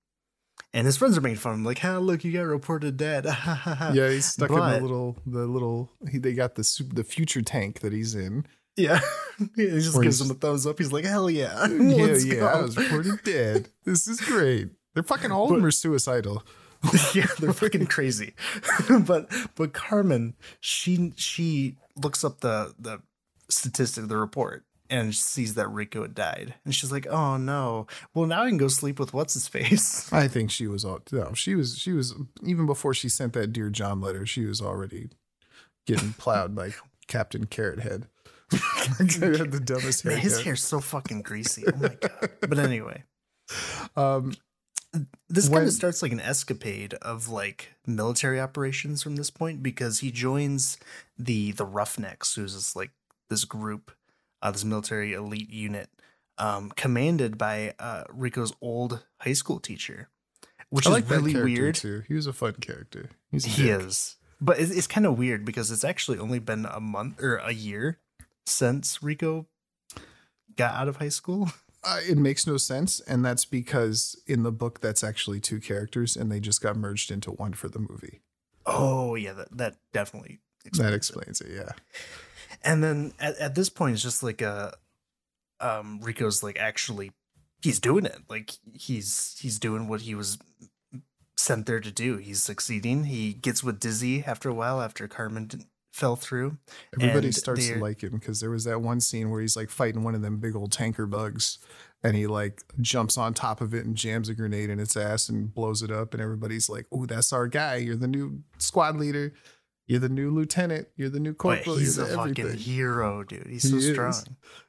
And 0.76 0.88
his 0.88 0.98
friends 0.98 1.16
are 1.18 1.22
making 1.22 1.38
fun 1.38 1.54
of 1.54 1.60
him, 1.60 1.66
like, 1.66 1.80
"Ha, 1.80 2.00
look, 2.00 2.24
you 2.24 2.32
got 2.32 2.42
reported 2.42 2.98
dead." 2.98 3.26
yeah, 3.94 4.10
he's 4.10 4.26
stuck 4.26 4.50
in 4.50 4.56
the 4.56 4.80
little 4.82 5.18
the 5.26 5.46
little. 5.46 5.92
He, 6.12 6.18
they 6.18 6.34
got 6.34 6.56
the 6.56 6.86
the 6.92 7.04
future 7.04 7.42
tank 7.44 7.82
that 7.82 7.94
he's 7.94 8.16
in. 8.16 8.46
yeah. 8.76 9.00
he 9.56 9.68
just 9.68 10.02
gives 10.02 10.20
him 10.20 10.32
a 10.32 10.34
thumbs 10.34 10.66
up. 10.66 10.80
He's 10.80 10.92
like, 10.92 11.06
"Hell 11.06 11.30
yeah, 11.30 11.68
yeah, 11.68 12.16
yeah. 12.18 12.36
go." 12.36 12.48
I 12.48 12.62
was 12.62 12.76
reported 12.76 13.22
dead. 13.24 13.70
This 13.86 14.08
is 14.08 14.20
great. 14.20 14.70
They're 14.94 15.04
fucking 15.04 15.32
all 15.32 15.46
of 15.46 15.56
them 15.56 15.66
are 15.66 15.72
suicidal. 15.72 16.44
yeah, 17.14 17.28
they're 17.40 17.54
fucking 17.54 17.86
crazy. 17.86 18.34
but 19.06 19.32
but 19.56 19.74
Carmen, 19.74 20.34
she 20.60 21.14
she 21.16 21.78
looks 21.96 22.24
up 22.24 22.40
the 22.42 22.74
the 22.80 23.00
statistic, 23.50 24.04
of 24.04 24.10
the 24.10 24.18
report, 24.18 24.66
and 24.94 25.16
sees 25.16 25.56
that 25.56 25.68
Rico 25.70 26.04
had 26.04 26.14
died, 26.14 26.54
and 26.64 26.74
she's 26.76 26.92
like, 26.92 27.08
"Oh 27.08 27.38
no! 27.38 27.88
Well, 28.14 28.28
now 28.28 28.44
I 28.44 28.48
can 28.48 28.58
go 28.58 28.68
sleep 28.68 29.00
with 29.00 29.14
what's 29.14 29.34
his 29.34 29.48
face." 29.48 30.12
I 30.14 30.28
think 30.28 30.52
she 30.52 30.68
was 30.68 30.86
all 30.86 31.00
no. 31.12 31.34
She 31.34 31.56
was 31.56 31.78
she 31.78 31.94
was 31.94 32.14
even 32.44 32.66
before 32.66 32.94
she 32.94 33.10
sent 33.10 33.34
that 33.34 33.54
dear 33.54 33.70
John 33.70 34.00
letter. 34.02 34.26
She 34.26 34.46
was 34.46 34.62
already 34.62 35.10
getting 35.88 36.14
plowed 36.18 36.56
by 36.56 36.74
Captain 37.08 37.46
Carrot 37.46 37.80
Head. 37.80 38.08
He 38.52 38.58
had 38.98 39.52
the 39.52 39.62
dumbest 39.64 40.04
haircut. 40.04 40.22
his 40.22 40.42
hair's 40.44 40.64
so 40.64 40.80
fucking 40.80 41.24
greasy. 41.24 41.64
Oh 41.68 41.76
my 41.78 41.90
god! 42.00 42.30
But 42.42 42.60
anyway, 42.60 43.04
Um, 43.96 44.36
this 45.28 45.50
kind 45.50 45.66
of 45.66 45.74
starts 45.74 46.04
like 46.04 46.12
an 46.12 46.20
escapade 46.20 46.94
of 47.02 47.28
like 47.30 47.74
military 47.88 48.40
operations 48.40 49.02
from 49.02 49.16
this 49.16 49.32
point 49.32 49.64
because 49.64 50.00
he 50.02 50.12
joins 50.12 50.78
the 51.18 51.52
the 51.52 51.66
Roughnecks, 51.66 52.36
who's 52.36 52.54
this 52.54 52.76
like 52.76 52.92
this 53.32 53.44
group, 53.44 53.92
uh, 54.44 54.52
this 54.52 54.64
military 54.64 55.14
elite 55.14 55.50
unit, 55.50 55.90
um, 56.38 56.70
commanded 56.76 57.38
by 57.40 57.74
uh, 57.80 58.04
Rico's 58.14 58.54
old 58.62 59.04
high 59.22 59.34
school 59.34 59.60
teacher, 59.60 60.10
which 60.70 60.86
I 60.86 60.90
is 60.90 60.94
like 60.94 61.10
really 61.10 61.34
weird. 61.34 61.74
too. 61.76 62.04
He 62.08 62.14
was 62.14 62.28
a 62.28 62.34
fun 62.34 62.54
character. 62.62 63.10
He's 63.32 63.46
a 63.48 63.50
He 63.50 63.64
dick. 63.64 63.82
is, 63.82 64.18
but 64.40 64.60
it's, 64.60 64.70
it's 64.72 64.86
kind 64.88 65.08
of 65.08 65.18
weird 65.18 65.46
because 65.46 65.72
it's 65.72 65.84
actually 65.84 66.20
only 66.20 66.38
been 66.40 66.66
a 66.66 66.80
month 66.80 67.20
or 67.24 67.38
a 67.38 67.54
year 67.54 67.98
since 68.46 69.02
Rico 69.02 69.48
got 70.56 70.76
out 70.76 70.88
of 70.88 70.98
high 70.98 71.10
school. 71.10 71.50
Uh, 71.86 72.00
it 72.08 72.18
makes 72.18 72.48
no 72.48 72.56
sense, 72.56 73.02
and 73.02 73.26
that's 73.26 73.44
because 73.44 74.16
in 74.26 74.44
the 74.44 74.54
book 74.54 74.80
that's 74.80 75.04
actually 75.04 75.42
two 75.42 75.60
characters, 75.60 76.16
and 76.16 76.32
they 76.32 76.40
just 76.40 76.62
got 76.62 76.78
merged 76.78 77.12
into 77.12 77.30
one 77.30 77.52
for 77.52 77.68
the 77.68 77.78
movie. 77.78 78.22
Oh 78.66 79.16
yeah, 79.16 79.34
that 79.34 79.58
that 79.58 79.76
definitely 79.92 80.40
that 80.78 80.94
explains 80.94 81.42
it. 81.42 81.52
Yeah. 81.54 81.72
And 82.64 82.84
then 82.84 83.14
at, 83.20 83.38
at 83.38 83.56
this 83.56 83.70
point, 83.70 83.94
it's 83.94 84.04
just 84.04 84.24
like 84.24 84.42
a 84.42 84.74
um, 85.60 86.00
Rico's 86.02 86.44
like 86.44 86.58
actually 86.60 87.12
he's 87.62 87.80
doing 87.80 88.06
it. 88.06 88.20
Like 88.30 88.52
he's 88.74 89.36
he's 89.40 89.60
doing 89.60 89.88
what 89.88 90.02
he 90.02 90.16
was 90.16 90.38
sent 91.38 91.66
there 91.66 91.80
to 91.80 91.92
do. 91.92 92.18
He's 92.18 92.44
succeeding. 92.44 93.06
He 93.06 93.34
gets 93.34 93.64
with 93.64 93.80
Dizzy 93.80 94.24
after 94.24 94.50
a 94.50 94.54
while 94.54 94.82
after 94.82 95.08
Carmen 95.08 95.48
d- 95.48 95.66
fell 95.92 96.16
through. 96.16 96.58
Everybody 97.00 97.32
starts 97.32 97.68
to 97.68 97.80
like 97.80 98.04
him 98.04 98.12
because 98.12 98.40
there 98.40 98.50
was 98.50 98.64
that 98.66 98.82
one 98.82 99.00
scene 99.00 99.30
where 99.30 99.42
he's 99.42 99.56
like 99.56 99.70
fighting 99.70 100.04
one 100.04 100.16
of 100.16 100.22
them 100.22 100.38
big 100.38 100.56
old 100.56 100.72
tanker 100.72 101.06
bugs 101.06 101.60
and 102.04 102.16
he 102.16 102.28
like 102.28 102.64
jumps 102.82 103.18
on 103.18 103.34
top 103.34 103.62
of 103.62 103.74
it 103.74 103.86
and 103.86 103.96
jams 103.96 104.28
a 104.28 104.34
grenade 104.34 104.70
in 104.70 104.80
its 104.80 104.98
ass 104.98 105.30
and 105.30 105.54
blows 105.54 105.82
it 105.82 105.92
up. 105.92 106.14
And 106.14 106.22
everybody's 106.22 106.70
like, 106.70 106.86
Oh, 106.92 107.06
that's 107.06 107.32
our 107.32 107.48
guy. 107.48 107.76
You're 107.76 107.96
the 107.96 108.08
new 108.08 108.44
squad 108.58 108.98
leader. 108.98 109.34
You're 109.86 110.00
the 110.00 110.10
new 110.10 110.32
lieutenant. 110.32 110.88
You're 110.96 111.10
the 111.10 111.20
new 111.20 111.34
corporal. 111.34 111.76
he's 111.76 111.98
a 111.98 112.06
the 112.06 112.16
fucking 112.16 112.58
hero, 112.58 113.24
dude. 113.24 113.48
He's 113.48 113.70
so 113.70 113.76
He 113.78 113.94
strong. 113.94 114.14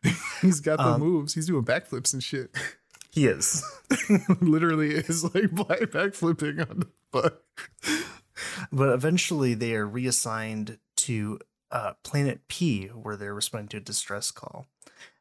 He's 0.43 0.61
got 0.61 0.78
the 0.78 0.85
Um, 0.95 1.01
moves. 1.01 1.35
He's 1.35 1.47
doing 1.47 1.65
backflips 1.65 2.12
and 2.12 2.23
shit. 2.23 2.51
He 3.11 3.27
is. 3.27 3.62
Literally 4.41 4.91
is 4.91 5.23
like 5.23 5.32
backflipping 5.53 6.69
on 6.69 6.81
the 6.81 6.89
bug. 7.12 7.35
but 8.73 8.89
eventually 8.93 9.55
they 9.55 9.74
are 9.74 9.86
reassigned 9.86 10.78
to 10.97 11.39
uh, 11.70 11.93
Planet 12.03 12.41
P, 12.49 12.86
where 12.89 13.16
they're 13.16 13.35
responding 13.35 13.69
to 13.69 13.77
a 13.77 13.81
distress 13.81 14.31
call. 14.31 14.66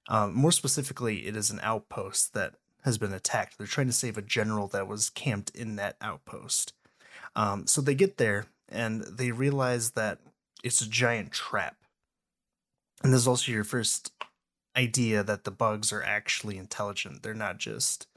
Um, 0.10 0.34
more 0.34 0.52
specifically, 0.52 1.28
it 1.28 1.36
is 1.36 1.50
an 1.52 1.60
outpost 1.64 2.34
that 2.34 2.56
has 2.84 2.98
been 2.98 3.14
attacked. 3.14 3.58
They're 3.58 3.68
trying 3.68 3.88
to 3.88 3.94
save 3.94 4.18
a 4.18 4.22
general 4.22 4.68
that 4.70 4.88
was 4.88 5.10
camped 5.10 5.52
in 5.52 5.76
that 5.78 5.96
outpost. 6.02 6.74
Um, 7.36 7.66
so 7.68 7.80
they 7.82 7.96
get 7.96 8.18
there 8.18 8.48
and 8.74 9.04
they 9.04 9.32
realize 9.32 9.92
that 9.92 10.20
it's 10.64 10.82
a 10.82 10.90
giant 10.90 11.32
trap. 11.32 11.76
And 13.04 13.14
this 13.14 13.22
is 13.22 13.28
also 13.28 13.52
your 13.52 13.64
first 13.64 14.12
idea 14.76 15.24
that 15.24 15.44
the 15.44 15.52
bugs 15.52 15.92
are 15.92 16.04
actually 16.04 16.58
intelligent. 16.58 17.22
They're 17.22 17.34
not 17.34 17.58
just, 17.58 18.08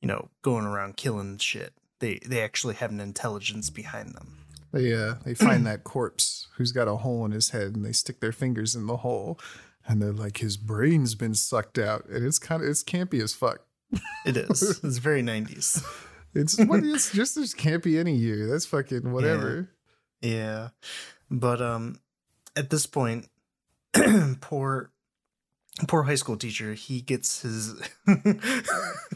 you 0.00 0.08
know, 0.08 0.30
going 0.42 0.64
around 0.64 0.96
killing 0.96 1.38
shit. 1.38 1.72
They 2.00 2.18
they 2.26 2.42
actually 2.42 2.74
have 2.74 2.90
an 2.90 3.00
intelligence 3.00 3.70
behind 3.70 4.14
them. 4.14 4.38
They 4.72 4.92
uh 4.94 5.14
they 5.24 5.34
find 5.34 5.66
that 5.66 5.84
corpse 5.84 6.48
who's 6.56 6.72
got 6.72 6.88
a 6.88 6.96
hole 6.96 7.24
in 7.24 7.32
his 7.32 7.50
head 7.50 7.76
and 7.76 7.84
they 7.84 7.92
stick 7.92 8.20
their 8.20 8.32
fingers 8.32 8.74
in 8.74 8.86
the 8.86 8.98
hole 8.98 9.38
and 9.86 10.02
they're 10.02 10.12
like 10.12 10.38
his 10.38 10.56
brain's 10.56 11.14
been 11.14 11.34
sucked 11.34 11.78
out 11.78 12.06
and 12.06 12.26
it's 12.26 12.38
kind 12.38 12.62
of 12.62 12.68
it's 12.68 12.82
campy 12.82 13.22
as 13.22 13.34
fuck. 13.34 13.60
It 14.26 14.36
is. 14.36 14.80
It's 14.84 14.98
very 14.98 15.22
90s. 15.22 15.84
It's 16.34 16.58
what 16.58 16.82
it's 16.82 17.12
just 17.12 17.36
as 17.36 17.54
campy 17.54 17.98
any 17.98 18.14
year. 18.14 18.46
That's 18.46 18.66
fucking 18.66 19.12
whatever. 19.12 19.70
Yeah. 20.22 20.68
But 21.30 21.60
um 21.60 21.96
at 22.56 22.70
this 22.70 22.86
point 22.86 23.28
poor 24.40 24.90
poor 25.88 26.02
high 26.02 26.14
school 26.14 26.36
teacher, 26.36 26.74
he 26.74 27.00
gets 27.00 27.42
his 27.42 27.74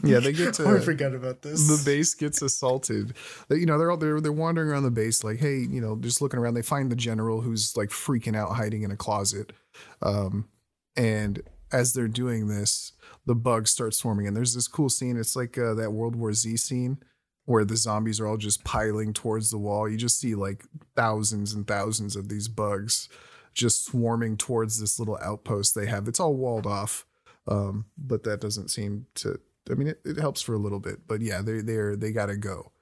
Yeah, 0.03 0.19
they 0.19 0.33
get 0.33 0.59
Oh, 0.59 0.75
I 0.75 0.79
forgot 0.79 1.13
about 1.13 1.41
this. 1.41 1.67
The 1.67 1.89
base 1.89 2.13
gets 2.13 2.41
assaulted. 2.41 3.13
You 3.49 3.65
know, 3.65 3.77
they're 3.77 3.91
all 3.91 3.97
they're 3.97 4.21
they're 4.21 4.31
wandering 4.31 4.69
around 4.69 4.83
the 4.83 4.91
base 4.91 5.23
like, 5.23 5.39
hey, 5.39 5.57
you 5.57 5.81
know, 5.81 5.95
just 5.95 6.21
looking 6.21 6.39
around. 6.39 6.55
They 6.55 6.61
find 6.61 6.91
the 6.91 6.95
general 6.95 7.41
who's 7.41 7.75
like 7.77 7.89
freaking 7.89 8.35
out, 8.35 8.55
hiding 8.55 8.83
in 8.83 8.91
a 8.91 8.97
closet. 8.97 9.53
Um, 10.01 10.49
and 10.95 11.41
as 11.71 11.93
they're 11.93 12.07
doing 12.07 12.47
this, 12.47 12.93
the 13.25 13.35
bugs 13.35 13.71
start 13.71 13.93
swarming. 13.93 14.27
And 14.27 14.35
there's 14.35 14.55
this 14.55 14.67
cool 14.67 14.89
scene. 14.89 15.17
It's 15.17 15.35
like 15.35 15.57
uh, 15.57 15.73
that 15.75 15.91
World 15.91 16.15
War 16.15 16.33
Z 16.33 16.57
scene 16.57 16.97
where 17.47 17.63
the 17.63 17.77
zombies 17.77 18.19
are 18.19 18.27
all 18.27 18.35
just 18.35 18.65
piling 18.65 19.13
towards 19.13 19.49
the 19.49 19.57
wall. 19.57 19.87
You 19.87 19.95
just 19.95 20.19
see 20.19 20.35
like 20.35 20.65
thousands 20.97 21.53
and 21.53 21.65
thousands 21.65 22.17
of 22.17 22.27
these 22.27 22.49
bugs 22.49 23.07
just 23.53 23.85
swarming 23.85 24.35
towards 24.35 24.81
this 24.81 24.99
little 24.99 25.17
outpost 25.23 25.73
they 25.73 25.85
have. 25.85 26.09
It's 26.09 26.19
all 26.19 26.35
walled 26.35 26.67
off. 26.67 27.05
Um, 27.47 27.85
but 27.97 28.23
that 28.25 28.41
doesn't 28.41 28.67
seem 28.67 29.05
to 29.15 29.39
I 29.71 29.75
mean 29.75 29.87
it, 29.87 30.01
it 30.03 30.17
helps 30.17 30.41
for 30.41 30.53
a 30.55 30.59
little 30.59 30.81
bit, 30.81 31.07
but 31.07 31.21
yeah, 31.21 31.41
they 31.41 31.61
they're 31.61 31.95
they 31.95 32.11
gotta 32.11 32.35
go. 32.35 32.73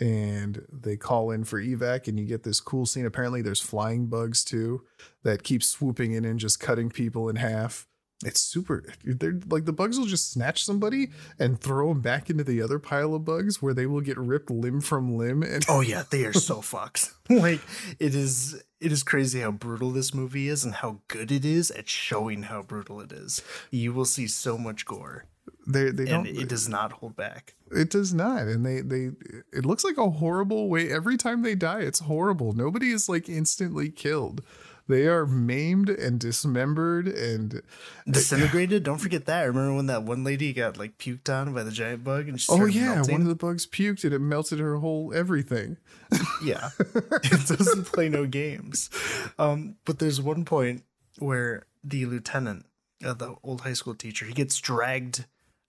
And 0.00 0.64
they 0.72 0.96
call 0.96 1.30
in 1.30 1.44
for 1.44 1.60
evac, 1.60 2.08
and 2.08 2.18
you 2.18 2.24
get 2.26 2.42
this 2.44 2.60
cool 2.60 2.86
scene. 2.86 3.06
Apparently, 3.06 3.42
there's 3.42 3.60
flying 3.60 4.06
bugs 4.06 4.42
too 4.42 4.82
that 5.22 5.44
keep 5.44 5.62
swooping 5.62 6.12
in 6.12 6.24
and 6.24 6.40
just 6.40 6.58
cutting 6.58 6.88
people 6.88 7.28
in 7.28 7.36
half. 7.36 7.86
It's 8.24 8.40
super. 8.40 8.84
They're 9.04 9.38
like 9.48 9.64
the 9.64 9.72
bugs 9.72 9.98
will 9.98 10.06
just 10.06 10.30
snatch 10.30 10.64
somebody 10.64 11.08
and 11.38 11.60
throw 11.60 11.88
them 11.88 12.00
back 12.00 12.30
into 12.30 12.44
the 12.44 12.62
other 12.62 12.78
pile 12.78 13.14
of 13.14 13.24
bugs 13.24 13.60
where 13.60 13.74
they 13.74 13.86
will 13.86 14.00
get 14.00 14.16
ripped 14.16 14.50
limb 14.50 14.80
from 14.80 15.16
limb. 15.16 15.42
And 15.42 15.64
Oh 15.68 15.80
yeah, 15.80 16.04
they 16.10 16.24
are 16.24 16.32
so 16.32 16.60
fucked. 16.62 17.12
like 17.28 17.60
it 17.98 18.14
is 18.14 18.62
it 18.80 18.92
is 18.92 19.02
crazy 19.02 19.40
how 19.40 19.50
brutal 19.50 19.90
this 19.90 20.14
movie 20.14 20.48
is 20.48 20.64
and 20.64 20.74
how 20.74 21.00
good 21.08 21.32
it 21.32 21.44
is 21.44 21.70
at 21.72 21.88
showing 21.88 22.44
how 22.44 22.62
brutal 22.62 23.00
it 23.00 23.12
is. 23.12 23.42
You 23.70 23.92
will 23.92 24.04
see 24.04 24.26
so 24.26 24.56
much 24.56 24.86
gore 24.86 25.26
they 25.66 25.90
they 25.90 26.04
don't. 26.04 26.26
it 26.26 26.48
does 26.48 26.68
not 26.68 26.92
hold 26.92 27.16
back. 27.16 27.54
It 27.70 27.90
does 27.90 28.12
not, 28.12 28.42
and 28.42 28.64
they 28.64 28.80
they 28.80 29.10
it 29.52 29.64
looks 29.64 29.84
like 29.84 29.98
a 29.98 30.10
horrible 30.10 30.68
way. 30.68 30.90
Every 30.90 31.16
time 31.16 31.42
they 31.42 31.54
die, 31.54 31.80
it's 31.80 32.00
horrible. 32.00 32.52
Nobody 32.52 32.90
is 32.90 33.08
like 33.08 33.28
instantly 33.28 33.90
killed. 33.90 34.42
They 34.86 35.06
are 35.06 35.26
maimed 35.26 35.88
and 35.88 36.20
dismembered, 36.20 37.08
and 37.08 37.62
Disintegrated, 38.06 38.82
don't 38.82 38.98
forget 38.98 39.24
that. 39.26 39.44
Remember 39.44 39.74
when 39.74 39.86
that 39.86 40.02
one 40.02 40.24
lady 40.24 40.52
got 40.52 40.76
like 40.76 40.98
puked 40.98 41.28
on 41.32 41.54
by 41.54 41.62
the 41.62 41.70
giant 41.70 42.04
bug 42.04 42.28
and 42.28 42.38
she 42.38 42.52
oh 42.52 42.66
yeah, 42.66 42.96
melting? 42.96 43.12
one 43.14 43.22
of 43.22 43.28
the 43.28 43.34
bugs 43.34 43.66
puked 43.66 44.04
and 44.04 44.12
it 44.12 44.18
melted 44.18 44.58
her 44.58 44.76
whole 44.76 45.12
everything. 45.14 45.78
Yeah. 46.44 46.68
it 46.78 47.46
doesn't 47.48 47.86
play 47.86 48.08
no 48.10 48.26
games. 48.26 48.90
Um, 49.38 49.76
but 49.86 49.98
there's 49.98 50.20
one 50.20 50.44
point 50.44 50.84
where 51.18 51.66
the 51.82 52.04
lieutenant, 52.04 52.66
uh, 53.04 53.14
the 53.14 53.36
old 53.42 53.62
high 53.62 53.72
school 53.72 53.94
teacher, 53.94 54.26
he 54.26 54.34
gets 54.34 54.58
dragged 54.58 55.24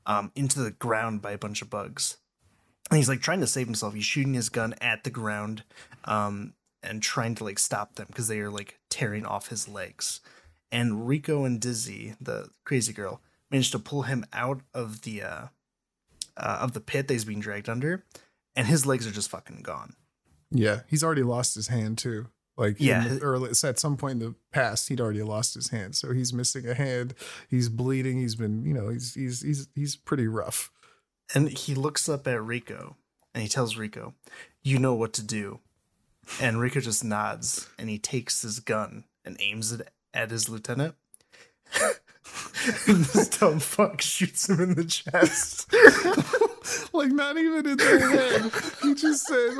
um, 0.05 0.31
into 0.35 0.59
the 0.59 0.71
ground 0.71 1.21
by 1.21 1.31
a 1.31 1.37
bunch 1.37 1.61
of 1.61 1.69
bugs. 1.69 2.17
And 2.91 2.97
he's 2.97 3.09
like 3.09 3.21
trying 3.21 3.39
to 3.39 3.47
save 3.47 3.67
himself. 3.67 3.93
He's 3.93 4.05
shooting 4.05 4.33
his 4.33 4.49
gun 4.49 4.75
at 4.81 5.03
the 5.03 5.09
ground 5.09 5.63
um, 6.03 6.53
and 6.85 7.01
trying 7.01 7.35
to 7.35 7.43
like 7.43 7.59
stop 7.59 7.95
them 7.95 8.07
because 8.07 8.27
they 8.27 8.39
are 8.39 8.49
like 8.51 8.79
tearing 8.89 9.25
off 9.25 9.49
his 9.49 9.67
legs. 9.67 10.21
And 10.71 11.07
Rico 11.07 11.45
and 11.45 11.59
Dizzy, 11.59 12.15
the 12.19 12.49
crazy 12.63 12.93
girl, 12.93 13.21
managed 13.51 13.71
to 13.73 13.79
pull 13.79 14.03
him 14.03 14.25
out 14.33 14.61
of 14.73 15.01
the 15.01 15.21
uh, 15.21 15.45
uh, 16.37 16.57
of 16.61 16.73
the 16.73 16.81
pit 16.81 17.07
that 17.07 17.13
he's 17.13 17.25
being 17.25 17.39
dragged 17.39 17.69
under, 17.69 18.03
and 18.55 18.67
his 18.67 18.85
legs 18.85 19.07
are 19.07 19.11
just 19.11 19.29
fucking 19.29 19.61
gone. 19.61 19.95
Yeah, 20.51 20.81
he's 20.89 21.03
already 21.03 21.23
lost 21.23 21.55
his 21.55 21.67
hand 21.67 21.97
too. 21.97 22.27
Like 22.57 22.77
Yeah. 22.79 23.05
in 23.05 23.21
at 23.63 23.79
some 23.79 23.97
point 23.97 24.13
in 24.13 24.19
the 24.19 24.35
past, 24.51 24.87
he'd 24.87 25.01
already 25.01 25.23
lost 25.23 25.53
his 25.55 25.69
hand, 25.69 25.95
so 25.95 26.13
he's 26.13 26.33
missing 26.33 26.67
a 26.67 26.73
hand. 26.73 27.13
He's 27.49 27.67
bleeding. 27.69 28.19
He's 28.19 28.35
been, 28.35 28.63
you 28.65 28.73
know, 28.73 28.89
he's 28.89 29.13
he's 29.13 29.41
he's 29.41 29.67
he's 29.75 29.95
pretty 29.95 30.27
rough. 30.27 30.71
And 31.33 31.49
he 31.49 31.75
looks 31.75 32.07
up 32.07 32.27
at 32.27 32.41
Rico 32.41 32.95
and 33.33 33.41
he 33.41 33.49
tells 33.49 33.75
Rico, 33.77 34.13
You 34.63 34.79
know 34.79 34.93
what 34.93 35.11
to 35.13 35.23
do. 35.23 35.59
And 36.41 36.60
Rico 36.60 36.80
just 36.80 37.03
nods 37.03 37.68
and 37.77 37.89
he 37.89 37.97
takes 37.97 38.41
his 38.41 38.60
gun 38.60 39.06
and 39.23 39.38
aims 39.39 39.72
it 39.72 39.89
at 40.14 40.31
his 40.31 40.49
lieutenant. 40.49 40.95
this 42.88 43.30
dumb 43.30 43.60
fuck 43.60 44.02
shoots 44.02 44.49
him 44.49 44.61
in 44.61 44.76
the 44.76 44.85
chest. 44.85 45.72
like 46.93 47.11
not 47.11 47.38
even 47.38 47.65
in 47.65 47.77
the 47.77 47.99
head. 47.99 48.52
He 48.81 48.95
just 48.95 49.27
said 49.27 49.57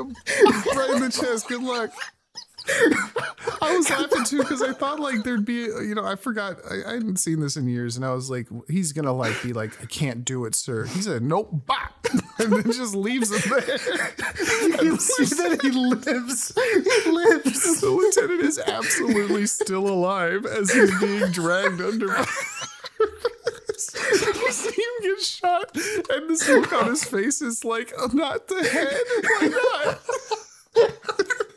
right 0.76 0.90
in 0.90 1.02
the 1.02 1.10
chest. 1.10 1.48
Good 1.48 1.62
luck. 1.62 1.90
I 2.68 3.76
was 3.76 3.88
laughing 3.90 4.24
too 4.24 4.38
because 4.38 4.62
I 4.62 4.72
thought 4.72 5.00
like 5.00 5.22
there'd 5.22 5.44
be, 5.44 5.54
you 5.54 5.94
know, 5.94 6.04
I 6.04 6.16
forgot 6.16 6.58
I, 6.68 6.90
I 6.90 6.92
hadn't 6.94 7.16
seen 7.16 7.40
this 7.40 7.56
in 7.56 7.68
years, 7.68 7.96
and 7.96 8.04
I 8.04 8.12
was 8.12 8.30
like, 8.30 8.48
he's 8.68 8.92
gonna 8.92 9.12
like 9.12 9.40
be 9.42 9.52
like, 9.52 9.80
I 9.82 9.86
can't 9.86 10.24
do 10.24 10.44
it, 10.44 10.54
sir. 10.54 10.84
He 10.86 11.00
said, 11.00 11.22
nope, 11.22 11.50
bop, 11.66 12.06
and 12.38 12.52
then 12.52 12.64
just 12.64 12.94
leaves 12.94 13.30
him 13.30 13.50
there. 13.50 13.78
You 14.68 14.76
can 14.76 14.98
see 14.98 15.24
that 15.36 15.58
he 15.62 15.70
lives. 15.70 16.54
He 16.54 17.10
lives. 17.10 17.80
The 17.80 17.90
lieutenant 17.90 18.42
is 18.42 18.58
absolutely 18.58 19.46
still 19.46 19.86
alive 19.88 20.44
as 20.46 20.72
he's 20.72 20.98
being 21.00 21.30
dragged 21.30 21.80
under. 21.80 22.06
you 22.08 23.06
see 24.50 24.82
him 24.82 25.02
get 25.02 25.20
shot, 25.20 25.76
and 26.10 26.30
this 26.30 26.48
look 26.48 26.72
on 26.72 26.88
his 26.90 27.04
face 27.04 27.42
is 27.42 27.64
like, 27.64 27.92
oh, 27.98 28.10
not 28.12 28.48
the 28.48 28.64
head. 28.64 29.02
Why 29.22 29.48
not? 29.48 30.00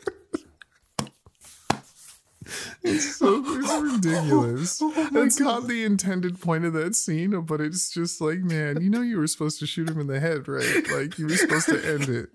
It's 2.82 3.16
so 3.16 3.42
it's 3.46 3.82
ridiculous. 4.04 4.82
That's 5.12 5.38
not 5.38 5.68
the 5.68 5.84
intended 5.84 6.40
point 6.40 6.64
of 6.64 6.72
that 6.72 6.96
scene, 6.96 7.38
but 7.42 7.60
it's 7.60 7.90
just 7.90 8.20
like, 8.20 8.38
man, 8.38 8.80
you 8.80 8.88
know, 8.90 9.02
you 9.02 9.18
were 9.18 9.26
supposed 9.26 9.58
to 9.60 9.66
shoot 9.66 9.88
him 9.88 10.00
in 10.00 10.06
the 10.06 10.18
head, 10.20 10.48
right? 10.48 10.88
Like 10.90 11.18
you 11.18 11.26
were 11.26 11.36
supposed 11.36 11.66
to 11.68 11.84
end 11.86 12.08
it. 12.08 12.30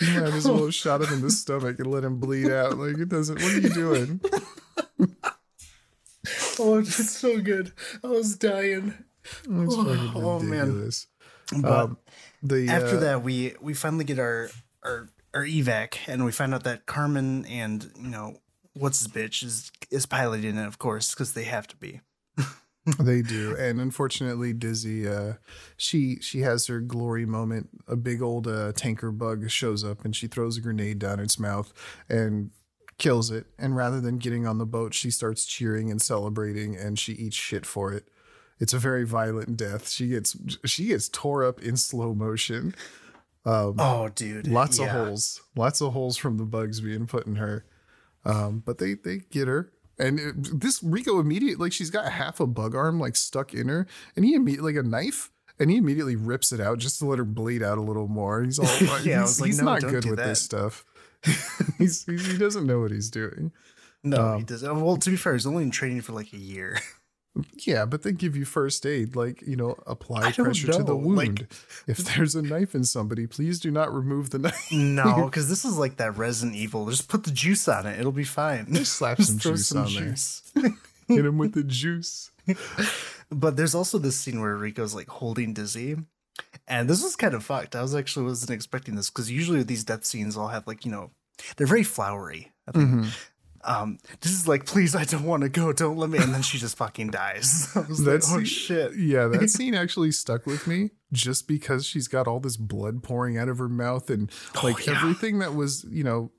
You 0.00 0.20
might 0.20 0.32
as 0.34 0.46
well 0.46 0.64
have 0.64 0.74
shot 0.74 1.02
him 1.02 1.12
in 1.14 1.20
the 1.22 1.30
stomach 1.42 1.78
and 1.78 1.90
let 1.90 2.04
him 2.04 2.20
bleed 2.20 2.50
out. 2.50 2.76
Like 2.78 2.98
it 2.98 3.08
doesn't. 3.08 3.40
What 3.40 3.52
are 3.52 3.60
you 3.60 3.70
doing? 3.70 4.20
Oh, 6.58 6.78
it's 6.78 7.10
so 7.10 7.40
good. 7.40 7.72
I 8.04 8.08
was 8.08 8.36
dying. 8.36 8.94
It's 9.24 9.76
fucking 9.76 10.12
Oh, 10.14 10.38
man. 10.40 10.90
But 11.62 11.72
Um, 11.72 11.98
the 12.42 12.68
after 12.68 12.96
uh, 12.96 13.00
that, 13.00 13.22
we 13.22 13.54
we 13.60 13.74
finally 13.74 14.04
get 14.04 14.18
our 14.18 14.50
our 14.82 15.08
our 15.34 15.44
evac, 15.44 15.96
and 16.06 16.24
we 16.24 16.32
find 16.32 16.54
out 16.54 16.64
that 16.64 16.86
Carmen 16.86 17.44
and 17.46 17.90
you 17.96 18.08
know 18.08 18.36
what's 18.74 19.00
his 19.00 19.08
bitch 19.08 19.42
is 19.42 19.70
is 19.90 20.06
piloting 20.06 20.56
it, 20.56 20.66
of 20.66 20.78
course, 20.78 21.14
because 21.14 21.32
they 21.32 21.44
have 21.44 21.66
to 21.68 21.76
be. 21.76 22.00
they 22.98 23.22
do, 23.22 23.56
and 23.58 23.80
unfortunately, 23.80 24.52
Dizzy, 24.52 25.08
uh, 25.08 25.34
she 25.76 26.16
she 26.20 26.40
has 26.40 26.66
her 26.66 26.80
glory 26.80 27.26
moment. 27.26 27.68
A 27.88 27.96
big 27.96 28.22
old 28.22 28.46
uh, 28.46 28.72
tanker 28.72 29.10
bug 29.12 29.50
shows 29.50 29.84
up, 29.84 30.04
and 30.04 30.14
she 30.14 30.26
throws 30.26 30.56
a 30.56 30.60
grenade 30.60 30.98
down 30.98 31.20
its 31.20 31.38
mouth 31.38 31.72
and 32.08 32.50
kills 32.98 33.30
it. 33.30 33.46
And 33.58 33.76
rather 33.76 34.00
than 34.00 34.18
getting 34.18 34.46
on 34.46 34.58
the 34.58 34.66
boat, 34.66 34.94
she 34.94 35.10
starts 35.10 35.44
cheering 35.46 35.90
and 35.90 36.00
celebrating, 36.00 36.76
and 36.76 36.98
she 36.98 37.12
eats 37.12 37.36
shit 37.36 37.66
for 37.66 37.92
it. 37.92 38.08
It's 38.58 38.74
a 38.74 38.78
very 38.78 39.04
violent 39.04 39.56
death. 39.56 39.88
She 39.88 40.08
gets 40.08 40.36
she 40.64 40.86
gets 40.86 41.08
tore 41.08 41.44
up 41.44 41.60
in 41.62 41.76
slow 41.76 42.14
motion. 42.14 42.74
Um, 43.44 43.76
Oh, 43.78 44.08
dude, 44.14 44.46
lots 44.46 44.78
yeah. 44.78 44.84
of 44.84 44.90
holes 45.06 45.40
lots 45.56 45.80
of 45.80 45.94
holes 45.94 46.18
from 46.18 46.36
the 46.36 46.44
bugs 46.44 46.80
being 46.82 47.06
put 47.06 47.26
in 47.26 47.36
her 47.36 47.64
um 48.24 48.62
but 48.64 48.78
they 48.78 48.94
they 48.94 49.18
get 49.30 49.48
her 49.48 49.72
and 49.98 50.18
it, 50.18 50.60
this 50.60 50.82
rico 50.82 51.18
immediately 51.20 51.64
like 51.66 51.72
she's 51.72 51.90
got 51.90 52.10
half 52.10 52.40
a 52.40 52.46
bug 52.46 52.74
arm 52.74 52.98
like 53.00 53.16
stuck 53.16 53.54
in 53.54 53.68
her 53.68 53.86
and 54.16 54.24
he 54.24 54.34
immediately 54.34 54.74
like 54.74 54.84
a 54.84 54.86
knife 54.88 55.30
and 55.58 55.70
he 55.70 55.76
immediately 55.76 56.16
rips 56.16 56.52
it 56.52 56.60
out 56.60 56.78
just 56.78 56.98
to 56.98 57.06
let 57.06 57.18
her 57.18 57.24
bleed 57.24 57.62
out 57.62 57.78
a 57.78 57.82
little 57.82 58.08
more 58.08 58.42
he's 58.42 58.58
all 58.58 58.64
like, 58.88 59.04
Yeah, 59.04 59.20
he's, 59.20 59.40
like, 59.40 59.48
he's 59.48 59.58
no, 59.60 59.64
not 59.66 59.80
good 59.82 60.04
with 60.04 60.16
that. 60.16 60.26
this 60.26 60.42
stuff 60.42 60.84
he's, 61.78 62.04
he's 62.06 62.26
he 62.26 62.38
doesn't 62.38 62.66
know 62.66 62.80
what 62.80 62.90
he's 62.90 63.10
doing 63.10 63.52
No, 64.02 64.16
he 64.16 64.22
Um, 64.40 64.44
doesn't. 64.44 64.80
Well, 64.80 64.96
to 64.96 65.10
be 65.10 65.16
fair, 65.16 65.34
he's 65.34 65.46
only 65.46 65.62
in 65.62 65.70
training 65.70 66.00
for 66.00 66.12
like 66.12 66.32
a 66.32 66.38
year. 66.38 66.78
yeah 67.58 67.84
but 67.84 68.02
they 68.02 68.10
give 68.12 68.34
you 68.36 68.44
first 68.44 68.84
aid 68.84 69.14
like 69.14 69.40
you 69.42 69.54
know 69.54 69.76
apply 69.86 70.32
pressure 70.32 70.66
to 70.72 70.78
the 70.82 70.84
know, 70.84 70.96
like- 70.96 71.28
wound 71.28 71.46
if 71.86 71.98
there's 71.98 72.34
a 72.34 72.42
knife 72.42 72.74
in 72.74 72.82
somebody 72.82 73.26
please 73.26 73.60
do 73.60 73.70
not 73.70 73.92
remove 73.94 74.30
the 74.30 74.38
knife 74.40 74.66
No, 74.72 75.26
because 75.26 75.48
this 75.48 75.64
is 75.64 75.78
like 75.78 75.96
that 75.98 76.16
Resident 76.16 76.56
Evil. 76.56 76.88
Just 76.90 77.08
put 77.08 77.22
the 77.24 77.30
juice 77.30 77.68
on 77.68 77.86
it; 77.86 78.00
it'll 78.00 78.10
be 78.12 78.24
fine. 78.24 78.66
Just 78.74 78.94
slap 78.94 79.20
some 79.22 79.38
throw 79.38 79.52
juice 79.52 79.70
on 79.72 79.84
there. 79.94 80.10
juice. 80.10 80.42
hit 81.08 81.24
him 81.24 81.38
with 81.38 81.54
the 81.54 81.62
juice 81.64 82.30
But 83.30 83.56
there's 83.56 83.74
also 83.76 83.98
this 83.98 84.16
scene 84.16 84.40
where 84.40 84.56
Rico's 84.56 84.94
like 84.94 85.08
holding 85.08 85.52
Dizzy. 85.54 85.96
And 86.66 86.88
this 86.90 87.02
was 87.02 87.14
kind 87.16 87.34
of 87.34 87.44
fucked. 87.44 87.76
I 87.76 87.82
was 87.82 87.94
actually 87.94 88.24
wasn't 88.26 88.50
expecting 88.50 88.96
this 88.96 89.08
because 89.10 89.30
usually 89.30 89.58
with 89.58 89.68
these 89.68 89.84
death 89.84 90.04
scenes 90.04 90.36
all 90.36 90.48
have 90.48 90.66
like, 90.66 90.84
you 90.84 90.90
know, 90.90 91.10
they're 91.56 91.66
very 91.66 91.82
flowery. 91.84 92.50
I 92.66 92.72
think. 92.72 92.90
Mhm. 92.90 93.16
Um, 93.62 93.98
this 94.20 94.32
is 94.32 94.48
like, 94.48 94.64
please, 94.64 94.94
I 94.96 95.04
don't 95.04 95.24
want 95.24 95.42
to 95.42 95.48
go. 95.50 95.72
Don't 95.72 95.96
let 95.98 96.08
me. 96.10 96.18
And 96.18 96.32
then 96.32 96.42
she 96.42 96.56
just 96.58 96.76
fucking 96.78 97.10
dies. 97.10 97.68
I 97.76 97.80
was 97.80 98.02
That's 98.02 98.30
like, 98.30 98.40
oh 98.40 98.44
shit. 98.44 98.96
Yeah, 98.96 99.26
that 99.26 99.50
scene 99.50 99.74
actually 99.74 100.12
stuck 100.12 100.46
with 100.46 100.66
me 100.66 100.90
just 101.12 101.46
because 101.46 101.84
she's 101.84 102.08
got 102.08 102.26
all 102.26 102.40
this 102.40 102.56
blood 102.56 103.02
pouring 103.02 103.36
out 103.36 103.48
of 103.48 103.58
her 103.58 103.68
mouth 103.68 104.08
and 104.08 104.30
like 104.62 104.76
Oh, 104.88 104.92
yeah. 104.92 104.98
everything 104.98 105.40
that 105.40 105.54
was, 105.54 105.84
you 105.90 106.04
know, 106.04 106.30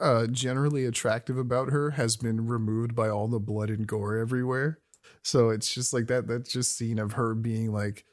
uh 0.00 0.26
generally 0.28 0.84
attractive 0.84 1.36
about 1.36 1.70
her 1.70 1.90
has 1.92 2.16
been 2.16 2.46
removed 2.46 2.94
by 2.94 3.08
all 3.08 3.26
the 3.28 3.40
blood 3.40 3.68
and 3.68 3.86
gore 3.86 4.16
everywhere. 4.16 4.78
So 5.22 5.50
it's 5.50 5.72
just 5.74 5.92
like 5.92 6.06
that 6.06 6.26
that 6.28 6.48
just 6.48 6.76
scene 6.76 6.98
of 6.98 7.12
her 7.12 7.34
being 7.34 7.72
like 7.72 8.04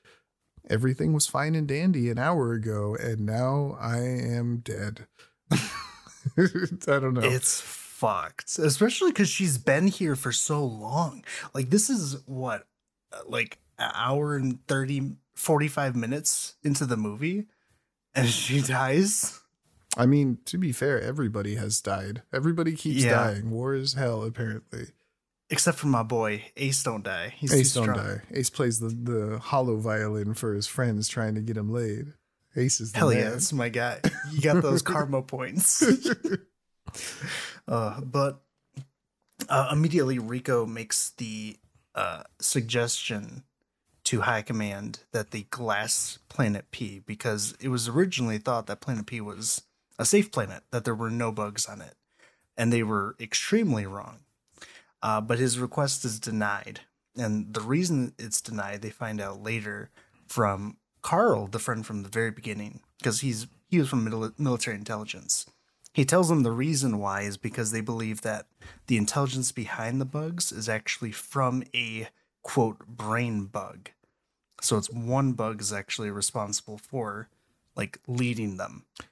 everything 0.70 1.14
was 1.14 1.28
fine 1.28 1.56
and 1.56 1.68
dandy 1.68 2.10
an 2.10 2.18
hour 2.20 2.54
ago 2.54 2.96
and 3.00 3.26
now 3.26 3.78
I 3.80 4.00
am 4.00 4.58
dead. 4.58 5.08
I 5.52 6.48
don't 6.86 7.14
know. 7.14 7.22
It's 7.24 7.62
fucked, 8.00 8.58
especially 8.60 9.12
because 9.12 9.30
she's 9.30 9.58
been 9.58 9.88
here 9.88 10.16
for 10.16 10.32
so 10.32 10.64
long. 10.64 11.24
Like, 11.54 11.70
this 11.70 11.90
is 11.90 12.18
what, 12.26 12.66
like 13.28 13.60
an 13.78 13.92
hour 13.94 14.36
and 14.36 14.66
30, 14.68 15.14
45 15.36 15.96
minutes 15.96 16.56
into 16.64 16.86
the 16.86 16.98
movie, 16.98 17.48
and 18.16 18.28
she 18.30 18.62
dies. 18.62 19.40
I 19.98 20.06
mean, 20.06 20.38
to 20.46 20.58
be 20.58 20.72
fair, 20.72 21.02
everybody 21.02 21.56
has 21.56 21.82
died. 21.82 22.22
Everybody 22.32 22.74
keeps 22.76 23.04
Yeah. 23.04 23.16
dying. 23.24 23.50
War 23.52 23.74
is 23.76 23.94
hell, 23.94 24.24
apparently. 24.24 24.88
Except 25.50 25.80
for 25.80 25.88
my 25.88 26.04
boy, 26.04 26.46
Ace 26.58 26.84
don't 26.84 27.04
die. 27.04 27.34
He's 27.36 27.52
Ace 27.54 27.74
don't 27.74 27.88
die. 27.96 28.22
Ace 28.32 28.52
plays 28.52 28.80
the, 28.80 28.90
the 28.90 29.40
hollow 29.40 29.78
violin 29.78 30.36
for 30.36 30.54
his 30.54 30.68
friends 30.68 31.08
trying 31.08 31.34
to 31.36 31.42
get 31.42 31.58
him 31.58 31.72
laid. 31.74 32.14
Ace 32.56 32.80
is 32.80 32.92
the 32.92 33.00
Hell 33.00 33.10
man. 33.10 33.18
yeah, 33.18 33.30
that's 33.32 33.52
my 33.52 33.68
guy. 33.70 34.00
You 34.32 34.42
got 34.42 34.62
those 34.62 34.82
karma 34.84 35.24
points. 35.24 35.84
uh, 37.70 38.02
but 38.02 38.42
uh, 39.48 39.70
immediately 39.72 40.20
Rico 40.20 40.66
makes 40.66 41.12
the 41.12 41.58
uh, 41.96 42.24
suggestion 42.40 43.44
to 44.06 44.22
High 44.22 44.42
Command 44.42 45.02
that 45.12 45.32
they 45.32 45.44
glass 45.44 46.18
Planet 46.30 46.72
P 46.72 47.00
because 47.06 47.56
it 47.62 47.70
was 47.70 47.88
originally 47.88 48.40
thought 48.40 48.68
that 48.68 48.82
Planet 48.82 49.06
P 49.06 49.22
was 49.22 49.62
a 50.00 50.06
safe 50.06 50.32
planet, 50.32 50.64
that 50.72 50.84
there 50.84 50.96
were 50.96 51.12
no 51.12 51.32
bugs 51.32 51.68
on 51.68 51.82
it. 51.82 51.96
And 52.58 52.74
they 52.74 52.84
were 52.84 53.16
extremely 53.20 53.86
wrong. 53.86 54.20
Uh, 55.04 55.22
but 55.22 55.40
his 55.40 55.60
request 55.60 56.04
is 56.04 56.20
denied. 56.20 56.82
And 57.16 57.54
the 57.54 57.62
reason 57.62 58.14
it's 58.18 58.42
denied, 58.42 58.82
they 58.82 58.90
find 58.90 59.22
out 59.22 59.44
later 59.44 59.90
from 60.26 60.78
Carl, 61.02 61.48
the 61.48 61.60
friend 61.60 61.86
from 61.86 62.04
the 62.04 62.10
very 62.10 62.32
beginning, 62.32 62.82
because 62.98 63.22
he's 63.22 63.48
he 63.70 63.80
was 63.80 63.90
from 63.90 64.04
mil- 64.04 64.34
military 64.38 64.76
intelligence. 64.76 65.46
He 65.94 66.06
tells 66.06 66.30
them 66.30 66.44
the 66.44 66.52
reason 66.52 67.00
why 67.00 67.22
is 67.22 67.38
because 67.38 67.72
they 67.72 67.82
believe 67.82 68.22
that 68.22 68.46
the 68.88 68.98
intelligence 68.98 69.52
behind 69.52 70.00
the 70.00 70.06
bugs 70.06 70.52
is 70.52 70.70
actually 70.70 71.12
from 71.12 71.64
a 71.76 72.08
quote 72.44 72.86
brain 72.88 73.46
bug. 73.46 73.90
So 74.62 74.78
it's 74.78 74.90
one 74.90 75.34
bug 75.34 75.62
is 75.62 75.74
actually 75.74 76.12
responsible 76.12 76.78
for 76.78 77.30
like 77.76 78.00
leading 78.08 78.58
them. 78.58 78.86
I 79.02 79.06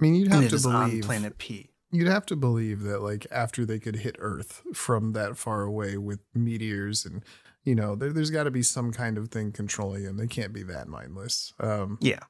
mean, 0.00 0.14
you'd 0.14 0.32
have 0.32 0.48
to 0.48 0.58
believe 0.60 1.04
planet 1.04 1.38
P. 1.38 1.70
you'd 1.90 2.08
have 2.08 2.24
to 2.26 2.36
believe 2.36 2.82
that 2.82 3.02
like 3.02 3.26
after 3.30 3.66
they 3.66 3.78
could 3.78 3.96
hit 3.96 4.16
Earth 4.18 4.62
from 4.72 5.12
that 5.12 5.36
far 5.36 5.62
away 5.62 5.98
with 5.98 6.20
meteors 6.34 7.04
and 7.04 7.22
you 7.64 7.74
know 7.74 7.94
there, 7.94 8.12
there's 8.12 8.30
got 8.30 8.44
to 8.44 8.50
be 8.50 8.62
some 8.62 8.92
kind 8.92 9.18
of 9.18 9.28
thing 9.28 9.52
controlling 9.52 10.04
them. 10.04 10.16
They 10.16 10.26
can't 10.26 10.52
be 10.52 10.62
that 10.64 10.88
mindless. 10.88 11.52
Um, 11.60 11.98
Yeah. 12.00 12.20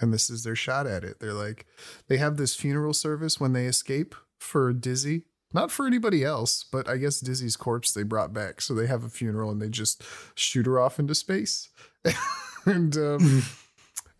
And 0.00 0.12
this 0.12 0.30
is 0.30 0.44
their 0.44 0.56
shot 0.56 0.86
at 0.86 1.04
it. 1.04 1.20
They're 1.20 1.32
like, 1.32 1.66
they 2.08 2.18
have 2.18 2.36
this 2.36 2.54
funeral 2.54 2.94
service 2.94 3.40
when 3.40 3.52
they 3.52 3.66
escape 3.66 4.14
for 4.38 4.72
Dizzy. 4.72 5.22
Not 5.52 5.70
for 5.70 5.86
anybody 5.86 6.24
else, 6.24 6.64
but 6.70 6.88
I 6.88 6.98
guess 6.98 7.20
Dizzy's 7.20 7.56
corpse 7.56 7.92
they 7.92 8.02
brought 8.02 8.34
back. 8.34 8.60
So 8.60 8.74
they 8.74 8.86
have 8.86 9.02
a 9.02 9.08
funeral 9.08 9.50
and 9.50 9.62
they 9.62 9.70
just 9.70 10.02
shoot 10.34 10.66
her 10.66 10.78
off 10.78 10.98
into 10.98 11.14
space. 11.14 11.70
and 12.66 12.94
um, 12.96 13.44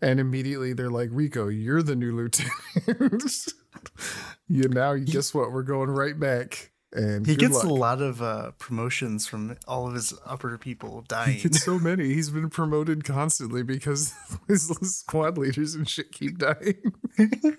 and 0.01 0.19
immediately 0.19 0.73
they're 0.73 0.89
like, 0.89 1.09
Rico, 1.11 1.47
you're 1.47 1.83
the 1.83 1.95
new 1.95 2.15
lieutenant. 2.15 2.53
you 4.47 4.63
now 4.69 4.95
guess 4.95 5.33
what? 5.33 5.51
We're 5.51 5.63
going 5.63 5.89
right 5.89 6.19
back. 6.19 6.71
And 6.91 7.25
He 7.25 7.35
gets 7.35 7.63
a 7.63 7.69
lot 7.69 8.01
of 8.01 8.21
uh, 8.21 8.51
promotions 8.57 9.27
from 9.27 9.57
all 9.67 9.87
of 9.87 9.93
his 9.93 10.13
upper 10.25 10.57
people 10.57 11.03
dying. 11.07 11.35
He 11.35 11.43
gets 11.43 11.63
so 11.63 11.77
many. 11.79 12.13
He's 12.13 12.31
been 12.31 12.49
promoted 12.49 13.03
constantly 13.03 13.61
because 13.63 14.13
his 14.47 14.69
squad 14.97 15.37
leaders 15.37 15.75
and 15.75 15.87
shit 15.87 16.11
keep 16.11 16.39
dying. 16.39 16.93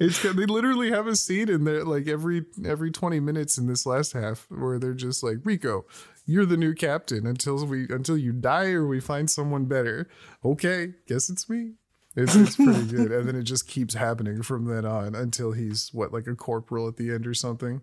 it's 0.00 0.22
they 0.22 0.46
literally 0.46 0.90
have 0.90 1.06
a 1.06 1.16
scene 1.16 1.48
in 1.48 1.64
there 1.64 1.84
like 1.84 2.06
every 2.06 2.44
every 2.64 2.90
20 2.90 3.18
minutes 3.18 3.58
in 3.58 3.66
this 3.66 3.84
last 3.84 4.12
half 4.12 4.46
where 4.48 4.78
they're 4.78 4.94
just 4.94 5.22
like 5.22 5.38
Rico, 5.44 5.84
you're 6.24 6.46
the 6.46 6.56
new 6.56 6.72
captain 6.74 7.26
until 7.26 7.66
we 7.66 7.86
until 7.90 8.16
you 8.16 8.32
die 8.32 8.70
or 8.70 8.86
we 8.86 9.00
find 9.00 9.28
someone 9.28 9.64
better. 9.66 10.08
Okay, 10.44 10.94
guess 11.06 11.28
it's 11.28 11.48
me. 11.48 11.74
It's, 12.16 12.34
it's 12.34 12.56
pretty 12.56 12.86
good, 12.86 13.12
and 13.12 13.28
then 13.28 13.36
it 13.36 13.44
just 13.44 13.68
keeps 13.68 13.94
happening 13.94 14.42
from 14.42 14.64
then 14.64 14.84
on 14.84 15.14
until 15.14 15.52
he's 15.52 15.90
what 15.92 16.12
like 16.12 16.26
a 16.26 16.34
corporal 16.34 16.88
at 16.88 16.96
the 16.96 17.12
end 17.12 17.26
or 17.26 17.34
something. 17.34 17.82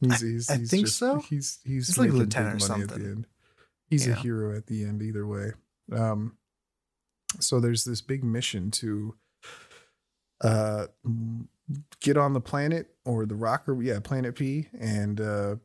He's, 0.00 0.20
he's, 0.20 0.50
I 0.50 0.58
he's 0.58 0.70
think 0.70 0.86
just- 0.86 0.98
so. 0.98 1.20
He's 1.20 1.58
he's, 1.64 1.86
He's 1.88 1.98
like 1.98 2.10
lieutenant 2.10 2.62
or 2.62 2.68
money 2.68 2.82
At 2.82 2.88
the 2.88 2.94
something. 2.94 3.26
He's 3.88 4.06
a 4.08 4.14
hero 4.14 4.56
at 4.56 4.66
the 4.66 4.84
end 4.84 5.00
either 5.02 5.26
way. 5.26 5.52
Um, 5.92 6.36
so 7.40 7.60
there's 7.60 7.84
this 7.84 8.00
big 8.00 8.24
mission 8.24 8.70
to 8.72 9.14
uh 10.42 10.86
get 12.00 12.16
on 12.16 12.32
the 12.34 12.40
planet 12.40 12.94
or 13.04 13.26
the 13.26 13.34
rocker, 13.34 13.80
yeah, 13.82 14.00
planet 14.00 14.34
P, 14.36 14.68
and 14.78 15.20
uh 15.20 15.56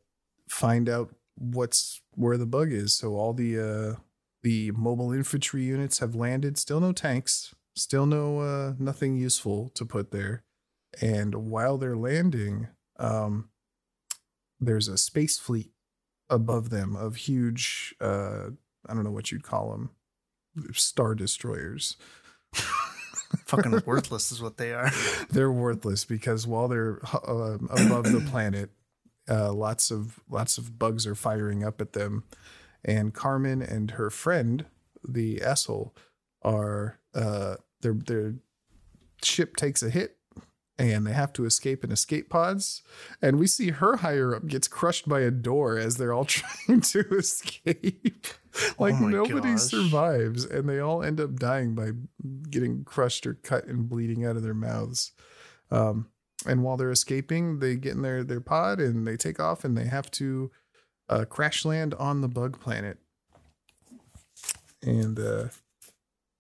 find 0.50 0.88
out 0.90 1.14
what's 1.36 2.02
where 2.16 2.38
the 2.38 2.46
bug 2.46 2.72
is. 2.72 2.94
So 2.94 3.16
all 3.16 3.34
the 3.34 3.60
uh 3.60 4.00
the 4.44 4.72
mobile 4.72 5.12
infantry 5.12 5.64
units 5.64 6.00
have 6.00 6.16
landed. 6.16 6.58
Still 6.58 6.80
no 6.80 6.92
tanks. 6.94 7.54
Still 7.76 8.06
no 8.06 8.40
uh 8.40 8.74
nothing 8.80 9.18
useful 9.18 9.70
to 9.76 9.86
put 9.86 10.12
there. 10.12 10.44
And 11.02 11.36
while 11.36 11.78
they're 11.78 11.98
landing, 11.98 12.68
um 13.00 13.50
there's 14.62 14.88
a 14.88 14.98
space 14.98 15.38
fleet 15.38 15.72
above 16.30 16.70
them 16.70 16.96
of 16.96 17.16
huge 17.18 17.94
uh 18.00 18.52
I 18.88 18.94
don't 18.94 19.04
know 19.04 19.12
what 19.12 19.32
you'd 19.32 19.44
call 19.44 19.72
them. 19.72 19.92
Star 20.74 21.14
destroyers. 21.16 21.98
Fucking 23.46 23.84
worthless 23.86 24.32
is 24.32 24.42
what 24.42 24.58
they 24.58 24.74
are. 24.74 24.92
they're 25.30 25.52
worthless 25.52 26.04
because 26.04 26.46
while 26.46 26.68
they're 26.68 27.00
uh, 27.14 27.58
above 27.70 28.12
the 28.12 28.26
planet, 28.30 28.72
uh, 29.30 29.54
lots 29.54 29.92
of 29.92 30.20
lots 30.30 30.58
of 30.58 30.78
bugs 30.78 31.08
are 31.08 31.16
firing 31.16 31.64
up 31.64 31.80
at 31.80 31.94
them, 31.94 32.24
and 32.84 33.14
Carmen 33.14 33.62
and 33.62 33.92
her 33.92 34.10
friend, 34.10 34.66
the 35.08 35.42
asshole, 35.42 35.96
are 36.42 37.00
uh 37.14 37.56
their 37.82 37.94
their 37.94 38.36
ship 39.24 39.56
takes 39.56 39.82
a 39.84 39.90
hit 39.90 40.18
and 40.82 41.06
they 41.06 41.14
have 41.14 41.32
to 41.34 41.46
escape 41.46 41.84
in 41.84 41.92
escape 41.92 42.30
pods. 42.30 42.82
And 43.22 43.38
we 43.38 43.48
see 43.48 43.70
her 43.70 43.98
higher 43.98 44.36
up 44.36 44.48
gets 44.48 44.68
crushed 44.68 45.08
by 45.08 45.22
a 45.22 45.32
door 45.32 45.78
as 45.78 45.98
they're 45.98 46.14
all 46.14 46.26
trying 46.40 46.82
to 46.82 47.00
escape. 47.18 48.28
like 48.80 48.96
Oh 48.96 49.08
nobody 49.08 49.52
gosh. 49.52 49.62
survives, 49.62 50.46
and 50.46 50.68
they 50.68 50.80
all 50.80 51.04
end 51.04 51.22
up 51.22 51.36
dying 51.38 51.76
by 51.76 51.92
getting 52.50 52.84
crushed 52.84 53.26
or 53.28 53.36
cut 53.36 53.66
and 53.68 53.88
bleeding 53.88 54.26
out 54.26 54.36
of 54.36 54.44
their 54.44 54.54
mouths. 54.54 55.12
Um, 55.70 56.08
and 56.46 56.64
while 56.64 56.76
they're 56.78 56.92
escaping, 56.92 57.60
they 57.60 57.76
get 57.76 57.94
in 57.94 58.02
their 58.02 58.24
their 58.24 58.42
pod 58.42 58.80
and 58.80 59.08
they 59.08 59.16
take 59.18 59.40
off, 59.40 59.64
and 59.64 59.78
they 59.78 59.86
have 59.86 60.10
to 60.12 60.52
uh, 61.10 61.26
crash 61.26 61.64
land 61.66 61.94
on 61.94 62.22
the 62.22 62.28
bug 62.28 62.60
planet. 62.60 62.98
And 64.84 65.20
uh, 65.20 65.46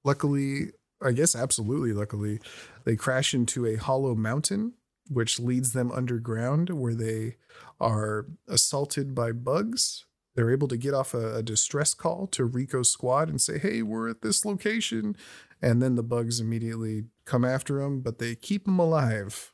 luckily, 0.03 0.71
I 1.01 1.11
guess 1.11 1.35
absolutely 1.35 1.93
luckily, 1.93 2.39
they 2.85 2.95
crash 2.95 3.33
into 3.33 3.65
a 3.65 3.75
hollow 3.75 4.15
mountain, 4.15 4.73
which 5.09 5.39
leads 5.39 5.73
them 5.73 5.91
underground 5.91 6.69
where 6.69 6.95
they 6.95 7.37
are 7.79 8.27
assaulted 8.47 9.13
by 9.15 9.31
bugs. 9.31 10.05
They're 10.35 10.51
able 10.51 10.67
to 10.69 10.77
get 10.77 10.93
off 10.93 11.13
a, 11.13 11.37
a 11.37 11.43
distress 11.43 11.93
call 11.93 12.27
to 12.27 12.45
Rico's 12.45 12.89
squad 12.89 13.27
and 13.29 13.41
say, 13.41 13.57
Hey, 13.59 13.81
we're 13.81 14.09
at 14.09 14.21
this 14.21 14.45
location. 14.45 15.15
And 15.61 15.81
then 15.81 15.95
the 15.95 16.03
bugs 16.03 16.39
immediately 16.39 17.03
come 17.25 17.43
after 17.45 17.79
them, 17.79 18.01
but 18.01 18.17
they 18.19 18.35
keep 18.35 18.65
them 18.65 18.79
alive 18.79 19.51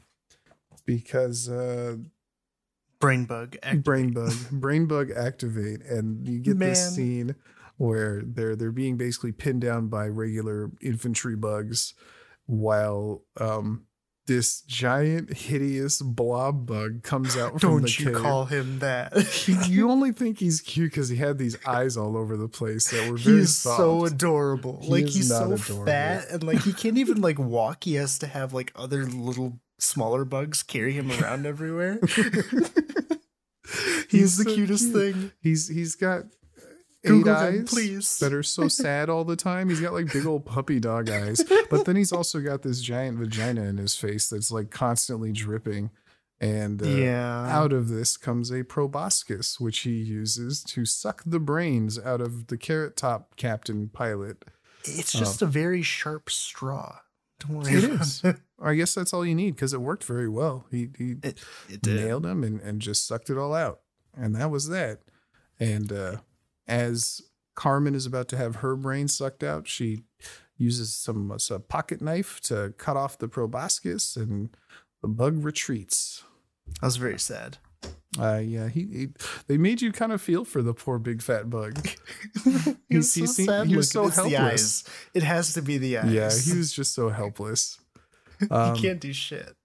because 0.85 1.49
uh, 1.49 1.97
Brain 2.99 3.25
bug. 3.25 3.57
act- 3.61 3.83
brain 3.83 4.11
bug 4.11 4.33
brain 4.51 4.85
bug 4.87 5.11
activate 5.11 5.83
and 5.83 6.27
you 6.27 6.39
get 6.39 6.57
this 6.57 6.95
scene 6.95 7.35
where 7.77 8.23
they're 8.25 8.55
they're 8.55 8.71
being 8.71 8.97
basically 8.97 9.31
pinned 9.31 9.61
down 9.61 9.87
by 9.87 10.07
regular 10.07 10.71
infantry 10.81 11.35
bugs 11.35 11.93
while 12.47 13.23
um 13.39 13.83
this 14.25 14.59
giant 14.63 15.31
hideous 15.31 16.01
blob 16.01 16.65
bug 16.65 17.01
comes 17.01 17.37
out 17.37 17.51
from 17.51 17.59
the 17.59 17.67
Don't 17.87 17.99
you 17.99 18.05
cave. 18.07 18.15
call 18.15 18.43
him 18.43 18.79
that? 18.79 19.13
you 19.69 19.89
only 19.89 20.11
think 20.11 20.37
he's 20.39 20.59
cute 20.59 20.91
because 20.91 21.07
he 21.07 21.15
had 21.15 21.37
these 21.37 21.55
eyes 21.65 21.95
all 21.95 22.17
over 22.17 22.35
the 22.35 22.49
place 22.49 22.91
that 22.91 23.09
were 23.09 23.15
very 23.17 23.37
He's 23.39 23.57
soft. 23.57 23.77
so 23.77 24.03
adorable. 24.03 24.81
He 24.83 24.89
like 24.91 25.05
he's 25.05 25.29
so 25.29 25.53
adorable. 25.53 25.85
fat 25.85 26.25
and 26.29 26.43
like 26.43 26.59
he 26.63 26.73
can't 26.73 26.97
even 26.97 27.21
like 27.21 27.39
walk. 27.39 27.85
He 27.85 27.93
has 27.93 28.19
to 28.19 28.27
have 28.27 28.53
like 28.53 28.73
other 28.75 29.05
little 29.05 29.61
smaller 29.79 30.25
bugs 30.25 30.61
carry 30.61 30.91
him 30.91 31.09
around 31.09 31.45
everywhere. 31.45 31.97
he's, 34.09 34.37
the 34.37 34.43
so 34.43 34.55
cutest 34.55 34.91
cute. 34.91 35.15
thing. 35.15 35.31
He's 35.41 35.67
he's 35.67 35.95
got 35.95 36.23
eight 37.03 37.09
Google 37.09 37.35
him, 37.35 37.61
eyes 37.61 37.69
please. 37.69 38.19
that 38.19 38.33
are 38.33 38.43
so 38.43 38.67
sad 38.67 39.09
all 39.09 39.23
the 39.23 39.35
time. 39.35 39.69
He's 39.69 39.79
got 39.79 39.93
like 39.93 40.11
big 40.11 40.25
old 40.25 40.45
puppy 40.45 40.79
dog 40.79 41.09
eyes, 41.09 41.43
but 41.69 41.85
then 41.85 41.95
he's 41.95 42.11
also 42.11 42.39
got 42.39 42.61
this 42.61 42.81
giant 42.81 43.17
vagina 43.17 43.63
in 43.63 43.77
his 43.77 43.95
face 43.95 44.29
that's 44.29 44.51
like 44.51 44.71
constantly 44.71 45.31
dripping. 45.31 45.91
And 46.39 46.83
uh, 46.83 46.87
yeah. 46.87 47.47
out 47.49 47.73
of 47.73 47.89
this 47.89 48.15
comes 48.15 48.51
a 48.51 48.63
proboscis, 48.63 49.59
which 49.59 49.79
he 49.79 49.91
uses 49.91 50.63
to 50.65 50.85
suck 50.85 51.23
the 51.25 51.39
brains 51.39 51.97
out 51.97 52.21
of 52.21 52.47
the 52.47 52.57
carrot 52.57 52.95
top 52.95 53.35
captain 53.37 53.89
pilot. 53.89 54.45
It's 54.83 55.11
just 55.11 55.41
a 55.41 55.47
very 55.47 55.81
sharp 55.81 56.29
straw. 56.29 56.99
Don't 57.39 57.57
worry 57.57 57.73
It 57.73 57.83
is. 57.83 58.23
I 58.61 58.75
guess 58.75 58.95
that's 58.95 59.13
all 59.13 59.25
you 59.25 59.35
need 59.35 59.55
because 59.55 59.73
it 59.73 59.81
worked 59.81 60.03
very 60.03 60.29
well. 60.29 60.65
He 60.71 60.89
he 60.97 61.15
It, 61.23 61.43
it 61.69 61.85
nailed 61.85 62.25
him 62.25 62.43
and, 62.43 62.59
and 62.61 62.81
just 62.81 63.07
sucked 63.07 63.29
it 63.29 63.37
all 63.37 63.53
out. 63.53 63.81
And 64.15 64.35
that 64.35 64.49
was 64.49 64.69
that. 64.69 64.99
And 65.59 65.91
uh, 65.91 66.17
as 66.67 67.21
Carmen 67.55 67.95
is 67.95 68.05
about 68.05 68.27
to 68.29 68.37
have 68.37 68.57
her 68.57 68.75
brain 68.75 69.07
sucked 69.07 69.43
out, 69.43 69.67
she 69.67 70.03
uses 70.57 70.93
some 70.93 71.31
a 71.51 71.59
pocket 71.59 72.01
knife 72.01 72.39
to 72.41 72.73
cut 72.77 72.97
off 72.97 73.17
the 73.17 73.27
proboscis, 73.27 74.15
and 74.15 74.49
the 75.01 75.07
bug 75.07 75.43
retreats. 75.43 76.23
That 76.81 76.87
was 76.87 76.97
very 76.97 77.19
sad. 77.19 77.57
Uh, 78.19 78.41
yeah, 78.43 78.67
he, 78.67 78.81
he 78.81 79.07
they 79.47 79.57
made 79.57 79.81
you 79.81 79.91
kind 79.91 80.11
of 80.11 80.21
feel 80.21 80.43
for 80.43 80.61
the 80.61 80.73
poor 80.73 80.97
big 80.97 81.21
fat 81.21 81.49
bug. 81.49 81.87
he 82.89 82.97
was 82.97 83.11
so 83.11 83.21
he- 83.21 83.27
sad. 83.27 83.67
he 83.67 83.75
was 83.75 83.91
so 83.91 84.07
helpless. 84.07 84.33
eyes. 84.33 84.83
It 85.13 85.23
has 85.23 85.53
to 85.53 85.61
be 85.61 85.77
the 85.77 85.99
eyes. 85.99 86.13
Yeah, 86.13 86.31
he 86.31 86.57
was 86.57 86.71
just 86.71 86.93
so 86.93 87.09
helpless. 87.09 87.79
Um, 88.51 88.75
he 88.75 88.81
can't 88.83 88.99
do 88.99 89.13
shit. 89.13 89.55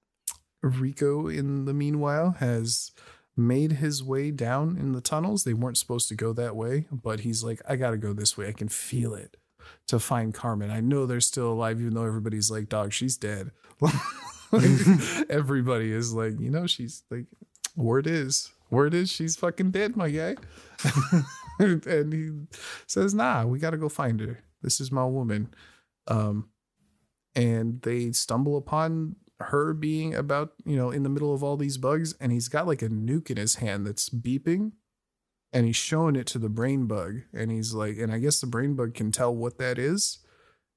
Rico, 0.62 1.28
in 1.28 1.66
the 1.66 1.74
meanwhile, 1.74 2.36
has 2.38 2.90
made 3.36 3.72
his 3.72 4.02
way 4.02 4.30
down 4.30 4.76
in 4.76 4.92
the 4.92 5.00
tunnels. 5.00 5.44
They 5.44 5.54
weren't 5.54 5.78
supposed 5.78 6.08
to 6.08 6.14
go 6.14 6.32
that 6.34 6.56
way, 6.56 6.86
but 6.90 7.20
he's 7.20 7.42
like, 7.42 7.60
I 7.68 7.76
gotta 7.76 7.96
go 7.96 8.12
this 8.12 8.36
way. 8.36 8.48
I 8.48 8.52
can 8.52 8.68
feel 8.68 9.14
it 9.14 9.36
to 9.88 9.98
find 9.98 10.34
Carmen. 10.34 10.70
I 10.70 10.80
know 10.80 11.06
they're 11.06 11.20
still 11.20 11.52
alive, 11.52 11.80
even 11.80 11.94
though 11.94 12.04
everybody's 12.04 12.50
like, 12.50 12.68
dog, 12.68 12.92
she's 12.92 13.16
dead. 13.16 13.50
Like, 14.52 14.64
everybody 15.30 15.90
is 15.92 16.12
like, 16.12 16.38
you 16.38 16.50
know, 16.50 16.66
she's 16.66 17.04
like, 17.10 17.24
word 17.74 18.06
is, 18.06 18.50
word 18.70 18.92
is, 18.92 19.10
she's 19.10 19.34
fucking 19.34 19.70
dead, 19.70 19.96
my 19.96 20.10
guy. 20.10 20.36
and 21.58 22.12
he 22.12 22.30
says, 22.86 23.14
nah, 23.14 23.46
we 23.46 23.58
gotta 23.58 23.78
go 23.78 23.88
find 23.88 24.20
her. 24.20 24.40
This 24.60 24.78
is 24.78 24.92
my 24.92 25.06
woman. 25.06 25.54
Um, 26.06 26.50
and 27.34 27.80
they 27.80 28.12
stumble 28.12 28.58
upon 28.58 29.16
her 29.50 29.74
being 29.74 30.14
about 30.14 30.52
you 30.64 30.76
know 30.76 30.90
in 30.90 31.02
the 31.02 31.08
middle 31.08 31.34
of 31.34 31.42
all 31.42 31.56
these 31.56 31.76
bugs 31.78 32.14
and 32.20 32.32
he's 32.32 32.48
got 32.48 32.66
like 32.66 32.82
a 32.82 32.88
nuke 32.88 33.30
in 33.30 33.36
his 33.36 33.56
hand 33.56 33.86
that's 33.86 34.08
beeping 34.08 34.72
and 35.52 35.66
he's 35.66 35.76
showing 35.76 36.16
it 36.16 36.26
to 36.26 36.38
the 36.38 36.48
brain 36.48 36.86
bug 36.86 37.20
and 37.34 37.50
he's 37.50 37.74
like 37.74 37.98
and 37.98 38.12
i 38.12 38.18
guess 38.18 38.40
the 38.40 38.46
brain 38.46 38.74
bug 38.74 38.94
can 38.94 39.12
tell 39.12 39.34
what 39.34 39.58
that 39.58 39.78
is 39.78 40.18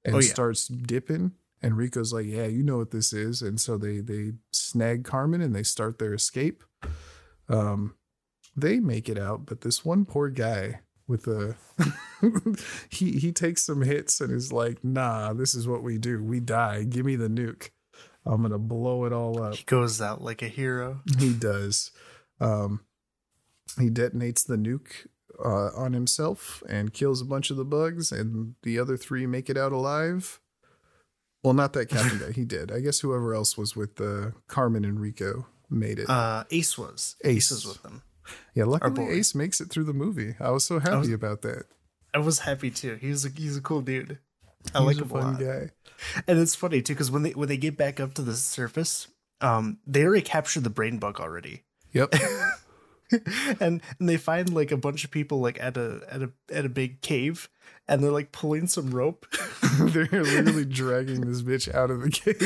and 0.04 0.16
Oh, 0.16 0.20
yeah. 0.20 0.30
starts 0.30 0.68
dipping 0.68 1.32
and 1.62 1.78
rico's 1.78 2.14
like 2.14 2.26
yeah 2.28 2.46
you 2.46 2.62
know 2.64 2.78
what 2.78 2.92
this 2.92 3.14
is 3.14 3.42
and 3.42 3.60
so 3.60 3.78
they 3.78 4.00
they 4.00 4.34
snag 4.52 5.04
carmen 5.04 5.42
and 5.42 5.56
they 5.56 5.64
start 5.64 5.98
their 6.00 6.14
escape. 6.14 6.64
Um 7.50 7.96
they 8.56 8.80
make 8.80 9.10
it 9.10 9.18
out 9.20 9.46
but 9.46 9.62
this 9.62 9.84
one 9.84 10.06
poor 10.06 10.30
guy 10.30 10.82
with 11.08 11.28
a 11.28 11.56
he 12.90 13.14
he 13.14 13.32
takes 13.32 13.64
some 13.66 13.82
hits 13.82 14.22
and 14.22 14.32
is 14.32 14.52
like 14.52 14.84
nah 14.84 15.34
this 15.34 15.54
is 15.56 15.68
what 15.68 15.84
we 15.84 15.98
do. 15.98 16.24
We 16.24 16.40
die. 16.40 16.84
Give 16.84 17.06
me 17.06 17.16
the 17.16 17.28
nuke 17.28 17.70
i'm 18.26 18.42
gonna 18.42 18.58
blow 18.58 19.06
it 19.06 19.14
all 19.14 19.42
up 19.42 19.56
He 19.56 19.64
goes 19.64 20.02
out 20.02 20.22
like 20.22 20.42
a 20.42 20.48
hero. 20.48 21.02
he 21.20 21.34
does 21.34 21.92
um 22.40 22.82
he 23.80 23.90
detonates 23.90 24.46
the 24.46 24.56
nuke 24.56 25.08
uh, 25.44 25.70
on 25.76 25.92
himself 25.94 26.64
and 26.70 26.94
kills 26.94 27.22
a 27.22 27.26
bunch 27.26 27.50
of 27.52 27.58
the 27.58 27.66
bugs 27.66 28.12
and 28.12 28.56
the 28.64 28.80
other 28.80 28.96
three 28.96 29.26
make 29.26 29.50
it 29.50 29.58
out 29.58 29.74
alive 29.74 30.40
well 31.44 31.54
not 31.54 31.74
that 31.74 31.90
captain 31.90 32.20
guy 32.26 32.32
he 32.32 32.46
did 32.46 32.72
i 32.72 32.80
guess 32.80 33.00
whoever 33.02 33.34
else 33.34 33.58
was 33.58 33.76
with 33.76 34.00
uh, 34.00 34.32
carmen 34.48 34.86
and 34.86 35.00
rico 35.02 35.46
made 35.70 36.00
it 36.00 36.10
Uh, 36.10 36.44
Ace 36.52 36.78
was. 36.78 37.16
Ace. 37.26 37.52
was 37.52 37.66
with 37.66 37.82
them. 37.84 38.02
yeah 38.54 38.64
luckily 38.64 39.10
ace 39.10 39.36
makes 39.36 39.60
it 39.60 39.70
through 39.70 39.84
the 39.84 39.94
movie 39.94 40.36
i 40.40 40.50
was 40.52 40.64
so 40.64 40.80
happy 40.80 40.98
was- 40.98 41.12
about 41.12 41.42
that 41.42 41.66
I 42.14 42.20
was 42.20 42.40
happy 42.40 42.72
too. 42.72 42.96
He's 43.02 43.26
a 43.26 43.30
he's 43.30 43.58
a 43.58 43.62
cool 43.62 43.82
dude. 43.82 44.20
I 44.74 44.80
He's 44.80 44.88
like 44.88 44.98
a 44.98 45.04
him 45.04 45.10
fun 45.10 45.34
lot. 45.34 45.40
guy 45.40 45.70
And 46.28 46.40
it's 46.40 46.56
funny 46.56 46.82
too 46.82 46.94
because 46.94 47.12
when 47.12 47.24
they 47.24 47.32
when 47.32 47.48
they 47.48 47.58
get 47.58 47.78
back 47.78 48.00
up 48.00 48.14
to 48.16 48.22
the 48.22 48.36
surface, 48.36 49.08
um, 49.42 49.80
they 49.86 50.04
already 50.04 50.22
captured 50.22 50.64
the 50.64 50.70
brain 50.70 50.98
bug 50.98 51.20
already. 51.20 51.64
yep 51.92 52.14
and 53.60 53.82
and 54.00 54.10
they 54.10 54.18
find 54.18 54.52
like 54.54 54.72
a 54.72 54.78
bunch 54.78 55.04
of 55.04 55.12
people 55.12 55.40
like 55.40 55.62
at 55.62 55.78
a 55.78 56.02
at 56.10 56.22
a 56.24 56.32
at 56.52 56.66
a 56.66 56.70
big 56.70 57.02
cave 57.02 57.50
and 57.88 58.04
they're 58.04 58.12
like 58.12 58.32
pulling 58.32 58.68
some 58.68 58.90
rope. 58.92 59.28
They're 59.80 60.06
literally 60.06 60.66
dragging 60.66 61.22
this 61.22 61.42
bitch 61.42 61.74
out 61.74 61.92
of 61.92 62.02
the 62.02 62.10
cave 62.10 62.40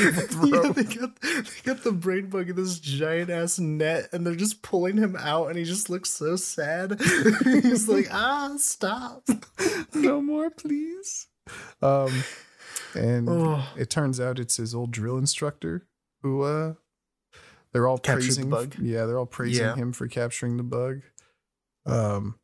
yeah, 0.44 0.72
they 0.72 0.82
got 0.84 1.20
they 1.20 1.60
got 1.64 1.84
the 1.84 1.92
brain 1.92 2.28
bug 2.28 2.50
in 2.50 2.56
this 2.56 2.78
giant 2.78 3.30
ass 3.30 3.58
net 3.58 4.08
and 4.12 4.26
they're 4.26 4.34
just 4.34 4.62
pulling 4.62 4.96
him 4.96 5.16
out 5.16 5.48
and 5.48 5.56
he 5.58 5.64
just 5.64 5.88
looks 5.90 6.10
so 6.10 6.36
sad. 6.36 6.98
He's 7.44 7.88
like, 7.88 8.08
ah, 8.10 8.54
stop. 8.58 9.28
no 9.94 10.20
more, 10.20 10.50
please. 10.50 11.26
Um, 11.82 12.24
and 12.94 13.28
Oh. 13.28 13.66
it 13.76 13.90
turns 13.90 14.20
out 14.20 14.38
it's 14.38 14.56
his 14.56 14.74
old 14.74 14.90
drill 14.90 15.16
instructor 15.18 15.86
who 16.22 16.42
uh, 16.42 16.74
they're 17.72 17.86
all 17.86 17.98
Captured 17.98 18.22
the 18.22 18.26
praising. 18.46 18.50
bug. 18.50 18.74
Yeah, 18.80 19.06
they're 19.06 19.18
all 19.18 19.26
praising 19.26 19.64
Yeah. 19.64 19.74
him 19.76 19.92
for 19.92 20.08
capturing 20.08 20.56
the 20.56 20.62
bug. 20.62 21.02
Um, 21.86 22.38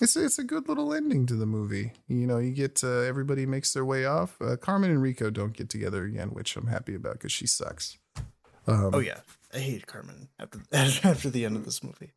it's 0.00 0.16
it's 0.16 0.38
a 0.38 0.44
good 0.44 0.68
little 0.68 0.94
ending 0.94 1.26
to 1.26 1.34
the 1.34 1.46
movie. 1.46 1.92
You 2.06 2.26
know, 2.26 2.38
you 2.38 2.52
get 2.52 2.82
uh, 2.84 3.00
everybody 3.00 3.46
makes 3.46 3.72
their 3.72 3.84
way 3.84 4.04
off. 4.04 4.40
Uh, 4.40 4.56
Carmen 4.56 4.90
and 4.90 5.02
Rico 5.02 5.30
don't 5.30 5.52
get 5.56 5.68
together 5.68 6.04
again, 6.04 6.28
which 6.30 6.56
I'm 6.56 6.68
happy 6.68 6.94
about 6.94 7.14
because 7.14 7.32
she 7.32 7.46
sucks. 7.46 7.98
Um, 8.66 8.90
Oh 8.94 8.98
yeah, 9.00 9.20
I 9.52 9.58
hate 9.58 9.86
Carmen 9.86 10.28
after 10.38 10.60
after 10.72 11.30
the 11.30 11.44
end 11.44 11.56
of 11.56 11.64
this 11.64 11.82
movie. 11.82 12.12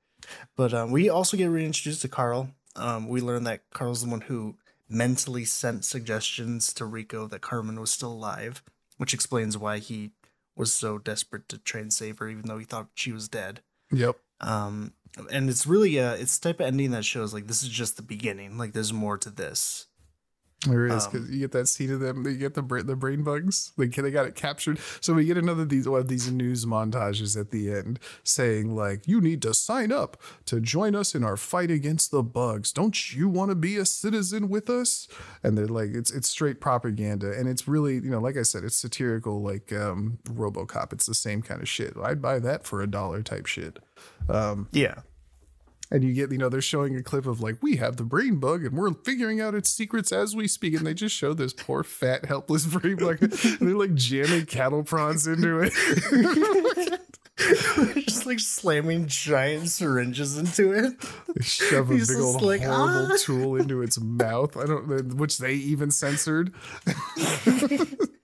But 0.55 0.73
um, 0.73 0.91
we 0.91 1.09
also 1.09 1.37
get 1.37 1.47
reintroduced 1.47 2.01
to 2.03 2.07
Carl. 2.07 2.51
Um, 2.75 3.07
we 3.07 3.19
learn 3.21 3.43
that 3.45 3.63
Carl's 3.73 4.03
the 4.03 4.09
one 4.09 4.21
who 4.21 4.55
mentally 4.91 5.45
sent 5.45 5.85
suggestions 5.85 6.73
to 6.73 6.85
Rico 6.85 7.27
that 7.27 7.41
Carmen 7.41 7.79
was 7.79 7.91
still 7.91 8.11
alive, 8.11 8.63
which 8.97 9.13
explains 9.13 9.57
why 9.57 9.79
he 9.79 10.11
was 10.55 10.73
so 10.73 10.97
desperate 10.97 11.47
to 11.49 11.57
try 11.57 11.81
and 11.81 11.93
save 11.93 12.19
her, 12.19 12.29
even 12.29 12.43
though 12.45 12.57
he 12.57 12.65
thought 12.65 12.89
she 12.93 13.11
was 13.11 13.27
dead. 13.27 13.61
Yep. 13.91 14.17
Um, 14.39 14.93
and 15.31 15.49
it's 15.49 15.67
really 15.67 15.99
uh 15.99 16.13
it's 16.13 16.39
type 16.39 16.59
of 16.59 16.65
ending 16.65 16.91
that 16.91 17.05
shows 17.05 17.33
like 17.33 17.47
this 17.47 17.63
is 17.63 17.69
just 17.69 17.97
the 17.97 18.01
beginning. 18.03 18.57
Like 18.57 18.73
there's 18.73 18.93
more 18.93 19.17
to 19.17 19.29
this. 19.29 19.87
There 20.67 20.85
is 20.85 21.07
because 21.07 21.27
Um, 21.27 21.33
you 21.33 21.39
get 21.39 21.51
that 21.53 21.67
scene 21.67 21.91
of 21.91 21.99
them. 22.01 22.21
They 22.23 22.35
get 22.35 22.53
the 22.53 22.61
the 22.61 22.95
brain 22.95 23.23
bugs. 23.23 23.71
Like 23.77 23.95
they 23.95 24.11
got 24.11 24.27
it 24.27 24.35
captured. 24.35 24.79
So 24.99 25.13
we 25.13 25.25
get 25.25 25.37
another 25.37 25.65
these 25.65 25.89
one 25.89 26.01
of 26.01 26.07
these 26.07 26.31
news 26.31 26.65
montages 26.65 27.39
at 27.39 27.49
the 27.49 27.71
end 27.71 27.99
saying 28.23 28.75
like, 28.75 29.07
"You 29.07 29.21
need 29.21 29.41
to 29.41 29.55
sign 29.55 29.91
up 29.91 30.21
to 30.45 30.59
join 30.61 30.95
us 30.95 31.15
in 31.15 31.23
our 31.23 31.35
fight 31.35 31.71
against 31.71 32.11
the 32.11 32.21
bugs. 32.21 32.71
Don't 32.71 33.11
you 33.13 33.27
want 33.27 33.49
to 33.49 33.55
be 33.55 33.77
a 33.77 33.85
citizen 33.85 34.49
with 34.49 34.69
us?" 34.69 35.07
And 35.41 35.57
they're 35.57 35.65
like, 35.65 35.95
it's 35.95 36.11
it's 36.11 36.29
straight 36.29 36.61
propaganda, 36.61 37.31
and 37.31 37.49
it's 37.49 37.67
really 37.67 37.95
you 37.95 38.11
know, 38.11 38.19
like 38.19 38.37
I 38.37 38.43
said, 38.43 38.63
it's 38.63 38.75
satirical 38.75 39.41
like 39.41 39.73
um, 39.73 40.19
RoboCop. 40.25 40.93
It's 40.93 41.07
the 41.07 41.15
same 41.15 41.41
kind 41.41 41.61
of 41.61 41.67
shit. 41.67 41.95
I'd 42.01 42.21
buy 42.21 42.37
that 42.37 42.65
for 42.67 42.81
a 42.81 42.87
dollar 42.87 43.23
type 43.23 43.47
shit. 43.47 43.79
Um, 44.29 44.67
Yeah. 44.71 44.99
And 45.91 46.03
you 46.03 46.13
get, 46.13 46.31
you 46.31 46.37
know, 46.37 46.47
they're 46.49 46.61
showing 46.61 46.95
a 46.95 47.03
clip 47.03 47.25
of 47.25 47.41
like, 47.41 47.57
we 47.61 47.75
have 47.75 47.97
the 47.97 48.03
brain 48.03 48.37
bug 48.37 48.63
and 48.65 48.77
we're 48.77 48.93
figuring 48.93 49.41
out 49.41 49.53
its 49.53 49.69
secrets 49.69 50.11
as 50.11 50.35
we 50.35 50.47
speak. 50.47 50.75
And 50.75 50.87
they 50.87 50.93
just 50.93 51.15
show 51.15 51.33
this 51.33 51.53
poor, 51.53 51.83
fat, 51.83 52.25
helpless 52.25 52.65
brain 52.65 52.95
bug. 52.95 53.17
and 53.21 53.31
they're 53.33 53.75
like 53.75 53.93
jamming 53.93 54.45
cattle 54.45 54.83
prawns 54.83 55.27
into 55.27 55.59
it. 55.59 55.73
just 58.05 58.25
like 58.25 58.39
slamming 58.39 59.07
giant 59.07 59.67
syringes 59.67 60.37
into 60.37 60.71
it. 60.71 60.93
They 61.35 61.43
shove 61.43 61.91
a 61.91 61.93
He's 61.95 62.07
big 62.07 62.21
old 62.21 62.41
like, 62.41 62.61
horrible 62.61 63.09
"Ah." 63.11 63.17
tool 63.19 63.55
into 63.57 63.81
its 63.81 63.99
mouth. 63.99 64.55
I 64.55 64.65
don't 64.65 64.87
know, 64.87 65.15
which 65.15 65.37
they 65.39 65.53
even 65.53 65.91
censored. 65.91 66.53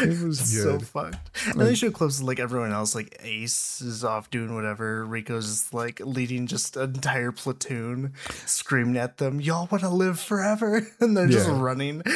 it 0.00 0.24
was 0.24 0.38
so 0.62 0.78
fucked. 0.78 1.30
And 1.46 1.60
they 1.60 1.74
show 1.74 1.90
clips 1.90 2.18
of 2.18 2.24
like 2.24 2.38
everyone 2.38 2.72
else, 2.72 2.94
like 2.94 3.16
Ace 3.22 3.80
is 3.80 4.04
off 4.04 4.30
doing 4.30 4.54
whatever. 4.54 5.04
Rico's 5.04 5.72
like 5.72 6.00
leading 6.00 6.46
just 6.46 6.76
an 6.76 6.94
entire 6.94 7.32
platoon, 7.32 8.12
screaming 8.46 8.96
at 8.96 9.18
them, 9.18 9.40
"Y'all 9.40 9.68
want 9.70 9.82
to 9.82 9.88
live 9.88 10.20
forever?" 10.20 10.86
And 11.00 11.16
they're 11.16 11.28
just 11.28 11.48
running. 11.48 12.02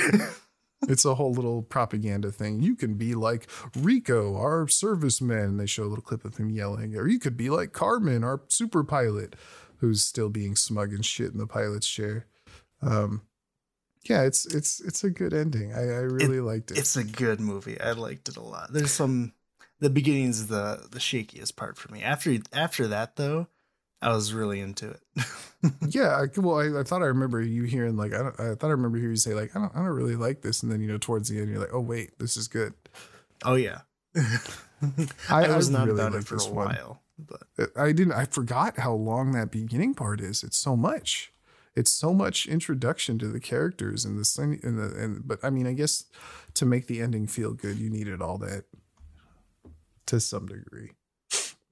It's 0.88 1.04
a 1.04 1.14
whole 1.14 1.32
little 1.32 1.62
propaganda 1.62 2.32
thing. 2.32 2.60
You 2.60 2.74
can 2.74 2.94
be 2.94 3.14
like 3.14 3.48
Rico, 3.76 4.36
our 4.36 4.66
serviceman. 4.66 5.44
And 5.44 5.60
they 5.60 5.66
show 5.66 5.84
a 5.84 5.86
little 5.86 6.02
clip 6.02 6.24
of 6.24 6.38
him 6.38 6.50
yelling. 6.50 6.96
Or 6.96 7.06
you 7.06 7.20
could 7.20 7.36
be 7.36 7.50
like 7.50 7.72
Carmen, 7.72 8.24
our 8.24 8.42
super 8.48 8.82
pilot, 8.82 9.36
who's 9.76 10.02
still 10.04 10.28
being 10.28 10.56
smug 10.56 10.92
and 10.92 11.06
shit 11.06 11.30
in 11.30 11.38
the 11.38 11.46
pilot's 11.46 11.86
chair. 11.86 12.26
Um, 12.80 13.22
yeah, 14.04 14.22
it's 14.22 14.46
it's 14.46 14.80
it's 14.80 15.04
a 15.04 15.10
good 15.10 15.32
ending. 15.32 15.72
I, 15.72 15.80
I 15.80 16.00
really 16.00 16.40
liked 16.40 16.70
it. 16.70 16.78
It's 16.78 16.96
a 16.96 17.04
good 17.04 17.40
movie. 17.40 17.80
I 17.80 17.92
liked 17.92 18.28
it 18.28 18.36
a 18.36 18.42
lot. 18.42 18.72
There's 18.72 18.90
some 18.90 19.32
the 19.80 19.90
beginning's 19.90 20.48
the 20.48 20.86
the 20.90 20.98
shakiest 20.98 21.56
part 21.56 21.76
for 21.76 21.92
me. 21.92 22.02
After 22.02 22.36
after 22.52 22.88
that 22.88 23.16
though, 23.16 23.48
I 24.00 24.12
was 24.12 24.34
really 24.34 24.60
into 24.60 24.90
it. 24.90 25.00
yeah, 25.88 26.16
I, 26.20 26.40
well, 26.40 26.58
I, 26.58 26.80
I 26.80 26.82
thought 26.82 27.02
I 27.02 27.06
remember 27.06 27.40
you 27.40 27.62
hearing 27.64 27.96
like 27.96 28.12
I, 28.12 28.18
don't, 28.18 28.40
I 28.40 28.54
thought 28.54 28.68
I 28.68 28.70
remember 28.70 28.98
hearing 28.98 29.12
you 29.12 29.16
say 29.16 29.34
like 29.34 29.54
I 29.54 29.60
don't 29.60 29.72
I 29.74 29.78
don't 29.78 29.86
really 29.86 30.16
like 30.16 30.42
this, 30.42 30.62
and 30.62 30.72
then 30.72 30.80
you 30.80 30.88
know 30.88 30.98
towards 30.98 31.28
the 31.28 31.38
end 31.38 31.50
you're 31.50 31.60
like 31.60 31.72
oh 31.72 31.80
wait 31.80 32.18
this 32.18 32.36
is 32.36 32.48
good. 32.48 32.74
oh 33.44 33.54
yeah. 33.54 33.82
I- 35.30 35.44
I, 35.44 35.56
was 35.56 35.70
not 35.70 35.86
really 35.86 36.00
about 36.00 36.14
it 36.14 36.24
for 36.24 36.36
a 36.36 36.52
one. 36.52 36.66
while, 36.66 37.02
but 37.18 37.42
uh, 37.58 37.66
I 37.80 37.92
didn't. 37.92 38.14
I 38.14 38.24
forgot 38.24 38.78
how 38.78 38.92
long 38.94 39.32
that 39.32 39.50
beginning 39.52 39.94
part 39.94 40.20
is. 40.20 40.42
It's 40.42 40.56
so 40.56 40.76
much. 40.76 41.31
It's 41.74 41.90
so 41.90 42.12
much 42.12 42.46
introduction 42.46 43.18
to 43.18 43.28
the 43.28 43.40
characters 43.40 44.04
and 44.04 44.18
the 44.18 44.58
and 44.62 44.78
the 44.78 44.94
and. 45.02 45.26
But 45.26 45.38
I 45.42 45.50
mean, 45.50 45.66
I 45.66 45.72
guess 45.72 46.04
to 46.54 46.66
make 46.66 46.86
the 46.86 47.00
ending 47.00 47.26
feel 47.26 47.54
good, 47.54 47.78
you 47.78 47.88
needed 47.88 48.20
all 48.20 48.38
that 48.38 48.64
to 50.06 50.20
some 50.20 50.46
degree. 50.46 50.90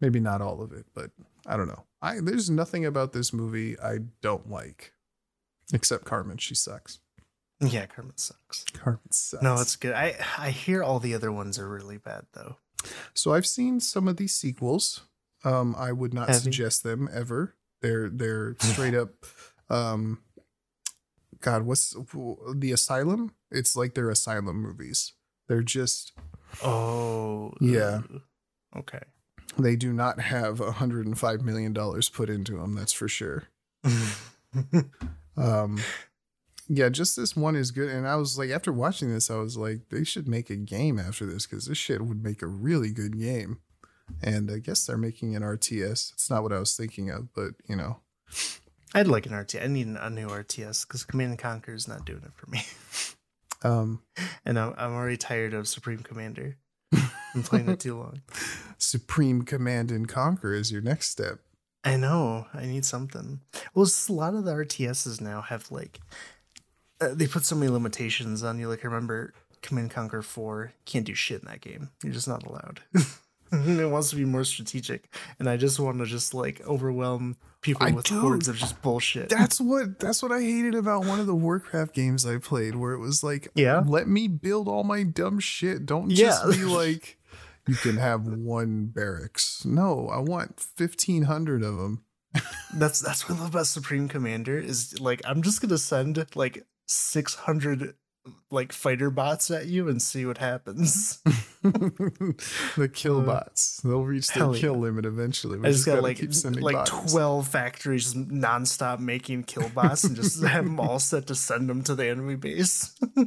Maybe 0.01 0.21
not 0.21 0.41
all 0.41 0.63
of 0.63 0.73
it, 0.73 0.87
but 0.95 1.11
I 1.47 1.57
don't 1.57 1.69
know. 1.69 1.85
I 2.01 2.21
there's 2.21 2.49
nothing 2.49 2.87
about 2.87 3.13
this 3.13 3.33
movie 3.33 3.79
I 3.79 3.99
don't 4.23 4.51
like, 4.51 4.95
except 5.73 6.07
Carmen. 6.07 6.39
She 6.39 6.55
sucks. 6.55 7.01
yeah, 7.61 7.85
Carmen 7.85 8.17
sucks. 8.17 8.65
Carmen 8.73 9.11
sucks. 9.11 9.43
No, 9.43 9.61
it's 9.61 9.77
good. 9.77 9.93
I 9.93 10.17
I 10.39 10.51
hear 10.51 10.83
all 10.83 10.99
the 11.01 11.15
other 11.15 11.31
ones 11.31 11.59
are 11.59 11.69
really 11.69 11.99
bad 11.99 12.25
though. 12.33 12.57
So 13.13 13.35
I've 13.35 13.47
seen 13.47 13.81
some 13.81 14.09
of 14.09 14.17
these 14.17 14.35
sequels. 14.35 15.03
Um, 15.45 15.75
I 15.79 15.93
would 15.93 16.15
not 16.15 16.29
you? 16.31 16.35
suggest 16.37 16.83
them 16.83 17.07
ever. 17.13 17.55
They're 17.83 18.09
they're 18.09 18.57
straight 18.61 18.95
up. 18.95 19.11
Um, 19.71 20.21
God, 21.41 21.63
what's 21.63 21.95
the 22.55 22.73
Asylum? 22.73 23.33
It's 23.51 23.75
like 23.77 23.95
they're 23.95 24.11
Asylum 24.11 24.57
movies. 24.57 25.13
They're 25.49 25.63
just 25.63 26.13
Oh 26.63 27.53
Yeah. 27.61 28.01
Okay. 28.77 29.01
they 29.59 29.77
do 29.77 29.93
not 29.93 30.21
have 30.21 30.61
105 30.61 31.41
million 31.43 31.73
dollars 31.73 32.09
put 32.09 32.29
into 32.31 32.59
them. 32.59 32.75
That's 32.75 32.93
for 32.93 33.09
sure. 33.09 33.45
Um, 35.37 35.79
yeah, 36.69 36.89
just 36.89 37.17
this 37.17 37.35
one 37.35 37.57
is 37.57 37.71
good. 37.71 37.89
And 37.89 38.07
I 38.07 38.17
was 38.17 38.37
like, 38.37 38.51
after 38.51 38.73
watching 38.73 39.13
this, 39.13 39.31
I 39.31 39.37
was 39.37 39.57
like, 39.57 39.89
they 39.91 40.05
should 40.05 40.29
make 40.29 40.51
a 40.51 40.57
game 40.57 40.99
after 40.99 41.25
this 41.25 41.47
because 41.47 41.67
this 41.67 41.79
shit 41.79 42.03
would 42.03 42.23
make 42.23 42.43
a 42.43 42.47
really 42.47 42.91
good 42.91 43.19
game. 43.19 43.61
And 44.23 44.51
I 44.51 44.59
guess 44.59 44.85
they're 44.85 44.97
making 44.99 45.35
an 45.37 45.43
RTS. 45.43 46.13
It's 46.13 46.29
not 46.29 46.43
what 46.43 46.53
I 46.53 46.59
was 46.59 46.77
thinking 46.77 47.11
of, 47.11 47.33
but 47.33 47.53
you 47.69 47.77
know, 47.77 48.01
I'd 48.95 49.09
like 49.09 49.27
an 49.27 49.33
RTS. 49.33 49.63
I 49.63 49.67
need 49.69 49.87
a 49.87 50.11
new 50.11 50.29
RTS 50.29 50.87
because 50.87 51.05
Command 51.05 51.31
and 51.31 51.39
Conquer 51.39 51.73
is 51.73 51.87
not 51.87 52.05
doing 52.05 52.23
it 52.25 52.33
for 52.35 52.51
me, 52.51 52.63
um, 53.63 54.03
and 54.45 54.59
I'm 54.59 54.75
I'm 54.77 54.93
already 54.93 55.17
tired 55.17 55.55
of 55.55 55.69
Supreme 55.69 55.99
Commander. 55.99 56.57
I'm 56.93 57.45
playing 57.45 57.69
it 57.69 57.81
too 57.81 57.97
long. 57.97 58.23
Supreme 58.79 59.43
Command 59.43 59.93
and 59.93 60.09
Conquer 60.09 60.53
is 60.53 60.73
your 60.73 60.83
next 60.83 61.11
step. 61.11 61.39
I 61.85 61.97
know. 61.97 62.47
I 62.53 62.67
need 62.67 62.85
something. 62.85 63.41
Well, 63.75 63.87
a 63.87 64.13
lot 64.13 64.35
of 64.35 64.45
the 64.45 64.53
RTSs 64.53 65.21
now 65.21 65.41
have 65.43 65.71
like 65.71 66.01
uh, 67.01 67.15
they 67.15 67.27
put 67.27 67.45
so 67.45 67.57
many 67.57 67.71
limitations 67.71 68.43
on 68.43 68.59
you. 68.59 68.69
Like 68.69 68.85
I 68.85 68.89
remember 68.89 69.35
Command 69.63 69.85
and 69.87 69.93
Conquer 69.93 70.23
Four 70.23 70.73
can't 70.85 71.07
do 71.07 71.15
shit 71.15 71.43
in 71.43 71.49
that 71.49 71.61
game. 71.61 71.91
You're 72.03 72.13
just 72.13 72.29
not 72.29 72.45
allowed. 72.45 72.81
it 73.53 73.91
wants 73.91 74.11
to 74.11 74.17
be 74.17 74.25
more 74.25 74.45
strategic, 74.45 75.15
and 75.39 75.49
I 75.49 75.57
just 75.57 75.81
want 75.81 75.99
to 75.99 76.07
just 76.07 76.35
like 76.35 76.61
overwhelm 76.67 77.37
people 77.63 77.87
I 77.87 77.91
with 77.91 78.07
do. 78.07 78.21
hordes 78.21 78.49
of 78.49 78.57
just 78.57 78.81
bullshit. 78.83 79.29
That's 79.29 79.61
what 79.61 79.99
that's 79.99 80.23
what 80.23 80.33
I 80.33 80.41
hated 80.41 80.75
about 80.75 81.05
one 81.05 81.21
of 81.21 81.27
the 81.27 81.35
Warcraft 81.35 81.95
games 81.95 82.25
I 82.27 82.39
played, 82.39 82.77
where 82.77 82.93
it 82.93 82.99
was 83.01 83.23
like, 83.23 83.49
Yeah? 83.55 83.83
let 83.87 84.09
me 84.09 84.29
build 84.29 84.69
all 84.69 84.85
my 84.85 85.03
dumb 85.03 85.39
shit. 85.41 85.87
Don't 85.87 86.11
Yeah. 86.11 86.27
just 86.27 86.51
be 86.59 86.65
like, 86.65 87.19
you 87.69 87.75
can 87.75 87.97
have 87.99 88.25
one 88.27 88.87
barracks. 88.87 89.65
No, 89.65 90.09
I 90.09 90.19
want 90.19 90.59
fifteen 90.61 91.25
hundred 91.25 91.63
of 91.63 91.77
them. 91.77 92.05
That's 92.75 93.01
that's 93.01 93.29
what 93.29 93.39
I 93.39 93.43
love 93.43 93.51
about 93.51 93.67
Supreme 93.67 94.09
Commander 94.09 94.57
is 94.59 94.99
like 95.01 95.21
I'm 95.25 95.43
just 95.43 95.61
gonna 95.61 95.79
send 95.79 96.25
like 96.37 96.65
600 96.87 97.95
like 98.51 98.73
fighter 98.73 99.11
bots 99.11 99.51
at 99.51 99.67
you 99.67 99.89
and 99.89 100.01
see 100.01 100.27
what 100.27 100.39
happens. 100.39 101.19
the 101.63 102.91
kill 102.93 103.21
Uh, 103.21 103.25
bots. 103.25 103.81
They'll 103.83 104.05
reach 104.05 104.29
their 104.29 104.53
kill 104.55 104.75
yeah. 104.75 104.81
limit 104.83 105.07
eventually. 105.07 105.59
We 105.59 105.69
I 105.69 105.71
just 105.73 105.87
got 105.87 105.97
gotta 105.97 106.03
like 106.03 106.21
like 106.63 106.75
bots. 106.75 107.13
12 107.13 107.49
factories 107.49 108.13
just 108.13 108.17
nonstop 108.29 108.99
making 108.99 109.45
kill 109.45 109.69
bots 109.69 110.05
and 110.05 110.17
just 110.17 110.43
have 110.43 110.65
them 110.65 110.81
all 110.81 110.99
set 110.99 111.27
to 111.29 111.35
send 111.35 111.69
them 111.69 111.83
to 111.85 111.95
the 111.95 112.07
enemy 112.07 112.37
base. 112.37 112.97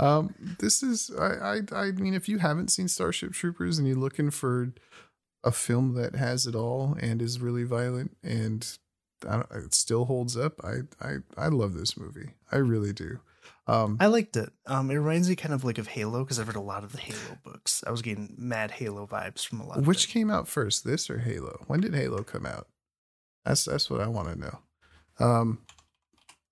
Um, 0.00 0.32
this 0.60 0.82
is 0.82 1.10
I, 1.18 1.58
I 1.74 1.86
I 1.86 1.90
mean, 1.90 2.14
if 2.14 2.28
you 2.28 2.38
haven't 2.38 2.68
seen 2.70 2.86
Starship 2.86 3.32
Troopers 3.32 3.78
and 3.78 3.88
you're 3.88 3.96
looking 3.96 4.30
for 4.30 4.72
a 5.42 5.50
film 5.50 5.94
that 5.94 6.14
has 6.14 6.46
it 6.46 6.54
all 6.54 6.96
and 7.00 7.20
is 7.20 7.40
really 7.40 7.64
violent 7.64 8.16
and 8.22 8.78
I 9.28 9.32
don't, 9.38 9.46
it 9.64 9.74
still 9.74 10.04
holds 10.04 10.36
up, 10.36 10.60
I 10.62 10.82
I 11.04 11.16
I 11.36 11.48
love 11.48 11.74
this 11.74 11.96
movie. 11.96 12.34
I 12.52 12.58
really 12.58 12.92
do. 12.92 13.18
Um, 13.68 13.98
I 14.00 14.06
liked 14.06 14.36
it. 14.36 14.50
Um, 14.66 14.90
it 14.90 14.94
reminds 14.94 15.28
me 15.28 15.36
kind 15.36 15.52
of 15.52 15.62
like 15.62 15.76
of 15.76 15.88
Halo 15.88 16.24
because 16.24 16.40
I've 16.40 16.48
read 16.48 16.56
a 16.56 16.60
lot 16.60 16.84
of 16.84 16.92
the 16.92 16.98
Halo 16.98 17.38
books. 17.44 17.84
I 17.86 17.90
was 17.90 18.00
getting 18.00 18.34
mad 18.38 18.70
Halo 18.70 19.06
vibes 19.06 19.46
from 19.46 19.60
a 19.60 19.66
lot. 19.66 19.82
which 19.82 20.08
came 20.08 20.30
out 20.30 20.48
first, 20.48 20.84
this 20.84 21.10
or 21.10 21.18
Halo? 21.18 21.64
When 21.66 21.80
did 21.80 21.94
Halo 21.94 22.22
come 22.22 22.46
out? 22.46 22.66
That's 23.44 23.66
that's 23.66 23.90
what 23.90 24.00
I 24.00 24.08
want 24.08 24.28
to 24.28 24.36
know. 24.36 24.58
Um, 25.20 25.58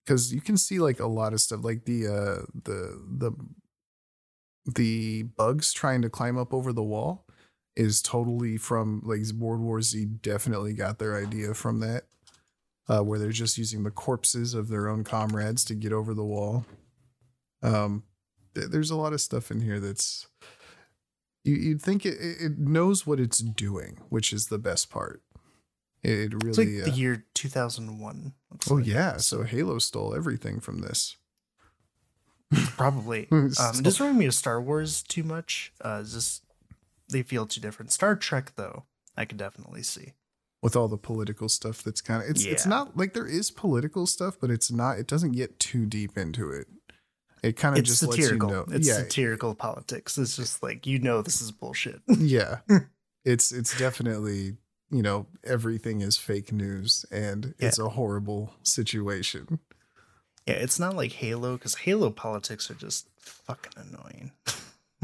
because 0.04 0.32
you 0.32 0.40
can 0.40 0.56
see 0.56 0.78
like 0.78 1.00
a 1.00 1.06
lot 1.06 1.32
of 1.32 1.40
stuff, 1.40 1.64
like 1.64 1.84
the 1.84 2.06
uh 2.06 2.42
the 2.64 3.02
the 3.18 3.32
the 4.66 5.22
bugs 5.22 5.72
trying 5.72 6.02
to 6.02 6.10
climb 6.10 6.36
up 6.36 6.52
over 6.52 6.72
the 6.72 6.82
wall 6.82 7.24
is 7.76 8.02
totally 8.02 8.56
from 8.56 9.02
like 9.04 9.20
World 9.36 9.60
War 9.60 9.80
Z. 9.80 10.04
Definitely 10.22 10.74
got 10.74 10.98
their 10.98 11.16
idea 11.16 11.54
from 11.54 11.80
that, 11.80 12.04
uh, 12.88 13.00
where 13.00 13.18
they're 13.18 13.30
just 13.30 13.58
using 13.58 13.82
the 13.82 13.90
corpses 13.90 14.54
of 14.54 14.68
their 14.68 14.88
own 14.88 15.02
comrades 15.02 15.64
to 15.64 15.74
get 15.74 15.92
over 15.92 16.14
the 16.14 16.24
wall. 16.24 16.64
Um, 17.66 18.04
th- 18.54 18.68
there's 18.68 18.90
a 18.90 18.96
lot 18.96 19.12
of 19.12 19.20
stuff 19.20 19.50
in 19.50 19.60
here 19.60 19.80
that's 19.80 20.26
you, 21.44 21.54
you'd 21.56 21.82
think 21.82 22.04
it, 22.06 22.16
it 22.20 22.58
knows 22.58 23.06
what 23.06 23.20
it's 23.20 23.38
doing, 23.38 23.98
which 24.08 24.32
is 24.32 24.46
the 24.46 24.58
best 24.58 24.90
part. 24.90 25.22
It, 26.02 26.32
it 26.32 26.34
It's 26.44 26.58
like 26.58 26.66
really. 26.68 26.80
the 26.80 26.92
uh, 26.92 26.94
year 26.94 27.24
2001. 27.34 28.32
oh 28.70 28.74
like. 28.74 28.86
yeah, 28.86 29.16
so 29.16 29.42
Halo 29.42 29.78
stole 29.78 30.14
everything 30.14 30.60
from 30.60 30.80
this. 30.80 31.16
Probably. 32.76 33.26
Um, 33.32 33.48
it 33.50 33.82
doesn't 33.82 33.98
remind 34.04 34.18
me 34.18 34.26
of 34.26 34.34
Star 34.34 34.60
Wars 34.60 35.02
too 35.02 35.24
much. 35.24 35.72
Uh, 35.80 36.02
just 36.02 36.44
they 37.10 37.22
feel 37.22 37.46
too 37.46 37.60
different. 37.60 37.90
Star 37.92 38.14
Trek, 38.14 38.52
though, 38.56 38.84
I 39.16 39.24
could 39.24 39.38
definitely 39.38 39.82
see. 39.82 40.12
with 40.62 40.76
all 40.76 40.88
the 40.88 40.96
political 40.96 41.48
stuff 41.48 41.82
that's 41.82 42.00
kind 42.00 42.22
of 42.22 42.28
it's 42.30 42.44
it's 42.44 42.66
not 42.66 42.96
like 42.96 43.14
there 43.14 43.26
is 43.26 43.50
political 43.50 44.06
stuff, 44.06 44.36
but 44.40 44.50
it's 44.50 44.70
not 44.70 44.98
it 44.98 45.06
doesn't 45.08 45.32
get 45.32 45.58
too 45.58 45.86
deep 45.86 46.16
into 46.16 46.50
it. 46.50 46.68
It 47.42 47.56
kind 47.56 47.78
of 47.78 47.84
just 47.84 48.00
satirical. 48.00 48.48
lets 48.48 48.66
you 48.68 48.72
know. 48.72 48.76
It's 48.78 48.88
yeah, 48.88 48.94
satirical 48.94 49.54
politics. 49.54 50.16
It's 50.18 50.36
just 50.36 50.62
like 50.62 50.86
you 50.86 50.98
know 50.98 51.22
this 51.22 51.40
is 51.40 51.52
bullshit. 51.52 52.00
yeah. 52.18 52.58
It's 53.24 53.50
it's 53.50 53.76
definitely, 53.76 54.56
you 54.88 55.02
know, 55.02 55.26
everything 55.42 56.00
is 56.00 56.16
fake 56.16 56.52
news 56.52 57.04
and 57.10 57.54
it's 57.58 57.80
a 57.80 57.88
horrible 57.88 58.54
situation. 58.62 59.58
Yeah, 60.46 60.54
it's 60.54 60.78
not 60.78 60.94
like 60.94 61.10
Halo 61.10 61.54
because 61.56 61.74
Halo 61.74 62.10
politics 62.10 62.70
are 62.70 62.74
just 62.74 63.08
fucking 63.18 63.72
annoying. 63.76 64.30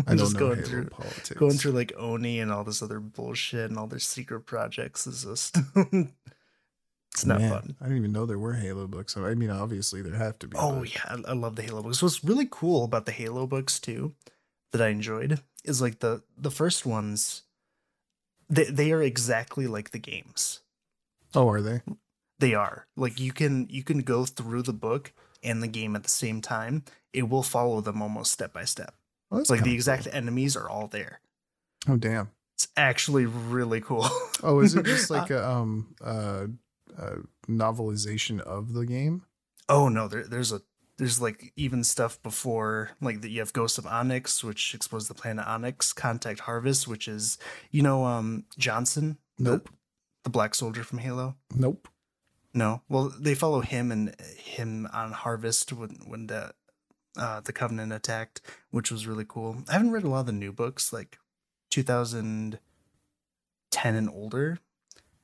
I 0.06 0.10
don't 0.14 0.18
Just 0.18 0.34
know 0.34 0.38
going 0.38 0.56
Halo 0.58 0.68
through- 0.68 0.86
politics. 0.90 1.30
Going 1.32 1.52
through 1.54 1.72
like 1.72 1.92
Oni 1.96 2.38
and 2.38 2.52
all 2.52 2.62
this 2.62 2.80
other 2.80 3.00
bullshit 3.00 3.68
and 3.70 3.76
all 3.76 3.88
their 3.88 3.98
secret 3.98 4.42
projects 4.46 5.04
is 5.08 5.24
just 5.24 5.58
it's 7.12 7.26
not 7.26 7.40
Man, 7.40 7.50
fun. 7.50 7.76
I 7.80 7.84
didn't 7.84 7.98
even 7.98 8.12
know 8.12 8.24
there 8.24 8.38
were 8.38 8.54
Halo 8.54 8.86
books. 8.86 9.16
I 9.16 9.34
mean, 9.34 9.50
obviously 9.50 10.00
there 10.02 10.14
have 10.14 10.38
to 10.40 10.46
be. 10.46 10.56
Oh 10.58 10.80
but- 10.80 10.94
yeah, 10.94 11.16
I, 11.26 11.32
love 11.34 11.56
the 11.56 11.62
Halo 11.62 11.82
books. 11.82 12.02
What's 12.02 12.24
really 12.24 12.48
cool 12.50 12.84
about 12.84 13.06
the 13.06 13.12
Halo 13.12 13.46
books 13.46 13.78
too, 13.78 14.14
that 14.72 14.80
I 14.80 14.88
enjoyed, 14.88 15.40
is 15.64 15.82
like 15.82 16.00
the 16.00 16.22
the 16.36 16.50
first 16.50 16.86
ones. 16.86 17.42
They 18.48 18.64
they 18.64 18.92
are 18.92 19.02
exactly 19.02 19.66
like 19.66 19.90
the 19.90 19.98
games. 19.98 20.60
Oh, 21.34 21.48
are 21.48 21.62
they? 21.62 21.82
They 22.38 22.54
are 22.54 22.86
like 22.96 23.20
you 23.20 23.32
can 23.32 23.68
you 23.70 23.82
can 23.82 23.98
go 23.98 24.24
through 24.24 24.62
the 24.62 24.72
book 24.72 25.12
and 25.42 25.62
the 25.62 25.68
game 25.68 25.94
at 25.96 26.02
the 26.02 26.08
same 26.08 26.40
time. 26.40 26.84
It 27.12 27.28
will 27.28 27.42
follow 27.42 27.80
them 27.80 28.00
almost 28.00 28.32
step 28.32 28.52
by 28.52 28.64
step. 28.64 28.94
Well, 29.30 29.40
It's 29.40 29.50
like 29.50 29.64
the 29.64 29.74
exact 29.74 30.08
enemies 30.10 30.56
are 30.56 30.68
all 30.68 30.86
there. 30.86 31.20
Oh, 31.88 31.96
damn. 31.96 32.30
It's 32.54 32.68
actually 32.76 33.26
really 33.26 33.80
cool. 33.80 34.06
Oh, 34.42 34.60
is 34.60 34.74
it 34.74 34.84
just 34.86 35.10
like 35.10 35.30
a 35.30 35.48
um 35.48 35.94
uh, 36.02 36.46
uh 36.98 37.16
novelization 37.48 38.40
of 38.40 38.72
the 38.72 38.86
game? 38.86 39.24
Oh 39.68 39.88
no, 39.88 40.08
there, 40.08 40.24
there's 40.24 40.52
a 40.52 40.62
there's 40.98 41.20
like 41.20 41.52
even 41.56 41.82
stuff 41.84 42.22
before 42.22 42.90
like 43.00 43.20
that 43.22 43.30
you 43.30 43.40
have 43.40 43.52
Ghosts 43.52 43.78
of 43.78 43.86
Onyx, 43.86 44.44
which 44.44 44.74
explores 44.74 45.08
the 45.08 45.14
planet 45.14 45.46
Onyx, 45.46 45.92
Contact 45.92 46.40
Harvest, 46.40 46.86
which 46.86 47.08
is 47.08 47.38
you 47.70 47.82
know 47.82 48.04
um 48.04 48.44
Johnson, 48.58 49.18
the- 49.38 49.50
Nope. 49.52 49.70
the, 50.24 50.30
black 50.30 50.54
soldier 50.54 50.84
from 50.84 50.98
Halo. 50.98 51.36
Nope. 51.54 51.88
No, 52.54 52.82
well 52.88 53.10
they 53.18 53.34
follow 53.34 53.60
him 53.60 53.90
and 53.90 54.14
him 54.36 54.86
on 54.92 55.12
Harvest 55.12 55.72
when 55.72 56.00
when 56.06 56.26
the 56.26 56.52
uh, 57.16 57.40
the 57.40 57.52
Covenant 57.52 57.92
attacked, 57.92 58.40
which 58.70 58.90
was 58.90 59.06
really 59.06 59.24
cool. 59.26 59.64
I 59.68 59.72
haven't 59.74 59.90
read 59.90 60.04
a 60.04 60.08
lot 60.08 60.20
of 60.20 60.26
the 60.26 60.32
new 60.32 60.50
books, 60.52 60.92
like 60.92 61.18
2010 61.70 62.58
and 63.96 64.08
older. 64.10 64.58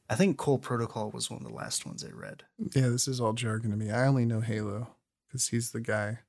I 0.08 0.14
think 0.14 0.38
Cole 0.38 0.58
Protocol 0.58 1.10
was 1.10 1.30
one 1.30 1.40
of 1.42 1.46
the 1.46 1.54
last 1.54 1.84
ones 1.84 2.04
I 2.04 2.10
read. 2.14 2.44
Yeah, 2.74 2.88
this 2.88 3.06
is 3.06 3.20
all 3.20 3.34
jargon 3.34 3.70
to 3.70 3.76
me. 3.76 3.90
I 3.90 4.06
only 4.06 4.24
know 4.24 4.40
Halo 4.40 4.88
because 5.26 5.48
he's 5.48 5.72
the 5.72 5.80
guy. 5.80 6.20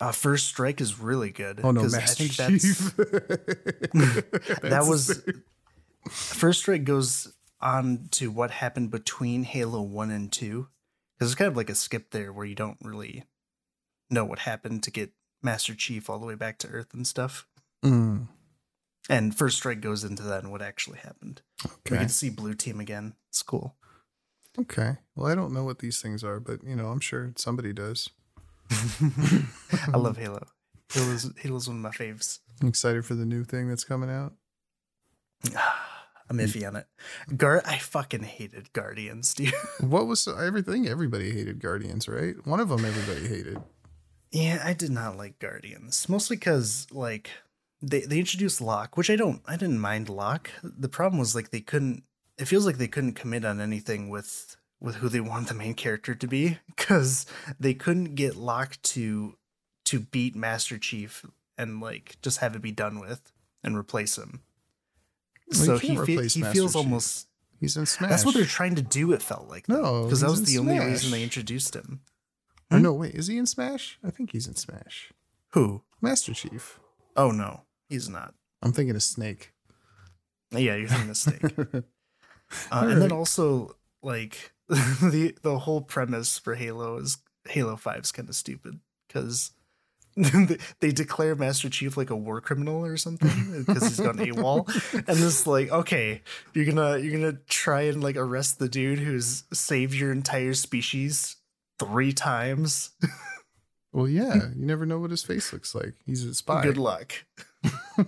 Uh, 0.00 0.12
First 0.12 0.46
Strike 0.46 0.80
is 0.80 0.98
really 0.98 1.30
good. 1.30 1.60
Oh 1.62 1.70
no, 1.70 1.82
Master 1.82 2.24
I 2.24 2.26
think 2.26 2.36
that's 2.36 2.62
Chief. 2.62 2.96
that 2.96 4.58
That's 4.62 4.88
was. 4.88 5.22
First 6.08 6.60
Strike 6.60 6.84
goes 6.84 7.32
on 7.60 8.08
to 8.12 8.30
what 8.30 8.50
happened 8.50 8.90
between 8.90 9.44
Halo 9.44 9.80
1 9.82 10.10
and 10.10 10.30
2 10.30 10.68
because 11.16 11.32
it's 11.32 11.38
kind 11.38 11.50
of 11.50 11.56
like 11.56 11.70
a 11.70 11.74
skip 11.74 12.10
there 12.10 12.32
where 12.32 12.44
you 12.44 12.54
don't 12.54 12.76
really 12.82 13.24
know 14.10 14.24
what 14.24 14.40
happened 14.40 14.82
to 14.82 14.90
get 14.90 15.12
Master 15.42 15.74
Chief 15.74 16.10
all 16.10 16.18
the 16.18 16.26
way 16.26 16.34
back 16.34 16.58
to 16.58 16.68
Earth 16.68 16.92
and 16.92 17.06
stuff. 17.06 17.46
Mm, 17.84 18.28
And 19.08 19.36
First 19.36 19.58
Strike 19.58 19.80
goes 19.80 20.02
into 20.02 20.22
that 20.22 20.42
and 20.42 20.50
what 20.50 20.62
actually 20.62 20.98
happened. 20.98 21.42
We 21.62 21.70
okay. 21.92 22.02
get 22.02 22.08
to 22.08 22.14
see 22.14 22.30
Blue 22.30 22.54
Team 22.54 22.80
again. 22.80 23.14
It's 23.28 23.42
cool. 23.42 23.76
Okay. 24.58 24.96
Well, 25.14 25.30
I 25.30 25.34
don't 25.34 25.52
know 25.52 25.64
what 25.64 25.80
these 25.80 26.00
things 26.00 26.24
are, 26.24 26.40
but 26.40 26.64
you 26.64 26.76
know, 26.76 26.88
I'm 26.88 27.00
sure 27.00 27.32
somebody 27.36 27.72
does. 27.72 28.08
I 28.70 29.96
love 29.96 30.16
Halo. 30.18 30.46
Halo's, 30.92 31.30
Halo's 31.42 31.68
one 31.68 31.78
of 31.78 31.82
my 31.82 31.90
faves. 31.90 32.38
I'm 32.62 32.68
excited 32.68 33.04
for 33.04 33.14
the 33.14 33.26
new 33.26 33.44
thing 33.44 33.68
that's 33.68 33.84
coming 33.84 34.10
out. 34.10 34.32
I'm 36.30 36.38
iffy 36.38 36.66
on 36.66 36.76
it. 36.76 36.86
Gar, 37.36 37.62
I 37.66 37.76
fucking 37.76 38.22
hated 38.22 38.72
Guardians, 38.72 39.34
dude. 39.34 39.52
What 39.80 40.06
was 40.06 40.26
everything? 40.26 40.88
Everybody 40.88 41.32
hated 41.32 41.60
Guardians, 41.60 42.08
right? 42.08 42.34
One 42.46 42.60
of 42.60 42.70
them 42.70 42.84
everybody 42.84 43.28
hated. 43.28 43.58
Yeah, 44.30 44.62
I 44.64 44.72
did 44.72 44.90
not 44.90 45.16
like 45.18 45.38
Guardians. 45.38 46.08
Mostly 46.08 46.36
because 46.36 46.86
like 46.90 47.30
they 47.90 48.00
they 48.00 48.18
introduced 48.18 48.60
Locke, 48.60 48.96
which 48.96 49.10
I 49.10 49.16
don't 49.16 49.42
I 49.46 49.56
didn't 49.56 49.78
mind 49.80 50.08
Locke. 50.08 50.50
The 50.62 50.88
problem 50.88 51.18
was 51.18 51.34
like 51.34 51.50
they 51.50 51.60
couldn't 51.60 52.04
it 52.38 52.46
feels 52.46 52.66
like 52.66 52.78
they 52.78 52.88
couldn't 52.88 53.14
commit 53.14 53.44
on 53.44 53.60
anything 53.60 54.08
with 54.08 54.56
with 54.80 54.96
who 54.96 55.08
they 55.08 55.20
want 55.20 55.48
the 55.48 55.54
main 55.54 55.74
character 55.74 56.14
to 56.14 56.26
be 56.26 56.58
because 56.66 57.26
they 57.58 57.74
couldn't 57.74 58.14
get 58.14 58.36
Locke 58.36 58.76
to 58.82 59.36
to 59.86 60.00
beat 60.00 60.34
Master 60.34 60.78
Chief 60.78 61.24
and 61.56 61.80
like 61.80 62.16
just 62.22 62.38
have 62.38 62.56
it 62.56 62.62
be 62.62 62.72
done 62.72 62.98
with 63.00 63.32
and 63.62 63.76
replace 63.76 64.18
him. 64.18 64.42
Well, 65.52 65.60
so 65.60 65.78
he 65.78 65.96
fe- 65.96 66.28
he 66.28 66.42
feels 66.42 66.72
Chief. 66.72 66.76
almost 66.76 67.28
He's 67.60 67.76
in 67.76 67.86
Smash. 67.86 68.10
that's 68.10 68.24
what 68.24 68.34
they're 68.34 68.44
trying 68.44 68.74
to 68.74 68.82
do 68.82 69.12
it 69.12 69.22
felt 69.22 69.48
like 69.48 69.68
No, 69.68 70.04
because 70.04 70.20
that 70.20 70.30
was 70.30 70.44
the 70.44 70.58
only 70.58 70.78
reason 70.78 71.10
they 71.10 71.22
introduced 71.22 71.74
him. 71.74 72.00
Or 72.70 72.80
no, 72.80 72.92
wait, 72.94 73.14
is 73.14 73.26
he 73.28 73.36
in 73.38 73.46
Smash? 73.46 73.98
I 74.02 74.10
think 74.10 74.32
he's 74.32 74.48
in 74.48 74.56
Smash. 74.56 75.12
Who? 75.50 75.82
Master 76.00 76.34
Chief. 76.34 76.80
Oh 77.16 77.30
no, 77.30 77.62
he's 77.94 78.08
not. 78.08 78.34
I'm 78.62 78.72
thinking 78.72 78.96
a 78.96 79.00
Snake. 79.00 79.52
Yeah, 80.50 80.76
you're 80.76 80.88
thinking 80.88 81.10
a 81.10 81.14
Snake. 81.14 81.84
Uh, 82.70 82.86
and 82.88 83.02
then 83.02 83.10
also 83.10 83.74
like 84.02 84.52
the 84.68 85.34
the 85.42 85.58
whole 85.58 85.80
premise 85.80 86.38
for 86.38 86.54
Halo 86.54 86.98
is 86.98 87.18
Halo 87.48 87.74
5 87.74 88.00
is 88.04 88.12
kind 88.12 88.28
of 88.28 88.36
stupid 88.36 88.78
because 89.08 89.52
they, 90.14 90.58
they 90.80 90.92
declare 90.92 91.34
Master 91.34 91.68
Chief 91.68 91.96
like 91.96 92.10
a 92.10 92.16
war 92.16 92.40
criminal 92.40 92.84
or 92.84 92.96
something 92.96 93.64
because 93.66 93.82
he's 93.82 93.98
gone 93.98 94.18
AWOL, 94.18 94.68
and 94.94 95.18
it's 95.18 95.46
like 95.46 95.70
okay, 95.70 96.22
you're 96.52 96.66
gonna 96.66 96.98
you're 96.98 97.18
gonna 97.18 97.38
try 97.48 97.82
and 97.82 98.02
like 98.02 98.16
arrest 98.16 98.58
the 98.58 98.68
dude 98.68 99.00
who's 99.00 99.44
saved 99.52 99.94
your 99.94 100.12
entire 100.12 100.54
species 100.54 101.36
three 101.80 102.12
times. 102.12 102.90
Well, 103.92 104.08
yeah, 104.08 104.34
you 104.56 104.66
never 104.66 104.86
know 104.86 104.98
what 104.98 105.12
his 105.12 105.22
face 105.22 105.52
looks 105.52 105.74
like. 105.74 105.94
He's 106.04 106.24
a 106.24 106.34
spy. 106.34 106.62
Good 106.62 106.78
luck. 106.78 107.12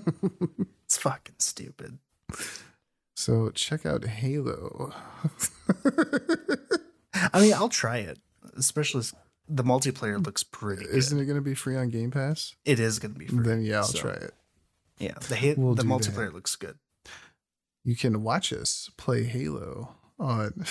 it's 0.84 0.96
fucking 0.98 1.36
stupid. 1.38 1.98
So 3.14 3.50
check 3.50 3.86
out 3.86 4.04
Halo. 4.04 4.92
I 7.32 7.40
mean, 7.40 7.54
I'll 7.54 7.68
try 7.68 7.98
it, 7.98 8.18
especially 8.56 9.04
the 9.48 9.64
multiplayer 9.64 10.24
looks 10.24 10.42
pretty 10.42 10.84
good. 10.84 10.94
Isn't 10.94 11.18
it 11.18 11.24
going 11.24 11.36
to 11.36 11.42
be 11.42 11.54
free 11.54 11.76
on 11.76 11.88
Game 11.88 12.10
Pass? 12.10 12.54
It 12.64 12.78
is 12.80 12.98
going 12.98 13.14
to 13.14 13.18
be 13.18 13.26
free. 13.26 13.44
Then 13.44 13.62
yeah, 13.62 13.78
I'll 13.78 13.84
so- 13.84 13.98
try 13.98 14.12
it. 14.12 14.34
Yeah, 14.98 15.12
the 15.28 15.36
hit, 15.36 15.58
We'll 15.58 15.74
the 15.74 15.82
do 15.82 15.88
that. 15.88 15.94
multiplayer 15.94 16.32
looks 16.32 16.56
good. 16.56 16.78
You 17.84 17.94
can 17.96 18.22
watch 18.22 18.50
us 18.52 18.90
play 18.96 19.24
Halo 19.24 19.94
on 20.18 20.64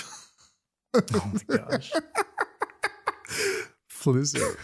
Oh 0.94 1.32
my 1.48 1.56
gosh. 1.56 1.92
Flizzr 3.90 4.56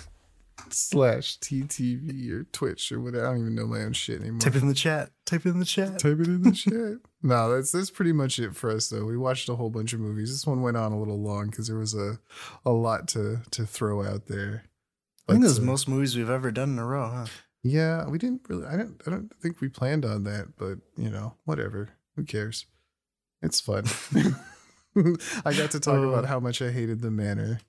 slash 0.74 1.38
TTV 1.38 2.30
or 2.32 2.44
Twitch 2.44 2.90
or 2.92 3.00
whatever. 3.00 3.26
I 3.26 3.30
don't 3.30 3.40
even 3.40 3.54
know 3.54 3.66
my 3.66 3.80
own 3.82 3.92
shit 3.92 4.20
anymore. 4.20 4.40
Type 4.40 4.56
it 4.56 4.62
in 4.62 4.68
the 4.68 4.74
chat. 4.74 5.10
Type 5.26 5.46
it 5.46 5.50
in 5.50 5.58
the 5.58 5.64
chat. 5.64 5.98
Type 5.98 6.18
it 6.20 6.26
in 6.26 6.42
the 6.42 6.52
chat. 6.52 6.98
No, 7.22 7.54
that's 7.54 7.72
that's 7.72 7.90
pretty 7.90 8.12
much 8.12 8.38
it 8.38 8.54
for 8.56 8.70
us 8.70 8.88
though. 8.88 9.04
We 9.04 9.16
watched 9.16 9.48
a 9.48 9.54
whole 9.56 9.70
bunch 9.70 9.92
of 9.92 10.00
movies. 10.00 10.30
This 10.30 10.46
one 10.46 10.62
went 10.62 10.76
on 10.76 10.92
a 10.92 10.98
little 10.98 11.20
long 11.20 11.50
because 11.50 11.68
there 11.68 11.78
was 11.78 11.94
a 11.94 12.18
a 12.66 12.70
lot 12.72 13.08
to 13.08 13.40
to 13.52 13.64
throw 13.66 14.04
out 14.04 14.26
there. 14.26 14.64
I 15.28 15.32
think 15.34 15.42
But, 15.42 15.46
this 15.48 15.52
is 15.52 15.58
uh, 15.60 15.62
most 15.62 15.88
movies 15.88 16.16
we've 16.16 16.28
ever 16.30 16.50
done 16.50 16.70
in 16.70 16.78
a 16.78 16.84
row, 16.86 17.08
huh? 17.08 17.26
Yeah, 17.62 18.08
we 18.08 18.18
didn't 18.18 18.42
really. 18.48 18.66
I 18.66 18.76
don't. 18.76 19.00
I 19.06 19.10
don't 19.10 19.32
think 19.40 19.60
we 19.60 19.68
planned 19.68 20.04
on 20.04 20.24
that, 20.24 20.56
but 20.58 20.78
you 20.96 21.10
know, 21.10 21.34
whatever. 21.44 21.90
Who 22.16 22.24
cares? 22.24 22.66
It's 23.40 23.60
fun. 23.60 23.84
I 25.44 25.54
got 25.54 25.70
to 25.70 25.80
talk 25.80 25.94
Oh. 25.98 26.10
about 26.10 26.26
how 26.26 26.38
much 26.40 26.60
I 26.60 26.70
hated 26.70 27.00
the 27.00 27.10
manor 27.10 27.60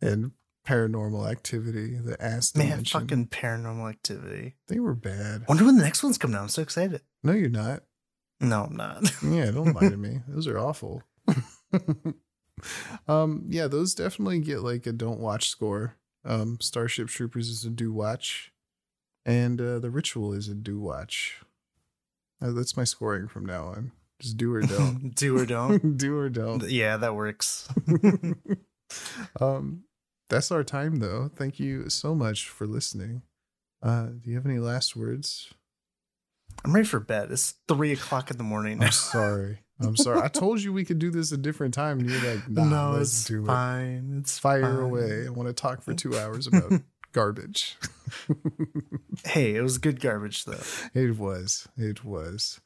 and 0.00 0.32
paranormal 0.66 1.30
activity, 1.30 1.96
the 1.98 2.16
ass 2.22 2.54
Man, 2.54 2.68
dimension. 2.68 3.00
fucking 3.00 3.26
paranormal 3.28 3.88
activity. 3.88 4.56
they 4.68 4.78
were 4.80 4.94
bad. 4.94 5.44
Wonder 5.48 5.64
when 5.64 5.76
the 5.76 5.82
next 5.82 6.02
one's 6.02 6.18
coming 6.18 6.36
out. 6.36 6.42
I'm 6.42 6.48
so 6.48 6.62
excited. 6.62 7.00
No, 7.22 7.32
you're 7.32 7.48
not. 7.48 7.82
No, 8.40 8.64
I'm 8.64 8.76
not. 8.76 9.10
Yeah, 9.22 9.50
don't 9.50 9.74
lie 9.74 9.88
to 9.88 9.96
me. 9.96 10.20
Those 10.28 10.46
are 10.46 10.58
awful. 10.58 11.02
um, 13.08 13.44
yeah, 13.48 13.66
those 13.66 13.94
definitely 13.94 14.40
get 14.40 14.62
like 14.62 14.86
a 14.86 14.92
don't 14.92 15.20
watch 15.20 15.48
score. 15.48 15.96
Um, 16.24 16.58
Starship 16.60 17.08
Troopers 17.08 17.48
is 17.48 17.64
a 17.64 17.70
do 17.70 17.92
watch, 17.92 18.52
and 19.24 19.60
uh, 19.60 19.78
the 19.78 19.90
Ritual 19.90 20.32
is 20.34 20.48
a 20.48 20.54
do 20.54 20.78
watch. 20.78 21.40
Uh, 22.42 22.50
that's 22.52 22.76
my 22.76 22.84
scoring 22.84 23.28
from 23.28 23.44
now 23.46 23.64
on. 23.66 23.92
Just 24.18 24.36
do 24.36 24.52
or 24.54 24.60
don't. 24.60 25.14
Do 25.14 25.36
or 25.38 25.46
don't. 25.46 25.96
do 25.96 26.16
or 26.18 26.28
don't. 26.28 26.62
yeah, 26.68 26.98
that 26.98 27.14
works. 27.14 27.68
um, 29.40 29.84
that's 30.30 30.50
our 30.50 30.64
time, 30.64 30.96
though. 30.96 31.30
Thank 31.34 31.58
you 31.60 31.90
so 31.90 32.14
much 32.14 32.48
for 32.48 32.66
listening. 32.66 33.22
Uh, 33.82 34.06
do 34.20 34.30
you 34.30 34.36
have 34.36 34.46
any 34.46 34.58
last 34.58 34.96
words? 34.96 35.52
I'm 36.64 36.74
ready 36.74 36.86
for 36.86 37.00
bed. 37.00 37.30
It's 37.30 37.54
three 37.68 37.92
o'clock 37.92 38.30
in 38.30 38.36
the 38.38 38.44
morning. 38.44 38.82
I'm 38.82 38.90
sorry. 38.92 39.58
I'm 39.80 39.96
sorry. 39.96 40.20
I 40.20 40.28
told 40.28 40.60
you 40.60 40.72
we 40.72 40.84
could 40.84 40.98
do 40.98 41.10
this 41.10 41.32
a 41.32 41.38
different 41.38 41.72
time, 41.72 42.00
and 42.00 42.10
you're 42.10 42.34
like, 42.34 42.48
nah, 42.50 42.64
no, 42.64 42.90
let's 42.98 43.10
it's 43.12 43.24
do 43.24 43.44
it. 43.44 43.46
fine. 43.46 44.16
It's 44.20 44.38
Fire 44.38 44.62
fine. 44.62 44.80
away. 44.84 45.26
I 45.26 45.30
want 45.30 45.48
to 45.48 45.54
talk 45.54 45.82
for 45.82 45.94
two 45.94 46.18
hours 46.18 46.46
about 46.46 46.82
garbage. 47.12 47.78
Hey, 49.24 49.54
it 49.54 49.62
was 49.62 49.78
good 49.78 50.00
garbage 50.00 50.44
though. 50.44 50.60
It 50.94 51.16
was. 51.18 51.66
It 51.78 52.04
was. 52.04 52.60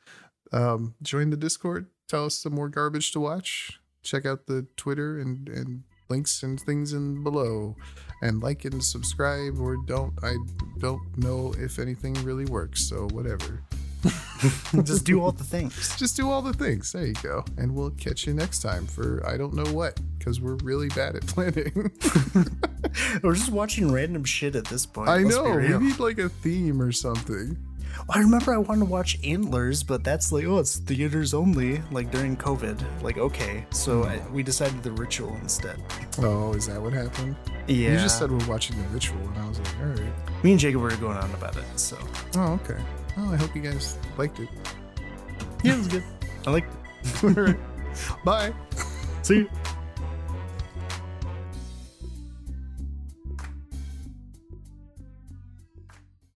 Um, 0.52 0.94
join 1.02 1.30
the 1.30 1.36
Discord. 1.36 1.86
Tell 2.08 2.26
us 2.26 2.36
some 2.36 2.54
more 2.54 2.68
garbage 2.68 3.12
to 3.12 3.20
watch. 3.20 3.78
Check 4.02 4.26
out 4.26 4.46
the 4.46 4.66
Twitter 4.76 5.18
and, 5.18 5.48
and 5.48 5.82
links 6.14 6.44
and 6.44 6.60
things 6.60 6.92
in 6.92 7.22
below. 7.24 7.74
And 8.22 8.42
like 8.42 8.64
and 8.64 8.82
subscribe 8.82 9.60
or 9.60 9.76
don't. 9.76 10.14
I 10.22 10.36
don't 10.78 11.02
know 11.18 11.52
if 11.58 11.78
anything 11.78 12.14
really 12.24 12.46
works, 12.46 12.88
so 12.88 13.08
whatever. 13.08 13.60
Just 14.84 15.04
do 15.04 15.20
all 15.20 15.32
the 15.32 15.44
things. 15.44 15.96
Just 15.98 16.16
do 16.16 16.30
all 16.30 16.40
the 16.40 16.52
things. 16.52 16.92
There 16.92 17.06
you 17.06 17.14
go. 17.14 17.44
And 17.58 17.74
we'll 17.74 17.90
catch 17.90 18.26
you 18.26 18.32
next 18.32 18.60
time 18.60 18.86
for 18.86 19.26
I 19.26 19.36
don't 19.36 19.54
know 19.54 19.70
what, 19.72 19.98
because 20.18 20.40
we're 20.40 20.56
really 20.56 20.88
bad 20.88 21.16
at 21.16 21.26
planning. 21.26 21.90
We're 23.22 23.34
just 23.34 23.50
watching 23.50 23.90
random 23.90 24.24
shit 24.24 24.54
at 24.54 24.66
this 24.66 24.86
point. 24.86 25.08
I 25.08 25.18
let's 25.18 25.36
know. 25.36 25.56
We 25.56 25.78
need 25.78 25.98
like 25.98 26.18
a 26.18 26.28
theme 26.28 26.80
or 26.80 26.92
something. 26.92 27.58
I 28.10 28.18
remember 28.18 28.54
I 28.54 28.58
wanted 28.58 28.80
to 28.80 28.90
watch 28.90 29.18
Antlers, 29.24 29.82
but 29.82 30.04
that's 30.04 30.32
like, 30.32 30.44
oh, 30.44 30.58
it's 30.58 30.78
theaters 30.78 31.34
only, 31.34 31.80
like 31.90 32.10
during 32.10 32.36
COVID. 32.36 33.02
Like, 33.02 33.18
okay. 33.18 33.66
So 33.70 34.02
hmm. 34.02 34.08
I, 34.08 34.30
we 34.30 34.42
decided 34.42 34.82
The 34.82 34.92
Ritual 34.92 35.34
instead. 35.36 35.82
Oh, 36.18 36.52
is 36.52 36.66
that 36.66 36.80
what 36.80 36.92
happened? 36.92 37.36
Yeah. 37.66 37.92
You 37.92 37.98
just 37.98 38.18
said 38.18 38.30
we're 38.30 38.46
watching 38.46 38.80
the 38.80 38.88
ritual, 38.88 39.20
and 39.20 39.38
I 39.38 39.48
was 39.48 39.58
like, 39.58 39.80
all 39.80 39.86
right. 39.86 40.44
Me 40.44 40.50
and 40.50 40.60
Jacob 40.60 40.82
were 40.82 40.90
going 40.96 41.16
on 41.16 41.30
about 41.32 41.56
it, 41.56 41.64
so. 41.76 41.96
Oh, 42.36 42.60
okay. 42.64 42.80
Well, 43.16 43.32
I 43.32 43.36
hope 43.36 43.54
you 43.54 43.62
guys 43.62 43.96
liked 44.18 44.38
it. 44.40 44.48
Yeah, 45.62 45.74
it 45.74 45.78
was 45.78 45.88
good. 45.88 46.04
I 46.46 46.50
liked 46.50 46.74
it. 46.74 47.24
All 47.24 47.30
right. 47.30 47.56
Bye. 48.24 48.52
See 49.22 49.36
you. 49.36 49.50